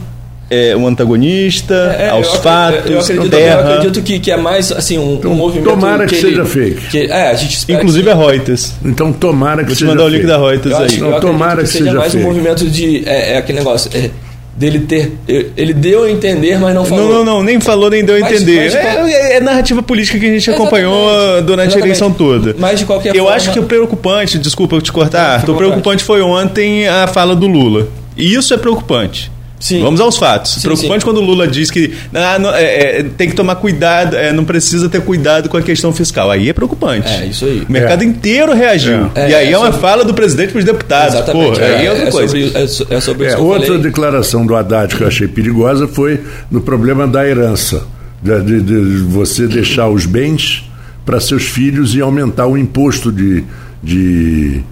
é, 0.54 0.76
o 0.76 0.86
antagonista, 0.86 1.96
É, 1.98 2.10
aos 2.10 2.28
eu 2.28 2.42
fatos, 2.42 2.90
eu 2.92 3.00
acredito, 3.00 3.30
Terra. 3.30 3.62
eu 3.62 3.68
acredito 3.78 4.02
que, 4.04 4.20
que 4.20 4.30
é 4.32 4.36
mais 4.38 4.70
assim 4.72 4.98
um, 5.00 5.14
Então, 5.14 5.32
um 5.32 5.36
movimento. 5.36 5.70
tomara 5.70 6.06
que 6.06 6.16
ele- 6.16 6.22
seja 6.30 6.46
fake. 6.46 6.88
que- 6.90 7.06
é, 7.12 7.30
a 7.32 7.34
gente 7.36 7.72
Inclusive 7.72 8.04
que, 8.04 8.10
a 8.12 8.16
Reuters. 8.16 8.74
Então 8.84 9.14
tomara 9.14 9.62
que 9.64 9.68
Vou 9.70 9.76
te 9.76 9.80
seja 9.80 9.92
mandar 9.92 10.04
o 10.04 10.10
link 10.10 10.26
da 10.26 10.38
Reuters 10.38 10.76
eu 10.76 10.78
aí. 10.78 10.86
acho, 10.86 11.00
Não, 11.00 11.08
acredito 11.08 11.22
tomara 11.32 11.62
que 11.64 11.68
seja 11.70 11.86
seja 11.86 11.98
mais 11.98 12.10
um 12.14 12.18
fake. 12.18 12.26
movimento 12.26 12.70
de 12.70 13.04
é, 13.08 13.34
é 13.34 13.38
aquele 13.38 13.60
negócio 13.60 13.90
é, 13.94 14.10
dele 14.54 14.80
ter 14.80 15.14
ele 15.56 15.74
deu 15.74 16.04
a 16.04 16.12
entender, 16.12 16.60
mas 16.60 16.76
não 16.76 16.84
falou. 16.84 17.06
Não, 17.08 17.14
não, 17.20 17.26
não, 17.26 17.44
nem 17.44 17.60
falou, 17.62 17.90
nem 17.90 18.04
deu 18.04 18.16
a 18.16 18.20
entender. 18.20 18.58
mas 18.64 18.72
de 18.74 18.78
qual- 18.80 19.08
é, 19.08 19.12
é- 19.14 19.38
é 19.38 19.40
narrativa 19.40 19.82
política 19.82 20.20
que 20.20 20.26
a 20.26 20.28
gente 20.34 20.50
Exatamente. 20.50 20.62
acompanhou 20.68 21.42
durante 21.44 21.68
Exatamente. 21.70 21.76
a 21.76 21.80
eleição 21.86 22.12
toda. 22.12 22.56
Mas 22.60 22.78
de 22.78 22.86
qualquer 22.86 23.16
Eu 23.16 23.24
forma, 23.24 23.38
acho 23.38 23.52
que 23.54 23.60
o 23.60 23.64
preocupante, 23.64 24.38
desculpa 24.38 24.76
eu 24.76 24.82
te 24.82 24.92
cortar, 24.92 25.40
à 25.48 25.50
o 25.52 25.56
preocupante 25.56 26.04
foi 26.04 26.22
ontem 26.22 26.88
a 26.90 27.08
fala 27.08 27.34
do 27.38 27.48
Lula. 27.48 27.88
E 28.18 28.34
isso 28.36 28.54
é 28.54 28.58
preocupante. 28.58 29.32
Sim. 29.62 29.82
Vamos 29.82 30.02
aos 30.02 30.18
fatos. 30.18 30.56
Sim, 30.56 30.62
preocupante 30.62 31.00
sim. 31.02 31.06
quando 31.06 31.18
o 31.18 31.22
Lula 31.22 31.48
diz 31.48 31.70
que 31.72 31.94
ah, 32.14 32.38
não, 32.40 32.50
é, 32.54 33.00
é, 33.00 33.04
tem 33.04 33.30
que 33.30 33.36
tomar 33.36 33.56
cuidado, 33.56 34.18
é, 34.18 34.34
não 34.34 34.44
precisa 34.44 34.90
ter 34.90 35.02
cuidado 35.02 35.48
com 35.48 35.56
a 35.56 35.62
questão 35.62 35.94
fiscal. 35.94 36.30
Aí 36.32 36.50
é 36.50 36.54
preocupante. 36.54 37.08
É, 37.08 37.28
isso 37.28 37.46
aí. 37.46 37.64
O 37.70 37.72
mercado 37.72 38.02
É. 38.02 38.06
inteiro 38.06 38.54
reagiu. 38.56 39.10
É. 39.16 39.30
e 39.30 39.36
aí 39.36 39.48
É, 39.48 39.52
é, 39.52 39.58
uma 39.58 39.68
sobre- 39.68 39.82
fala 39.82 40.04
do 40.04 40.14
presidente 40.16 40.50
para 40.52 40.60
os 40.60 40.66
deputados. 40.66 41.14
Exatamente. 41.16 41.60
Pô, 41.60 41.64
aí 41.66 41.86
é 41.86 41.92
outra 41.92 42.12
coisa. 42.12 42.28
Sobre, 42.28 42.52
é, 42.64 42.68
so- 42.68 42.88
é 42.90 43.00
sobre 43.00 43.26
É, 43.28 43.30
isso 43.30 43.44
outra 43.44 43.68
falei. 43.68 43.82
declaração 43.84 44.46
do 44.46 44.56
Haddad 44.56 44.96
que 44.96 45.04
eu 45.04 45.08
achei 45.08 45.28
perigosa 45.28 45.88
foi 45.88 46.20
no 46.50 46.60
problema 46.60 47.08
da 47.08 47.26
herança. 47.28 47.84
De, 48.24 48.40
de- 48.42 48.62
de 48.62 48.98
você 49.04 49.48
deixar 49.48 49.90
os 49.90 50.06
bens 50.06 50.68
para 51.06 51.20
seus 51.20 51.44
filhos 51.44 51.96
e 51.96 52.02
aumentar 52.02 52.46
o 52.48 52.56
imposto 52.58 53.12
de, 53.12 53.44
de, 53.84 54.58
de 54.58 54.64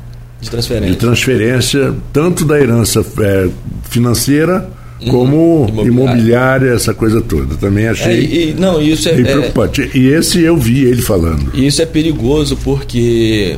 de 0.42 0.50
transferência. 0.50 0.96
transferência, 0.96 1.94
tanto 2.14 2.46
da 2.46 2.60
herança 2.60 3.04
é, 3.20 3.50
financeira 3.90 4.70
como 5.10 5.66
Imobiliária. 5.70 5.88
imobiliária, 5.92 6.72
essa 6.74 6.94
coisa 6.94 7.22
toda. 7.22 7.56
Também 7.56 7.86
É, 7.86 7.90
achei 7.90 8.20
e, 8.20 8.50
e- 8.50 8.54
não, 8.54 8.82
isso 8.82 9.08
é, 9.10 9.14
é, 9.14 9.24
preocupante. 9.24 9.90
E 9.94 10.08
esse 10.10 10.42
eu 10.42 10.58
vi 10.58 10.84
ele 10.86 11.02
falando. 11.02 11.52
E 11.54 11.66
isso 11.66 11.82
é 11.82 11.86
perigoso 11.86 12.58
porque 12.64 13.58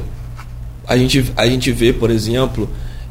a 0.88 0.98
gente, 0.98 1.26
a 1.36 1.46
gente 1.48 1.72
vê, 1.72 1.92
por 1.94 2.12
exemplo, 2.12 2.70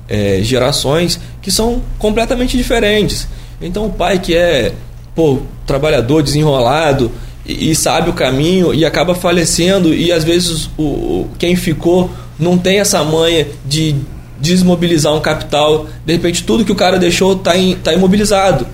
é, 0.09 0.41
gerações 0.43 1.19
que 1.43 1.51
são 1.51 1.83
completamente 1.99 2.57
diferentes. 2.57 3.27
Então 3.61 3.87
o 3.87 3.91
pai 3.91 4.19
que 4.19 4.35
é 4.35 4.73
pô, 5.15 5.41
trabalhador, 5.67 6.23
desenrolado 6.23 7.11
e, 7.45 7.71
e 7.71 7.75
sabe 7.75 8.11
o 8.11 8.13
caminho 8.13 8.73
e 8.73 8.85
acaba 8.85 9.15
falecendo 9.15 9.93
e 9.93 10.13
às 10.13 10.23
vezes 10.25 10.71
o, 10.79 10.83
o- 10.83 11.29
quem 11.39 11.57
ficou 11.57 12.11
não 12.39 12.57
tem 12.57 12.79
essa 12.81 13.03
manha 13.05 13.47
de 13.67 13.95
desmobilizar 14.41 15.15
um 15.15 15.21
capital. 15.21 15.87
De 16.05 16.13
repente 16.13 16.43
tudo 16.45 16.65
que 16.65 16.73
o 16.73 16.77
cara 16.77 16.99
deixou 16.99 17.33
está 17.35 17.53
tá 17.83 17.93
imobilizado. 17.93 18.67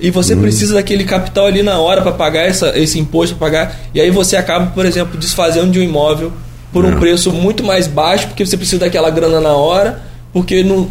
E 0.00 0.10
você 0.10 0.34
precisa 0.34 0.74
daquele 0.74 1.04
capital 1.04 1.46
ali 1.46 1.62
na 1.62 1.78
hora 1.78 2.02
para 2.02 2.12
pagar 2.12 2.42
essa, 2.42 2.76
esse 2.78 2.98
imposto, 2.98 3.36
pagar. 3.36 3.78
E 3.94 4.00
aí 4.00 4.10
você 4.10 4.36
acaba, 4.36 4.66
por 4.66 4.84
exemplo, 4.84 5.16
desfazendo 5.18 5.70
de 5.70 5.78
um 5.78 5.82
imóvel 5.82 6.32
por 6.72 6.84
um 6.84 6.92
É. 6.92 6.96
preço 6.96 7.30
muito 7.32 7.62
mais 7.62 7.86
baixo, 7.86 8.26
porque 8.26 8.44
você 8.44 8.56
precisa 8.56 8.80
daquela 8.80 9.08
grana 9.08 9.40
na 9.40 9.52
hora, 9.52 10.02
porque 10.32 10.64
não, 10.64 10.88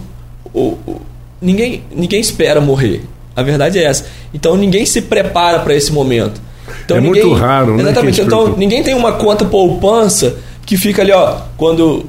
o- 0.54 0.78
o- 0.88 1.02
ninguém, 1.42 1.84
ninguém 1.94 2.22
espera 2.22 2.62
morrer. 2.62 3.04
A 3.36 3.44
verdade 3.44 3.78
é 3.78 3.84
essa. 3.84 4.06
Então 4.34 4.56
ninguém 4.56 4.86
se 4.86 5.02
prepara 5.02 5.60
para 5.60 5.76
esse 5.76 5.92
momento. 5.92 6.42
Então, 6.86 6.96
É 6.98 7.02
ninguém, 7.02 7.24
muito 7.26 7.38
raro, 7.38 7.76
né, 7.76 7.84
Exatamente. 7.84 8.22
Então 8.22 8.56
ninguém 8.58 8.82
tem 8.84 8.94
uma 8.96 9.12
conta 9.12 9.44
poupança 9.44 10.38
que 10.66 10.78
fica 10.78 11.02
ali, 11.02 11.12
ó, 11.12 11.40
quando 11.58 12.06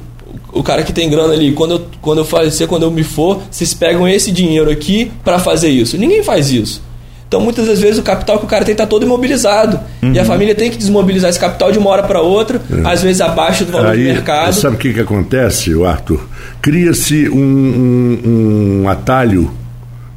o 0.55 0.63
cara 0.63 0.83
que 0.83 0.93
tem 0.93 1.11
grana 1.11 1.33
ali, 1.35 1.53
quando 1.53 1.73
eu, 1.73 1.87
quando 2.01 2.19
eu 2.19 2.25
falecer, 2.25 2.67
quando 2.69 2.85
eu 2.85 2.91
me 2.91 3.03
for, 3.03 3.43
vocês 3.51 3.75
pegam 3.75 4.07
esse 4.09 4.31
dinheiro 4.33 4.71
aqui 4.71 5.11
para 5.25 5.39
fazer 5.39 5.69
isso. 5.69 5.99
Ninguém 5.99 6.23
faz 6.23 6.51
isso. 6.51 6.81
Então 7.27 7.41
muitas 7.41 7.67
das 7.67 7.81
vezes 7.81 7.99
o 7.99 8.03
capital 8.03 8.39
que 8.39 8.45
o 8.45 8.49
cara 8.49 8.65
tem 8.65 8.73
está 8.73 8.87
todo 8.87 9.03
imobilizado. 9.05 9.81
E 10.01 10.07
Uhum. 10.07 10.21
a 10.21 10.25
família 10.25 10.55
tem 10.55 10.71
que 10.71 10.77
desmobilizar 10.77 11.29
esse 11.31 11.41
capital 11.41 11.73
de 11.73 11.79
uma 11.79 11.91
hora 11.91 12.05
para 12.05 12.21
outra, 12.21 12.63
às 12.85 13.03
vezes 13.03 13.21
abaixo 13.21 13.65
do 13.65 13.73
valor 13.73 13.89
É. 13.89 13.91
Aí, 13.93 13.99
de 13.99 14.05
mercado. 14.05 14.53
sabe 14.53 14.77
o 14.77 14.79
que, 14.79 14.93
que 14.95 15.01
acontece, 15.01 15.73
Arthur? 15.83 16.21
Cria-se 16.63 17.29
um, 17.29 17.37
um- 18.25 18.83
um 18.85 18.89
atalho 18.89 19.51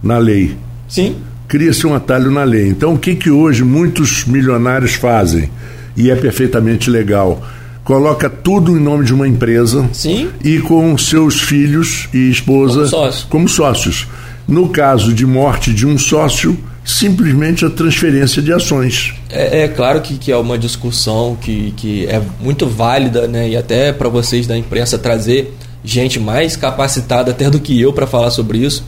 na 0.04 0.18
lei. 0.18 0.56
Sim. 0.88 1.16
Cria-se 1.48 1.88
um 1.88 1.96
atalho 1.96 2.30
na 2.30 2.44
lei. 2.44 2.68
Então, 2.68 2.94
o 2.94 2.98
que, 3.00 3.16
que 3.16 3.32
hoje 3.32 3.64
muitos 3.64 4.26
milionários 4.26 4.94
fazem? 4.94 5.50
E 5.96 6.12
é 6.12 6.16
perfeitamente 6.16 6.90
legal. 6.90 7.42
Coloca 7.88 8.30
tudo 8.30 8.78
em 8.78 8.82
nome 8.82 9.06
de 9.06 9.14
uma 9.14 9.26
empresa 9.26 9.90
Sim. 9.94 10.30
e 10.44 10.60
com 10.60 10.98
seus 10.98 11.40
filhos 11.40 12.10
e 12.14 12.30
esposa 12.30 12.80
Como 12.80 12.90
sócios. 12.90 13.24
como 13.30 13.48
sócios. 13.48 14.08
No 14.46 14.68
caso 14.68 15.14
de 15.14 15.26
morte 15.26 15.74
de 15.74 15.88
um 15.88 15.98
sócio, 15.98 16.62
simplesmente 16.84 17.64
a 17.64 17.70
transferência 17.70 18.42
de 18.42 18.52
ações. 18.52 19.14
É, 19.30 19.62
é 19.64 19.68
claro 19.70 20.02
que, 20.02 20.18
que 20.18 20.34
é 20.34 20.36
uma 20.36 20.58
discussão 20.58 21.38
que, 21.40 21.74
que 21.78 22.06
é 22.08 22.22
muito 22.42 22.68
válida, 22.68 23.26
né? 23.26 23.48
E 23.48 23.56
até 23.56 23.94
para 23.94 24.10
vocês 24.10 24.46
da 24.46 24.58
imprensa 24.58 24.98
trazer 24.98 25.56
gente 25.82 26.20
mais 26.20 26.58
capacitada 26.58 27.32
até 27.32 27.50
do 27.50 27.58
que 27.58 27.80
eu 27.80 27.94
para 27.94 28.06
falar 28.06 28.32
sobre 28.32 28.58
isso. 28.58 28.84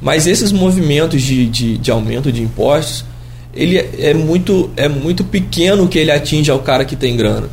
Mas 0.00 0.28
esses 0.28 0.52
movimentos 0.52 1.20
de, 1.20 1.48
de, 1.48 1.78
de 1.78 1.90
aumento 1.90 2.30
de 2.30 2.42
impostos, 2.42 3.04
ele 3.52 3.76
é, 3.76 3.90
é 3.98 4.14
muito, 4.14 4.70
é 4.76 4.88
muito 4.88 5.24
pequeno 5.24 5.88
que 5.88 5.98
ele 5.98 6.12
atinge 6.12 6.48
ao 6.48 6.60
cara 6.60 6.84
que 6.84 6.94
tem 6.94 7.16
grana. 7.16 7.48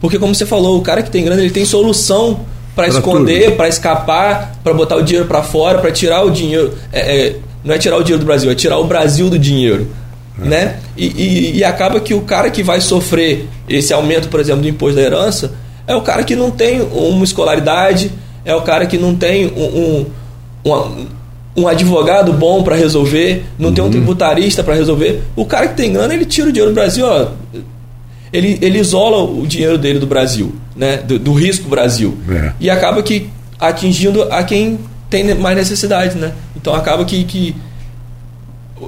Porque 0.00 0.18
como 0.18 0.34
você 0.34 0.44
falou, 0.46 0.78
o 0.78 0.82
cara 0.82 1.02
que 1.02 1.10
tem 1.10 1.24
grana 1.24 1.40
ele 1.40 1.50
tem 1.50 1.64
solução 1.64 2.40
para 2.74 2.86
esconder, 2.88 3.56
para 3.56 3.68
escapar, 3.68 4.58
para 4.62 4.74
botar 4.74 4.96
o 4.96 5.02
dinheiro 5.02 5.26
para 5.26 5.42
fora, 5.42 5.78
para 5.78 5.90
tirar 5.90 6.22
o 6.24 6.30
dinheiro. 6.30 6.74
É, 6.92 7.00
é, 7.28 7.36
não 7.64 7.74
é 7.74 7.78
tirar 7.78 7.96
o 7.96 8.02
dinheiro 8.02 8.22
do 8.22 8.26
Brasil, 8.26 8.50
é 8.50 8.54
tirar 8.54 8.78
o 8.78 8.84
Brasil 8.84 9.28
do 9.30 9.38
dinheiro. 9.38 9.88
Né? 10.38 10.76
E, 10.96 11.06
e- 11.06 11.56
e 11.58 11.64
acaba 11.64 11.98
que 11.98 12.12
o 12.12 12.20
cara 12.20 12.50
que 12.50 12.62
vai 12.62 12.80
sofrer 12.82 13.48
esse 13.68 13.92
aumento, 13.94 14.28
por 14.28 14.38
exemplo, 14.38 14.60
do 14.62 14.68
imposto 14.68 14.96
da 14.96 15.02
herança, 15.02 15.52
é 15.86 15.96
o 15.96 16.02
cara 16.02 16.22
que 16.24 16.36
não 16.36 16.50
tem 16.50 16.82
uma 16.82 17.24
escolaridade, 17.24 18.10
é 18.44 18.54
o 18.54 18.60
cara 18.60 18.84
que 18.86 18.98
não 18.98 19.14
tem 19.16 19.46
um, 19.56 20.06
um, 20.66 20.70
um, 20.74 21.06
um 21.62 21.66
advogado 21.68 22.34
bom 22.34 22.62
para 22.62 22.76
resolver, 22.76 23.44
não 23.58 23.72
tem 23.72 23.82
um 23.82 23.90
tributarista 23.90 24.62
para 24.62 24.74
resolver. 24.74 25.22
O 25.34 25.46
cara 25.46 25.68
que 25.68 25.74
tem 25.76 25.90
grana, 25.92 26.12
ele 26.12 26.26
tira 26.26 26.48
o 26.50 26.52
dinheiro 26.52 26.70
do 26.70 26.74
Brasil, 26.74 27.06
ó, 27.06 27.28
ele, 28.32 28.58
ele 28.60 28.78
isola 28.78 29.22
o 29.22 29.46
dinheiro 29.46 29.78
dele 29.78 29.98
do 29.98 30.06
Brasil, 30.06 30.54
né? 30.74 30.98
do, 30.98 31.18
do 31.18 31.32
risco 31.32 31.68
Brasil. 31.68 32.16
É. 32.28 32.52
E 32.60 32.68
acaba 32.70 33.02
que 33.02 33.28
atingindo 33.58 34.22
a 34.24 34.42
quem 34.42 34.78
tem 35.08 35.34
mais 35.34 35.56
necessidade. 35.56 36.16
Né? 36.16 36.32
Então 36.56 36.74
acaba 36.74 37.04
que, 37.04 37.24
que 37.24 37.54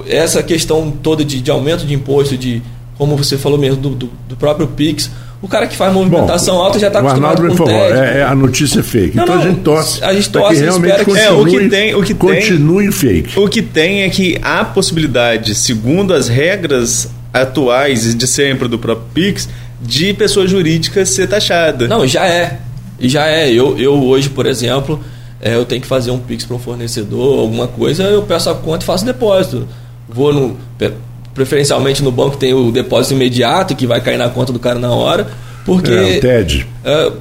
essa 0.07 0.43
questão 0.43 0.91
toda 0.91 1.25
de, 1.25 1.41
de 1.41 1.51
aumento 1.51 1.87
de 1.87 1.95
imposto, 1.95 2.37
de 2.37 2.63
como 2.97 3.17
você 3.17 3.39
falou 3.39 3.59
mesmo, 3.59 3.81
do, 3.81 3.91
do, 3.91 4.11
do 4.29 4.37
próprio 4.37 4.67
Pix. 4.67 5.11
O 5.41 5.47
cara 5.47 5.69
que 5.69 5.77
faz 5.77 5.93
movimentação 5.93 6.57
Bom, 6.57 6.63
alta 6.63 6.81
já 6.81 6.89
está 6.89 6.99
acostumado 6.99 7.41
Arnaldo 7.41 7.57
com 7.57 7.65
falou, 7.69 7.81
TED. 7.89 7.97
é, 8.01 8.19
é, 8.19 8.23
a 8.25 8.35
notícia 8.35 8.81
é 8.81 8.83
fake. 8.83 9.17
Não, 9.17 9.23
então 9.23 9.37
não, 9.37 9.43
a 9.45 9.47
gente 9.47 9.61
torce. 9.61 10.03
a 10.03 10.13
gente 10.13 10.31
torce 10.31 10.55
que 10.57 10.61
e 10.61 10.65
realmente 10.65 10.91
espera 10.91 11.05
que- 11.05 11.17
É, 11.21 11.31
o 11.31 11.45
que 11.47 11.69
tem- 11.69 11.95
o 11.95 12.03
que 12.03 12.15
tem- 12.15 12.41
continue 12.41 12.91
fake. 12.91 13.39
O 13.39 13.49
que 13.49 13.63
tem 13.63 14.03
é 14.03 14.09
que 14.11 14.37
há 14.43 14.65
possibilidade, 14.65 15.55
segundo 15.55 16.13
as 16.13 16.27
regras 16.27 17.09
atuais 17.33 18.07
e 18.07 18.15
de 18.15 18.27
sempre 18.27 18.69
do 18.69 18.79
próprio 18.79 19.07
Pix, 19.15 19.49
de 19.81 20.13
pessoa 20.15 20.47
jurídica 20.47 21.05
ser 21.07 21.27
taxada. 21.29 21.87
Não, 21.89 22.07
já 22.07 22.27
é. 22.27 22.59
E 22.99 23.09
já 23.09 23.27
é. 23.27 23.51
Eu, 23.51 23.79
eu 23.79 23.95
hoje, 23.95 24.29
por 24.29 24.47
exemplo, 24.47 25.01
é, 25.41 25.55
eu 25.55 25.65
tenho 25.65 25.81
que 25.81 25.87
fazer 25.87 26.11
um 26.11 26.19
Pix 26.19 26.45
para 26.45 26.57
um 26.57 26.59
fornecedor, 26.59 27.41
alguma 27.41 27.69
coisa, 27.69 28.03
eu 28.05 28.23
peço 28.23 28.51
a 28.51 28.55
conta 28.55 28.83
e 28.83 28.87
faço 28.87 29.05
depósito. 29.05 29.69
Vou 30.09 30.33
no. 30.33 30.57
Preferencialmente 31.35 32.03
no 32.03 32.11
banco 32.11 32.37
tem 32.37 32.53
o 32.53 32.73
depósito 32.73 33.15
imediato 33.15 33.77
que 33.77 33.87
vai 33.87 34.01
cair 34.01 34.17
na 34.19 34.29
conta 34.29 34.53
do 34.53 34.59
cara 34.59 34.79
na 34.79 34.91
hora. 34.91 35.29
Porque. 35.65 35.93
É, 35.93 36.17
o 36.17 36.21
TED. 36.21 36.67
é, 36.85 37.13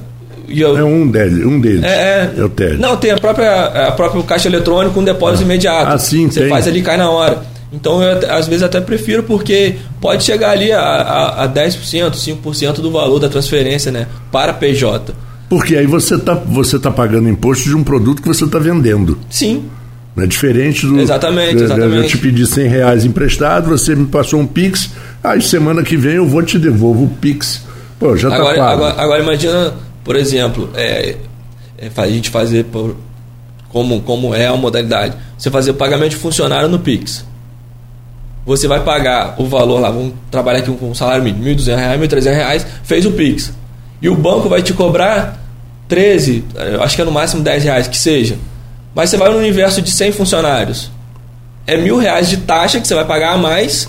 eu- 0.48 0.78
É 0.78 0.82
um 0.82 1.08
deles. 1.08 1.44
Um 1.44 1.60
deles. 1.60 1.84
é, 1.84 2.32
é. 2.36 2.42
o 2.44 2.48
TED. 2.48 2.78
Não, 2.78 2.96
tem 2.96 3.12
a 3.12 3.18
própria, 3.18 3.64
a 3.88 3.92
própria 3.92 4.20
caixa 4.24 4.48
eletrônica 4.48 4.92
com 4.94 5.04
depósito 5.04 5.44
imediato. 5.44 5.92
Ah, 5.92 5.98
sim, 5.98 6.28
Você 6.28 6.40
tem. 6.40 6.48
faz 6.48 6.66
ali 6.66 6.80
e 6.80 6.82
cai 6.82 6.96
na 6.96 7.08
hora. 7.10 7.42
Então, 7.72 8.02
eu, 8.02 8.30
às 8.34 8.46
vezes, 8.48 8.62
até 8.62 8.80
prefiro, 8.80 9.22
porque 9.24 9.76
pode 10.00 10.24
chegar 10.24 10.50
ali 10.52 10.72
a, 10.72 10.80
a, 10.80 11.44
a 11.44 11.48
10%, 11.48 12.12
5% 12.12 12.74
do 12.80 12.90
valor 12.90 13.18
da 13.18 13.28
transferência 13.28 13.92
né, 13.92 14.06
para 14.32 14.54
PJ. 14.54 15.12
Porque 15.50 15.76
aí 15.76 15.86
você 15.86 16.14
está 16.16 16.34
você 16.34 16.78
tá 16.78 16.90
pagando 16.90 17.28
imposto 17.28 17.64
de 17.68 17.74
um 17.76 17.82
produto 17.84 18.20
que 18.22 18.28
você 18.28 18.44
está 18.44 18.58
vendendo. 18.58 19.18
Sim, 19.30 19.64
É 20.16 20.26
diferente 20.26 20.84
do. 20.86 20.98
Exatamente, 20.98 21.54
Eu- 21.54 21.58
Eu 21.60 21.64
exatamente. 21.66 22.08
te 22.08 22.18
pedi 22.18 22.46
100 22.46 22.68
reais 22.68 23.04
emprestado, 23.04 23.68
você 23.68 23.94
me 23.94 24.06
passou 24.06 24.40
um 24.40 24.46
Pix, 24.46 24.90
aí 25.22 25.40
semana 25.40 25.82
que 25.82 25.96
vem 25.96 26.14
eu 26.16 26.26
vou 26.26 26.42
te 26.42 26.58
devolvo 26.58 27.04
o 27.04 27.08
Pix. 27.08 27.62
Pô, 28.00 28.16
já 28.16 28.28
está 28.28 28.40
agora, 28.40 28.56
pago. 28.58 28.72
agora, 28.84 29.02
agora 29.02 29.22
imagina, 29.22 29.74
por 30.04 30.16
exemplo, 30.16 30.70
é, 30.74 31.16
é, 31.78 31.90
a 31.96 32.06
gente 32.08 32.30
fazer 32.30 32.64
por- 32.64 32.96
como, 33.68 34.00
como 34.02 34.34
é 34.34 34.46
a 34.46 34.56
modalidade. 34.56 35.14
Você 35.36 35.50
fazer 35.50 35.70
o 35.70 35.74
pagamento 35.74 36.10
de 36.10 36.16
funcionário 36.16 36.68
no 36.68 36.78
Pix. 36.78 37.24
Você 38.48 38.66
vai 38.66 38.80
pagar 38.82 39.34
o 39.38 39.46
valor 39.46 39.78
lá, 39.78 39.90
vamos 39.90 40.14
trabalhar 40.30 40.58
aqui 40.60 40.70
com 40.72 40.90
um 40.90 40.94
salário 40.94 41.22
mínimo, 41.22 41.44
R$ 41.44 41.54
1.200, 41.54 41.98
1.300 42.00 42.34
reais, 42.34 42.66
fez 42.82 43.04
o 43.06 43.12
Pix. 43.12 43.52
E 44.02 44.08
o 44.08 44.14
banco 44.16 44.48
vai 44.48 44.62
te 44.62 44.72
cobrar 44.72 45.38
13, 45.86 46.44
eu 46.72 46.82
acho 46.82 46.96
que 46.96 47.02
é 47.02 47.04
no 47.04 47.12
máximo 47.12 47.42
10 47.42 47.64
reais, 47.64 47.86
que 47.88 47.96
seja. 47.98 48.36
Mas 48.94 49.10
você 49.10 49.16
vai 49.16 49.30
no 49.30 49.36
universo 49.38 49.80
de 49.82 49.90
100 49.90 50.12
funcionários. 50.12 50.90
É 51.66 51.76
mil 51.76 51.98
reais 51.98 52.28
de 52.28 52.38
taxa 52.38 52.80
que 52.80 52.88
você 52.88 52.94
vai 52.94 53.04
pagar 53.04 53.34
a 53.34 53.38
mais 53.38 53.88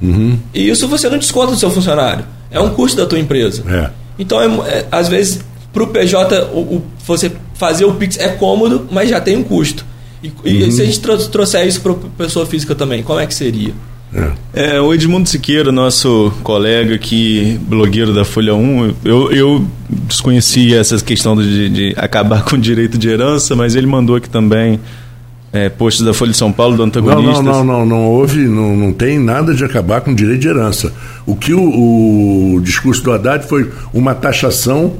Uhum. 0.00 0.36
e 0.52 0.68
isso 0.68 0.88
você 0.88 1.08
não 1.08 1.16
desconta 1.18 1.52
do 1.52 1.56
seu 1.58 1.70
funcionário. 1.70 2.24
É 2.50 2.58
um 2.58 2.70
custo 2.70 2.96
da 2.96 3.06
tua 3.06 3.20
empresa. 3.20 3.62
É. 3.68 3.90
Então, 4.18 4.40
é, 4.66 4.68
é, 4.68 4.86
às 4.90 5.06
vezes, 5.08 5.40
para 5.72 5.82
o 5.84 5.86
PJ, 5.86 6.48
você 7.06 7.30
fazer 7.54 7.84
o 7.84 7.94
Pix 7.94 8.18
é 8.18 8.28
cômodo, 8.30 8.88
mas 8.90 9.08
já 9.08 9.20
tem 9.20 9.36
um 9.36 9.44
custo. 9.44 9.86
E, 10.22 10.32
e 10.44 10.64
Uhum. 10.64 10.70
se 10.72 10.82
a 10.82 10.84
gente 10.84 10.98
tro- 11.00 11.28
trouxer 11.28 11.66
isso 11.68 11.80
para 11.80 11.94
pessoa 12.18 12.44
física 12.46 12.74
também, 12.74 13.02
como 13.02 13.20
é 13.20 13.26
que 13.26 13.34
seria? 13.34 13.72
É. 14.14 14.74
É, 14.74 14.80
o 14.80 14.92
Edmundo 14.92 15.28
Siqueira, 15.28 15.72
nosso 15.72 16.32
colega 16.42 16.94
aqui, 16.94 17.58
blogueiro 17.66 18.12
da 18.12 18.24
Folha 18.24 18.54
1, 18.54 18.94
eu, 19.04 19.32
eu 19.32 19.66
desconhecia 19.88 20.78
essa 20.78 21.02
questão 21.02 21.34
de, 21.36 21.68
de 21.70 21.94
acabar 21.96 22.44
com 22.44 22.56
o 22.56 22.58
direito 22.58 22.98
de 22.98 23.08
herança, 23.08 23.56
mas 23.56 23.74
ele 23.74 23.86
mandou 23.86 24.16
aqui 24.16 24.28
também 24.28 24.78
é, 25.52 25.68
posts 25.68 26.04
da 26.04 26.12
Folha 26.12 26.30
de 26.32 26.36
São 26.36 26.52
Paulo, 26.52 26.76
do 26.76 26.78
Não, 26.80 26.86
antagonista. 26.86 27.42
não, 27.42 27.64
não, 27.64 27.64
não, 27.64 27.86
não 27.86 28.04
houve, 28.06 28.40
não, 28.46 28.76
não 28.76 28.92
tem 28.92 29.18
nada 29.18 29.54
de 29.54 29.64
acabar 29.64 30.00
com 30.00 30.14
direito 30.14 30.40
de 30.40 30.48
herança. 30.48 30.92
O 31.26 31.34
que 31.34 31.54
o, 31.54 32.54
o 32.56 32.60
discurso 32.60 33.02
do 33.02 33.12
Haddad 33.12 33.46
foi 33.46 33.70
uma 33.94 34.14
taxação 34.14 34.94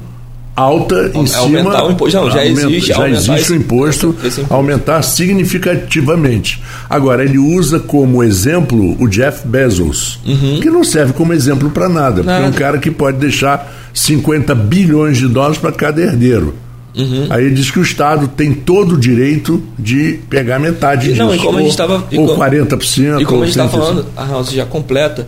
alta 0.55 1.11
em 1.15 1.25
cima. 1.25 1.39
Aumentar 1.41 1.85
o 1.87 1.91
imposto. 1.91 2.17
Não, 2.19 2.29
já 2.31 2.45
existe, 2.45 2.87
Já 2.89 3.09
existe 3.09 3.31
esse- 3.41 3.51
o 3.53 3.55
imposto, 3.55 4.15
esse 4.23 4.41
imposto. 4.41 4.53
aumentar 4.53 5.01
significativamente. 5.01 6.61
Agora, 6.89 7.23
ele 7.23 7.37
usa 7.37 7.79
como 7.79 8.23
exemplo 8.23 8.95
o 9.01 9.07
Jeff 9.07 9.47
Bezos, 9.47 10.19
que 10.61 10.69
não 10.69 10.83
serve 10.83 11.13
como 11.13 11.33
exemplo 11.33 11.69
para 11.69 11.89
nada, 11.89 12.17
porque 12.23 12.29
é 12.29 12.33
um 12.33 12.37
Uhum. 12.37 12.43
Nada. 12.45 12.57
cara 12.57 12.77
que 12.77 12.91
pode 12.91 13.17
deixar 13.17 13.71
50 13.93 14.53
bilhões 14.55 15.17
de 15.17 15.27
dólares 15.27 15.57
para 15.57 15.71
cada 15.71 16.01
herdeiro. 16.01 16.55
Uhum. 16.95 17.25
Aí 17.31 17.45
ele 17.45 17.55
diz 17.55 17.71
que 17.71 17.79
o 17.79 17.81
Estado 17.81 18.27
tem 18.27 18.53
todo 18.53 18.93
o 18.93 18.97
direito 18.99 19.63
de 19.79 20.19
pegar 20.29 20.59
metade 20.59 21.07
E 21.07 21.13
disso. 21.13 21.23
não, 21.25 21.33
e 21.33 21.39
como 21.39 21.57
a 21.57 21.61
ou, 21.61 21.65
gente 21.67 21.77
tava- 21.77 21.95
ou 21.95 22.25
como- 22.27 22.35
40%. 22.35 23.19
E 23.19 23.25
como 23.25 23.37
ou 23.37 23.43
a 23.43 23.45
gente 23.47 23.57
está 23.57 23.67
35%. 23.67 23.79
falando, 23.81 24.05
a 24.15 24.25
House 24.27 24.51
já 24.51 24.65
completa, 24.65 25.27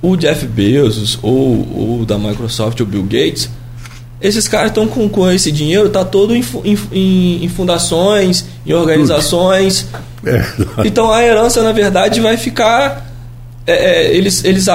o 0.00 0.16
Jeff 0.16 0.46
Bezos 0.46 1.18
ou, 1.20 1.66
ou 1.76 2.04
da 2.06 2.16
Microsoft 2.18 2.78
ou 2.80 2.86
Bill 2.86 3.02
Gates, 3.02 3.50
esses 4.22 4.46
caras 4.48 4.68
estão 4.68 4.86
com, 4.86 5.08
com 5.08 5.30
esse 5.30 5.50
dinheiro, 5.52 5.88
tá 5.90 6.04
todo 6.04 6.34
em, 6.34 6.44
em, 6.64 7.44
em- 7.44 7.48
fundações, 7.48 8.44
em 8.66 8.72
organizações. 8.72 9.86
É. 10.24 10.44
Então 10.84 11.10
a 11.10 11.22
herança, 11.22 11.62
na 11.62 11.72
verdade, 11.72 12.20
vai 12.20 12.36
ficar. 12.36 13.10
é, 13.66 13.72
é, 14.06 14.16
eles, 14.16 14.44
eles, 14.44 14.66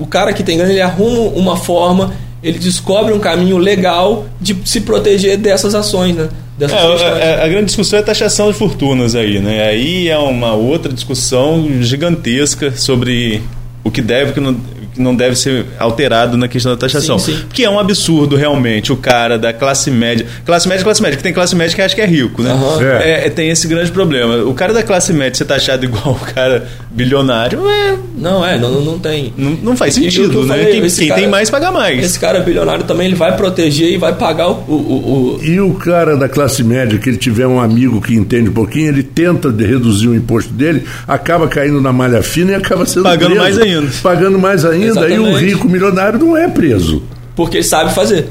o 0.00 0.06
cara 0.06 0.32
que 0.32 0.42
tem 0.42 0.56
grana, 0.56 0.72
ele 0.72 0.80
arruma 0.80 1.30
uma 1.36 1.56
forma, 1.56 2.12
ele 2.42 2.58
descobre 2.58 3.12
um 3.12 3.18
caminho 3.20 3.56
legal 3.58 4.26
de 4.40 4.56
se 4.64 4.80
proteger 4.80 5.36
dessas 5.38 5.74
ações, 5.74 6.14
né? 6.16 6.28
Dessas 6.58 6.76
É, 7.00 7.04
a, 7.04 7.42
a- 7.42 7.44
a 7.44 7.48
grande 7.48 7.66
discussão 7.66 7.98
é 7.98 8.02
a 8.02 8.04
taxação 8.04 8.50
de 8.50 8.56
fortunas 8.58 9.14
aí, 9.14 9.38
né? 9.40 9.66
Aí 9.68 10.08
é 10.08 10.18
uma 10.18 10.52
outra 10.54 10.92
discussão 10.92 11.68
gigantesca 11.80 12.72
sobre 12.76 13.42
o 13.82 13.90
que 13.90 14.00
deve 14.02 14.30
o 14.30 14.34
que 14.34 14.40
não, 14.40 14.56
não 14.96 15.14
deve 15.14 15.36
ser 15.36 15.66
alterado 15.78 16.36
na 16.36 16.48
questão 16.48 16.72
da 16.72 16.78
taxação. 16.78 17.18
Sim, 17.18 17.34
sim. 17.36 17.44
Que 17.52 17.64
é 17.64 17.70
um 17.70 17.78
absurdo, 17.78 18.36
realmente, 18.36 18.92
o 18.92 18.96
cara 18.96 19.38
da 19.38 19.52
classe 19.52 19.90
média. 19.90 20.26
Classe 20.44 20.68
média, 20.68 20.84
classe 20.84 21.02
média, 21.02 21.16
que 21.16 21.22
tem 21.22 21.32
classe 21.32 21.54
média 21.56 21.74
que 21.74 21.82
acha 21.82 21.94
que 21.94 22.00
é 22.00 22.06
rico, 22.06 22.42
né? 22.42 22.50
Aham. 22.50 22.82
É. 22.82 23.26
É, 23.26 23.30
tem 23.30 23.50
esse 23.50 23.66
grande 23.66 23.90
problema. 23.90 24.36
O 24.44 24.54
cara 24.54 24.72
da 24.72 24.82
classe 24.82 25.12
média 25.12 25.34
ser 25.34 25.44
taxado 25.44 25.84
igual 25.84 26.10
o 26.20 26.32
cara 26.34 26.66
bilionário 26.90 27.68
é, 27.68 27.96
Não, 28.16 28.44
é, 28.46 28.58
não, 28.58 28.80
não 28.82 28.98
tem. 28.98 29.32
não, 29.36 29.50
não 29.62 29.76
faz 29.76 29.94
sentido, 29.94 30.42
né? 30.42 30.48
falei, 30.48 30.66
quem 30.80 30.88
quem 30.88 31.08
cara- 31.08 31.20
tem 31.20 31.28
mais 31.30 31.50
paga 31.50 31.70
mais. 31.72 32.02
Esse 32.04 32.18
cara 32.18 32.40
bilionário 32.40 32.84
também 32.84 33.06
ele 33.06 33.16
vai 33.16 33.36
proteger 33.36 33.90
e 33.92 33.96
vai 33.96 34.14
pagar 34.14 34.48
o. 34.48 34.52
o, 34.68 34.72
o- 34.74 35.38
o- 35.40 35.44
E 35.44 35.60
o 35.60 35.74
cara 35.74 36.16
da 36.16 36.28
classe 36.28 36.62
média, 36.62 36.98
que 36.98 37.08
ele 37.08 37.16
tiver 37.16 37.46
um 37.46 37.60
amigo 37.60 38.00
que 38.00 38.14
entende 38.14 38.48
um 38.50 38.52
pouquinho, 38.52 38.88
ele 38.88 39.02
tenta 39.02 39.50
de 39.50 39.64
reduzir 39.66 40.08
o 40.08 40.14
imposto 40.14 40.52
dele, 40.52 40.84
acaba 41.06 41.48
caindo 41.48 41.80
na 41.80 41.92
malha 41.92 42.22
fina 42.22 42.52
e 42.52 42.54
acaba 42.54 42.86
sendo 42.86 43.02
Pagando 43.04 43.34
preso. 43.34 43.40
mais 43.42 43.58
ainda. 43.58 43.88
Pagando 44.02 44.38
mais 44.38 44.64
ainda. 44.64 44.83
O 44.88 44.90
Exatamente. 44.90 45.44
rico 45.44 45.68
milionário 45.68 46.18
não 46.18 46.36
é 46.36 46.48
preso. 46.48 47.02
porque 47.34 47.58
ele 47.58 47.64
sabe 47.64 47.94
fazer. 47.94 48.28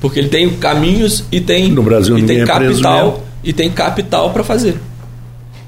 Porque 0.00 0.18
ele 0.18 0.28
tem 0.28 0.48
caminhos 0.50 1.24
e 1.32 1.40
tem. 1.40 1.70
No 1.70 1.82
Brasil 1.82 2.18
e 2.18 2.22
tem 2.22 2.40
é 2.40 2.44
capital. 2.44 3.24
E 3.42 3.52
tem 3.52 3.70
capital 3.70 4.30
para 4.30 4.44
fazer. 4.44 4.76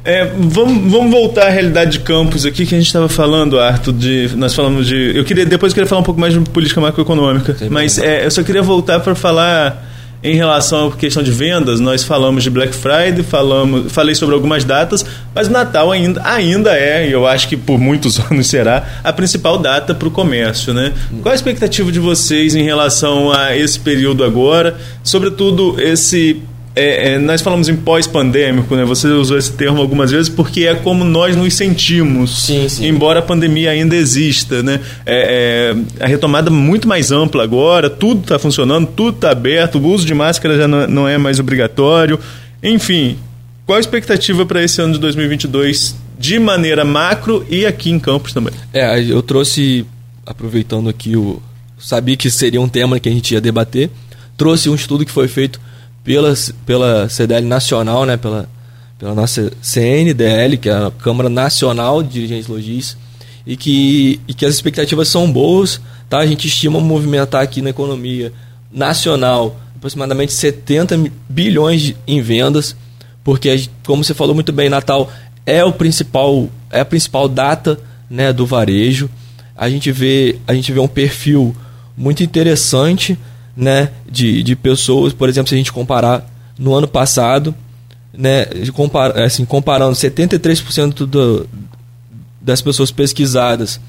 É, 0.05 0.24
vamos, 0.24 0.91
vamos 0.91 1.11
voltar 1.11 1.47
à 1.47 1.51
realidade 1.51 1.93
de 1.93 2.01
campos 2.01 2.47
aqui 2.47 2.64
que 2.64 2.74
a 2.74 2.78
gente 2.78 2.86
estava 2.86 3.09
falando, 3.09 3.59
Arthur. 3.59 3.93
De, 3.93 4.30
nós 4.36 4.55
falamos 4.55 4.86
de. 4.86 5.12
Eu 5.16 5.24
queria 5.24 5.45
depois 5.45 5.72
eu 5.72 5.74
queria 5.74 5.89
falar 5.89 6.01
um 6.01 6.05
pouco 6.05 6.20
mais 6.20 6.32
de 6.32 6.41
política 6.41 6.80
macroeconômica, 6.80 7.55
Sem 7.57 7.68
mas 7.68 7.99
é, 7.99 8.25
eu 8.25 8.30
só 8.30 8.42
queria 8.42 8.63
voltar 8.63 9.00
para 9.00 9.14
falar 9.14 9.88
em 10.22 10.34
relação 10.34 10.88
à 10.88 10.96
questão 10.96 11.22
de 11.22 11.30
vendas. 11.30 11.80
Nós 11.80 12.04
falamos 12.04 12.42
de 12.42 12.50
Black 12.50 12.74
Friday, 12.74 13.22
falamos, 13.22 13.92
falei 13.92 14.14
sobre 14.14 14.34
algumas 14.34 14.64
datas, 14.64 15.04
mas 15.34 15.49
o 15.49 15.50
Natal 15.50 15.92
ainda, 15.92 16.20
ainda 16.24 16.76
é, 16.76 17.08
e 17.08 17.12
eu 17.12 17.26
acho 17.26 17.49
que 17.49 17.57
por 17.57 17.78
muitos 17.78 18.18
anos 18.30 18.46
será 18.46 19.00
a 19.03 19.12
principal 19.12 19.58
data 19.58 19.95
para 19.95 20.08
o 20.08 20.11
comércio, 20.11 20.74
né? 20.74 20.92
Qual 21.22 21.32
a 21.32 21.34
expectativa 21.34 21.90
de 21.92 21.99
vocês 21.99 22.54
em 22.54 22.62
relação 22.62 23.32
a 23.32 23.57
esse 23.57 23.78
período 23.78 24.24
agora, 24.24 24.76
sobretudo 25.03 25.76
esse 25.80 26.42
é, 26.74 27.14
é, 27.14 27.18
nós 27.18 27.40
falamos 27.42 27.68
em 27.68 27.76
pós-pandêmico, 27.76 28.76
né? 28.76 28.84
Você 28.84 29.08
usou 29.08 29.36
esse 29.36 29.53
termo 29.53 29.80
algumas 29.80 30.11
vezes 30.11 30.28
porque 30.28 30.64
é 30.64 30.74
como 30.74 31.04
nós 31.04 31.34
nos 31.34 31.54
sentimos, 31.54 32.45
Sim, 32.45 32.68
sim. 32.68 32.86
embora 32.86 33.18
a 33.18 33.22
pandemia 33.22 33.70
ainda 33.70 33.96
exista, 33.96 34.62
né? 34.62 34.80
É, 35.04 35.74
é, 36.00 36.04
a 36.04 36.07
retomada 36.07 36.50
muito 36.50 36.86
mais 36.86 37.11
ampla 37.11 37.42
agora, 37.42 37.90
tudo 37.90 38.20
está 38.20 38.38
funcionando, 38.38 38.86
tudo 38.86 39.16
está 39.16 39.30
aberto, 39.30 39.78
o 39.78 39.86
uso 39.88 40.07
de 40.07 40.14
máscara 40.14 40.57
já 40.57 40.68
não, 40.68 40.86
não 40.86 41.08
é 41.08 41.18
mais 41.18 41.40
obrigatório. 41.40 42.18
Enfim, 42.62 43.18
qual 43.66 43.76
a 43.76 43.80
expectativa 43.80 44.46
para 44.46 44.62
esse 44.62 44.80
ano 44.80 44.95
de 44.95 45.00
2022 45.00 45.96
de 46.18 46.38
maneira 46.38 46.84
macro 46.84 47.45
e 47.50 47.66
aqui 47.66 47.90
em 47.90 47.99
Campos 47.99 48.32
também? 48.32 48.54
É, 48.72 49.03
eu 49.03 49.22
trouxe, 49.22 49.84
aproveitando 50.24 50.88
aqui 50.88 51.16
o. 51.16 51.42
Sabia 51.78 52.16
que 52.16 52.28
seria 52.30 52.61
um 52.61 52.68
tema 52.68 52.99
que 52.99 53.08
a 53.08 53.12
gente 53.12 53.34
ia 53.34 53.40
debater. 53.40 53.90
Trouxe 54.36 54.68
um 54.68 54.74
estudo 54.74 55.04
que 55.04 55.12
foi 55.12 55.28
feito 55.28 55.61
pela, 56.09 56.35
pela 56.64 57.09
CDL 57.11 57.47
Nacional, 57.47 58.07
né? 58.07 58.17
Pela, 58.17 58.49
pela 58.99 59.14
nossa 59.14 59.53
CNDL, 59.61 60.57
que 60.57 60.71
é 60.71 60.72
a 60.72 60.91
Câmara 60.91 61.29
Nacional 61.29 62.03
de 62.03 62.09
Dirigentes 62.09 62.47
Logis, 62.47 62.97
e 63.47 63.59
que, 63.59 64.18
e 64.26 64.33
que 64.33 64.47
as 64.47 64.55
expectativas 64.55 65.09
são 65.09 65.30
boas. 65.30 65.79
Tá? 66.09 66.21
A 66.21 66.26
gente 66.26 66.49
estima 66.49 66.80
movimentar 66.80 67.43
aqui 67.43 67.61
na 67.61 67.68
economia 67.68 68.33
nacional 68.72 69.61
aproximadamente 69.76 70.33
70 70.33 70.97
mi- 70.97 71.13
bilhões 71.29 71.95
em 72.07 72.22
vendas, 72.22 72.75
porque, 73.22 73.68
como 73.85 74.03
você 74.03 74.14
falou 74.14 74.35
muito 74.35 74.51
bem, 74.51 74.71
Natal 74.71 75.13
é 75.45 75.63
o 75.63 75.72
principal 75.72 76.49
é 76.71 76.80
a 76.80 76.85
principal 76.87 77.29
data 77.29 77.79
né, 78.09 78.33
do 78.33 78.47
varejo. 78.47 79.11
a 79.55 79.68
gente 79.68 79.93
vê, 79.93 80.39
a 80.47 80.55
gente 80.55 80.72
vê 80.72 80.80
um 80.80 80.89
perfil 80.89 81.55
muito 81.97 82.22
interessante 82.22 83.18
né, 83.59 83.91
de, 84.09 84.41
de 84.45 84.55
pessoas, 84.55 85.13
por 85.13 85.29
exemplo, 85.29 85.49
se 85.49 85.55
a 85.57 85.59
gente 85.59 85.72
comparar 85.72 86.25
no 86.57 86.75
ano 86.75 86.87
passado, 86.87 87.53
né, 88.17 88.45
compar, 88.72 89.18
assim, 89.18 89.45
comparando 89.45 89.97
73% 89.97 91.07
do, 91.07 91.49
das 92.41 92.63
pessoas 92.63 92.93
pesquisadas 92.93 93.80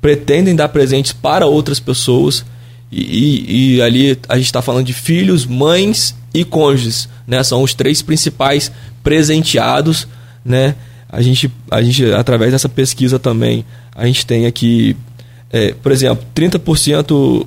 pretendem 0.00 0.56
dar 0.56 0.68
presentes 0.68 1.12
para 1.12 1.46
outras 1.46 1.78
pessoas 1.78 2.44
e, 2.90 3.00
e, 3.00 3.76
e 3.76 3.82
ali 3.82 4.18
a 4.28 4.34
gente 4.34 4.46
está 4.46 4.60
falando 4.60 4.84
de 4.84 4.92
filhos, 4.92 5.46
mães 5.46 6.12
e 6.34 6.44
cônjuges, 6.44 7.08
né? 7.24 7.40
São 7.44 7.62
os 7.62 7.74
três 7.74 8.02
principais 8.02 8.72
presenteados, 9.00 10.08
né? 10.44 10.74
A 11.08 11.22
gente, 11.22 11.48
a 11.70 11.80
gente 11.80 12.04
através 12.12 12.50
dessa 12.50 12.68
pesquisa 12.68 13.18
também, 13.18 13.64
a 13.94 14.06
gente 14.06 14.26
tem 14.26 14.44
aqui, 14.44 14.96
é, 15.52 15.72
por 15.72 15.92
exemplo, 15.92 16.26
30% 16.34 17.46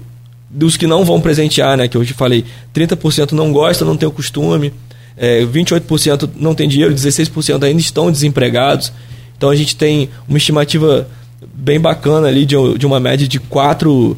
dos 0.56 0.77
que 0.77 0.88
não 0.88 1.03
vão 1.03 1.19
presentear, 1.19 1.77
né? 1.77 1.88
Que 1.88 1.98
eu 1.98 2.06
te 2.06 2.14
falei, 2.14 2.45
30% 2.73 3.34
não 3.34 3.52
gosta, 3.52 3.84
não 3.84 3.98
tem 3.98 4.07
o 4.07 4.11
costume, 4.11 4.73
é, 5.18 5.44
28% 5.45 6.30
não 6.36 6.56
tem 6.56 6.68
dinheiro, 6.68 6.94
16% 6.94 7.64
ainda 7.64 7.80
estão 7.80 8.10
desempregados. 8.10 8.91
Então 9.38 9.49
a 9.49 9.56
gente 9.56 9.76
tem 9.76 10.10
uma 10.27 10.38
estimativa 10.38 11.07
bem 11.53 11.80
bacana 11.80 12.27
ali 12.27 12.45
de, 12.45 12.56
de 12.77 12.86
uma 12.86 12.99
média 12.99 13.27
de 13.27 13.40
quatro 13.40 14.18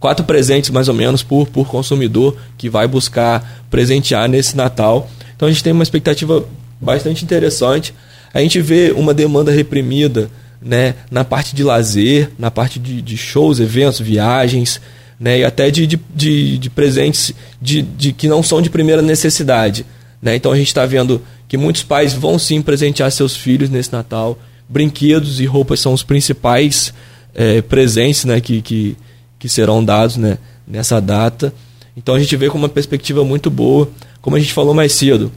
quatro 0.00 0.24
presentes 0.24 0.68
mais 0.70 0.88
ou 0.88 0.94
menos 0.94 1.22
por, 1.22 1.46
por 1.46 1.68
consumidor 1.68 2.36
que 2.58 2.68
vai 2.68 2.88
buscar 2.88 3.64
presentear 3.70 4.28
nesse 4.28 4.56
Natal. 4.56 5.08
Então 5.36 5.48
a 5.48 5.50
gente 5.50 5.62
tem 5.62 5.72
uma 5.72 5.84
expectativa 5.84 6.44
bastante 6.80 7.24
interessante. 7.24 7.94
A 8.34 8.40
gente 8.40 8.60
vê 8.60 8.92
uma 8.96 9.14
demanda 9.14 9.52
reprimida 9.52 10.28
né, 10.60 10.96
na 11.08 11.22
parte 11.22 11.54
de 11.54 11.62
lazer, 11.62 12.30
na 12.36 12.50
parte 12.50 12.80
de, 12.80 13.00
de 13.00 13.16
shows, 13.16 13.60
eventos, 13.60 14.00
viagens, 14.00 14.80
né, 15.22 15.38
e 15.38 15.44
até 15.44 15.70
de, 15.70 15.86
de, 15.86 16.00
de, 16.12 16.58
de 16.58 16.68
presentes 16.68 17.32
de, 17.60 17.80
de, 17.80 18.12
que 18.12 18.26
não 18.26 18.42
são 18.42 18.60
de 18.60 18.68
primeira 18.68 19.00
necessidade. 19.00 19.86
Né? 20.20 20.34
Então 20.34 20.50
a 20.50 20.56
gente 20.56 20.66
está 20.66 20.84
vendo 20.84 21.22
que 21.46 21.56
muitos 21.56 21.84
pais 21.84 22.12
vão 22.12 22.40
sim 22.40 22.60
presentear 22.60 23.12
seus 23.12 23.36
filhos 23.36 23.70
nesse 23.70 23.92
Natal. 23.92 24.36
Brinquedos 24.68 25.38
e 25.38 25.46
roupas 25.46 25.78
são 25.78 25.92
os 25.92 26.02
principais 26.02 26.92
é, 27.36 27.62
presentes 27.62 28.24
né, 28.24 28.40
que, 28.40 28.60
que, 28.60 28.96
que 29.38 29.48
serão 29.48 29.84
dados 29.84 30.16
né, 30.16 30.38
nessa 30.66 31.00
data. 31.00 31.54
Então 31.96 32.16
a 32.16 32.18
gente 32.18 32.36
vê 32.36 32.50
com 32.50 32.58
uma 32.58 32.68
perspectiva 32.68 33.24
muito 33.24 33.48
boa. 33.48 33.88
Como 34.20 34.34
a 34.34 34.40
gente 34.40 34.52
falou 34.52 34.74
mais 34.74 34.90
cedo, 34.90 35.30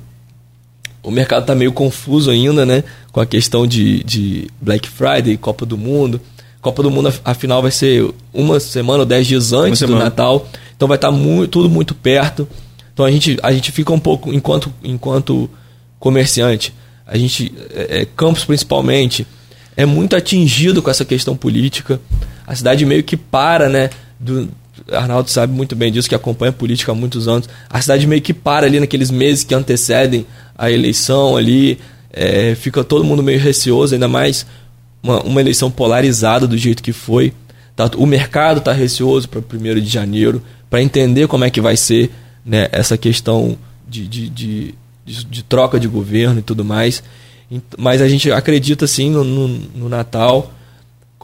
o 1.04 1.12
mercado 1.12 1.42
está 1.42 1.54
meio 1.54 1.72
confuso 1.72 2.32
ainda, 2.32 2.66
né? 2.66 2.84
Com 3.12 3.20
a 3.20 3.26
questão 3.26 3.68
de, 3.68 4.04
de 4.04 4.50
Black 4.60 4.90
Friday, 4.90 5.38
Copa 5.38 5.64
do 5.64 5.78
Mundo. 5.78 6.20
Copa 6.66 6.82
do 6.82 6.90
Mundo, 6.90 7.14
afinal, 7.24 7.62
vai 7.62 7.70
ser 7.70 8.12
uma 8.34 8.60
semana 8.60 9.02
ou 9.02 9.06
dez 9.06 9.28
dias 9.28 9.54
antes 9.54 9.82
do 9.82 9.96
Natal. 9.96 10.48
Então 10.76 10.88
vai 10.88 10.98
estar 10.98 11.12
tá 11.12 11.14
muito, 11.14 11.52
tudo 11.52 11.70
muito 11.70 11.94
perto. 11.94 12.48
Então 12.92 13.06
a 13.06 13.12
gente, 13.12 13.38
a 13.44 13.52
gente 13.52 13.72
fica 13.72 13.94
um 13.94 14.00
pouco, 14.00 14.34
enquanto, 14.34 14.74
enquanto 14.84 15.48
comerciante, 16.00 16.74
a 17.06 17.20
gente, 17.20 17.54
é, 17.72 18.02
é 18.02 18.08
Campos 18.16 18.46
principalmente, 18.46 19.28
é 19.78 19.86
muito 19.86 20.16
atingido 20.16 20.82
com 20.82 20.90
essa 20.90 21.06
questão 21.06 21.38
política 21.38 22.02
a 22.48 22.56
cidade 22.56 22.84
meio 22.84 23.04
que 23.04 23.16
para, 23.16 23.70
né? 23.70 23.92
Do, 24.20 24.50
Arnaldo 24.92 25.30
sabe 25.30 25.54
muito 25.54 25.76
bem 25.76 25.92
disso, 25.92 26.10
que 26.10 26.16
acompanha 26.16 26.50
a 26.50 26.54
política 26.54 26.92
há 26.92 26.96
muitos 26.96 27.28
anos. 27.28 27.48
A 27.70 27.80
cidade 27.80 28.08
meio 28.08 28.24
que 28.24 28.34
para 28.34 28.66
ali 28.66 28.80
naqueles 28.80 29.12
meses 29.12 29.44
que 29.44 29.54
antecedem 29.54 30.26
a 30.58 30.72
eleição 30.72 31.38
ali. 31.38 31.78
É, 32.12 32.56
fica 32.56 32.84
todo 32.84 33.04
mundo 33.04 33.22
meio 33.22 33.40
receoso, 33.40 33.94
ainda 33.94 34.08
mais 34.08 34.46
uma, 35.06 35.22
uma 35.22 35.42
eleição 35.42 35.70
polarizada 35.70 36.48
do 36.48 36.58
jeito 36.58 36.84
que 36.84 36.94
foi. 36.94 37.34
Tá, 37.76 37.90
o 37.98 38.06
mercado 38.06 38.60
está 38.60 38.72
receoso 38.72 39.28
para 39.28 39.40
o 39.40 39.44
1 39.44 39.82
de 39.82 39.90
janeiro, 39.90 40.42
para 40.70 40.82
entender 40.82 41.28
como 41.28 41.44
é 41.44 41.50
que 41.50 41.62
vai 41.62 41.76
ser 41.76 42.12
né, 42.46 42.70
essa 42.72 42.98
questão 42.98 43.58
de, 43.88 44.08
de, 44.08 44.30
de, 44.30 44.76
de, 45.06 45.44
troca 45.44 45.80
de 45.80 45.88
governo 45.88 46.40
e 46.40 46.42
tudo 46.42 46.64
mais. 46.64 47.04
Mas 47.78 48.02
a 48.02 48.08
gente 48.08 48.32
acredita 48.32 48.88
sim 48.88 49.10
no, 49.10 49.24
no, 49.24 49.48
no 49.48 49.90
Natal 49.90 50.52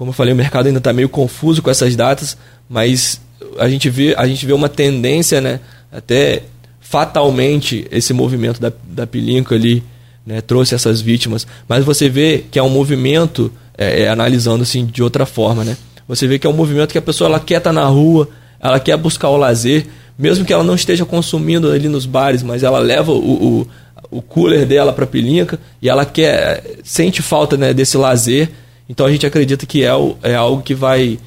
como 0.01 0.09
eu 0.09 0.13
falei, 0.13 0.33
o 0.33 0.35
mercado 0.35 0.65
ainda 0.65 0.79
está 0.79 0.91
meio 0.91 1.07
confuso 1.07 1.61
com 1.61 1.69
essas 1.69 1.95
datas, 1.95 2.35
mas 2.67 3.21
a 3.59 3.69
gente 3.69 3.87
vê, 3.87 4.15
a 4.17 4.25
gente 4.25 4.47
vê 4.47 4.51
uma 4.51 4.67
tendência, 4.67 5.39
né? 5.39 5.59
Até 5.91 6.41
fatalmente 6.79 7.87
esse 7.91 8.11
movimento 8.11 8.59
da, 8.59 8.73
da 8.83 9.05
Pilinca 9.05 9.53
ali 9.53 9.83
né, 10.25 10.41
trouxe 10.41 10.73
essas 10.73 11.01
vítimas, 11.01 11.45
mas 11.67 11.85
você 11.85 12.09
vê 12.09 12.43
que 12.49 12.57
é 12.57 12.63
um 12.63 12.69
movimento, 12.69 13.53
é, 13.77 14.03
é, 14.03 14.09
analisando 14.09 14.63
assim 14.63 14.85
de 14.85 15.01
outra 15.01 15.25
forma, 15.25 15.63
né? 15.63 15.77
Você 16.07 16.27
vê 16.27 16.37
que 16.37 16.45
é 16.45 16.49
um 16.49 16.53
movimento 16.53 16.91
que 16.91 16.97
a 16.97 17.01
pessoa 17.01 17.29
ela 17.29 17.39
quer 17.39 17.57
estar 17.57 17.69
tá 17.69 17.73
na 17.73 17.85
rua, 17.85 18.29
ela 18.59 18.79
quer 18.79 18.97
buscar 18.97 19.29
o 19.29 19.37
lazer, 19.37 19.87
mesmo 20.17 20.45
que 20.45 20.51
ela 20.53 20.63
não 20.63 20.75
esteja 20.75 21.05
consumindo 21.05 21.71
ali 21.71 21.87
nos 21.87 22.05
bares, 22.05 22.43
mas 22.43 22.63
ela 22.63 22.79
leva 22.79 23.11
o, 23.11 23.61
o, 23.61 23.67
o 24.09 24.21
cooler 24.21 24.65
dela 24.65 24.91
para 24.91 25.05
a 25.05 25.07
Pilinca 25.07 25.59
e 25.81 25.89
ela 25.89 26.05
quer 26.05 26.63
sente 26.83 27.21
falta 27.21 27.55
né, 27.55 27.73
desse 27.73 27.97
lazer 27.97 28.49
então 28.91 29.05
a 29.05 29.11
gente 29.11 29.25
acredita 29.25 29.65
que 29.65 29.85
é, 29.85 29.91
é 30.21 30.35
algo 30.35 30.61
que 30.61 30.75
vai, 30.75 31.17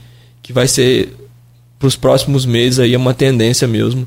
que 0.42 0.52
vai 0.52 0.68
ser 0.68 1.16
para 1.78 1.88
os 1.88 1.96
próximos 1.96 2.44
meses 2.44 2.78
aí 2.78 2.94
uma 2.94 3.14
tendência 3.14 3.66
mesmo. 3.66 4.06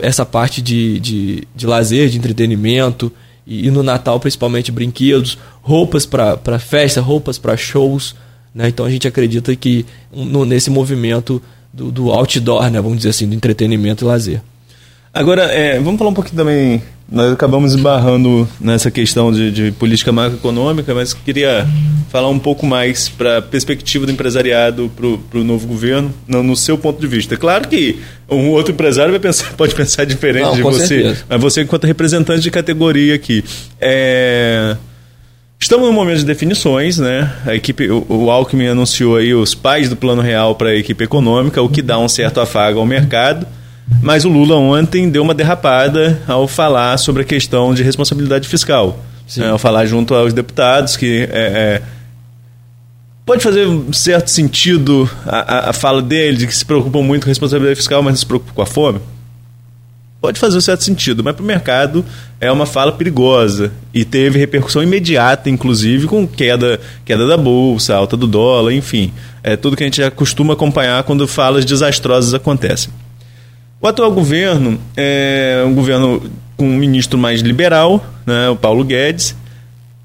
Essa 0.00 0.24
parte 0.24 0.62
de, 0.62 0.98
de, 0.98 1.48
de 1.54 1.66
lazer, 1.66 2.08
de 2.08 2.16
entretenimento 2.16 3.12
e, 3.46 3.70
no 3.70 3.82
Natal 3.82 4.18
principalmente 4.18 4.72
brinquedos, 4.72 5.38
roupas 5.62 6.04
para 6.04 6.58
festa, 6.58 7.00
roupas 7.00 7.38
para 7.38 7.56
shows. 7.56 8.14
Né? 8.54 8.68
Então 8.68 8.84
a 8.84 8.90
gente 8.90 9.06
acredita 9.06 9.54
que 9.54 9.86
no, 10.12 10.44
nesse 10.44 10.70
movimento 10.70 11.40
do, 11.72 11.92
do 11.92 12.10
outdoor, 12.10 12.70
né? 12.70 12.80
vamos 12.80 12.98
dizer 12.98 13.10
assim, 13.10 13.28
do 13.28 13.34
entretenimento 13.34 14.04
e 14.04 14.08
lazer. 14.08 14.42
Agora, 15.12 15.44
é, 15.44 15.78
vamos 15.78 15.98
falar 15.98 16.10
um 16.10 16.14
pouquinho 16.14 16.36
também. 16.36 16.82
Nós 17.10 17.32
acabamos 17.32 17.72
esbarrando 17.72 18.48
nessa 18.60 18.90
questão 18.90 19.30
de, 19.30 19.50
de 19.52 19.70
política 19.72 20.10
macroeconômica, 20.10 20.92
mas 20.92 21.14
queria 21.14 21.64
falar 22.10 22.28
um 22.28 22.38
pouco 22.38 22.66
mais 22.66 23.08
para 23.08 23.38
a 23.38 23.42
perspectiva 23.42 24.06
do 24.06 24.12
empresariado 24.12 24.90
para 25.30 25.38
o 25.38 25.44
novo 25.44 25.68
governo, 25.68 26.12
no, 26.26 26.42
no, 26.42 26.56
seu 26.56 26.76
ponto 26.76 27.00
de 27.00 27.06
vista. 27.06 27.34
É 27.34 27.36
claro 27.36 27.68
que 27.68 28.00
um 28.28 28.50
outro 28.50 28.72
empresário 28.72 29.12
vai 29.12 29.20
pensar, 29.20 29.52
pode 29.54 29.74
pensar 29.74 30.04
diferente 30.04 30.46
Não, 30.46 30.54
de 30.56 30.62
você, 30.62 30.86
certeza. 30.86 31.24
mas 31.28 31.40
você, 31.40 31.62
enquanto 31.62 31.84
representante 31.84 32.40
de 32.40 32.50
categoria 32.50 33.14
aqui. 33.14 33.44
É... 33.80 34.76
Estamos 35.58 35.86
no 35.86 35.92
momento 35.92 36.18
de 36.18 36.26
definições, 36.26 36.98
né? 36.98 37.32
A 37.46 37.54
equipe, 37.54 37.88
o, 37.88 38.04
o 38.08 38.30
Alckmin 38.30 38.66
anunciou 38.66 39.16
aí 39.16 39.32
os 39.32 39.54
pais 39.54 39.88
do 39.88 39.96
Plano 39.96 40.20
Real 40.20 40.54
para 40.54 40.70
a 40.70 40.74
equipe 40.76 41.02
econômica, 41.02 41.62
o 41.62 41.68
que 41.68 41.80
dá 41.80 41.98
um 41.98 42.08
certo 42.08 42.40
afago 42.40 42.78
ao 42.78 42.84
mercado. 42.84 43.46
Mas 44.02 44.24
o 44.24 44.28
Lula 44.28 44.56
ontem 44.56 45.08
deu 45.08 45.22
uma 45.22 45.34
derrapada 45.34 46.20
ao 46.26 46.48
falar 46.48 46.96
sobre 46.98 47.22
a 47.22 47.24
questão 47.24 47.72
de 47.72 47.82
responsabilidade 47.82 48.48
fiscal. 48.48 48.98
Né, 49.36 49.50
ao 49.50 49.58
falar 49.58 49.86
junto 49.86 50.14
aos 50.14 50.32
deputados 50.32 50.96
que 50.96 51.28
é, 51.32 51.82
é, 51.82 51.82
pode 53.24 53.42
fazer 53.42 53.66
um 53.66 53.92
certo 53.92 54.30
sentido 54.30 55.10
a, 55.26 55.70
a, 55.70 55.72
fala 55.72 56.00
dele 56.00 56.36
de 56.36 56.46
que 56.46 56.54
se 56.54 56.64
preocupam 56.64 57.02
muito 57.02 57.24
com 57.24 57.28
a 57.28 57.32
responsabilidade 57.32 57.76
fiscal, 57.76 58.04
mas 58.04 58.12
não 58.12 58.18
se 58.18 58.26
preocupam 58.26 58.54
com 58.54 58.62
a 58.62 58.66
fome. 58.66 59.00
Pode 60.20 60.38
fazer 60.38 60.58
um 60.58 60.60
certo 60.60 60.84
sentido, 60.84 61.24
mas 61.24 61.34
para 61.34 61.42
o 61.42 61.46
mercado 61.46 62.04
é 62.40 62.50
uma 62.52 62.66
fala 62.66 62.92
perigosa 62.92 63.72
e 63.92 64.04
teve 64.04 64.38
repercussão 64.38 64.82
imediata, 64.82 65.50
inclusive 65.50 66.06
com 66.06 66.26
queda, 66.26 66.80
queda 67.04 67.26
da 67.26 67.36
bolsa, 67.36 67.96
alta 67.96 68.16
do 68.16 68.28
dólar, 68.28 68.72
enfim, 68.72 69.12
é 69.42 69.56
tudo 69.56 69.76
que 69.76 69.82
a 69.82 69.86
gente 69.86 69.98
já 69.98 70.10
costuma 70.10 70.54
acompanhar 70.54 71.02
quando 71.02 71.26
falas 71.26 71.64
desastrosas 71.64 72.32
acontecem. 72.32 72.92
O 73.80 73.86
atual 73.86 74.10
governo 74.10 74.80
é 74.96 75.62
um 75.66 75.74
governo 75.74 76.22
com 76.56 76.66
um 76.66 76.76
ministro 76.76 77.18
mais 77.18 77.42
liberal, 77.42 78.04
né, 78.24 78.48
o 78.48 78.56
Paulo 78.56 78.82
Guedes, 78.82 79.36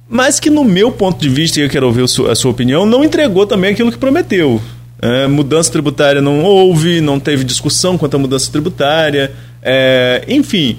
mas 0.10 0.42
que, 0.42 0.50
no 0.50 0.66
meu 0.66 0.92
ponto 0.92 1.22
de 1.22 1.30
vista, 1.30 1.60
e 1.60 1.64
eu 1.64 1.70
quero 1.70 1.88
ouvir 1.88 2.04
a 2.04 2.36
sua 2.36 2.52
opinião, 2.52 2.86
não 2.86 3.02
entregou 3.02 3.48
também 3.48 3.72
aquilo 3.72 3.90
que 3.90 3.98
prometeu. 3.98 4.62
É, 5.02 5.26
mudança 5.26 5.72
tributária 5.72 6.22
não 6.22 6.44
houve, 6.44 7.00
não 7.00 7.18
teve 7.18 7.46
discussão 7.46 7.98
quanto 7.98 8.16
à 8.16 8.20
mudança 8.20 8.52
tributária, 8.52 9.32
é, 9.64 10.26
enfim. 10.28 10.78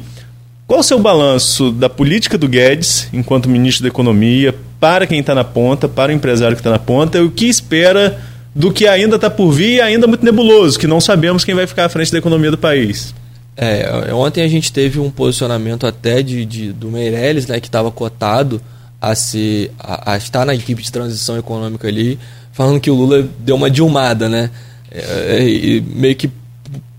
Qual 0.67 0.81
o 0.81 0.83
seu 0.83 0.99
balanço 0.99 1.73
da 1.73 1.89
política 1.89 2.37
do 2.37 2.47
Guedes, 2.47 3.09
enquanto 3.11 3.49
ministro 3.49 3.85
da 3.85 3.89
Economia, 3.89 4.55
para 4.79 5.07
quem 5.07 5.21
está 5.21 5.35
na 5.35 5.45
ponta, 5.45 5.89
para 5.89 6.13
o 6.13 6.15
empresário 6.15 6.55
que 6.55 6.61
está 6.61 6.71
na 6.71 6.79
ponta, 6.79 7.17
e 7.17 7.23
o 7.23 7.31
que 7.31 7.47
espera 7.47 8.21
do 8.55 8.73
que 8.73 8.87
ainda 8.87 9.17
está 9.17 9.31
por 9.31 9.51
vir 9.53 9.77
e 9.77 9.81
ainda 9.81 10.07
muito 10.07 10.25
nebuloso, 10.25 10.79
que 10.79 10.87
não 10.87 11.01
sabemos 11.01 11.45
quem 11.45 11.55
vai 11.55 11.67
ficar 11.67 11.87
à 11.87 11.89
frente 11.89 12.13
da 12.13 12.19
economia 12.19 12.51
do 12.51 12.59
país. 12.59 13.15
É, 13.57 14.13
ontem 14.15 14.43
a 14.43 14.49
gente 14.49 14.73
teve 14.73 14.99
um 14.99 15.11
posicionamento 15.11 15.87
até 15.87 16.23
de, 16.23 16.45
de 16.45 16.73
do 16.73 16.91
Meirelles, 16.91 17.47
né, 17.47 17.61
que 17.61 17.69
estava 17.69 17.91
cotado 17.91 18.61
a, 19.01 19.15
se, 19.15 19.71
a, 19.79 20.13
a, 20.13 20.17
estar 20.17 20.47
na 20.47 20.55
equipe 20.55 20.83
de 20.83 20.91
transição 20.91 21.37
econômica 21.37 21.89
ali, 21.89 22.19
falando 22.53 22.81
que 22.81 22.91
o 22.91 22.95
Lula 22.95 23.27
deu 23.41 23.57
uma 23.57 23.71
dilmada, 23.71 24.29
né? 24.29 24.51
É, 24.91 25.39
é 25.39 25.49
e 25.49 25.81
meio 25.81 26.15
que 26.15 26.31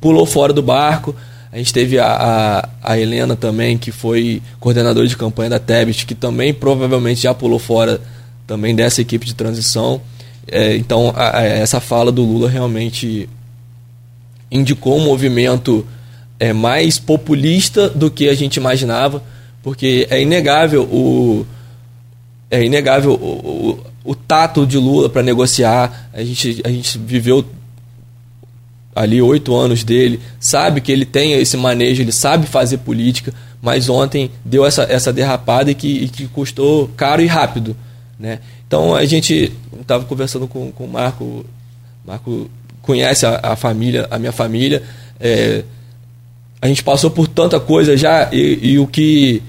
pulou 0.02 0.26
fora 0.26 0.52
do 0.52 0.62
barco. 0.62 1.16
A 1.52 1.58
gente 1.58 1.72
teve 1.72 2.00
a, 2.00 2.08
a, 2.08 2.70
a, 2.94 3.00
Helena 3.00 3.36
também, 3.36 3.78
que 3.78 3.92
foi 3.92 4.42
coordenadora 4.60 5.08
de 5.08 5.16
campanha 5.16 5.52
da 5.52 5.60
Tebet, 5.60 6.06
que 6.06 6.16
também 6.16 6.54
provavelmente 6.54 7.22
já 7.22 7.34
pulou 7.34 7.60
fora 7.60 8.02
também 8.46 8.76
dessa 8.76 9.02
equipe 9.02 9.26
de 9.26 9.34
transição. 9.34 10.02
É, 10.48 10.76
então, 10.76 11.14
a, 11.16 11.40
a, 11.40 11.44
essa 11.44 11.80
fala 11.80 12.12
do 12.12 12.24
Lula 12.24 12.50
realmente 12.50 13.30
indicou 14.52 14.98
um 14.98 15.04
movimento 15.04 15.86
é, 16.40 16.54
mais 16.54 17.00
populista 17.00 17.90
do 17.90 18.12
que 18.12 18.30
a 18.30 18.36
gente 18.36 18.58
imaginava, 18.58 19.24
porque 19.62 20.08
é 20.10 20.22
inegável 20.22 20.84
o 20.84 21.46
é 22.52 22.64
inegável 22.64 23.14
o, 23.14 23.80
o, 24.06 24.12
o 24.12 24.16
tato 24.16 24.66
de 24.66 24.78
Lula 24.78 25.10
para 25.10 25.24
negociar. 25.24 26.10
A 26.14 26.24
gente, 26.24 26.62
a 26.64 26.70
gente 26.70 27.00
viveu 27.00 27.44
ali 28.96 29.20
oito 29.22 29.56
anos 29.56 29.84
dele, 29.84 30.20
sabe 30.40 30.80
que 30.80 30.92
ele 30.92 31.06
tem 31.06 31.34
esse 31.34 31.58
manejo, 31.58 32.02
ele 32.02 32.12
sabe 32.12 32.46
fazer 32.46 32.78
política, 32.80 33.34
mas 33.60 33.90
ontem 33.90 34.30
deu 34.46 34.66
essa, 34.66 34.84
essa 34.84 35.12
derrapada 35.12 35.72
e 35.72 35.76
que, 35.76 35.88
e 35.88 36.10
que 36.10 36.28
custou 36.28 36.90
caro 36.96 37.22
e 37.22 37.26
rápido. 37.26 37.76
Né? 38.20 38.40
Então 38.74 38.96
a 38.96 39.06
gente 39.06 39.54
estava 39.80 40.04
conversando 40.04 40.48
com, 40.48 40.72
com 40.72 40.86
o 40.86 40.88
Marco, 40.88 41.46
Marco 42.04 42.50
conhece 42.82 43.24
a, 43.24 43.40
a 43.44 43.56
família, 43.56 44.08
a 44.10 44.18
minha 44.18 44.32
família, 44.32 44.82
é, 45.20 45.64
a 46.60 46.68
gente 46.68 46.84
passou 46.84 47.12
por 47.12 47.28
tanta 47.28 47.60
coisa 47.60 47.96
já 47.96 48.30
e, 48.34 48.72
e, 48.72 48.80
o 48.80 48.88
que 48.88 49.44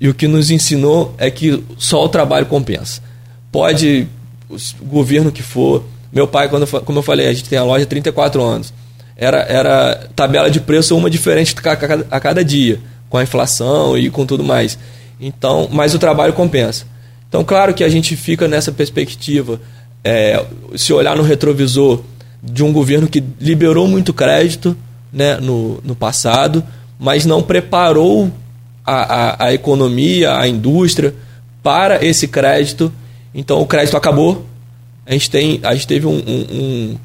e 0.00 0.08
o 0.08 0.14
que 0.14 0.26
nos 0.26 0.50
ensinou 0.50 1.14
é 1.18 1.30
que 1.30 1.62
só 1.76 2.02
o 2.02 2.08
trabalho 2.08 2.46
compensa. 2.46 3.02
Pode 3.50 4.08
o 4.48 4.84
governo 4.86 5.30
que 5.30 5.42
for, 5.42 5.84
meu 6.10 6.26
pai 6.26 6.48
quando 6.48 6.66
como 6.66 6.98
eu 6.98 7.02
falei, 7.02 7.28
a 7.28 7.32
gente 7.34 7.50
tem 7.50 7.58
a 7.58 7.64
loja 7.64 7.84
há 7.84 7.86
34 7.86 8.42
anos 8.42 8.72
era, 9.14 9.40
era 9.40 10.08
tabela 10.16 10.50
de 10.50 10.60
preço 10.60 10.96
uma 10.96 11.10
diferente 11.10 11.54
a 11.58 11.76
cada, 11.76 12.06
a 12.10 12.18
cada 12.18 12.42
dia, 12.42 12.80
com 13.10 13.18
a 13.18 13.22
inflação 13.22 13.98
e 13.98 14.08
com 14.08 14.24
tudo 14.24 14.42
mais. 14.42 14.78
Então, 15.20 15.68
mas 15.70 15.94
o 15.94 15.98
trabalho 15.98 16.32
compensa. 16.32 16.90
Então, 17.32 17.42
claro 17.42 17.72
que 17.72 17.82
a 17.82 17.88
gente 17.88 18.14
fica 18.14 18.46
nessa 18.46 18.70
perspectiva, 18.70 19.58
é, 20.04 20.44
se 20.76 20.92
olhar 20.92 21.16
no 21.16 21.22
retrovisor 21.22 22.02
de 22.42 22.62
um 22.62 22.70
governo 22.70 23.08
que 23.08 23.24
liberou 23.40 23.88
muito 23.88 24.12
crédito 24.12 24.76
né, 25.10 25.38
no, 25.38 25.80
no 25.82 25.96
passado, 25.96 26.62
mas 27.00 27.24
não 27.24 27.42
preparou 27.42 28.30
a, 28.84 28.92
a, 28.92 29.46
a 29.46 29.54
economia, 29.54 30.36
a 30.36 30.46
indústria 30.46 31.14
para 31.62 32.04
esse 32.04 32.28
crédito. 32.28 32.92
Então, 33.34 33.62
o 33.62 33.66
crédito 33.66 33.96
acabou. 33.96 34.44
A 35.06 35.12
gente, 35.14 35.30
tem, 35.30 35.58
a 35.62 35.72
gente 35.72 35.86
teve 35.86 36.06
um, 36.06 36.18
um, 36.18 36.98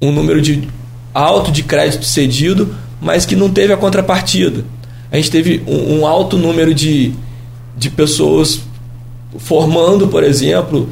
um, 0.00 0.12
número 0.12 0.40
de 0.40 0.66
alto 1.12 1.52
de 1.52 1.62
crédito 1.62 2.06
cedido, 2.06 2.74
mas 3.02 3.26
que 3.26 3.36
não 3.36 3.50
teve 3.50 3.74
a 3.74 3.76
contrapartida. 3.76 4.64
A 5.12 5.16
gente 5.16 5.30
teve 5.30 5.62
um, 5.66 5.98
um 5.98 6.06
alto 6.06 6.38
número 6.38 6.72
de, 6.72 7.12
de 7.76 7.90
pessoas 7.90 8.62
formando, 9.36 10.08
por 10.08 10.22
exemplo, 10.22 10.88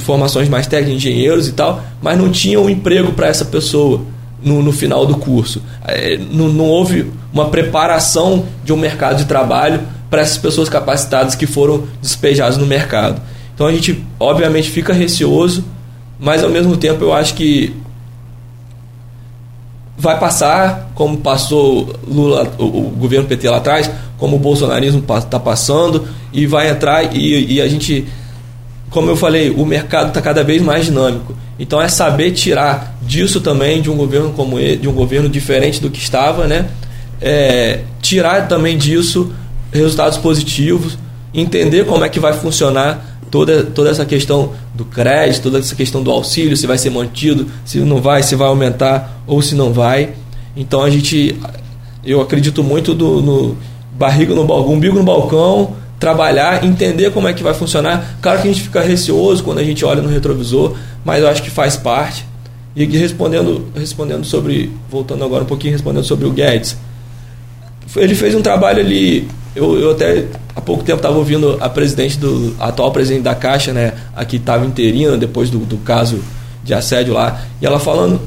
formações 0.00 0.48
mais 0.48 0.66
técnicas, 0.66 0.96
engenheiros 0.96 1.48
e 1.48 1.52
tal, 1.52 1.82
mas 2.00 2.16
não 2.16 2.30
tinha 2.30 2.60
um 2.60 2.70
emprego 2.70 3.12
para 3.12 3.26
essa 3.26 3.44
pessoa 3.44 4.00
no, 4.42 4.62
no, 4.62 4.72
final 4.72 5.04
do 5.04 5.16
curso. 5.16 5.62
É, 5.84 6.16
não, 6.16 6.48
não 6.48 6.66
houve 6.66 7.10
uma 7.32 7.48
preparação 7.48 8.46
de 8.64 8.72
um 8.72 8.76
mercado 8.76 9.18
de 9.18 9.24
trabalho 9.24 9.80
para 10.08 10.20
essas 10.20 10.38
pessoas 10.38 10.68
capacitadas 10.68 11.34
que 11.34 11.46
foram 11.46 11.84
despejadas 12.00 12.56
no 12.56 12.66
mercado. 12.66 13.20
Então 13.54 13.66
a 13.66 13.72
gente, 13.72 14.04
obviamente, 14.18 14.70
fica 14.70 14.92
receoso, 14.92 15.64
mas 16.18 16.42
ao 16.44 16.50
mesmo 16.50 16.76
tempo 16.76 17.04
eu 17.04 17.12
acho 17.12 17.34
que 17.34 17.74
vai 19.96 20.18
passar, 20.18 20.90
como 20.94 21.18
passou 21.18 21.94
Lula, 22.06 22.52
o, 22.58 22.64
o 22.64 22.90
governo 22.98 23.26
PT 23.26 23.48
lá 23.48 23.58
atrás, 23.58 23.90
como 24.18 24.36
o 24.36 24.38
bolsonarismo 24.38 24.98
está 24.98 25.38
passando, 25.38 26.08
e 26.32 26.46
vai 26.46 26.70
entrar 26.70 27.14
e, 27.14 27.54
e, 27.54 27.60
a 27.60 27.68
gente, 27.68 28.06
como 28.90 29.10
eu 29.10 29.16
falei, 29.16 29.50
o 29.50 29.66
mercado 29.66 30.08
está 30.08 30.20
cada 30.20 30.42
vez 30.42 30.62
mais 30.62 30.86
dinâmico. 30.86 31.34
Então 31.58 31.80
é 31.80 31.88
saber 31.88 32.32
tirar 32.32 32.96
disso 33.02 33.40
também 33.40 33.82
de 33.82 33.90
um 33.90 33.96
governo 33.96 34.30
como 34.30 34.58
ele, 34.58 34.76
de 34.76 34.88
um 34.88 34.92
governo 34.92 35.28
diferente 35.28 35.80
do 35.80 35.90
que 35.90 35.98
estava, 35.98 36.46
né? 36.46 36.68
É, 37.20 37.80
tirar 38.00 38.48
também 38.48 38.76
disso 38.76 39.32
resultados 39.72 40.18
positivos, 40.18 40.98
entender 41.32 41.86
como 41.86 42.04
é 42.04 42.08
que 42.08 42.18
vai 42.18 42.32
funcionar 42.32 43.20
toda, 43.30 43.64
toda 43.64 43.90
essa 43.90 44.04
questão 44.04 44.52
do 44.74 44.84
crédito, 44.84 45.44
toda 45.44 45.58
essa 45.58 45.74
questão 45.74 46.02
do 46.02 46.10
auxílio, 46.10 46.56
se 46.56 46.66
vai 46.66 46.78
ser 46.78 46.90
mantido, 46.90 47.46
se 47.64 47.78
não 47.78 48.00
vai, 48.00 48.22
se 48.22 48.34
vai 48.34 48.48
aumentar 48.48 49.22
ou 49.26 49.40
se 49.40 49.54
não 49.54 49.72
vai. 49.72 50.10
Então 50.56 50.82
a 50.82 50.90
gente, 50.90 51.34
eu 52.04 52.20
acredito 52.20 52.62
muito 52.62 52.94
do, 52.94 53.22
no 53.22 53.56
barriga 53.92 54.34
no 54.34 54.44
balcão, 54.44 54.74
umbigo 54.74 54.98
no 54.98 55.04
balcão, 55.04 55.74
trabalhar, 56.02 56.64
entender 56.64 57.12
como 57.12 57.28
é 57.28 57.32
que 57.32 57.44
vai 57.44 57.54
funcionar. 57.54 58.18
Claro 58.20 58.42
que 58.42 58.48
a 58.48 58.52
gente 58.52 58.64
fica 58.64 58.80
receoso 58.80 59.44
quando 59.44 59.58
a 59.58 59.64
gente 59.64 59.84
olha 59.84 60.02
no 60.02 60.08
retrovisor, 60.08 60.74
mas 61.04 61.22
eu 61.22 61.28
acho 61.28 61.40
que 61.40 61.50
faz 61.50 61.76
parte. 61.76 62.26
E 62.74 62.84
respondendo, 62.84 63.68
respondendo 63.72 64.24
sobre, 64.24 64.72
voltando 64.90 65.22
agora 65.24 65.44
um 65.44 65.46
pouquinho, 65.46 65.72
respondendo 65.72 66.02
sobre 66.02 66.26
o 66.26 66.32
Guedes, 66.32 66.76
ele 67.94 68.16
fez 68.16 68.34
um 68.34 68.42
trabalho 68.42 68.80
ali 68.80 69.28
eu, 69.54 69.78
eu 69.78 69.90
até 69.92 70.26
há 70.56 70.60
pouco 70.60 70.82
tempo 70.82 70.96
estava 70.96 71.16
ouvindo 71.16 71.56
a 71.60 71.68
presidente 71.68 72.18
do 72.18 72.56
a 72.58 72.68
atual 72.68 72.90
presidente 72.90 73.22
da 73.22 73.34
Caixa, 73.34 73.72
né, 73.72 73.92
aqui 74.16 74.36
estava 74.36 74.64
interina 74.64 75.16
depois 75.16 75.50
do, 75.50 75.58
do 75.58 75.76
caso 75.78 76.24
de 76.64 76.74
assédio 76.74 77.14
lá, 77.14 77.42
e 77.60 77.66
ela 77.66 77.78
falando 77.78 78.20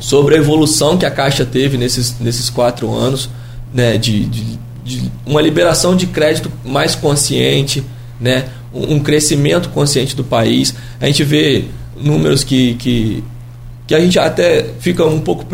sobre 0.00 0.36
a 0.36 0.38
evolução 0.38 0.96
que 0.96 1.04
a 1.04 1.10
Caixa 1.10 1.44
teve 1.44 1.76
nesses, 1.76 2.18
nesses 2.20 2.48
quatro 2.48 2.94
anos, 2.94 3.28
né, 3.74 3.98
de, 3.98 4.24
de, 4.26 4.58
de 4.88 5.12
uma 5.26 5.40
liberação 5.42 5.94
de 5.94 6.06
crédito 6.06 6.50
mais 6.64 6.94
consciente, 6.94 7.84
né, 8.18 8.46
um 8.72 8.98
crescimento 8.98 9.68
consciente 9.68 10.16
do 10.16 10.24
país. 10.24 10.74
A 11.00 11.06
gente 11.06 11.22
vê 11.22 11.66
números 11.96 12.42
que, 12.42 12.74
que, 12.74 13.22
que 13.86 13.94
a 13.94 14.00
gente 14.00 14.18
até 14.18 14.64
fica 14.80 15.04
um 15.04 15.20
pouco 15.20 15.44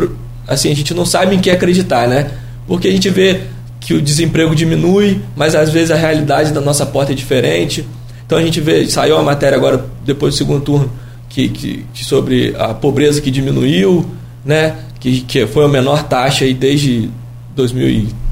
assim, 0.47 0.71
a 0.71 0.75
gente 0.75 0.93
não 0.93 1.05
sabe 1.05 1.35
em 1.35 1.39
que 1.39 1.49
acreditar, 1.49 2.07
né? 2.07 2.31
Porque 2.67 2.87
a 2.87 2.91
gente 2.91 3.09
vê 3.09 3.41
que 3.79 3.93
o 3.93 4.01
desemprego 4.01 4.55
diminui, 4.55 5.21
mas 5.35 5.53
às 5.53 5.69
vezes 5.69 5.91
a 5.91 5.95
realidade 5.95 6.51
da 6.51 6.61
nossa 6.61 6.85
porta 6.85 7.11
é 7.11 7.15
diferente. 7.15 7.85
Então 8.25 8.37
a 8.37 8.41
gente 8.41 8.59
vê, 8.59 8.87
saiu 8.87 9.17
a 9.17 9.23
matéria 9.23 9.57
agora, 9.57 9.85
depois 10.03 10.33
do 10.33 10.37
segundo 10.37 10.61
turno, 10.61 10.91
que, 11.29 11.49
que, 11.49 11.85
que 11.93 12.05
sobre 12.05 12.55
a 12.57 12.73
pobreza 12.73 13.21
que 13.21 13.29
diminuiu, 13.29 14.05
né? 14.43 14.75
que, 14.99 15.21
que 15.21 15.45
foi 15.45 15.65
a 15.65 15.67
menor 15.67 16.03
taxa 16.03 16.45
aí 16.45 16.53
desde 16.53 17.09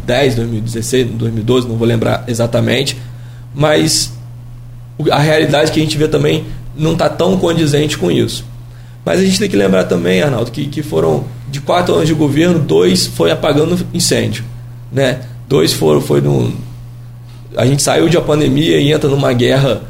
2010, 0.05 0.35
2016, 0.35 1.07
2012, 1.11 1.67
não 1.67 1.75
vou 1.75 1.88
lembrar 1.88 2.23
exatamente, 2.27 2.97
mas 3.53 4.13
a 5.11 5.19
realidade 5.19 5.71
que 5.71 5.80
a 5.80 5.84
gente 5.84 5.97
vê 5.97 6.07
também 6.07 6.45
não 6.75 6.93
está 6.93 7.09
tão 7.09 7.38
condizente 7.38 7.97
com 7.97 8.11
isso. 8.11 8.45
Mas 9.05 9.19
a 9.19 9.23
gente 9.23 9.39
tem 9.39 9.49
que 9.49 9.55
lembrar 9.55 9.85
também, 9.85 10.21
Arnaldo, 10.21 10.51
que, 10.51 10.65
que 10.67 10.81
foram 10.81 11.25
de 11.49 11.59
quatro 11.59 11.93
anos 11.93 12.07
de 12.07 12.13
governo, 12.13 12.59
dois 12.59 13.05
foi 13.05 13.31
apagando 13.31 13.77
incêndio. 13.93 14.43
Né? 14.91 15.21
Dois 15.47 15.73
foram, 15.73 15.99
foi 15.99 16.21
no. 16.21 16.53
A 17.55 17.65
gente 17.65 17.84
saiu 17.84 18.07
de 18.07 18.17
uma 18.17 18.23
pandemia 18.23 18.80
e 18.80 18.91
entra 18.91 19.09
numa 19.09 19.34
guerra 19.34 19.81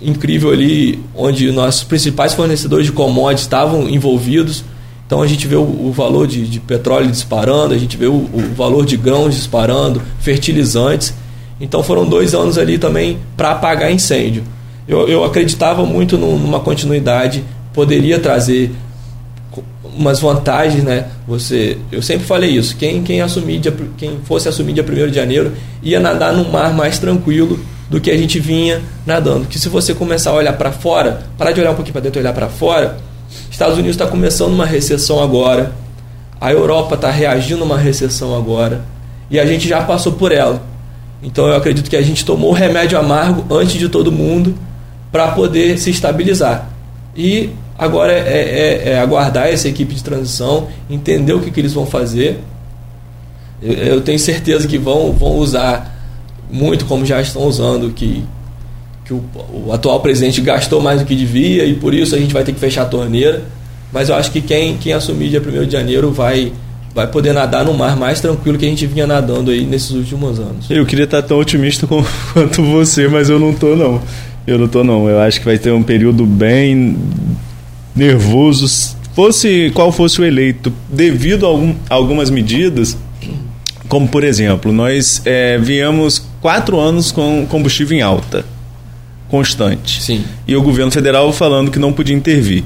incrível 0.00 0.50
ali, 0.50 1.02
onde 1.14 1.50
nossos 1.50 1.82
principais 1.84 2.34
fornecedores 2.34 2.86
de 2.86 2.92
commodities 2.92 3.42
estavam 3.42 3.88
envolvidos. 3.88 4.64
Então 5.06 5.22
a 5.22 5.26
gente 5.26 5.46
vê 5.46 5.54
o, 5.54 5.62
o 5.62 5.92
valor 5.92 6.26
de, 6.26 6.46
de, 6.46 6.58
petróleo 6.58 7.08
disparando, 7.08 7.72
a 7.72 7.78
gente 7.78 7.96
vê 7.96 8.06
o, 8.06 8.12
o, 8.12 8.52
valor 8.56 8.84
de 8.84 8.96
grãos 8.96 9.34
disparando, 9.34 10.02
fertilizantes. 10.18 11.14
Então 11.60 11.82
foram 11.82 12.04
dois 12.04 12.34
anos 12.34 12.58
ali 12.58 12.76
também 12.76 13.18
para 13.36 13.52
apagar 13.52 13.90
incêndio. 13.92 14.42
Eu, 14.86 15.08
eu 15.08 15.24
acreditava 15.24 15.86
muito 15.86 16.18
numa 16.18 16.60
continuidade, 16.60 17.44
poderia 17.72 18.18
trazer 18.18 18.72
umas 19.96 20.20
vantagens, 20.20 20.82
né? 20.82 21.06
Você, 21.26 21.78
eu 21.90 22.02
sempre 22.02 22.26
falei 22.26 22.50
isso. 22.50 22.76
Quem 22.76 23.02
quem 23.02 23.20
assumir 23.20 23.58
dia, 23.60 23.74
quem 23.96 24.18
fosse 24.24 24.48
assumir 24.48 24.72
dia 24.72 24.84
1 24.84 25.08
de 25.08 25.14
janeiro 25.14 25.52
ia 25.82 26.00
nadar 26.00 26.32
num 26.32 26.50
mar 26.50 26.74
mais 26.74 26.98
tranquilo 26.98 27.58
do 27.88 28.00
que 28.00 28.10
a 28.10 28.16
gente 28.16 28.38
vinha 28.40 28.82
nadando. 29.06 29.46
Que 29.46 29.58
se 29.58 29.68
você 29.68 29.94
começar 29.94 30.30
a 30.30 30.34
olhar 30.34 30.52
para 30.54 30.72
fora, 30.72 31.22
parar 31.38 31.52
de 31.52 31.60
olhar 31.60 31.70
um 31.70 31.74
pouquinho 31.74 31.92
para 31.92 32.02
dentro 32.02 32.18
e 32.18 32.22
olhar 32.22 32.32
para 32.32 32.48
fora, 32.48 32.96
Estados 33.50 33.74
Unidos 33.74 33.94
está 33.94 34.06
começando 34.06 34.52
uma 34.52 34.66
recessão 34.66 35.22
agora, 35.22 35.72
a 36.40 36.52
Europa 36.52 36.94
está 36.94 37.10
reagindo 37.10 37.62
a 37.62 37.66
uma 37.66 37.78
recessão 37.78 38.36
agora 38.36 38.84
e 39.30 39.38
a 39.40 39.46
gente 39.46 39.66
já 39.68 39.82
passou 39.82 40.12
por 40.12 40.32
ela. 40.32 40.62
Então 41.22 41.46
eu 41.46 41.56
acredito 41.56 41.88
que 41.88 41.96
a 41.96 42.02
gente 42.02 42.24
tomou 42.24 42.50
o 42.50 42.54
remédio 42.54 42.98
amargo 42.98 43.44
antes 43.54 43.74
de 43.78 43.88
todo 43.88 44.12
mundo 44.12 44.54
para 45.10 45.28
poder 45.28 45.78
se 45.78 45.90
estabilizar. 45.90 46.68
E 47.16 47.50
Agora 47.78 48.12
é, 48.12 48.18
é, 48.18 48.88
é, 48.90 48.98
aguardar 48.98 49.48
essa 49.48 49.68
equipe 49.68 49.94
de 49.94 50.02
transição, 50.02 50.68
entender 50.88 51.34
o 51.34 51.40
que, 51.40 51.50
que 51.50 51.60
eles 51.60 51.74
vão 51.74 51.84
fazer. 51.84 52.40
Eu, 53.62 53.72
eu, 53.72 54.00
tenho 54.00 54.18
certeza 54.18 54.66
que 54.66 54.78
vão, 54.78 55.12
vão 55.12 55.36
usar 55.36 55.94
muito 56.50 56.86
como 56.86 57.04
já 57.04 57.20
estão 57.20 57.42
usando, 57.42 57.90
que, 57.90 58.24
que 59.06 59.14
o, 59.14 59.22
o, 59.66 59.72
atual 59.72 60.00
presidente 60.00 60.40
gastou 60.40 60.80
mais 60.80 61.00
do 61.00 61.06
que 61.06 61.14
devia 61.14 61.64
e 61.64 61.74
por 61.74 61.94
isso 61.94 62.14
a 62.14 62.18
gente 62.18 62.34
vai 62.34 62.42
ter 62.42 62.52
que 62.52 62.58
fechar 62.58 62.82
a 62.82 62.86
torneira. 62.86 63.44
Mas 63.92 64.08
eu 64.08 64.16
acho 64.16 64.32
que 64.32 64.40
quem, 64.40 64.76
quem 64.76 64.92
assumir 64.92 65.28
dia 65.28 65.40
1 65.40 65.66
de 65.66 65.72
janeiro 65.72 66.10
vai, 66.10 66.52
vai 66.92 67.06
poder 67.06 67.32
nadar 67.32 67.64
no 67.64 67.72
mar 67.72 67.96
mais 67.96 68.20
tranquilo 68.20 68.58
que 68.58 68.66
a 68.66 68.68
gente 68.68 68.84
vinha 68.86 69.06
nadando 69.06 69.52
aí 69.52 69.64
nesses 69.64 69.92
últimos 69.92 70.40
anos. 70.40 70.68
Eu 70.68 70.84
queria 70.84 71.04
estar 71.04 71.22
tão 71.22 71.38
otimista 71.38 71.86
quanto 72.32 72.62
você, 72.62 73.06
mas 73.06 73.30
eu 73.30 73.38
não 73.38 73.50
estou 73.50 73.76
não. 73.76 74.02
Eu 74.44 74.58
não 74.58 74.68
tô 74.68 74.82
não. 74.82 75.08
Eu 75.08 75.20
acho 75.20 75.38
que 75.38 75.46
vai 75.46 75.58
ter 75.58 75.72
um 75.72 75.82
período 75.82 76.26
bem 76.26 76.96
nervoso. 77.94 78.96
Fosse 79.14 79.70
qual 79.72 79.90
fosse 79.92 80.20
o 80.20 80.24
eleito, 80.24 80.72
devido 80.90 81.46
a 81.46 81.48
algum, 81.48 81.74
algumas 81.88 82.28
medidas, 82.28 82.96
como 83.88 84.06
por 84.08 84.22
exemplo, 84.22 84.72
nós 84.72 85.22
é, 85.24 85.56
viemos 85.58 86.22
quatro 86.40 86.78
anos 86.78 87.10
com 87.10 87.46
combustível 87.48 87.96
em 87.96 88.02
alta, 88.02 88.44
constante. 89.36 90.02
Sim. 90.02 90.24
E 90.48 90.56
o 90.56 90.62
governo 90.62 90.90
federal 90.90 91.30
falando 91.32 91.70
que 91.70 91.78
não 91.78 91.92
podia 91.92 92.16
intervir. 92.16 92.64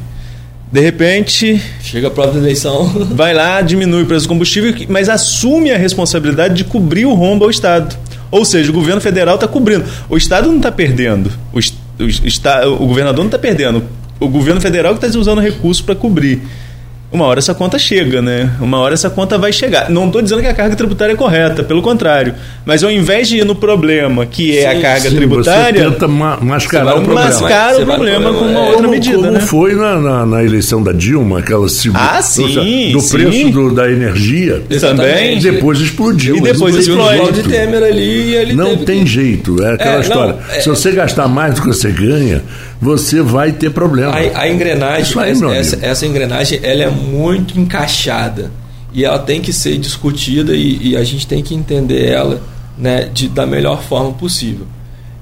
De 0.71 0.81
repente. 0.81 1.61
Chega 1.83 2.07
a 2.07 2.11
própria 2.11 2.39
eleição. 2.39 2.87
Vai 3.11 3.35
lá, 3.35 3.61
diminui 3.61 4.05
o 4.05 4.07
preço 4.07 4.27
do 4.27 4.29
combustível, 4.29 4.73
mas 4.89 5.09
assume 5.09 5.73
a 5.73 5.77
responsabilidade 5.77 6.55
de 6.55 6.65
cobrir 6.65 7.07
o 7.07 7.15
rombo 7.15 7.45
ao 7.45 7.51
Estado. 7.51 7.97
Ou 8.31 8.45
seja, 8.45 8.71
o 8.71 8.73
governo 8.73 9.01
federal 9.01 9.35
está 9.35 9.49
cobrindo. 9.49 9.85
O 10.09 10.17
Estado 10.17 10.49
não 10.49 10.59
está 10.59 10.71
perdendo. 10.71 11.33
O, 11.53 11.59
o, 11.59 12.83
o 12.85 12.87
governador 12.87 13.25
não 13.25 13.27
está 13.27 13.39
perdendo. 13.39 13.83
O 14.21 14.29
governo 14.29 14.61
federal 14.61 14.95
que 14.95 15.05
está 15.05 15.19
usando 15.19 15.41
recursos 15.41 15.83
para 15.83 15.97
cobrir 15.97 16.41
uma 17.12 17.24
hora 17.24 17.41
essa 17.41 17.53
conta 17.53 17.77
chega, 17.77 18.23
né? 18.23 18.53
Uma 18.61 18.78
hora 18.78 18.95
essa 18.95 19.11
conta 19.11 19.37
vai 19.37 19.53
chegar. 19.53 19.91
Não 19.91 20.07
estou 20.07 20.23
dizendo 20.23 20.41
que 20.43 20.47
a 20.47 20.55
carga 20.55 20.77
tributária 20.77 21.12
é 21.12 21.16
correta, 21.16 21.65
pelo 21.65 21.82
contrário. 21.82 22.35
Mas 22.65 22.85
ao 22.85 22.91
invés 22.91 23.28
de 23.28 23.39
ir 23.39 23.45
no 23.45 23.57
problema, 23.57 24.24
que 24.27 24.57
é 24.57 24.70
sim, 24.70 24.78
a 24.78 24.81
carga 24.81 25.11
sim, 25.11 25.16
tributária. 25.16 25.82
Você 25.82 25.91
tenta 25.91 26.07
ma 26.07 26.37
mascarar 26.37 26.97
o 26.97 27.03
problema. 27.03 27.28
Mascara 27.28 27.78
o 27.78 27.85
problema 27.85 28.32
com 28.32 28.45
uma 28.45 28.61
é. 28.61 28.62
outra 28.62 28.77
como, 28.77 28.91
medida. 28.91 29.16
Como 29.16 29.31
né? 29.32 29.41
foi 29.41 29.74
na, 29.74 30.01
na, 30.01 30.27
na, 30.27 30.45
eleição 30.45 30.81
da 30.81 30.93
Dilma, 30.93 31.41
aquela 31.41 31.69
segunda. 31.69 32.01
Ah, 32.01 32.23
sim. 32.23 32.93
Do 32.93 33.03
preço 33.03 33.51
do, 33.51 33.74
da 33.74 33.91
energia. 33.91 34.62
Também. 34.81 35.41
Depois 35.41 35.81
explodiu. 35.81 36.37
E 36.37 36.41
depois 36.41 36.77
explodiu. 36.77 37.32
de 37.32 37.43
Temer 37.43 37.82
ali. 37.82 38.35
Ele 38.37 38.53
não 38.53 38.77
tem 38.77 39.03
que... 39.03 39.11
jeito. 39.11 39.61
É 39.65 39.74
aquela 39.74 39.97
é, 39.97 40.01
história. 40.01 40.35
Não, 40.35 40.61
Se 40.61 40.69
é- 40.69 40.73
você 40.73 40.93
gastar 40.93 41.27
mais 41.27 41.55
do 41.55 41.62
que 41.62 41.66
você 41.66 41.91
ganha 41.91 42.41
você 42.81 43.20
vai 43.20 43.52
ter 43.52 43.70
problema. 43.70 44.12
A, 44.12 44.43
a 44.43 44.48
engrenagem, 44.48 45.20
aí, 45.20 45.32
essa, 45.57 45.78
essa, 45.85 46.07
engrenagem, 46.07 46.61
ela 46.62 46.85
é 46.85 46.90
muito 46.90 47.59
encaixada 47.59 48.51
e 48.93 49.05
ela 49.05 49.19
tem 49.19 49.40
que 49.40 49.52
ser 49.52 49.77
discutida 49.78 50.55
e, 50.55 50.90
e 50.90 50.97
a 50.97 51.05
gente 51.05 51.27
tem 51.27 51.43
que 51.43 51.55
entender 51.55 52.09
ela 52.09 52.40
né, 52.78 53.11
de, 53.12 53.28
da 53.28 53.47
melhor 53.47 53.82
forma 53.82 54.12
possível. 54.12 54.66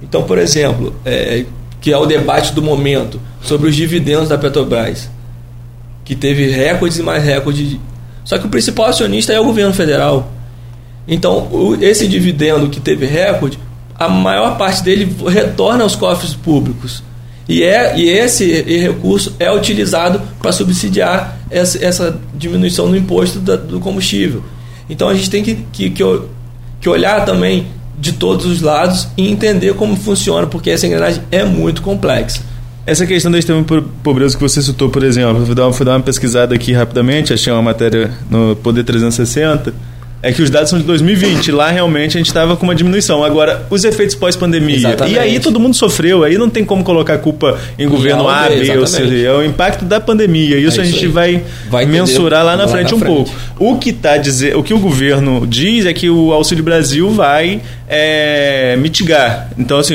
Então, 0.02 0.22
por 0.22 0.38
exemplo, 0.38 0.94
é, 1.04 1.44
que 1.80 1.92
é 1.92 1.98
o 1.98 2.06
debate 2.06 2.52
do 2.52 2.62
momento 2.62 3.20
sobre 3.42 3.68
os 3.68 3.74
dividendos 3.74 4.28
da 4.28 4.38
Petrobras, 4.38 5.10
que 6.04 6.14
teve 6.14 6.48
recordes 6.50 6.98
e 6.98 7.02
mais 7.02 7.24
recordes. 7.24 7.76
Só 8.24 8.38
que 8.38 8.46
o 8.46 8.48
principal 8.48 8.86
acionista 8.86 9.32
é 9.32 9.40
o 9.40 9.44
governo 9.44 9.74
federal. 9.74 10.30
Então, 11.06 11.48
o, 11.50 11.76
esse 11.80 12.06
dividendo 12.06 12.68
que 12.68 12.78
teve 12.78 13.06
recorde, 13.06 13.58
a 13.98 14.08
maior 14.08 14.56
parte 14.56 14.82
dele 14.82 15.12
retorna 15.26 15.82
aos 15.82 15.96
cofres 15.96 16.34
públicos. 16.34 17.02
E, 17.48 17.62
é, 17.62 17.98
e 17.98 18.08
esse 18.08 18.62
recurso 18.62 19.34
é 19.38 19.50
utilizado 19.50 20.20
para 20.38 20.52
subsidiar 20.52 21.38
essa, 21.50 21.82
essa, 21.82 22.20
diminuição 22.34 22.88
no 22.88 22.96
imposto 22.96 23.38
da, 23.38 23.56
do 23.56 23.80
combustível. 23.80 24.44
Então 24.88 25.08
a 25.08 25.14
gente 25.14 25.30
tem 25.30 25.42
que, 25.42 25.54
que, 25.72 25.90
que, 25.90 26.04
que 26.80 26.88
olhar 26.88 27.24
também 27.24 27.66
de 27.98 28.12
todos 28.12 28.44
os 28.44 28.60
lados 28.60 29.08
e 29.16 29.28
entender 29.28 29.74
como 29.74 29.96
funciona, 29.96 30.46
porque 30.46 30.70
essa 30.70 30.86
engrenagem 30.86 31.22
é 31.30 31.44
muito 31.44 31.80
complexa. 31.80 32.42
Essa 32.86 33.06
questão 33.06 33.30
da 33.30 33.38
extrema 33.38 33.64
pobreza 34.02 34.36
que 34.36 34.42
você 34.42 34.62
citou, 34.62 34.88
por 34.88 35.02
exemplo, 35.02 35.44
fui 35.44 35.54
dar, 35.54 35.66
uma, 35.66 35.84
dar 35.84 35.92
uma 35.92 36.00
pesquisada 36.00 36.54
aqui 36.54 36.72
rapidamente, 36.72 37.32
achei 37.32 37.52
uma 37.52 37.62
matéria 37.62 38.10
no 38.30 38.56
Poder 38.56 38.84
360 38.84 39.74
é 40.20 40.32
que 40.32 40.42
os 40.42 40.50
dados 40.50 40.70
são 40.70 40.78
de 40.78 40.84
2020. 40.84 41.52
Lá 41.52 41.70
realmente 41.70 42.16
a 42.16 42.20
gente 42.20 42.26
estava 42.26 42.56
com 42.56 42.64
uma 42.64 42.74
diminuição. 42.74 43.22
Agora, 43.22 43.66
os 43.70 43.84
efeitos 43.84 44.16
pós-pandemia. 44.16 44.96
E 45.06 45.18
aí 45.18 45.38
todo 45.38 45.60
mundo 45.60 45.74
sofreu. 45.74 46.24
Aí 46.24 46.36
não 46.36 46.50
tem 46.50 46.64
como 46.64 46.82
colocar 46.82 47.14
a 47.14 47.18
culpa 47.18 47.58
em 47.78 47.88
governo 47.88 48.28
A, 48.28 48.48
B 48.48 48.78
ou 48.78 48.86
C. 48.86 49.24
É 49.24 49.32
o 49.32 49.44
impacto 49.44 49.84
da 49.84 50.00
pandemia. 50.00 50.58
Isso 50.58 50.80
é 50.80 50.82
a 50.82 50.86
gente 50.86 51.04
isso 51.04 51.12
vai, 51.12 51.42
vai 51.70 51.86
mensurar 51.86 52.44
lá 52.44 52.56
na 52.56 52.64
lá 52.64 52.68
frente 52.68 52.90
na 52.90 52.96
um 52.96 53.00
frente. 53.00 53.14
pouco. 53.14 53.32
O 53.58 53.78
que 53.78 53.92
tá 53.92 54.16
dizer, 54.16 54.56
o 54.56 54.62
que 54.62 54.74
o 54.74 54.78
governo 54.78 55.46
diz 55.46 55.86
é 55.86 55.92
que 55.92 56.10
o 56.10 56.32
Auxílio 56.32 56.64
Brasil 56.64 57.10
vai 57.10 57.60
é, 57.88 58.76
mitigar. 58.76 59.50
Então, 59.56 59.78
assim, 59.78 59.94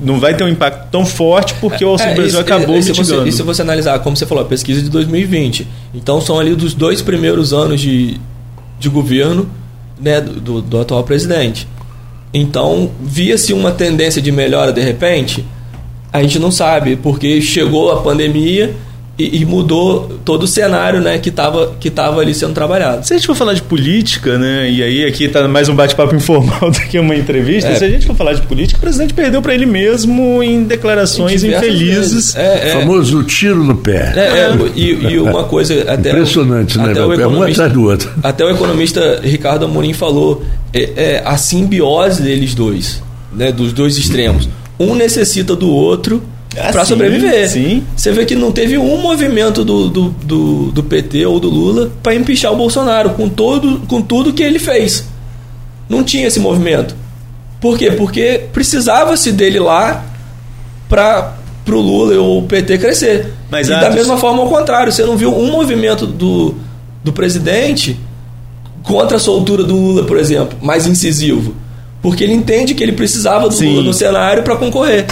não 0.00 0.20
vai 0.20 0.34
ter 0.34 0.44
um 0.44 0.48
impacto 0.48 0.88
tão 0.90 1.04
forte 1.04 1.54
porque 1.60 1.84
o 1.84 1.88
Auxílio 1.88 2.12
é, 2.12 2.14
Brasil 2.14 2.30
isso, 2.30 2.40
acabou 2.40 2.76
e, 2.76 2.78
mitigando. 2.78 3.22
Você, 3.22 3.28
e 3.28 3.32
se 3.32 3.42
você 3.42 3.62
analisar, 3.62 3.98
como 3.98 4.16
você 4.16 4.24
falou, 4.24 4.44
a 4.44 4.46
pesquisa 4.46 4.80
de 4.80 4.88
2020. 4.88 5.66
Então, 5.92 6.20
são 6.20 6.38
ali 6.38 6.54
dos 6.54 6.74
dois 6.74 7.02
primeiros 7.02 7.52
anos 7.52 7.80
de, 7.80 8.20
de 8.78 8.88
governo 8.88 9.48
né, 10.00 10.20
do, 10.20 10.60
do 10.60 10.80
atual 10.80 11.04
presidente. 11.04 11.68
Então, 12.32 12.90
via-se 13.00 13.52
uma 13.52 13.70
tendência 13.70 14.20
de 14.20 14.32
melhora 14.32 14.72
de 14.72 14.80
repente? 14.80 15.44
A 16.12 16.22
gente 16.22 16.38
não 16.38 16.50
sabe, 16.50 16.96
porque 16.96 17.40
chegou 17.40 17.92
a 17.92 18.02
pandemia 18.02 18.74
e, 19.18 19.40
e, 19.40 19.44
mudou 19.44 20.18
todo 20.24 20.42
o 20.42 20.46
cenário 20.46 21.00
né, 21.00 21.18
que 21.18 21.28
estava 21.28 21.74
que 21.78 21.88
tava 21.88 22.20
ali 22.20 22.34
sendo 22.34 22.52
trabalhado. 22.52 23.06
Se 23.06 23.14
a 23.14 23.16
gente 23.16 23.26
for 23.26 23.36
falar 23.36 23.54
de 23.54 23.62
política, 23.62 24.36
né, 24.36 24.68
e 24.68 24.82
aí 24.82 25.04
aqui 25.04 25.24
está 25.24 25.46
mais 25.46 25.68
um 25.68 25.74
bate-papo 25.74 26.14
informal 26.16 26.70
do 26.70 26.80
que 26.80 26.98
uma 26.98 27.14
entrevista, 27.14 27.70
é. 27.70 27.74
se 27.76 27.84
a 27.84 27.88
gente 27.88 28.06
for 28.06 28.16
falar 28.16 28.32
de 28.32 28.42
política, 28.42 28.78
o 28.78 28.80
presidente 28.80 29.14
perdeu 29.14 29.40
para 29.40 29.54
ele 29.54 29.66
mesmo 29.66 30.42
em 30.42 30.64
declarações 30.64 31.44
infelizes. 31.44 32.34
É, 32.34 32.70
é, 32.70 32.76
o 32.76 32.80
famoso 32.80 33.22
tiro 33.22 33.62
no 33.62 33.76
pé. 33.76 34.12
É, 34.16 34.20
é, 34.20 34.56
e, 34.74 35.12
e, 35.12 35.18
uma 35.20 35.44
coisa 35.46 35.74
até 35.86 36.10
Impressionante, 36.10 36.76
né? 36.76 36.90
Até 36.90 37.06
o 37.06 37.12
é 37.12 37.26
um 37.26 37.42
atrás 37.42 37.72
do 37.72 37.84
outro. 37.84 38.10
Até 38.22 38.44
o 38.44 38.50
economista 38.50 39.20
Ricardo 39.22 39.64
Amorim 39.64 39.92
falou 39.92 40.42
é, 40.72 41.22
a 41.24 41.36
simbiose 41.36 42.22
deles 42.22 42.54
dois, 42.54 43.02
né, 43.32 43.52
dos 43.52 43.72
dois 43.72 43.96
extremos. 43.96 44.48
Um 44.78 44.94
necessita 44.94 45.54
do 45.54 45.68
outro 45.70 46.22
ah, 46.58 46.72
para 46.72 46.84
sobreviver. 46.84 47.48
Sim. 47.48 47.84
Você 47.96 48.12
vê 48.12 48.24
que 48.24 48.34
não 48.34 48.52
teve 48.52 48.78
um 48.78 49.00
movimento 49.00 49.64
do, 49.64 49.88
do, 49.88 50.08
do, 50.10 50.72
do 50.72 50.82
PT 50.82 51.26
ou 51.26 51.40
do 51.40 51.48
Lula 51.48 51.90
para 52.02 52.14
empichar 52.14 52.52
o 52.52 52.56
Bolsonaro 52.56 53.10
com, 53.10 53.28
todo, 53.28 53.80
com 53.86 54.00
tudo 54.00 54.32
que 54.32 54.42
ele 54.42 54.58
fez. 54.58 55.06
Não 55.88 56.02
tinha 56.02 56.26
esse 56.26 56.40
movimento. 56.40 56.94
Por 57.60 57.78
quê? 57.78 57.90
Porque 57.90 58.42
precisava-se 58.52 59.32
dele 59.32 59.58
lá 59.58 60.04
para 60.88 61.34
o 61.68 61.76
Lula 61.76 62.14
ou 62.20 62.38
o 62.40 62.42
PT 62.42 62.78
crescer. 62.78 63.32
Mas 63.50 63.68
e 63.68 63.72
Atos... 63.72 63.88
da 63.88 63.94
mesma 63.94 64.16
forma 64.16 64.42
ao 64.42 64.48
contrário, 64.48 64.92
você 64.92 65.04
não 65.04 65.16
viu 65.16 65.34
um 65.34 65.50
movimento 65.50 66.06
do, 66.06 66.54
do 67.02 67.12
presidente 67.12 67.98
contra 68.82 69.16
a 69.16 69.20
soltura 69.20 69.64
do 69.64 69.74
Lula, 69.74 70.04
por 70.04 70.18
exemplo, 70.18 70.58
mais 70.60 70.86
incisivo. 70.86 71.54
Porque 72.02 72.22
ele 72.22 72.34
entende 72.34 72.74
que 72.74 72.82
ele 72.82 72.92
precisava 72.92 73.48
do 73.48 73.54
Sim. 73.54 73.70
Lula 73.70 73.82
no 73.82 73.94
cenário 73.94 74.42
para 74.42 74.56
concorrer. 74.56 75.06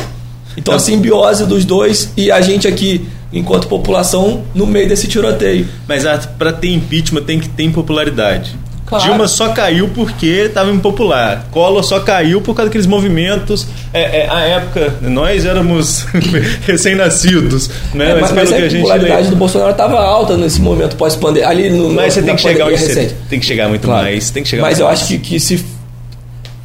Então 0.57 0.75
a 0.75 0.79
simbiose 0.79 1.47
dos 1.47 1.65
dois 1.65 2.13
e 2.17 2.31
a 2.31 2.41
gente 2.41 2.67
aqui, 2.69 3.07
enquanto 3.33 3.69
população, 3.69 4.45
no 4.55 4.67
meio 4.67 4.89
desse 4.89 5.07
tiroteio. 5.09 5.67
Mas 5.89 6.05
ah, 6.07 6.19
para 6.39 6.53
ter 6.53 6.69
impeachment 6.73 7.23
tem 7.23 7.41
que 7.41 7.49
ter 7.49 7.65
impopularidade. 7.65 8.57
Claro. 8.93 9.05
Dilma 9.05 9.27
só 9.27 9.49
caiu 9.49 9.89
porque 9.89 10.27
estava 10.27 10.71
impopular. 10.71 11.47
Collor 11.51 11.83
só 11.83 12.01
caiu 12.01 12.43
por 12.43 12.55
causa 12.55 12.69
daqueles 12.69 12.87
movimentos. 12.87 13.67
É, 13.91 14.25
é, 14.25 14.29
a 14.29 14.41
época, 14.41 14.95
nós 15.01 15.47
éramos 15.47 16.05
recém-nascidos, 16.67 17.71
né? 17.95 18.11
É, 18.11 18.21
mas, 18.21 18.33
mas, 18.33 18.51
mas 18.51 18.53
a, 18.53 18.67
a 18.67 18.71
popularidade 18.71 19.29
do 19.31 19.37
Bolsonaro 19.37 19.71
estava 19.71 19.99
alta 19.99 20.37
nesse 20.37 20.61
momento 20.61 20.95
pós-pandemia. 20.97 21.49
Ali 21.49 21.71
no, 21.71 21.91
mas 21.91 22.13
você 22.13 22.23
tem 22.23 22.37
que 22.37 22.43
chegar 22.43 22.69
recente. 22.69 23.15
Tem 23.31 23.41
que 23.41 23.47
chegar 23.47 23.67
muito 23.71 23.87
claro. 23.87 24.03
mais. 24.03 24.31
Tem 24.31 24.43
que 24.43 24.51
chegar 24.51 24.63
mas 24.63 24.79
eu 24.79 24.85
mais. 24.85 25.01
acho 25.01 25.09
que, 25.09 25.19
que 25.19 25.41
se 25.41 25.65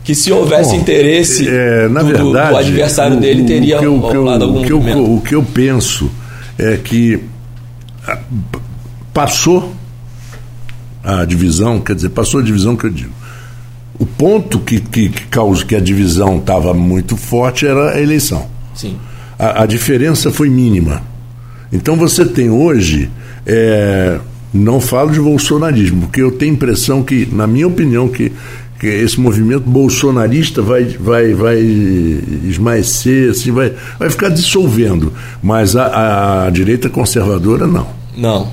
que 0.07 0.15
se 0.15 0.31
houvesse 0.31 0.69
Bom, 0.69 0.77
interesse 0.77 1.45
é, 1.49 1.89
na 1.89 2.01
do, 2.01 2.07
verdade, 2.07 2.51
do 2.51 2.55
adversário 2.55 3.17
o, 3.17 3.19
dele 3.19 3.43
teria 3.43 3.75
o 3.75 3.79
que 3.81 3.85
eu, 3.85 3.97
rolado 3.97 4.45
algum 4.45 4.61
o 4.61 4.63
que, 4.63 4.71
eu, 4.71 5.13
o 5.15 5.21
que 5.21 5.35
eu 5.35 5.43
penso 5.43 6.09
é 6.57 6.77
que 6.77 7.19
passou 9.13 9.73
a 11.03 11.25
divisão, 11.25 11.81
quer 11.81 11.93
dizer, 11.93 12.07
passou 12.07 12.39
a 12.39 12.43
divisão 12.43 12.77
que 12.77 12.85
eu 12.85 12.89
digo. 12.89 13.11
O 13.99 14.05
ponto 14.05 14.59
que, 14.59 14.79
que, 14.79 15.09
que 15.09 15.25
causa 15.25 15.65
que 15.65 15.75
a 15.75 15.79
divisão 15.81 16.38
estava 16.38 16.73
muito 16.73 17.17
forte 17.17 17.67
era 17.67 17.95
a 17.95 18.01
eleição. 18.01 18.47
Sim. 18.73 18.95
A, 19.38 19.63
a 19.63 19.65
diferença 19.65 20.31
foi 20.31 20.49
mínima. 20.49 21.01
Então 21.69 21.97
você 21.97 22.23
tem 22.23 22.49
hoje, 22.49 23.09
é, 23.45 24.19
não 24.53 24.79
falo 24.79 25.11
de 25.11 25.19
bolsonarismo, 25.19 26.03
porque 26.03 26.21
eu 26.21 26.31
tenho 26.31 26.53
a 26.53 26.55
impressão 26.55 27.03
que, 27.03 27.27
na 27.29 27.45
minha 27.45 27.67
opinião, 27.67 28.07
que 28.07 28.31
que 28.80 28.88
esse 28.88 29.20
movimento 29.20 29.70
bolsonarista 29.70 30.62
vai, 30.62 30.84
vai, 30.86 31.34
vai 31.34 31.58
esmaecer, 31.58 33.32
assim, 33.32 33.52
vai, 33.52 33.74
vai 33.98 34.10
ficar 34.10 34.30
dissolvendo. 34.30 35.12
Mas 35.41 35.76
a, 35.76 36.45
a 36.45 36.49
direita 36.49 36.90
conservadora 36.90 37.66
não. 37.66 37.88
Não. 38.16 38.52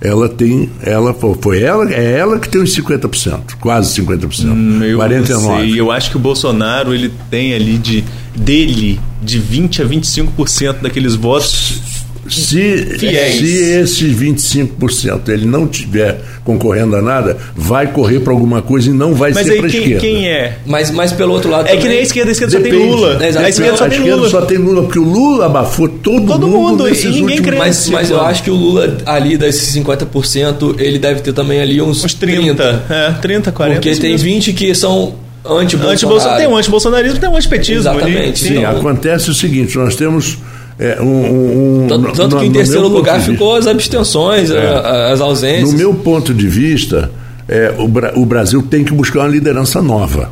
Ela 0.00 0.28
tem, 0.28 0.68
ela 0.82 1.14
foi 1.40 1.62
ela, 1.62 1.90
é 1.90 2.18
ela 2.18 2.38
que 2.38 2.48
tem 2.48 2.60
os 2.60 2.76
50%, 2.76 3.54
quase 3.58 4.02
50%. 4.02 4.44
Hum, 4.44 4.82
eu 4.82 4.98
49. 4.98 5.62
Sei. 5.62 5.80
Eu 5.80 5.90
acho 5.90 6.10
que 6.10 6.16
o 6.16 6.20
Bolsonaro 6.20 6.92
ele 6.92 7.10
tem 7.30 7.54
ali 7.54 7.78
de 7.78 8.04
dele 8.34 9.00
de 9.22 9.38
20 9.38 9.80
a 9.80 9.86
25% 9.86 10.82
daqueles 10.82 11.14
votos 11.14 11.93
se, 12.28 12.96
Fiéis. 12.98 13.34
se 13.36 13.54
esse 13.80 14.04
25% 14.06 15.28
ele 15.28 15.46
não 15.46 15.66
tiver 15.66 16.20
concorrendo 16.44 16.94
a 16.96 17.02
nada, 17.02 17.36
vai 17.56 17.86
correr 17.86 18.20
para 18.20 18.32
alguma 18.32 18.60
coisa 18.60 18.90
e 18.90 18.92
não 18.92 19.14
vai 19.14 19.32
Mas 19.32 19.46
ser 19.46 19.56
para 19.56 19.66
a 19.66 19.70
quem, 19.70 19.80
esquerda. 19.80 20.00
quem 20.00 20.28
é? 20.28 20.58
Mas, 20.66 20.90
mas 20.90 21.12
pelo 21.12 21.32
outro 21.32 21.50
lado 21.50 21.66
É 21.66 21.70
que 21.70 21.76
também- 21.76 21.88
nem 21.90 21.98
a 22.00 22.02
esquerda, 22.02 22.30
a 22.30 22.32
esquerda 22.32 22.52
só 22.56 22.60
tem 22.62 22.70
Depende. 22.72 22.90
Lula. 22.92 23.18
É. 23.24 23.38
A 23.38 23.48
esquerda 23.48 23.76
só 23.76 23.84
a 23.84 23.88
tem 23.88 23.98
esquerda 23.98 24.16
Lula. 24.16 24.30
só 24.30 24.40
tem 24.42 24.58
Lula, 24.58 24.82
porque 24.82 24.98
o 24.98 25.04
Lula 25.04 25.46
abafou 25.46 25.88
todo, 25.88 26.26
Todo 26.26 26.46
mundo, 26.46 26.58
mundo, 26.70 26.84
nesses 26.84 27.04
ninguém 27.06 27.38
últimos 27.38 27.46
cresce. 27.46 27.90
Mas, 27.90 27.90
mas 27.90 28.10
eu 28.10 28.20
acho 28.20 28.42
que 28.42 28.50
o 28.50 28.54
Lula, 28.54 28.98
ali 29.06 29.36
desses 29.36 29.74
50%, 29.74 30.76
ele 30.78 30.98
deve 30.98 31.20
ter 31.20 31.32
também 31.32 31.60
ali 31.60 31.80
uns, 31.80 32.04
Uns 32.04 32.14
30. 32.14 32.84
É, 32.90 33.12
30, 33.20 33.50
40. 33.52 33.80
Porque 33.80 33.96
tem 34.00 34.10
mesmo. 34.12 34.24
20 34.26 34.52
que 34.52 34.74
são 34.74 35.14
anti-Bolsonaro. 35.44 35.92
Anti-Bolsonaro, 35.92 36.38
tem 36.38 36.46
um 36.48 36.56
anti-bolsonarismo, 36.56 37.18
tem 37.18 37.28
um 37.28 37.36
antipetismo. 37.36 37.80
Exatamente. 37.80 38.18
ali. 38.18 38.36
Sim, 38.36 38.58
Então- 38.58 38.70
acontece 38.78 39.30
o 39.30 39.34
seguinte: 39.34 39.76
nós 39.78 39.94
temos 39.96 40.38
é, 40.78 41.00
um. 41.00 41.84
um- 41.84 41.86
Tanto, 41.88 42.12
tanto 42.12 42.34
no- 42.36 42.40
que 42.42 42.46
em 42.46 42.52
terceiro 42.52 42.88
lugar 42.88 43.20
ficou 43.20 43.54
as 43.56 43.66
abstenções, 43.66 44.50
a- 44.50 45.12
as 45.12 45.20
ausências. 45.20 45.72
No 45.72 45.78
meu 45.78 45.94
ponto 45.94 46.32
de 46.34 46.48
vista, 46.48 47.10
é, 47.48 47.74
o, 47.78 47.86
Bra- 47.88 48.12
o 48.16 48.24
Brasil 48.26 48.62
tem 48.62 48.82
que 48.84 48.92
buscar 48.92 49.20
uma 49.20 49.28
liderança 49.28 49.80
nova. 49.82 50.30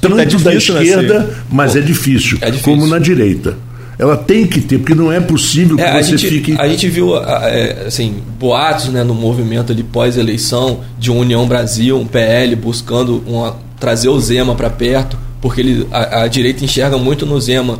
Tanto 0.00 0.16
Tá 0.16 0.22
da 0.22 0.24
difícil, 0.24 0.74
né, 0.74 0.82
esquerda, 0.84 1.30
mas 1.50 1.74
é 1.74 1.80
difícil, 1.80 2.38
É 2.40 2.50
difícil. 2.50 2.72
como 2.72 2.86
na 2.86 2.98
direita. 2.98 3.56
Ela 3.98 4.14
tem 4.14 4.46
que 4.46 4.60
ter, 4.60 4.76
porque 4.78 4.94
não 4.94 5.10
é 5.10 5.18
possível 5.20 5.74
que 5.76 5.82
É, 5.82 6.02
você 6.02 6.18
gente, 6.18 6.28
fique. 6.28 6.54
a 6.58 6.68
gente 6.68 6.86
viu 6.86 7.16
é, 7.16 7.84
assim, 7.86 8.16
boatos 8.38 8.88
né, 8.88 9.02
no 9.02 9.14
movimento 9.14 9.72
ali 9.72 9.82
pós-eleição 9.82 10.80
de 10.98 11.10
um 11.10 11.18
União 11.20 11.46
Brasil, 11.46 11.98
um 11.98 12.04
PL, 12.06 12.54
buscando 12.56 13.22
uma- 13.26 13.56
trazer 13.80 14.08
o 14.10 14.20
Zema 14.20 14.54
para 14.54 14.68
perto, 14.68 15.16
porque 15.40 15.62
ele, 15.62 15.86
a, 15.90 16.22
a 16.24 16.28
direita 16.28 16.62
enxerga 16.64 16.98
muito 16.98 17.24
no 17.24 17.40
Zema. 17.40 17.78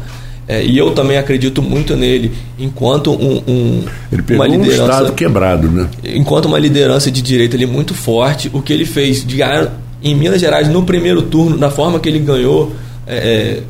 É, 0.48 0.64
e 0.64 0.78
eu 0.78 0.90
também 0.93 1.18
acredito 1.18 1.60
muito 1.62 1.97
nele, 1.97 2.32
enquanto 2.59 3.12
um, 3.12 3.43
um- 3.48 3.85
Ele 4.12 4.23
pegou 4.23 4.44
uma 4.47 4.55
um 4.55 4.59
liderança. 4.62 4.82
Estado 4.93 5.12
quebrado, 5.12 5.68
né? 5.70 5.89
enquanto 6.05 6.44
uma 6.47 6.59
liderança 6.59 7.10
de 7.10 7.20
direita 7.20 7.56
ali 7.56 7.66
muito 7.66 7.94
forte, 7.94 8.51
o 8.52 8.62
que 8.62 8.73
ele 8.73 8.85
fez 8.85 9.24
de 9.27 9.36
ganhar 9.36 9.73
em 10.02 10.14
Minas 10.14 10.40
Gerais 10.40 10.68
no 10.68 10.82
primeiro 10.85 11.23
turno, 11.23 11.56
da 11.59 11.70
forma 11.70 11.98
que 11.98 12.09
ele 12.09 12.20
ganhou, 12.20 12.73
é, 13.06 13.16
é, 13.16 13.62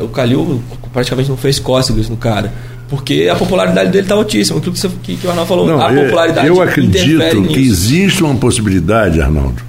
o, 0.00 0.04
o 0.04 0.08
Calil 0.08 0.62
praticamente 0.92 1.28
não 1.28 1.36
fez 1.36 1.58
cócegas 1.58 2.08
no 2.08 2.16
cara. 2.16 2.52
Porque 2.88 3.26
a 3.32 3.34
popularidade 3.34 3.90
dele 3.90 4.04
está 4.04 4.14
altíssima. 4.14 4.58
Aquilo 4.58 4.74
que, 4.74 4.78
você, 4.78 4.90
que, 5.02 5.16
que 5.16 5.26
o 5.26 5.30
Arnaldo 5.30 5.48
falou, 5.48 5.66
Não, 5.66 5.80
a 5.80 5.90
eu- 5.94 6.04
popularidade 6.04 6.46
eu 6.46 6.60
acredito 6.60 7.18
que 7.30 7.40
nisso. 7.40 7.58
existe 7.58 8.22
uma 8.22 8.34
possibilidade, 8.34 9.18
Arnaldo, 9.20 9.62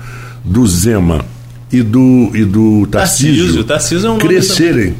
do 0.43 0.67
Zema 0.67 1.23
e 1.71 1.81
do, 1.81 2.29
e 2.35 2.43
do 2.43 2.85
Tarcísio, 2.87 3.37
Tarcísio, 3.37 3.63
Tarcísio 3.63 4.07
é 4.07 4.09
um 4.09 4.13
nome 4.17 4.27
crescerem. 4.27 4.93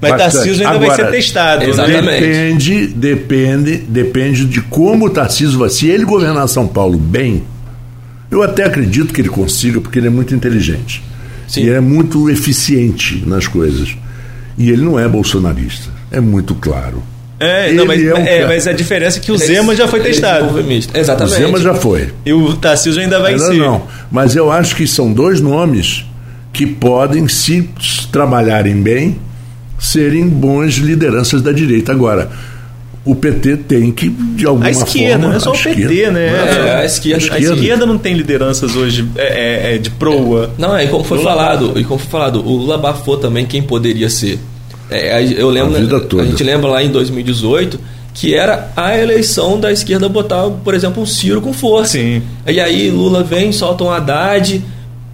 Mas 0.00 0.12
bastante. 0.12 0.32
Tarcísio 0.32 0.66
ainda 0.66 0.78
vai 0.78 0.88
Agora, 0.88 1.04
ser 1.04 1.10
testado. 1.10 1.64
Exatamente. 1.64 2.04
Né? 2.06 2.20
Depende, 2.20 2.86
depende, 2.88 3.76
depende 3.76 4.44
de 4.46 4.60
como 4.62 5.06
o 5.06 5.10
Tarcísio 5.10 5.58
vai. 5.58 5.68
Se 5.68 5.88
ele 5.88 6.04
governar 6.04 6.48
São 6.48 6.66
Paulo 6.66 6.96
bem, 6.98 7.42
eu 8.30 8.42
até 8.42 8.64
acredito 8.64 9.12
que 9.12 9.20
ele 9.20 9.28
consiga, 9.28 9.80
porque 9.80 9.98
ele 9.98 10.06
é 10.06 10.10
muito 10.10 10.34
inteligente. 10.34 11.02
Sim. 11.46 11.62
E 11.62 11.66
ele 11.68 11.76
é 11.76 11.80
muito 11.80 12.30
eficiente 12.30 13.22
nas 13.26 13.46
coisas. 13.46 13.94
E 14.56 14.70
ele 14.70 14.82
não 14.82 14.98
é 14.98 15.06
bolsonarista. 15.08 15.90
É 16.10 16.20
muito 16.20 16.54
claro. 16.54 17.02
É, 17.38 17.72
não, 17.72 17.86
mas, 17.86 18.04
é 18.04 18.14
um 18.14 18.18
é, 18.18 18.46
mas 18.46 18.66
a 18.66 18.72
diferença 18.72 19.18
é 19.18 19.20
que 19.22 19.32
o 19.32 19.34
Ele 19.34 19.42
é 19.42 19.46
Zema 19.46 19.74
já 19.74 19.88
foi 19.88 20.00
é 20.00 20.02
testado. 20.02 20.42
desenvolvimento. 20.44 20.94
O 20.94 20.98
Exatamente. 20.98 21.36
Zema 21.36 21.58
já 21.58 21.74
foi. 21.74 22.12
E 22.26 22.32
o 22.34 22.54
Tarcísio 22.56 23.00
ainda 23.00 23.18
vai 23.18 23.32
Ainda 23.32 23.46
ser. 23.46 23.56
não. 23.56 23.82
Mas 24.10 24.36
eu 24.36 24.52
acho 24.52 24.76
que 24.76 24.86
são 24.86 25.10
dois 25.10 25.40
nomes 25.40 26.04
que 26.52 26.66
podem, 26.66 27.26
se 27.28 27.66
trabalharem 28.12 28.76
bem, 28.82 29.16
serem 29.80 30.28
bons 30.28 30.74
lideranças 30.74 31.40
da 31.42 31.50
direita. 31.52 31.90
Agora, 31.92 32.30
o 33.04 33.14
PT 33.14 33.56
tem 33.56 33.90
que, 33.90 34.08
de 34.10 34.46
alguma 34.46 34.66
A 34.66 34.70
esquerda, 34.70 35.12
forma. 35.14 35.28
não 35.28 35.36
é 35.36 35.40
só 35.40 35.50
a 35.50 35.52
o 35.54 35.56
PT, 35.56 35.70
esquerda, 35.80 36.10
né? 36.12 36.30
não 36.30 36.38
É, 36.38 36.76
a 36.82 36.84
esquerda- 36.84 37.34
A 37.34 37.38
esquerda 37.40 37.86
não 37.86 37.96
tem 37.98 38.14
lideranças 38.14 38.76
hoje 38.76 39.08
é, 39.16 39.70
é, 39.70 39.74
é, 39.74 39.78
de 39.78 39.88
proa. 39.90 40.50
Não, 40.58 40.76
é, 40.76 40.84
e 40.84 40.88
como 40.88 41.02
foi 41.02 41.22
falado, 41.22 41.72
e 41.78 41.84
como 41.84 41.98
foi 41.98 42.10
falado, 42.10 42.36
o 42.40 42.56
Lula 42.56 42.74
abafou 42.74 43.16
também 43.16 43.46
quem 43.46 43.62
poderia 43.62 44.10
ser. 44.10 44.38
É, 44.90 45.14
a- 45.14 45.22
eu 45.22 45.48
lembro, 45.48 45.76
A 45.76 45.80
vida 45.80 46.00
toda. 46.00 46.24
a 46.24 46.26
gente 46.26 46.42
lembra 46.44 46.68
lá 46.68 46.82
em 46.82 46.90
2018 46.90 47.78
que 48.12 48.34
era 48.34 48.70
a 48.76 48.98
eleição 48.98 49.58
da 49.58 49.70
esquerda 49.72 50.08
botar, 50.08 50.42
por 50.62 50.74
exemplo, 50.74 51.00
um 51.02 51.06
Ciro 51.06 51.40
com 51.40 51.52
força. 51.52 51.92
Sim. 51.92 52.20
E 52.46 52.60
aí 52.60 52.90
Lula 52.90 53.22
vem, 53.22 53.50
solta 53.52 53.84
um 53.84 53.90
Haddad, 53.90 54.62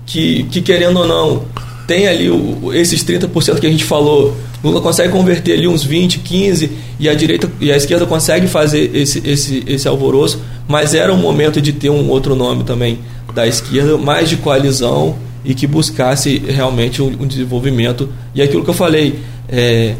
que, 0.06 0.44
que 0.50 0.60
querendo 0.62 0.98
ou 1.00 1.06
não, 1.06 1.42
tem 1.86 2.08
ali 2.08 2.30
o- 2.30 2.72
esses 2.72 3.04
30% 3.04 3.60
que 3.60 3.66
a 3.66 3.70
gente 3.70 3.84
falou. 3.84 4.34
Lula 4.64 4.80
consegue 4.80 5.12
converter 5.12 5.52
ali 5.52 5.68
uns 5.68 5.84
20, 5.84 6.18
15 6.20 6.70
e 6.98 7.08
a 7.08 7.14
direita 7.14 7.50
e 7.60 7.70
a 7.70 7.76
esquerda 7.76 8.06
consegue 8.06 8.46
fazer 8.46 8.90
esse, 8.94 9.22
esse, 9.28 9.62
esse 9.66 9.86
alvoroço, 9.86 10.40
mas 10.66 10.94
era 10.94 11.12
um 11.12 11.16
momento 11.18 11.60
de 11.60 11.72
ter 11.72 11.90
um 11.90 12.08
outro 12.08 12.34
nome 12.34 12.64
também 12.64 12.98
da 13.34 13.46
esquerda, 13.46 13.96
mais 13.98 14.28
de 14.28 14.36
coalizão 14.38 15.16
e 15.44 15.54
que 15.54 15.66
buscasse 15.66 16.38
realmente 16.48 17.00
um, 17.02 17.06
um 17.20 17.26
desenvolvimento. 17.26 18.08
E 18.34 18.40
aquilo 18.42 18.64
que 18.64 18.70
eu 18.70 18.74
falei, 18.74 19.18
é, 19.48 19.94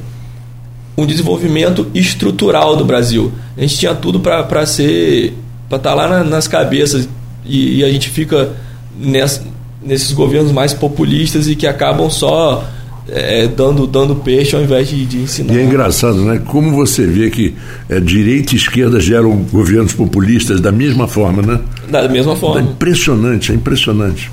um 0.96 1.04
desenvolvimento 1.06 1.86
estrutural 1.94 2.74
do 2.76 2.84
Brasil. 2.84 3.30
A 3.56 3.60
gente 3.60 3.76
tinha 3.76 3.94
tudo 3.94 4.18
para 4.20 4.64
ser 4.66 5.34
para 5.68 5.76
estar 5.78 5.94
lá 5.94 6.08
na- 6.08 6.24
nas 6.24 6.46
cabeças 6.48 7.08
e, 7.44 7.78
e 7.80 7.84
a 7.84 7.90
gente 7.90 8.08
fica 8.08 8.54
ness- 8.98 9.42
nesses 9.82 10.12
governos 10.12 10.52
mais 10.52 10.72
populistas 10.72 11.46
e 11.48 11.54
que 11.56 11.66
acabam 11.66 12.08
só 12.08 12.64
é, 13.08 13.46
dando 13.46 13.86
dando 13.86 14.16
peixe 14.16 14.56
ao 14.56 14.62
invés 14.62 14.88
de, 14.88 15.04
de 15.06 15.18
ensinar. 15.18 15.54
E 15.54 15.58
é 15.58 15.62
engraçado, 15.64 16.16
né? 16.22 16.40
Como 16.44 16.72
você 16.72 17.06
vê 17.06 17.30
que 17.30 17.54
é, 17.88 18.00
direita 18.00 18.54
e 18.54 18.56
esquerda 18.56 18.98
geram 19.00 19.36
governos 19.52 19.92
populistas 19.94 20.60
da 20.60 20.72
mesma 20.72 21.06
forma, 21.06 21.42
né? 21.42 21.60
Da 21.88 22.08
mesma 22.08 22.32
É 22.32 22.36
forma. 22.36 22.60
impressionante, 22.60 23.52
é 23.52 23.54
impressionante. 23.54 24.30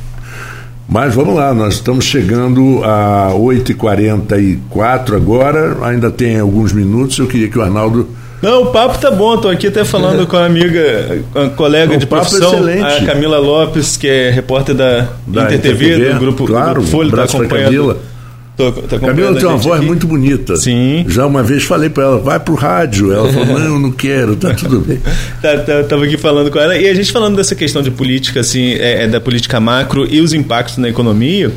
Mas 0.89 1.15
vamos 1.15 1.35
lá, 1.35 1.53
nós 1.53 1.75
estamos 1.75 2.03
chegando 2.05 2.81
a 2.83 3.31
8h44 3.33 5.15
agora, 5.15 5.77
ainda 5.83 6.11
tem 6.11 6.39
alguns 6.39 6.73
minutos. 6.73 7.17
Eu 7.17 7.27
queria 7.27 7.47
que 7.47 7.57
o 7.57 7.61
Arnaldo. 7.61 8.07
Não, 8.41 8.63
o 8.63 8.65
papo 8.67 8.97
tá 8.99 9.09
bom. 9.09 9.37
Tô 9.37 9.47
aqui 9.47 9.67
até 9.67 9.85
falando 9.85 10.25
com 10.27 10.35
a 10.35 10.45
amiga, 10.45 11.23
com 11.31 11.39
a 11.39 11.49
colega 11.51 11.93
O 11.95 11.97
de 11.97 12.05
papo 12.05 12.25
é 12.25 12.37
profissão, 12.39 12.85
a 12.85 13.05
Camila 13.05 13.37
Lopes, 13.39 13.95
que 13.95 14.07
é 14.07 14.29
repórter 14.29 14.75
da, 14.75 15.07
Da 15.25 15.43
InterTV, 15.45 15.85
InterTV, 15.85 16.13
do 16.13 16.19
grupo, 16.19 16.45
claro, 16.45 16.81
do 16.81 16.87
Folha, 16.87 17.09
tá 17.11 17.15
pra 17.15 17.23
acompanhando. 17.25 17.65
Camila. 17.65 17.97
Tô, 18.55 18.67
acompanhando 18.67 18.99
Camila 18.99 19.35
tem 19.35 19.45
uma 19.47 19.57
voz 19.57 19.79
aqui. 19.79 19.87
muito 19.87 20.05
bonita. 20.05 20.55
Sim. 20.55 21.05
Já 21.07 21.25
uma 21.25 21.41
vez 21.41 21.63
falei 21.63 21.89
para 21.89 22.03
ela, 22.03 22.19
vai 22.19 22.39
pro 22.39 22.53
rádio. 22.53 23.11
Ela 23.11 23.31
falou, 23.31 23.57
não, 23.59 23.79
não 23.79 23.91
quero, 23.91 24.35
tá 24.35 24.53
tudo 24.53 24.79
bem. 24.79 24.99
Tá, 25.41 25.57
tá, 25.57 25.83
tava 25.83 26.05
aqui 26.05 26.15
falando 26.15 26.49
com 26.49 26.57
ela 26.57 26.77
e 26.77 26.87
a 26.87 26.93
gente 26.93 27.11
falando 27.11 27.35
dessa 27.35 27.53
questão 27.53 27.81
de 27.81 27.91
política, 27.91 28.39
assim, 28.39 28.75
é, 28.75 29.03
é, 29.03 29.07
da 29.07 29.19
política 29.19 29.59
macro 29.59 30.07
e 30.09 30.21
os 30.21 30.33
impactos 30.33 30.77
na 30.77 30.87
economia. 30.87 31.51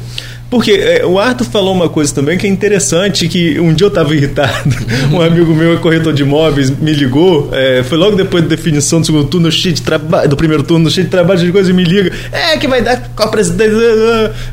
Porque 0.50 0.72
é, 0.72 1.04
o 1.04 1.18
Arthur 1.18 1.44
falou 1.44 1.74
uma 1.74 1.88
coisa 1.88 2.14
também 2.14 2.38
que 2.38 2.46
é 2.46 2.50
interessante, 2.50 3.28
que 3.28 3.58
um 3.58 3.72
dia 3.74 3.86
eu 3.86 3.88
estava 3.88 4.14
irritado, 4.14 4.74
um 5.12 5.20
amigo 5.20 5.54
meu, 5.54 5.74
é 5.74 5.76
corretor 5.76 6.12
de 6.12 6.22
imóveis, 6.22 6.70
me 6.70 6.92
ligou, 6.92 7.50
é, 7.52 7.82
foi 7.82 7.98
logo 7.98 8.16
depois 8.16 8.42
da 8.42 8.48
definição 8.48 9.00
do 9.00 9.06
segundo 9.06 9.26
turno, 9.26 9.50
cheio 9.50 9.74
de 9.74 9.82
trabalho, 9.82 10.28
do 10.28 10.36
primeiro 10.36 10.62
turno, 10.62 10.90
cheio 10.90 11.04
de 11.04 11.10
trabalho, 11.10 11.40
cheio 11.40 11.50
de 11.50 11.52
coisa, 11.52 11.70
e 11.70 11.74
me 11.74 11.84
liga, 11.84 12.12
é 12.32 12.56
que 12.56 12.68
vai 12.68 12.82
dar 12.82 13.10
com 13.14 13.22
a 13.22 13.28
presidência. 13.28 13.76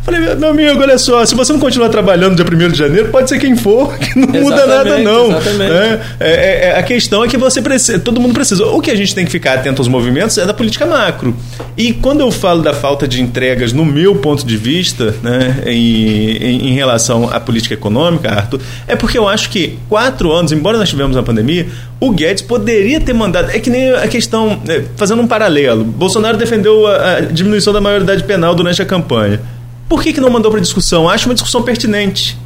Falei, 0.03 0.35
meu 0.35 0.49
amigo, 0.49 0.81
olha 0.81 0.97
só, 0.97 1.25
se 1.25 1.35
você 1.35 1.53
não 1.53 1.59
continuar 1.59 1.89
trabalhando 1.89 2.35
dia 2.35 2.67
1 2.67 2.71
de 2.71 2.77
janeiro, 2.77 3.09
pode 3.09 3.29
ser 3.29 3.39
quem 3.39 3.55
for, 3.55 3.95
que 3.99 4.17
não 4.17 4.27
muda 4.27 4.65
nada 4.65 4.99
Exatamente, 4.99 5.03
não. 5.03 5.27
exatamente. 5.27 5.73
É, 5.73 6.01
é, 6.19 6.69
é, 6.69 6.79
a 6.79 6.83
questão 6.83 7.23
é 7.23 7.27
que 7.27 7.37
você 7.37 7.61
precisa, 7.61 7.99
todo 7.99 8.19
mundo 8.19 8.33
precisa. 8.33 8.65
O 8.65 8.81
que 8.81 8.91
a 8.91 8.95
gente 8.95 9.13
tem 9.13 9.25
que 9.25 9.31
ficar 9.31 9.55
atento 9.55 9.81
aos 9.81 9.87
movimentos 9.87 10.37
é 10.37 10.45
da 10.45 10.53
política 10.53 10.85
macro. 10.85 11.35
E 11.77 11.93
quando 11.93 12.21
eu 12.21 12.31
falo 12.31 12.61
da 12.61 12.73
falta 12.73 13.07
de 13.07 13.21
entregas, 13.21 13.73
no 13.73 13.85
meu 13.85 14.15
ponto 14.15 14.45
de 14.45 14.57
vista, 14.57 15.15
né, 15.21 15.63
em, 15.65 15.83
em, 15.95 16.69
em 16.69 16.73
relação 16.73 17.29
à 17.29 17.39
política 17.39 17.73
econômica, 17.73 18.29
Arthur, 18.29 18.59
é 18.87 18.95
porque 18.95 19.17
eu 19.17 19.27
acho 19.27 19.49
que 19.49 19.77
quatro 19.89 20.31
anos, 20.31 20.51
embora 20.51 20.77
nós 20.77 20.89
tivemos 20.89 21.15
uma 21.15 21.23
pandemia, 21.23 21.67
o 21.99 22.11
Guedes 22.11 22.41
poderia 22.41 22.99
ter 22.99 23.13
mandado. 23.13 23.51
É 23.51 23.59
que 23.59 23.69
nem 23.69 23.91
a 23.91 24.07
questão, 24.07 24.61
é, 24.67 24.83
fazendo 24.95 25.21
um 25.21 25.27
paralelo. 25.27 25.83
Bolsonaro 25.83 26.37
defendeu 26.37 26.87
a, 26.87 27.17
a 27.17 27.21
diminuição 27.21 27.73
da 27.73 27.81
maioridade 27.81 28.23
penal 28.23 28.55
durante 28.55 28.81
a 28.81 28.85
campanha. 28.85 29.41
Por 29.87 30.01
que, 30.01 30.13
que 30.13 30.21
não 30.21 30.29
mandou 30.29 30.51
para 30.51 30.59
discussão? 30.59 31.09
Acho 31.09 31.27
uma 31.27 31.35
discussão 31.35 31.61
pertinente 31.61 32.37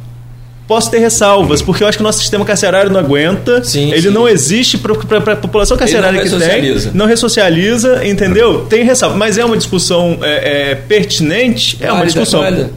posso 0.68 0.90
ter 0.90 0.98
ressalvas, 0.98 1.62
porque 1.62 1.82
eu 1.82 1.88
acho 1.88 1.96
que 1.96 2.02
o 2.02 2.04
nosso 2.04 2.18
sistema 2.20 2.44
carcerário 2.44 2.90
não 2.90 3.00
aguenta. 3.00 3.64
Sim, 3.64 3.90
ele 3.90 4.02
sim. 4.02 4.10
não 4.10 4.28
existe 4.28 4.76
para 4.76 5.32
a 5.32 5.36
população 5.36 5.76
carcerária 5.78 6.20
que 6.20 6.28
tem. 6.28 6.90
Não 6.92 7.06
ressocializa, 7.06 8.06
entendeu? 8.06 8.66
Tem 8.66 8.84
ressalva. 8.84 9.16
Mas 9.16 9.38
é 9.38 9.44
uma 9.44 9.56
discussão 9.56 10.18
é, 10.20 10.70
é, 10.70 10.74
pertinente? 10.74 11.78
É 11.80 11.90
uma 11.90 12.04
discussão. 12.04 12.40
válida. 12.40 12.70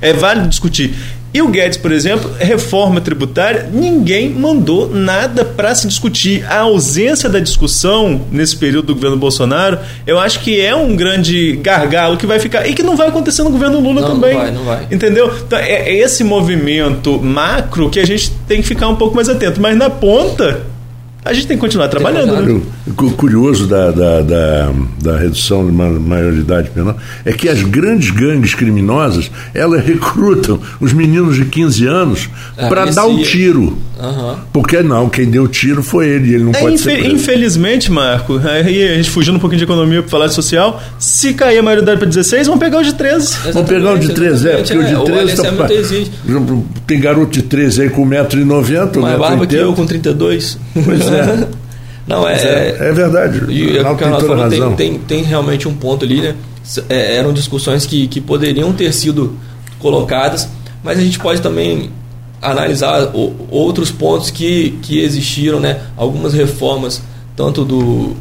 É 0.00 0.12
válido 0.12 0.48
discutir. 0.48 0.94
E 1.34 1.42
o 1.42 1.48
Guedes, 1.48 1.76
por 1.76 1.92
exemplo, 1.92 2.30
reforma 2.38 2.98
tributária, 2.98 3.68
ninguém 3.70 4.30
mandou 4.30 4.88
nada 4.88 5.44
para 5.44 5.74
se 5.74 5.86
discutir. 5.86 6.42
A 6.48 6.60
ausência 6.60 7.28
da 7.28 7.38
discussão 7.38 8.22
nesse 8.32 8.56
período 8.56 8.86
do 8.86 8.94
governo 8.94 9.18
Bolsonaro, 9.18 9.78
eu 10.06 10.18
acho 10.18 10.40
que 10.40 10.58
é 10.58 10.74
um 10.74 10.96
grande 10.96 11.56
gargalo 11.56 12.16
que 12.16 12.26
vai 12.26 12.38
ficar 12.38 12.66
e 12.66 12.72
que 12.72 12.82
não 12.82 12.96
vai 12.96 13.08
acontecer 13.08 13.42
no 13.42 13.50
governo 13.50 13.80
Lula 13.80 14.00
Não, 14.00 14.08
não 14.08 14.14
também. 14.14 14.34
vai, 14.34 14.50
não 14.50 14.64
vai. 14.64 14.86
Entendeu? 14.90 15.30
Então, 15.46 15.58
é 15.58 15.92
esse 15.92 16.24
movimento 16.24 17.20
macro 17.20 17.90
que 17.90 18.00
a 18.00 18.06
gente 18.06 18.30
tem 18.48 18.62
que 18.62 18.66
ficar 18.66 18.88
um 18.88 18.96
pouco 18.96 19.14
mais 19.14 19.28
atento. 19.28 19.60
Mas 19.60 19.76
na 19.76 19.90
ponta, 19.90 20.62
a 21.26 21.32
gente 21.32 21.48
tem 21.48 21.56
que 21.56 21.60
continuar 21.60 21.88
trabalhando. 21.88 22.40
Né? 22.40 22.60
O 22.86 23.10
curioso 23.12 23.66
da, 23.66 23.90
da, 23.90 24.22
da, 24.22 24.72
da 25.02 25.16
redução 25.18 25.66
de 25.66 25.72
maioridade 25.72 26.70
penal 26.70 26.96
é 27.24 27.32
que 27.32 27.48
as 27.48 27.62
grandes 27.62 28.10
gangues 28.10 28.54
criminosas 28.54 29.30
elas 29.52 29.84
recrutam 29.84 30.60
os 30.80 30.92
meninos 30.92 31.34
de 31.36 31.44
15 31.44 31.86
anos 31.86 32.30
é, 32.56 32.68
para 32.68 32.86
dar 32.86 33.06
o 33.06 33.20
tiro. 33.22 33.76
Uhum. 33.98 34.36
Porque 34.52 34.82
não, 34.82 35.08
quem 35.08 35.26
deu 35.26 35.44
o 35.44 35.48
tiro 35.48 35.82
foi 35.82 36.08
ele, 36.08 36.34
ele 36.34 36.44
não 36.44 36.52
é, 36.52 36.60
pode 36.60 36.74
infe 36.74 36.84
ser. 36.84 36.98
Preso. 36.98 37.14
Infelizmente, 37.14 37.90
Marco, 37.90 38.38
aí 38.44 38.88
a 38.88 38.94
gente 38.94 39.10
fugindo 39.10 39.36
um 39.36 39.40
pouquinho 39.40 39.58
de 39.58 39.64
economia 39.64 40.02
para 40.02 40.10
falar 40.10 40.26
de 40.26 40.34
social, 40.34 40.82
se 40.98 41.32
cair 41.32 41.58
a 41.58 41.62
maioridade 41.62 41.98
para 41.98 42.06
16, 42.06 42.46
vão 42.46 42.58
pegar 42.58 42.78
o 42.78 42.84
de 42.84 42.94
13. 42.94 43.52
vão 43.52 43.64
pegar 43.64 43.94
o 43.94 43.98
de 43.98 44.12
13, 44.12 44.48
é, 44.48 44.56
porque 44.58 44.72
é, 44.74 44.76
o 44.76 45.04
de 45.04 45.12
13 45.12 45.42
tá, 45.42 45.52
tem 46.86 47.00
garoto 47.00 47.32
de 47.32 47.42
13 47.42 47.82
aí 47.82 47.90
com 47.90 48.06
1,90m. 48.06 48.98
Mais 49.00 49.18
barba 49.18 49.46
que 49.46 49.56
eu 49.56 49.72
com 49.72 49.86
32. 49.86 50.58
Pois 50.84 51.00
é. 51.08 51.48
Não, 52.06 52.26
é, 52.28 52.34
é, 52.34 52.76
é, 52.80 52.92
verdade. 52.92 53.42
E 53.48 53.78
é 53.78 53.90
o 53.90 53.96
que 53.96 54.04
a 54.04 54.10
falou, 54.10 54.36
razão. 54.36 54.76
Tem, 54.76 54.90
tem, 54.90 55.00
tem, 55.00 55.22
realmente 55.24 55.66
um 55.66 55.74
ponto 55.74 56.04
ali, 56.04 56.20
né? 56.20 56.36
É, 56.88 57.16
eram 57.16 57.32
discussões 57.32 57.84
que, 57.84 58.06
que 58.06 58.20
poderiam 58.20 58.72
ter 58.72 58.92
sido 58.92 59.36
colocadas, 59.80 60.48
mas 60.84 60.98
a 60.98 61.02
gente 61.02 61.18
pode 61.18 61.42
também 61.42 61.90
analisar 62.50 63.10
outros 63.50 63.90
pontos 63.90 64.30
que, 64.30 64.78
que 64.82 65.00
existiram, 65.00 65.58
né? 65.58 65.80
Algumas 65.96 66.32
reformas, 66.32 67.02
tanto 67.34 67.64
do. 67.64 68.16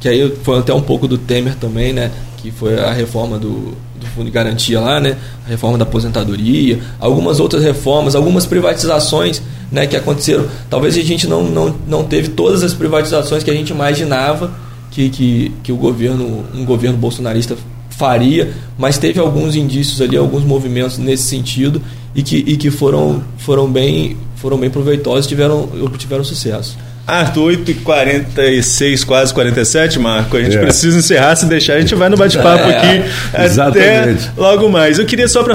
que 0.00 0.08
aí 0.08 0.34
foi 0.42 0.58
até 0.58 0.72
um 0.72 0.80
pouco 0.80 1.06
do 1.06 1.18
Temer 1.18 1.54
também, 1.56 1.92
né? 1.92 2.10
Que 2.38 2.50
foi 2.50 2.78
a 2.78 2.92
reforma 2.92 3.38
do, 3.38 3.76
do 3.98 4.06
fundo 4.14 4.26
de 4.26 4.30
garantia 4.30 4.80
lá, 4.80 4.98
né? 4.98 5.16
A 5.46 5.50
reforma 5.50 5.76
da 5.76 5.84
aposentadoria, 5.84 6.80
algumas 6.98 7.38
outras 7.38 7.62
reformas, 7.62 8.14
algumas 8.14 8.46
privatizações 8.46 9.42
né, 9.70 9.86
que 9.86 9.96
aconteceram. 9.96 10.46
Talvez 10.70 10.96
a 10.96 11.02
gente 11.02 11.26
não, 11.26 11.42
não, 11.42 11.74
não 11.86 12.04
teve 12.04 12.28
todas 12.28 12.62
as 12.62 12.72
privatizações 12.72 13.42
que 13.42 13.50
a 13.50 13.54
gente 13.54 13.70
imaginava 13.70 14.50
que, 14.90 15.10
que, 15.10 15.52
que 15.62 15.72
o 15.72 15.76
governo, 15.76 16.44
um 16.54 16.64
governo 16.64 16.96
bolsonarista 16.96 17.56
faria, 17.90 18.52
mas 18.78 18.98
teve 18.98 19.18
alguns 19.18 19.56
indícios 19.56 20.00
ali, 20.00 20.16
alguns 20.16 20.44
movimentos 20.44 20.98
nesse 20.98 21.24
sentido 21.24 21.82
e 22.16 22.22
que, 22.22 22.36
e 22.38 22.56
que 22.56 22.70
foram, 22.70 23.22
foram, 23.36 23.70
bem, 23.70 24.16
foram 24.36 24.58
bem 24.58 24.70
proveitosos 24.70 25.26
e 25.26 25.28
tiveram, 25.28 25.68
obtiveram 25.82 26.24
sucesso. 26.24 26.78
Arthur, 27.06 27.52
8h46, 27.58 29.04
quase 29.04 29.32
47, 29.32 29.98
Marco. 29.98 30.36
A 30.36 30.42
gente 30.42 30.56
é. 30.56 30.60
precisa 30.60 30.98
encerrar, 30.98 31.36
se 31.36 31.46
deixar, 31.46 31.74
a 31.74 31.80
gente 31.80 31.94
vai 31.94 32.08
no 32.08 32.16
bate-papo 32.16 32.64
é, 32.64 32.76
aqui 32.76 33.04
até 33.60 34.16
logo 34.36 34.68
mais. 34.68 34.98
Eu 34.98 35.06
queria 35.06 35.28
só 35.28 35.44
para 35.44 35.54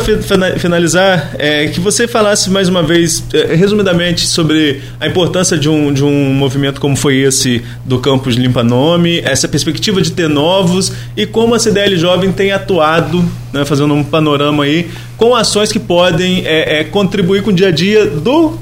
finalizar 0.58 1.32
é, 1.38 1.68
que 1.68 1.80
você 1.80 2.08
falasse 2.08 2.50
mais 2.50 2.70
uma 2.70 2.82
vez, 2.82 3.24
é, 3.34 3.54
resumidamente, 3.54 4.26
sobre 4.28 4.82
a 5.00 5.08
importância 5.08 5.58
de 5.58 5.68
um, 5.68 5.92
de 5.92 6.04
um 6.06 6.34
movimento 6.34 6.80
como 6.80 6.96
foi 6.96 7.18
esse 7.18 7.62
do 7.84 8.00
Campus 8.00 8.36
Limpa 8.36 8.64
Nome, 8.64 9.20
essa 9.20 9.48
perspectiva 9.48 10.02
de 10.02 10.12
ter 10.12 10.30
novos 10.30 10.94
e 11.18 11.26
como 11.26 11.54
a 11.54 11.60
CDL 11.60 11.98
Jovem 11.98 12.32
tem 12.32 12.54
atuado, 12.54 13.30
né, 13.52 13.66
fazendo 13.66 13.94
um 13.94 14.04
panorama 14.04 14.64
aí, 14.64 14.90
com 15.18 15.36
ações 15.36 15.72
que 15.72 15.80
podem 15.80 16.46
é, 16.46 16.80
é, 16.80 16.84
contribuir 16.86 17.44
com 17.44 17.50
o 17.50 17.54
dia 17.54 17.68
a 17.68 17.72
dia 17.72 18.06
do 18.06 18.58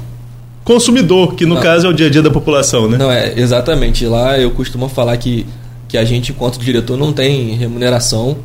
consumidor, 0.70 1.34
que 1.34 1.44
no 1.44 1.56
não. 1.56 1.62
caso 1.62 1.88
é 1.88 1.90
o 1.90 1.92
dia 1.92 2.06
a 2.06 2.10
dia 2.10 2.22
da 2.22 2.30
população, 2.30 2.88
né? 2.88 2.96
Não, 2.96 3.10
é, 3.10 3.32
exatamente. 3.36 4.06
Lá 4.06 4.38
eu 4.38 4.52
costumo 4.52 4.88
falar 4.88 5.16
que, 5.16 5.44
que 5.88 5.98
a 5.98 6.04
gente, 6.04 6.30
enquanto 6.30 6.60
diretor, 6.60 6.96
não 6.96 7.12
tem 7.12 7.56
remuneração, 7.56 8.36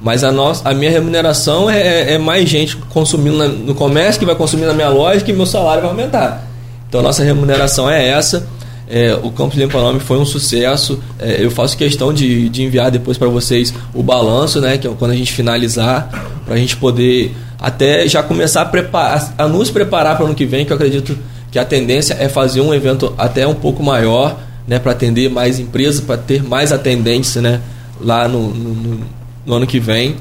mas 0.00 0.24
a, 0.24 0.32
nossa, 0.32 0.66
a 0.66 0.72
minha 0.72 0.90
remuneração 0.90 1.68
é, 1.68 1.80
é, 1.80 2.14
é 2.14 2.18
mais 2.18 2.48
gente 2.48 2.74
consumindo 2.88 3.36
na, 3.36 3.48
no 3.48 3.74
comércio, 3.74 4.18
que 4.18 4.24
vai 4.24 4.34
consumir 4.34 4.64
na 4.64 4.72
minha 4.72 4.88
loja, 4.88 5.22
que 5.22 5.30
meu 5.30 5.44
salário 5.44 5.82
vai 5.82 5.90
aumentar. 5.90 6.48
Então 6.88 7.00
a 7.00 7.02
nossa 7.02 7.22
remuneração 7.22 7.90
é 7.90 8.08
essa. 8.08 8.48
É, 8.88 9.18
o 9.22 9.30
Campos 9.30 9.58
Limpa 9.58 9.78
Nome 9.78 10.00
foi 10.00 10.16
um 10.16 10.24
sucesso. 10.24 10.98
É, 11.18 11.44
eu 11.44 11.50
faço 11.50 11.76
questão 11.76 12.14
de, 12.14 12.48
de 12.48 12.62
enviar 12.62 12.90
depois 12.90 13.18
para 13.18 13.28
vocês 13.28 13.74
o 13.92 14.02
balanço, 14.02 14.58
né? 14.58 14.78
Que 14.78 14.86
é 14.86 14.90
quando 14.98 15.10
a 15.10 15.16
gente 15.16 15.32
finalizar, 15.34 16.08
para 16.46 16.54
a 16.54 16.58
gente 16.58 16.78
poder 16.78 17.36
até 17.60 18.08
já 18.08 18.22
começar 18.22 18.62
a, 18.62 18.64
preparar, 18.64 19.34
a 19.36 19.46
nos 19.46 19.70
preparar 19.70 20.16
para 20.16 20.24
o 20.24 20.26
ano 20.26 20.34
que 20.34 20.46
vem, 20.46 20.64
que 20.64 20.72
eu 20.72 20.76
acredito 20.76 21.16
que 21.54 21.58
a 21.60 21.64
tendência 21.64 22.16
é 22.18 22.28
fazer 22.28 22.60
um 22.60 22.74
evento 22.74 23.14
até 23.16 23.46
um 23.46 23.54
pouco 23.54 23.80
maior, 23.80 24.40
né, 24.66 24.80
para 24.80 24.90
atender 24.90 25.30
mais 25.30 25.60
empresas, 25.60 26.00
para 26.00 26.16
ter 26.16 26.42
mais 26.42 26.72
atendentes, 26.72 27.36
né, 27.36 27.60
lá 28.00 28.26
no, 28.26 28.48
no, 28.48 29.00
no, 29.46 29.54
ano 29.54 29.64
que 29.64 29.78
vem. 29.78 30.16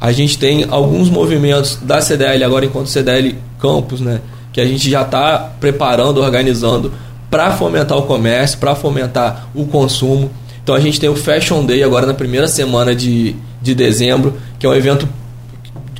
A 0.00 0.12
gente 0.12 0.38
tem 0.38 0.66
alguns 0.70 1.10
movimentos 1.10 1.80
da 1.82 2.00
CDL 2.00 2.44
agora 2.44 2.64
enquanto 2.64 2.86
CDL 2.86 3.34
Campus, 3.58 4.00
né, 4.00 4.20
que 4.52 4.60
a 4.60 4.64
gente 4.64 4.88
já 4.88 5.02
está 5.02 5.50
preparando, 5.58 6.18
organizando 6.18 6.92
para 7.28 7.50
fomentar 7.50 7.98
o 7.98 8.02
comércio, 8.02 8.56
para 8.58 8.76
fomentar 8.76 9.48
o 9.56 9.66
consumo. 9.66 10.30
Então 10.62 10.76
a 10.76 10.80
gente 10.80 11.00
tem 11.00 11.08
o 11.08 11.16
Fashion 11.16 11.66
Day 11.66 11.82
agora 11.82 12.06
na 12.06 12.14
primeira 12.14 12.46
semana 12.46 12.94
de, 12.94 13.34
de 13.60 13.74
dezembro, 13.74 14.34
que 14.60 14.64
é 14.64 14.68
um 14.68 14.74
evento 14.74 15.08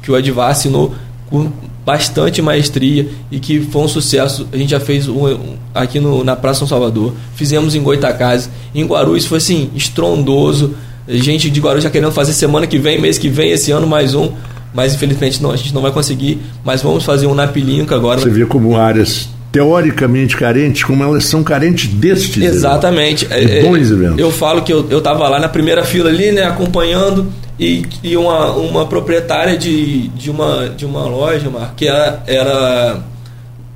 que 0.00 0.12
o 0.12 0.16
Edvar 0.16 0.52
assinou 0.52 0.94
com 1.28 1.50
bastante 1.84 2.42
maestria 2.42 3.08
e 3.30 3.38
que 3.38 3.60
foi 3.60 3.82
um 3.82 3.88
sucesso. 3.88 4.46
A 4.52 4.56
gente 4.56 4.70
já 4.70 4.80
fez 4.80 5.08
um, 5.08 5.26
um, 5.26 5.56
aqui 5.74 5.98
no, 5.98 6.22
na 6.22 6.36
Praça 6.36 6.60
São 6.60 6.68
Salvador, 6.68 7.14
fizemos 7.34 7.74
em 7.74 7.82
Goitacazes, 7.82 8.50
em 8.74 8.84
Guarulhos 8.84 9.26
foi 9.26 9.38
assim, 9.38 9.70
estrondoso. 9.74 10.74
Gente 11.08 11.48
de 11.48 11.60
Guarulhos 11.60 11.84
já 11.84 11.90
querendo 11.90 12.12
fazer 12.12 12.34
semana 12.34 12.66
que 12.66 12.78
vem, 12.78 13.00
mês 13.00 13.16
que 13.16 13.28
vem, 13.28 13.50
esse 13.50 13.70
ano 13.70 13.86
mais 13.86 14.14
um. 14.14 14.32
Mas 14.74 14.94
infelizmente 14.94 15.42
não, 15.42 15.50
a 15.50 15.56
gente 15.56 15.72
não 15.72 15.80
vai 15.80 15.90
conseguir. 15.90 16.38
Mas 16.62 16.82
vamos 16.82 17.04
fazer 17.04 17.26
um 17.26 17.34
na 17.34 17.46
Pilinca 17.46 17.94
agora. 17.94 18.20
Você 18.20 18.28
vê 18.28 18.44
como 18.44 18.76
áreas 18.76 19.28
teoricamente 19.50 20.36
carentes, 20.36 20.84
como 20.84 21.02
elas 21.02 21.24
são 21.24 21.42
carentes 21.42 21.88
destes 21.88 22.42
Exatamente. 22.42 23.24
Eventos, 23.24 23.54
de 23.54 23.60
bons 23.62 23.90
eventos. 23.90 24.18
Eu 24.18 24.30
falo 24.30 24.62
que 24.62 24.72
eu 24.72 24.98
estava 24.98 25.26
lá 25.28 25.40
na 25.40 25.48
primeira 25.48 25.82
fila 25.84 26.10
ali, 26.10 26.30
né, 26.32 26.44
acompanhando 26.44 27.32
e, 27.58 27.84
e 28.02 28.16
uma, 28.16 28.52
uma 28.52 28.86
proprietária 28.86 29.56
de, 29.56 30.08
de, 30.08 30.30
uma, 30.30 30.68
de 30.68 30.86
uma 30.86 31.02
loja, 31.02 31.50
Mar, 31.50 31.74
que 31.76 31.88
era, 31.88 32.22
era 32.26 33.00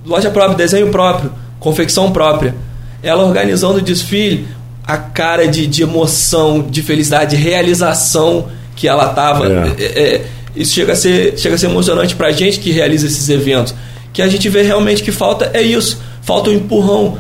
loja 0.07 0.31
própria, 0.31 0.57
desenho 0.57 0.89
próprio, 0.91 1.33
confecção 1.59 2.13
própria. 2.13 2.55
Ela 3.03 3.25
organizando 3.25 3.79
o 3.79 3.83
desfile, 3.83 4.47
a 4.87 4.97
cara 4.97 5.49
de, 5.49 5.67
de 5.67 5.83
emoção, 5.83 6.63
de 6.63 6.81
felicidade, 6.83 7.37
de 7.37 7.43
realização 7.43 8.49
que 8.77 8.87
ela 8.87 9.11
estava. 9.11 9.49
É. 9.49 9.75
É, 9.79 9.85
é, 9.85 10.27
isso 10.55 10.75
chega 10.75 10.93
a 10.93 10.97
ser, 10.97 11.37
chega 11.37 11.57
a 11.57 11.59
ser 11.59 11.67
emocionante 11.67 12.15
para 12.15 12.29
a 12.29 12.33
gente 12.33 12.61
que 12.61 12.71
realiza 12.71 13.07
esses 13.07 13.29
eventos. 13.29 13.75
Que 14.13 14.23
a 14.23 14.29
gente 14.29 14.49
vê 14.49 14.63
realmente 14.63 15.03
que 15.03 15.11
falta 15.11 15.51
é 15.55 15.63
isso. 15.63 16.01
Falta 16.21 16.51
o 16.51 16.53
um 16.53 16.57
empurrão 16.57 17.19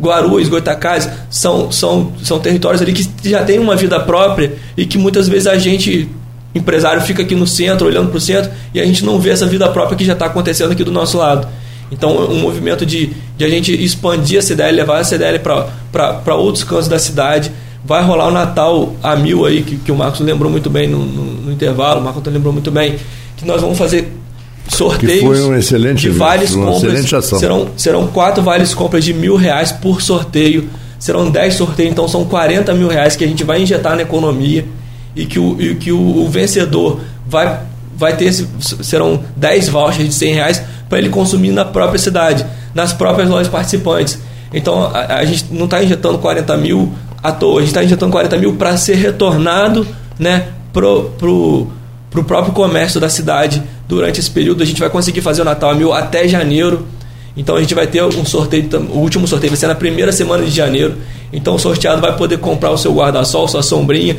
Guarulhos, 0.00 0.48
Goitacazes, 0.48 1.10
são, 1.28 1.70
são, 1.72 2.12
são 2.22 2.38
territórios 2.38 2.80
ali 2.80 2.92
que 2.92 3.08
já 3.28 3.44
têm 3.44 3.58
uma 3.58 3.76
vida 3.76 3.98
própria 4.00 4.52
e 4.76 4.86
que 4.86 4.96
muitas 4.96 5.28
vezes 5.28 5.46
a 5.46 5.58
gente, 5.58 6.08
empresário, 6.54 7.02
fica 7.02 7.22
aqui 7.22 7.34
no 7.34 7.46
centro, 7.46 7.86
olhando 7.86 8.08
para 8.08 8.18
o 8.18 8.20
centro, 8.20 8.50
e 8.72 8.80
a 8.80 8.86
gente 8.86 9.04
não 9.04 9.18
vê 9.18 9.30
essa 9.30 9.46
vida 9.46 9.68
própria 9.68 9.96
que 9.96 10.04
já 10.04 10.12
está 10.12 10.26
acontecendo 10.26 10.72
aqui 10.72 10.84
do 10.84 10.92
nosso 10.92 11.18
lado. 11.18 11.48
Então, 11.90 12.16
um 12.30 12.38
movimento 12.38 12.84
de, 12.84 13.12
de 13.36 13.44
a 13.44 13.48
gente 13.48 13.72
expandir 13.72 14.38
a 14.38 14.42
CDL, 14.42 14.76
levar 14.76 14.98
a 14.98 15.04
CDL 15.04 15.38
para 15.38 16.34
outros 16.34 16.62
cantos 16.62 16.86
da 16.86 16.98
cidade. 16.98 17.50
Vai 17.84 18.02
rolar 18.02 18.28
o 18.28 18.30
Natal 18.30 18.94
a 19.02 19.16
mil 19.16 19.46
aí, 19.46 19.62
que, 19.62 19.76
que 19.76 19.90
o 19.90 19.96
Marcos 19.96 20.20
lembrou 20.20 20.50
muito 20.50 20.68
bem 20.68 20.86
no, 20.86 20.98
no, 20.98 21.24
no 21.24 21.52
intervalo, 21.52 22.00
o 22.00 22.04
Marcos 22.04 22.22
lembrou 22.26 22.52
muito 22.52 22.70
bem, 22.70 22.98
que 23.36 23.46
nós 23.46 23.60
vamos 23.60 23.78
fazer 23.78 24.12
sorteios 24.68 25.20
que 25.20 25.26
foi 25.26 25.42
um 25.42 25.54
excelente 25.54 26.02
de 26.02 26.10
vales 26.10 26.54
compras. 26.54 26.82
Serão, 27.38 27.68
serão 27.76 28.06
quatro 28.06 28.42
vales 28.42 28.74
compras 28.74 29.04
de 29.04 29.14
mil 29.14 29.36
reais 29.36 29.72
por 29.72 30.02
sorteio. 30.02 30.68
Serão 30.98 31.30
dez 31.30 31.54
sorteios, 31.54 31.92
então 31.92 32.08
são 32.08 32.24
40 32.24 32.74
mil 32.74 32.88
reais 32.88 33.14
que 33.14 33.24
a 33.24 33.26
gente 33.26 33.44
vai 33.44 33.62
injetar 33.62 33.94
na 33.94 34.02
economia 34.02 34.64
e 35.14 35.26
que 35.26 35.38
o, 35.38 35.60
e 35.60 35.74
que 35.76 35.92
o, 35.92 35.98
o 35.98 36.28
vencedor 36.28 37.00
vai, 37.26 37.60
vai 37.96 38.16
ter. 38.16 38.32
Serão 38.32 39.22
10 39.36 39.68
vouchers 39.68 40.08
de 40.08 40.14
100 40.14 40.34
reais 40.34 40.62
para 40.88 40.98
ele 40.98 41.08
consumir 41.08 41.52
na 41.52 41.64
própria 41.64 41.98
cidade, 41.98 42.44
nas 42.74 42.92
próprias 42.92 43.28
lojas 43.28 43.48
participantes. 43.48 44.18
Então 44.52 44.84
a, 44.84 45.16
a 45.16 45.24
gente 45.24 45.46
não 45.50 45.66
está 45.66 45.82
injetando 45.82 46.18
40 46.18 46.56
mil 46.56 46.92
à 47.22 47.32
toa, 47.32 47.58
a 47.58 47.60
gente 47.60 47.68
está 47.68 47.84
injetando 47.84 48.12
40 48.12 48.36
mil 48.38 48.54
para 48.54 48.76
ser 48.76 48.96
retornado 48.96 49.86
né, 50.18 50.48
pro, 50.72 51.10
pro, 51.18 51.68
pro 52.10 52.24
próprio 52.24 52.52
comércio 52.52 53.00
da 53.00 53.08
cidade 53.08 53.62
durante 53.88 54.20
esse 54.20 54.30
período. 54.30 54.62
A 54.62 54.66
gente 54.66 54.80
vai 54.80 54.90
conseguir 54.90 55.20
fazer 55.20 55.42
o 55.42 55.44
Natal 55.44 55.70
a 55.70 55.74
mil 55.74 55.92
até 55.92 56.26
janeiro. 56.26 56.86
Então 57.36 57.54
a 57.56 57.60
gente 57.60 57.74
vai 57.74 57.86
ter 57.86 58.02
um 58.02 58.24
sorteio, 58.24 58.68
o 58.90 58.98
último 58.98 59.26
sorteio 59.26 59.50
vai 59.50 59.58
ser 59.58 59.68
na 59.68 59.74
primeira 59.74 60.10
semana 60.10 60.44
de 60.44 60.50
janeiro. 60.50 60.96
Então 61.32 61.54
o 61.54 61.58
sorteado 61.58 62.00
vai 62.00 62.16
poder 62.16 62.38
comprar 62.38 62.70
o 62.70 62.78
seu 62.78 62.92
guarda-sol, 62.92 63.46
sua 63.46 63.62
sombrinha, 63.62 64.16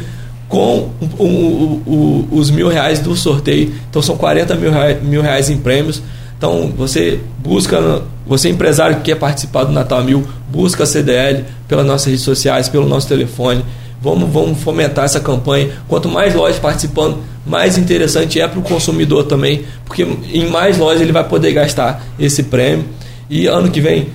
com 0.47 0.89
o, 1.01 1.23
o, 1.23 1.83
o, 1.85 2.27
os 2.31 2.49
mil 2.49 2.69
reais 2.69 2.99
do 2.99 3.15
sorteio. 3.15 3.73
Então 3.89 4.01
são 4.01 4.15
40 4.15 4.55
mil 4.55 4.71
reais, 4.71 5.03
mil 5.03 5.21
reais 5.21 5.49
em 5.49 5.57
prêmios. 5.57 6.01
Então 6.37 6.71
você 6.75 7.19
busca, 7.39 8.01
você 8.25 8.47
empresário 8.47 8.97
que 8.97 9.03
quer 9.03 9.15
participar 9.15 9.65
do 9.65 9.73
Natal 9.73 10.01
Mil, 10.01 10.25
busca 10.49 10.83
a 10.83 10.85
CDL 10.85 11.43
pelas 11.67 11.85
nossas 11.85 12.07
redes 12.07 12.21
sociais, 12.21 12.69
pelo 12.69 12.87
nosso 12.87 13.09
telefone. 13.09 13.65
Vamos, 14.01 14.29
vamos 14.31 14.59
fomentar 14.59 15.05
essa 15.05 15.19
campanha. 15.19 15.69
Quanto 15.87 16.07
mais 16.07 16.33
lojas 16.33 16.57
participando, 16.57 17.17
mais 17.45 17.77
interessante 17.77 18.39
é 18.39 18.47
para 18.47 18.59
o 18.59 18.61
consumidor 18.61 19.25
também, 19.25 19.63
porque 19.85 20.07
em 20.31 20.47
mais 20.49 20.77
lojas 20.77 21.01
ele 21.01 21.11
vai 21.11 21.23
poder 21.23 21.51
gastar 21.51 22.03
esse 22.17 22.43
prêmio. 22.43 22.85
E 23.29 23.45
ano 23.45 23.69
que 23.69 23.81
vem, 23.81 24.07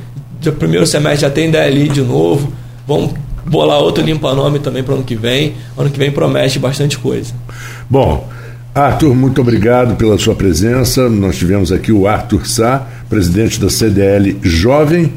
primeiro 0.58 0.86
semestre, 0.86 1.22
já 1.22 1.30
tem 1.30 1.50
DLI 1.50 1.88
de 1.88 2.00
novo. 2.00 2.52
vamos 2.86 3.12
bolar 3.46 3.78
outro 3.78 4.02
limpa-nome 4.02 4.58
também 4.58 4.82
para 4.82 4.94
ano 4.94 5.04
que 5.04 5.14
vem. 5.14 5.54
Ano 5.76 5.90
que 5.90 5.98
vem 5.98 6.10
promete 6.10 6.58
bastante 6.58 6.98
coisa. 6.98 7.34
Bom, 7.88 8.28
Arthur, 8.74 9.14
muito 9.14 9.40
obrigado 9.40 9.96
pela 9.96 10.18
sua 10.18 10.34
presença. 10.34 11.08
Nós 11.08 11.36
tivemos 11.36 11.70
aqui 11.70 11.92
o 11.92 12.06
Arthur 12.08 12.46
Sá, 12.46 12.86
presidente 13.08 13.60
da 13.60 13.68
CDL 13.68 14.38
Jovem. 14.42 15.12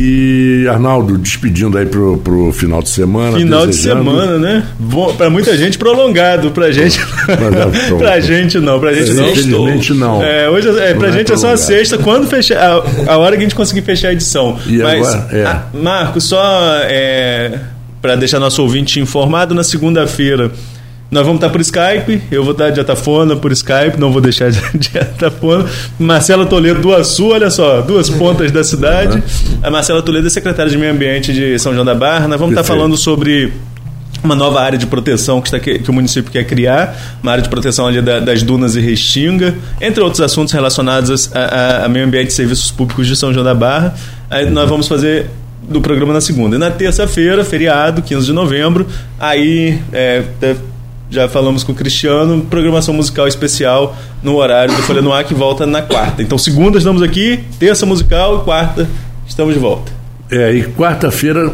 E 0.00 0.64
Arnaldo, 0.68 1.18
despedindo 1.18 1.76
aí 1.76 1.84
pro, 1.84 2.18
pro 2.18 2.52
final 2.52 2.80
de 2.80 2.88
semana. 2.88 3.36
Final 3.36 3.66
desejando... 3.66 4.04
de 4.04 4.10
semana, 4.10 4.38
né? 4.38 4.64
Bom, 4.78 5.12
pra 5.16 5.28
muita 5.28 5.58
gente 5.58 5.76
prolongado, 5.76 6.52
pra 6.52 6.70
gente. 6.70 6.98
É, 7.28 7.94
pra 7.98 8.20
gente 8.20 8.58
não, 8.58 8.80
pra 8.80 8.92
gente 8.92 9.12
não. 9.12 9.28
Infelizmente 9.28 9.92
não. 9.92 10.22
É, 10.22 10.48
hoje 10.48 10.68
é, 10.68 10.94
pra 10.94 11.08
não 11.08 11.14
é 11.14 11.18
gente 11.18 11.30
é, 11.30 11.34
é 11.34 11.38
só 11.38 11.52
a 11.52 11.56
sexta, 11.56 11.98
quando 11.98 12.26
fechar. 12.26 12.58
A, 12.58 13.12
a, 13.12 13.18
hora 13.18 13.36
que 13.36 13.42
a 13.42 13.42
gente 13.42 13.54
conseguir 13.54 13.82
fechar 13.82 14.08
a 14.08 14.12
edição. 14.12 14.58
E 14.66 14.78
Mas, 14.78 15.06
agora, 15.06 15.36
é. 15.36 15.44
a, 15.44 15.64
Marco, 15.74 16.20
só 16.20 16.40
é, 16.84 17.58
para 18.00 18.16
deixar 18.16 18.38
nosso 18.40 18.62
ouvinte 18.62 18.98
informado, 18.98 19.54
na 19.54 19.62
segunda-feira 19.62 20.50
nós 21.10 21.24
vamos 21.24 21.36
estar 21.38 21.48
por 21.48 21.60
Skype, 21.60 22.20
eu 22.30 22.44
vou 22.44 22.52
estar 22.52 22.68
de 22.68 22.80
Atafona 22.80 23.34
por 23.34 23.50
Skype, 23.50 23.98
não 23.98 24.12
vou 24.12 24.20
deixar 24.20 24.50
de 24.50 24.58
Atafona. 24.98 25.64
Marcela 25.98 26.44
Toledo 26.44 26.80
do 26.82 26.94
Açu, 26.94 27.28
olha 27.28 27.50
só, 27.50 27.80
duas 27.80 28.10
pontas 28.10 28.52
da 28.52 28.62
cidade. 28.62 29.22
A 29.62 29.70
Marcela 29.70 30.02
Toledo 30.02 30.26
é 30.26 30.30
secretária 30.30 30.70
de 30.70 30.76
Meio 30.76 30.92
Ambiente 30.92 31.32
de 31.32 31.58
São 31.58 31.72
João 31.72 31.84
da 31.84 31.94
Barra. 31.94 32.28
Nós 32.28 32.38
vamos 32.38 32.54
Perfeito. 32.54 32.60
estar 32.60 32.74
falando 32.74 32.96
sobre 32.96 33.54
uma 34.22 34.34
nova 34.34 34.60
área 34.60 34.76
de 34.76 34.86
proteção 34.86 35.40
que, 35.40 35.48
está, 35.48 35.58
que, 35.58 35.88
o 35.88 35.94
município 35.94 36.30
quer 36.30 36.44
criar, 36.44 37.18
uma 37.22 37.32
área 37.32 37.42
de 37.42 37.48
proteção 37.48 37.86
ali 37.86 38.02
da, 38.02 38.18
das 38.20 38.42
dunas 38.42 38.76
e 38.76 38.80
restinga, 38.80 39.54
entre 39.80 40.02
outros 40.02 40.20
assuntos 40.20 40.52
relacionados 40.52 41.34
a, 41.34 41.38
a, 41.38 41.84
a 41.86 41.88
meio 41.88 42.04
ambiente 42.04 42.28
e 42.28 42.32
serviços 42.32 42.70
públicos 42.70 43.06
de 43.06 43.16
São 43.16 43.32
João 43.32 43.44
da 43.44 43.54
Barra. 43.54 43.94
Aí 44.28 44.50
nós 44.50 44.68
vamos 44.68 44.86
fazer 44.86 45.30
do 45.62 45.80
programa 45.80 46.12
na 46.12 46.20
segunda. 46.20 46.56
E 46.56 46.58
na 46.58 46.70
terça-feira, 46.70 47.44
feriado, 47.44 48.02
15 48.02 48.26
de 48.26 48.32
novembro, 48.32 48.86
aí 49.18 49.80
é, 49.92 50.22
já 51.10 51.28
falamos 51.28 51.64
com 51.64 51.72
o 51.72 51.74
Cristiano, 51.74 52.46
programação 52.50 52.92
musical 52.92 53.26
especial 53.26 53.96
no 54.22 54.36
horário 54.36 54.74
do 54.74 54.82
Folha 54.82 55.00
no 55.00 55.12
Ar 55.12 55.24
que 55.24 55.34
volta 55.34 55.66
na 55.66 55.82
quarta. 55.82 56.22
Então, 56.22 56.36
segunda 56.36 56.78
estamos 56.78 57.02
aqui, 57.02 57.40
terça 57.58 57.86
musical 57.86 58.40
e 58.40 58.44
quarta 58.44 58.88
estamos 59.26 59.54
de 59.54 59.60
volta. 59.60 59.92
É, 60.30 60.52
e 60.52 60.64
quarta-feira. 60.64 61.52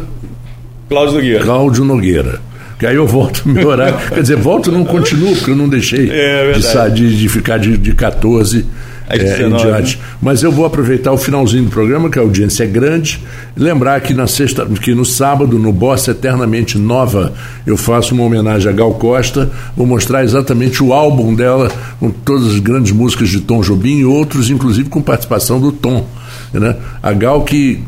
Cláudio 0.89 1.15
Nogueira. 1.15 1.43
Cláudio 1.43 1.85
Nogueira. 1.85 2.41
Que 2.77 2.85
aí 2.85 2.95
eu 2.95 3.07
volto 3.07 3.43
no 3.45 3.53
meu 3.53 3.69
horário. 3.69 3.97
Quer 4.09 4.21
dizer, 4.21 4.35
volto 4.35 4.71
não 4.71 4.83
continuo, 4.83 5.33
porque 5.35 5.51
eu 5.51 5.55
não 5.55 5.69
deixei 5.69 6.09
é, 6.11 6.51
é 6.51 6.89
de, 6.89 7.17
de, 7.17 7.29
ficar 7.29 7.57
de, 7.57 7.77
de 7.77 7.93
14 7.93 8.65
é, 9.09 9.41
em 9.41 9.55
diante. 9.55 9.99
Mas 10.21 10.43
eu 10.43 10.51
vou 10.51 10.65
aproveitar 10.65 11.11
o 11.11 11.17
finalzinho 11.17 11.65
do 11.65 11.69
programa, 11.69 12.09
que 12.09 12.17
a 12.17 12.21
audiência 12.21 12.63
é 12.63 12.67
grande, 12.67 13.19
lembrar 13.55 14.01
que 14.01 14.13
na 14.13 14.27
sexta, 14.27 14.65
que 14.65 14.93
no 14.93 15.05
sábado, 15.05 15.59
no 15.59 15.71
Bossa 15.71 16.11
Eternamente 16.11 16.77
Nova, 16.77 17.33
eu 17.65 17.77
faço 17.77 18.13
uma 18.13 18.23
homenagem 18.23 18.69
a 18.69 18.73
Gal 18.73 18.93
Costa, 18.95 19.51
vou 19.75 19.85
mostrar 19.85 20.23
exatamente 20.23 20.83
o 20.83 20.93
álbum 20.93 21.33
dela, 21.33 21.71
com 21.99 22.09
todas 22.09 22.47
as 22.47 22.59
grandes 22.59 22.91
músicas 22.91 23.29
de 23.29 23.41
Tom 23.41 23.61
Jobim 23.61 23.99
e 23.99 24.05
outros, 24.05 24.49
inclusive 24.49 24.89
com 24.89 25.01
participação 25.01 25.59
do 25.59 25.71
Tom. 25.71 26.05
Né? 26.53 26.75
A 27.01 27.13
Gal 27.13 27.43
que 27.43 27.83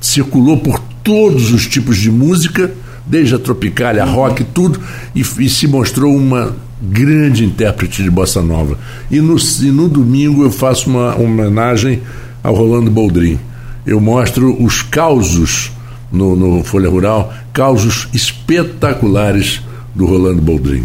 circulou 0.00 0.58
por 0.58 0.78
todos 1.02 1.52
os 1.52 1.66
tipos 1.66 1.96
de 1.96 2.10
música, 2.10 2.72
desde 3.06 3.34
a 3.34 3.38
tropical, 3.38 3.98
a 4.00 4.04
rock, 4.04 4.44
tudo, 4.44 4.80
e, 5.14 5.20
e 5.20 5.48
se 5.48 5.66
mostrou 5.66 6.14
uma 6.14 6.54
grande 6.82 7.44
intérprete 7.44 8.02
de 8.02 8.10
bossa 8.10 8.42
nova. 8.42 8.76
E 9.10 9.20
no, 9.20 9.36
e 9.36 9.70
no 9.70 9.88
domingo 9.88 10.42
eu 10.42 10.50
faço 10.50 10.90
uma 10.90 11.14
homenagem 11.16 12.02
ao 12.42 12.54
Rolando 12.54 12.90
Boldrin. 12.90 13.38
Eu 13.86 14.00
mostro 14.00 14.60
os 14.62 14.82
causos 14.82 15.70
no, 16.10 16.36
no 16.36 16.64
Folha 16.64 16.90
Rural, 16.90 17.32
causos 17.52 18.08
espetaculares 18.12 19.62
do 19.94 20.06
Rolando 20.06 20.42
Boldrin. 20.42 20.84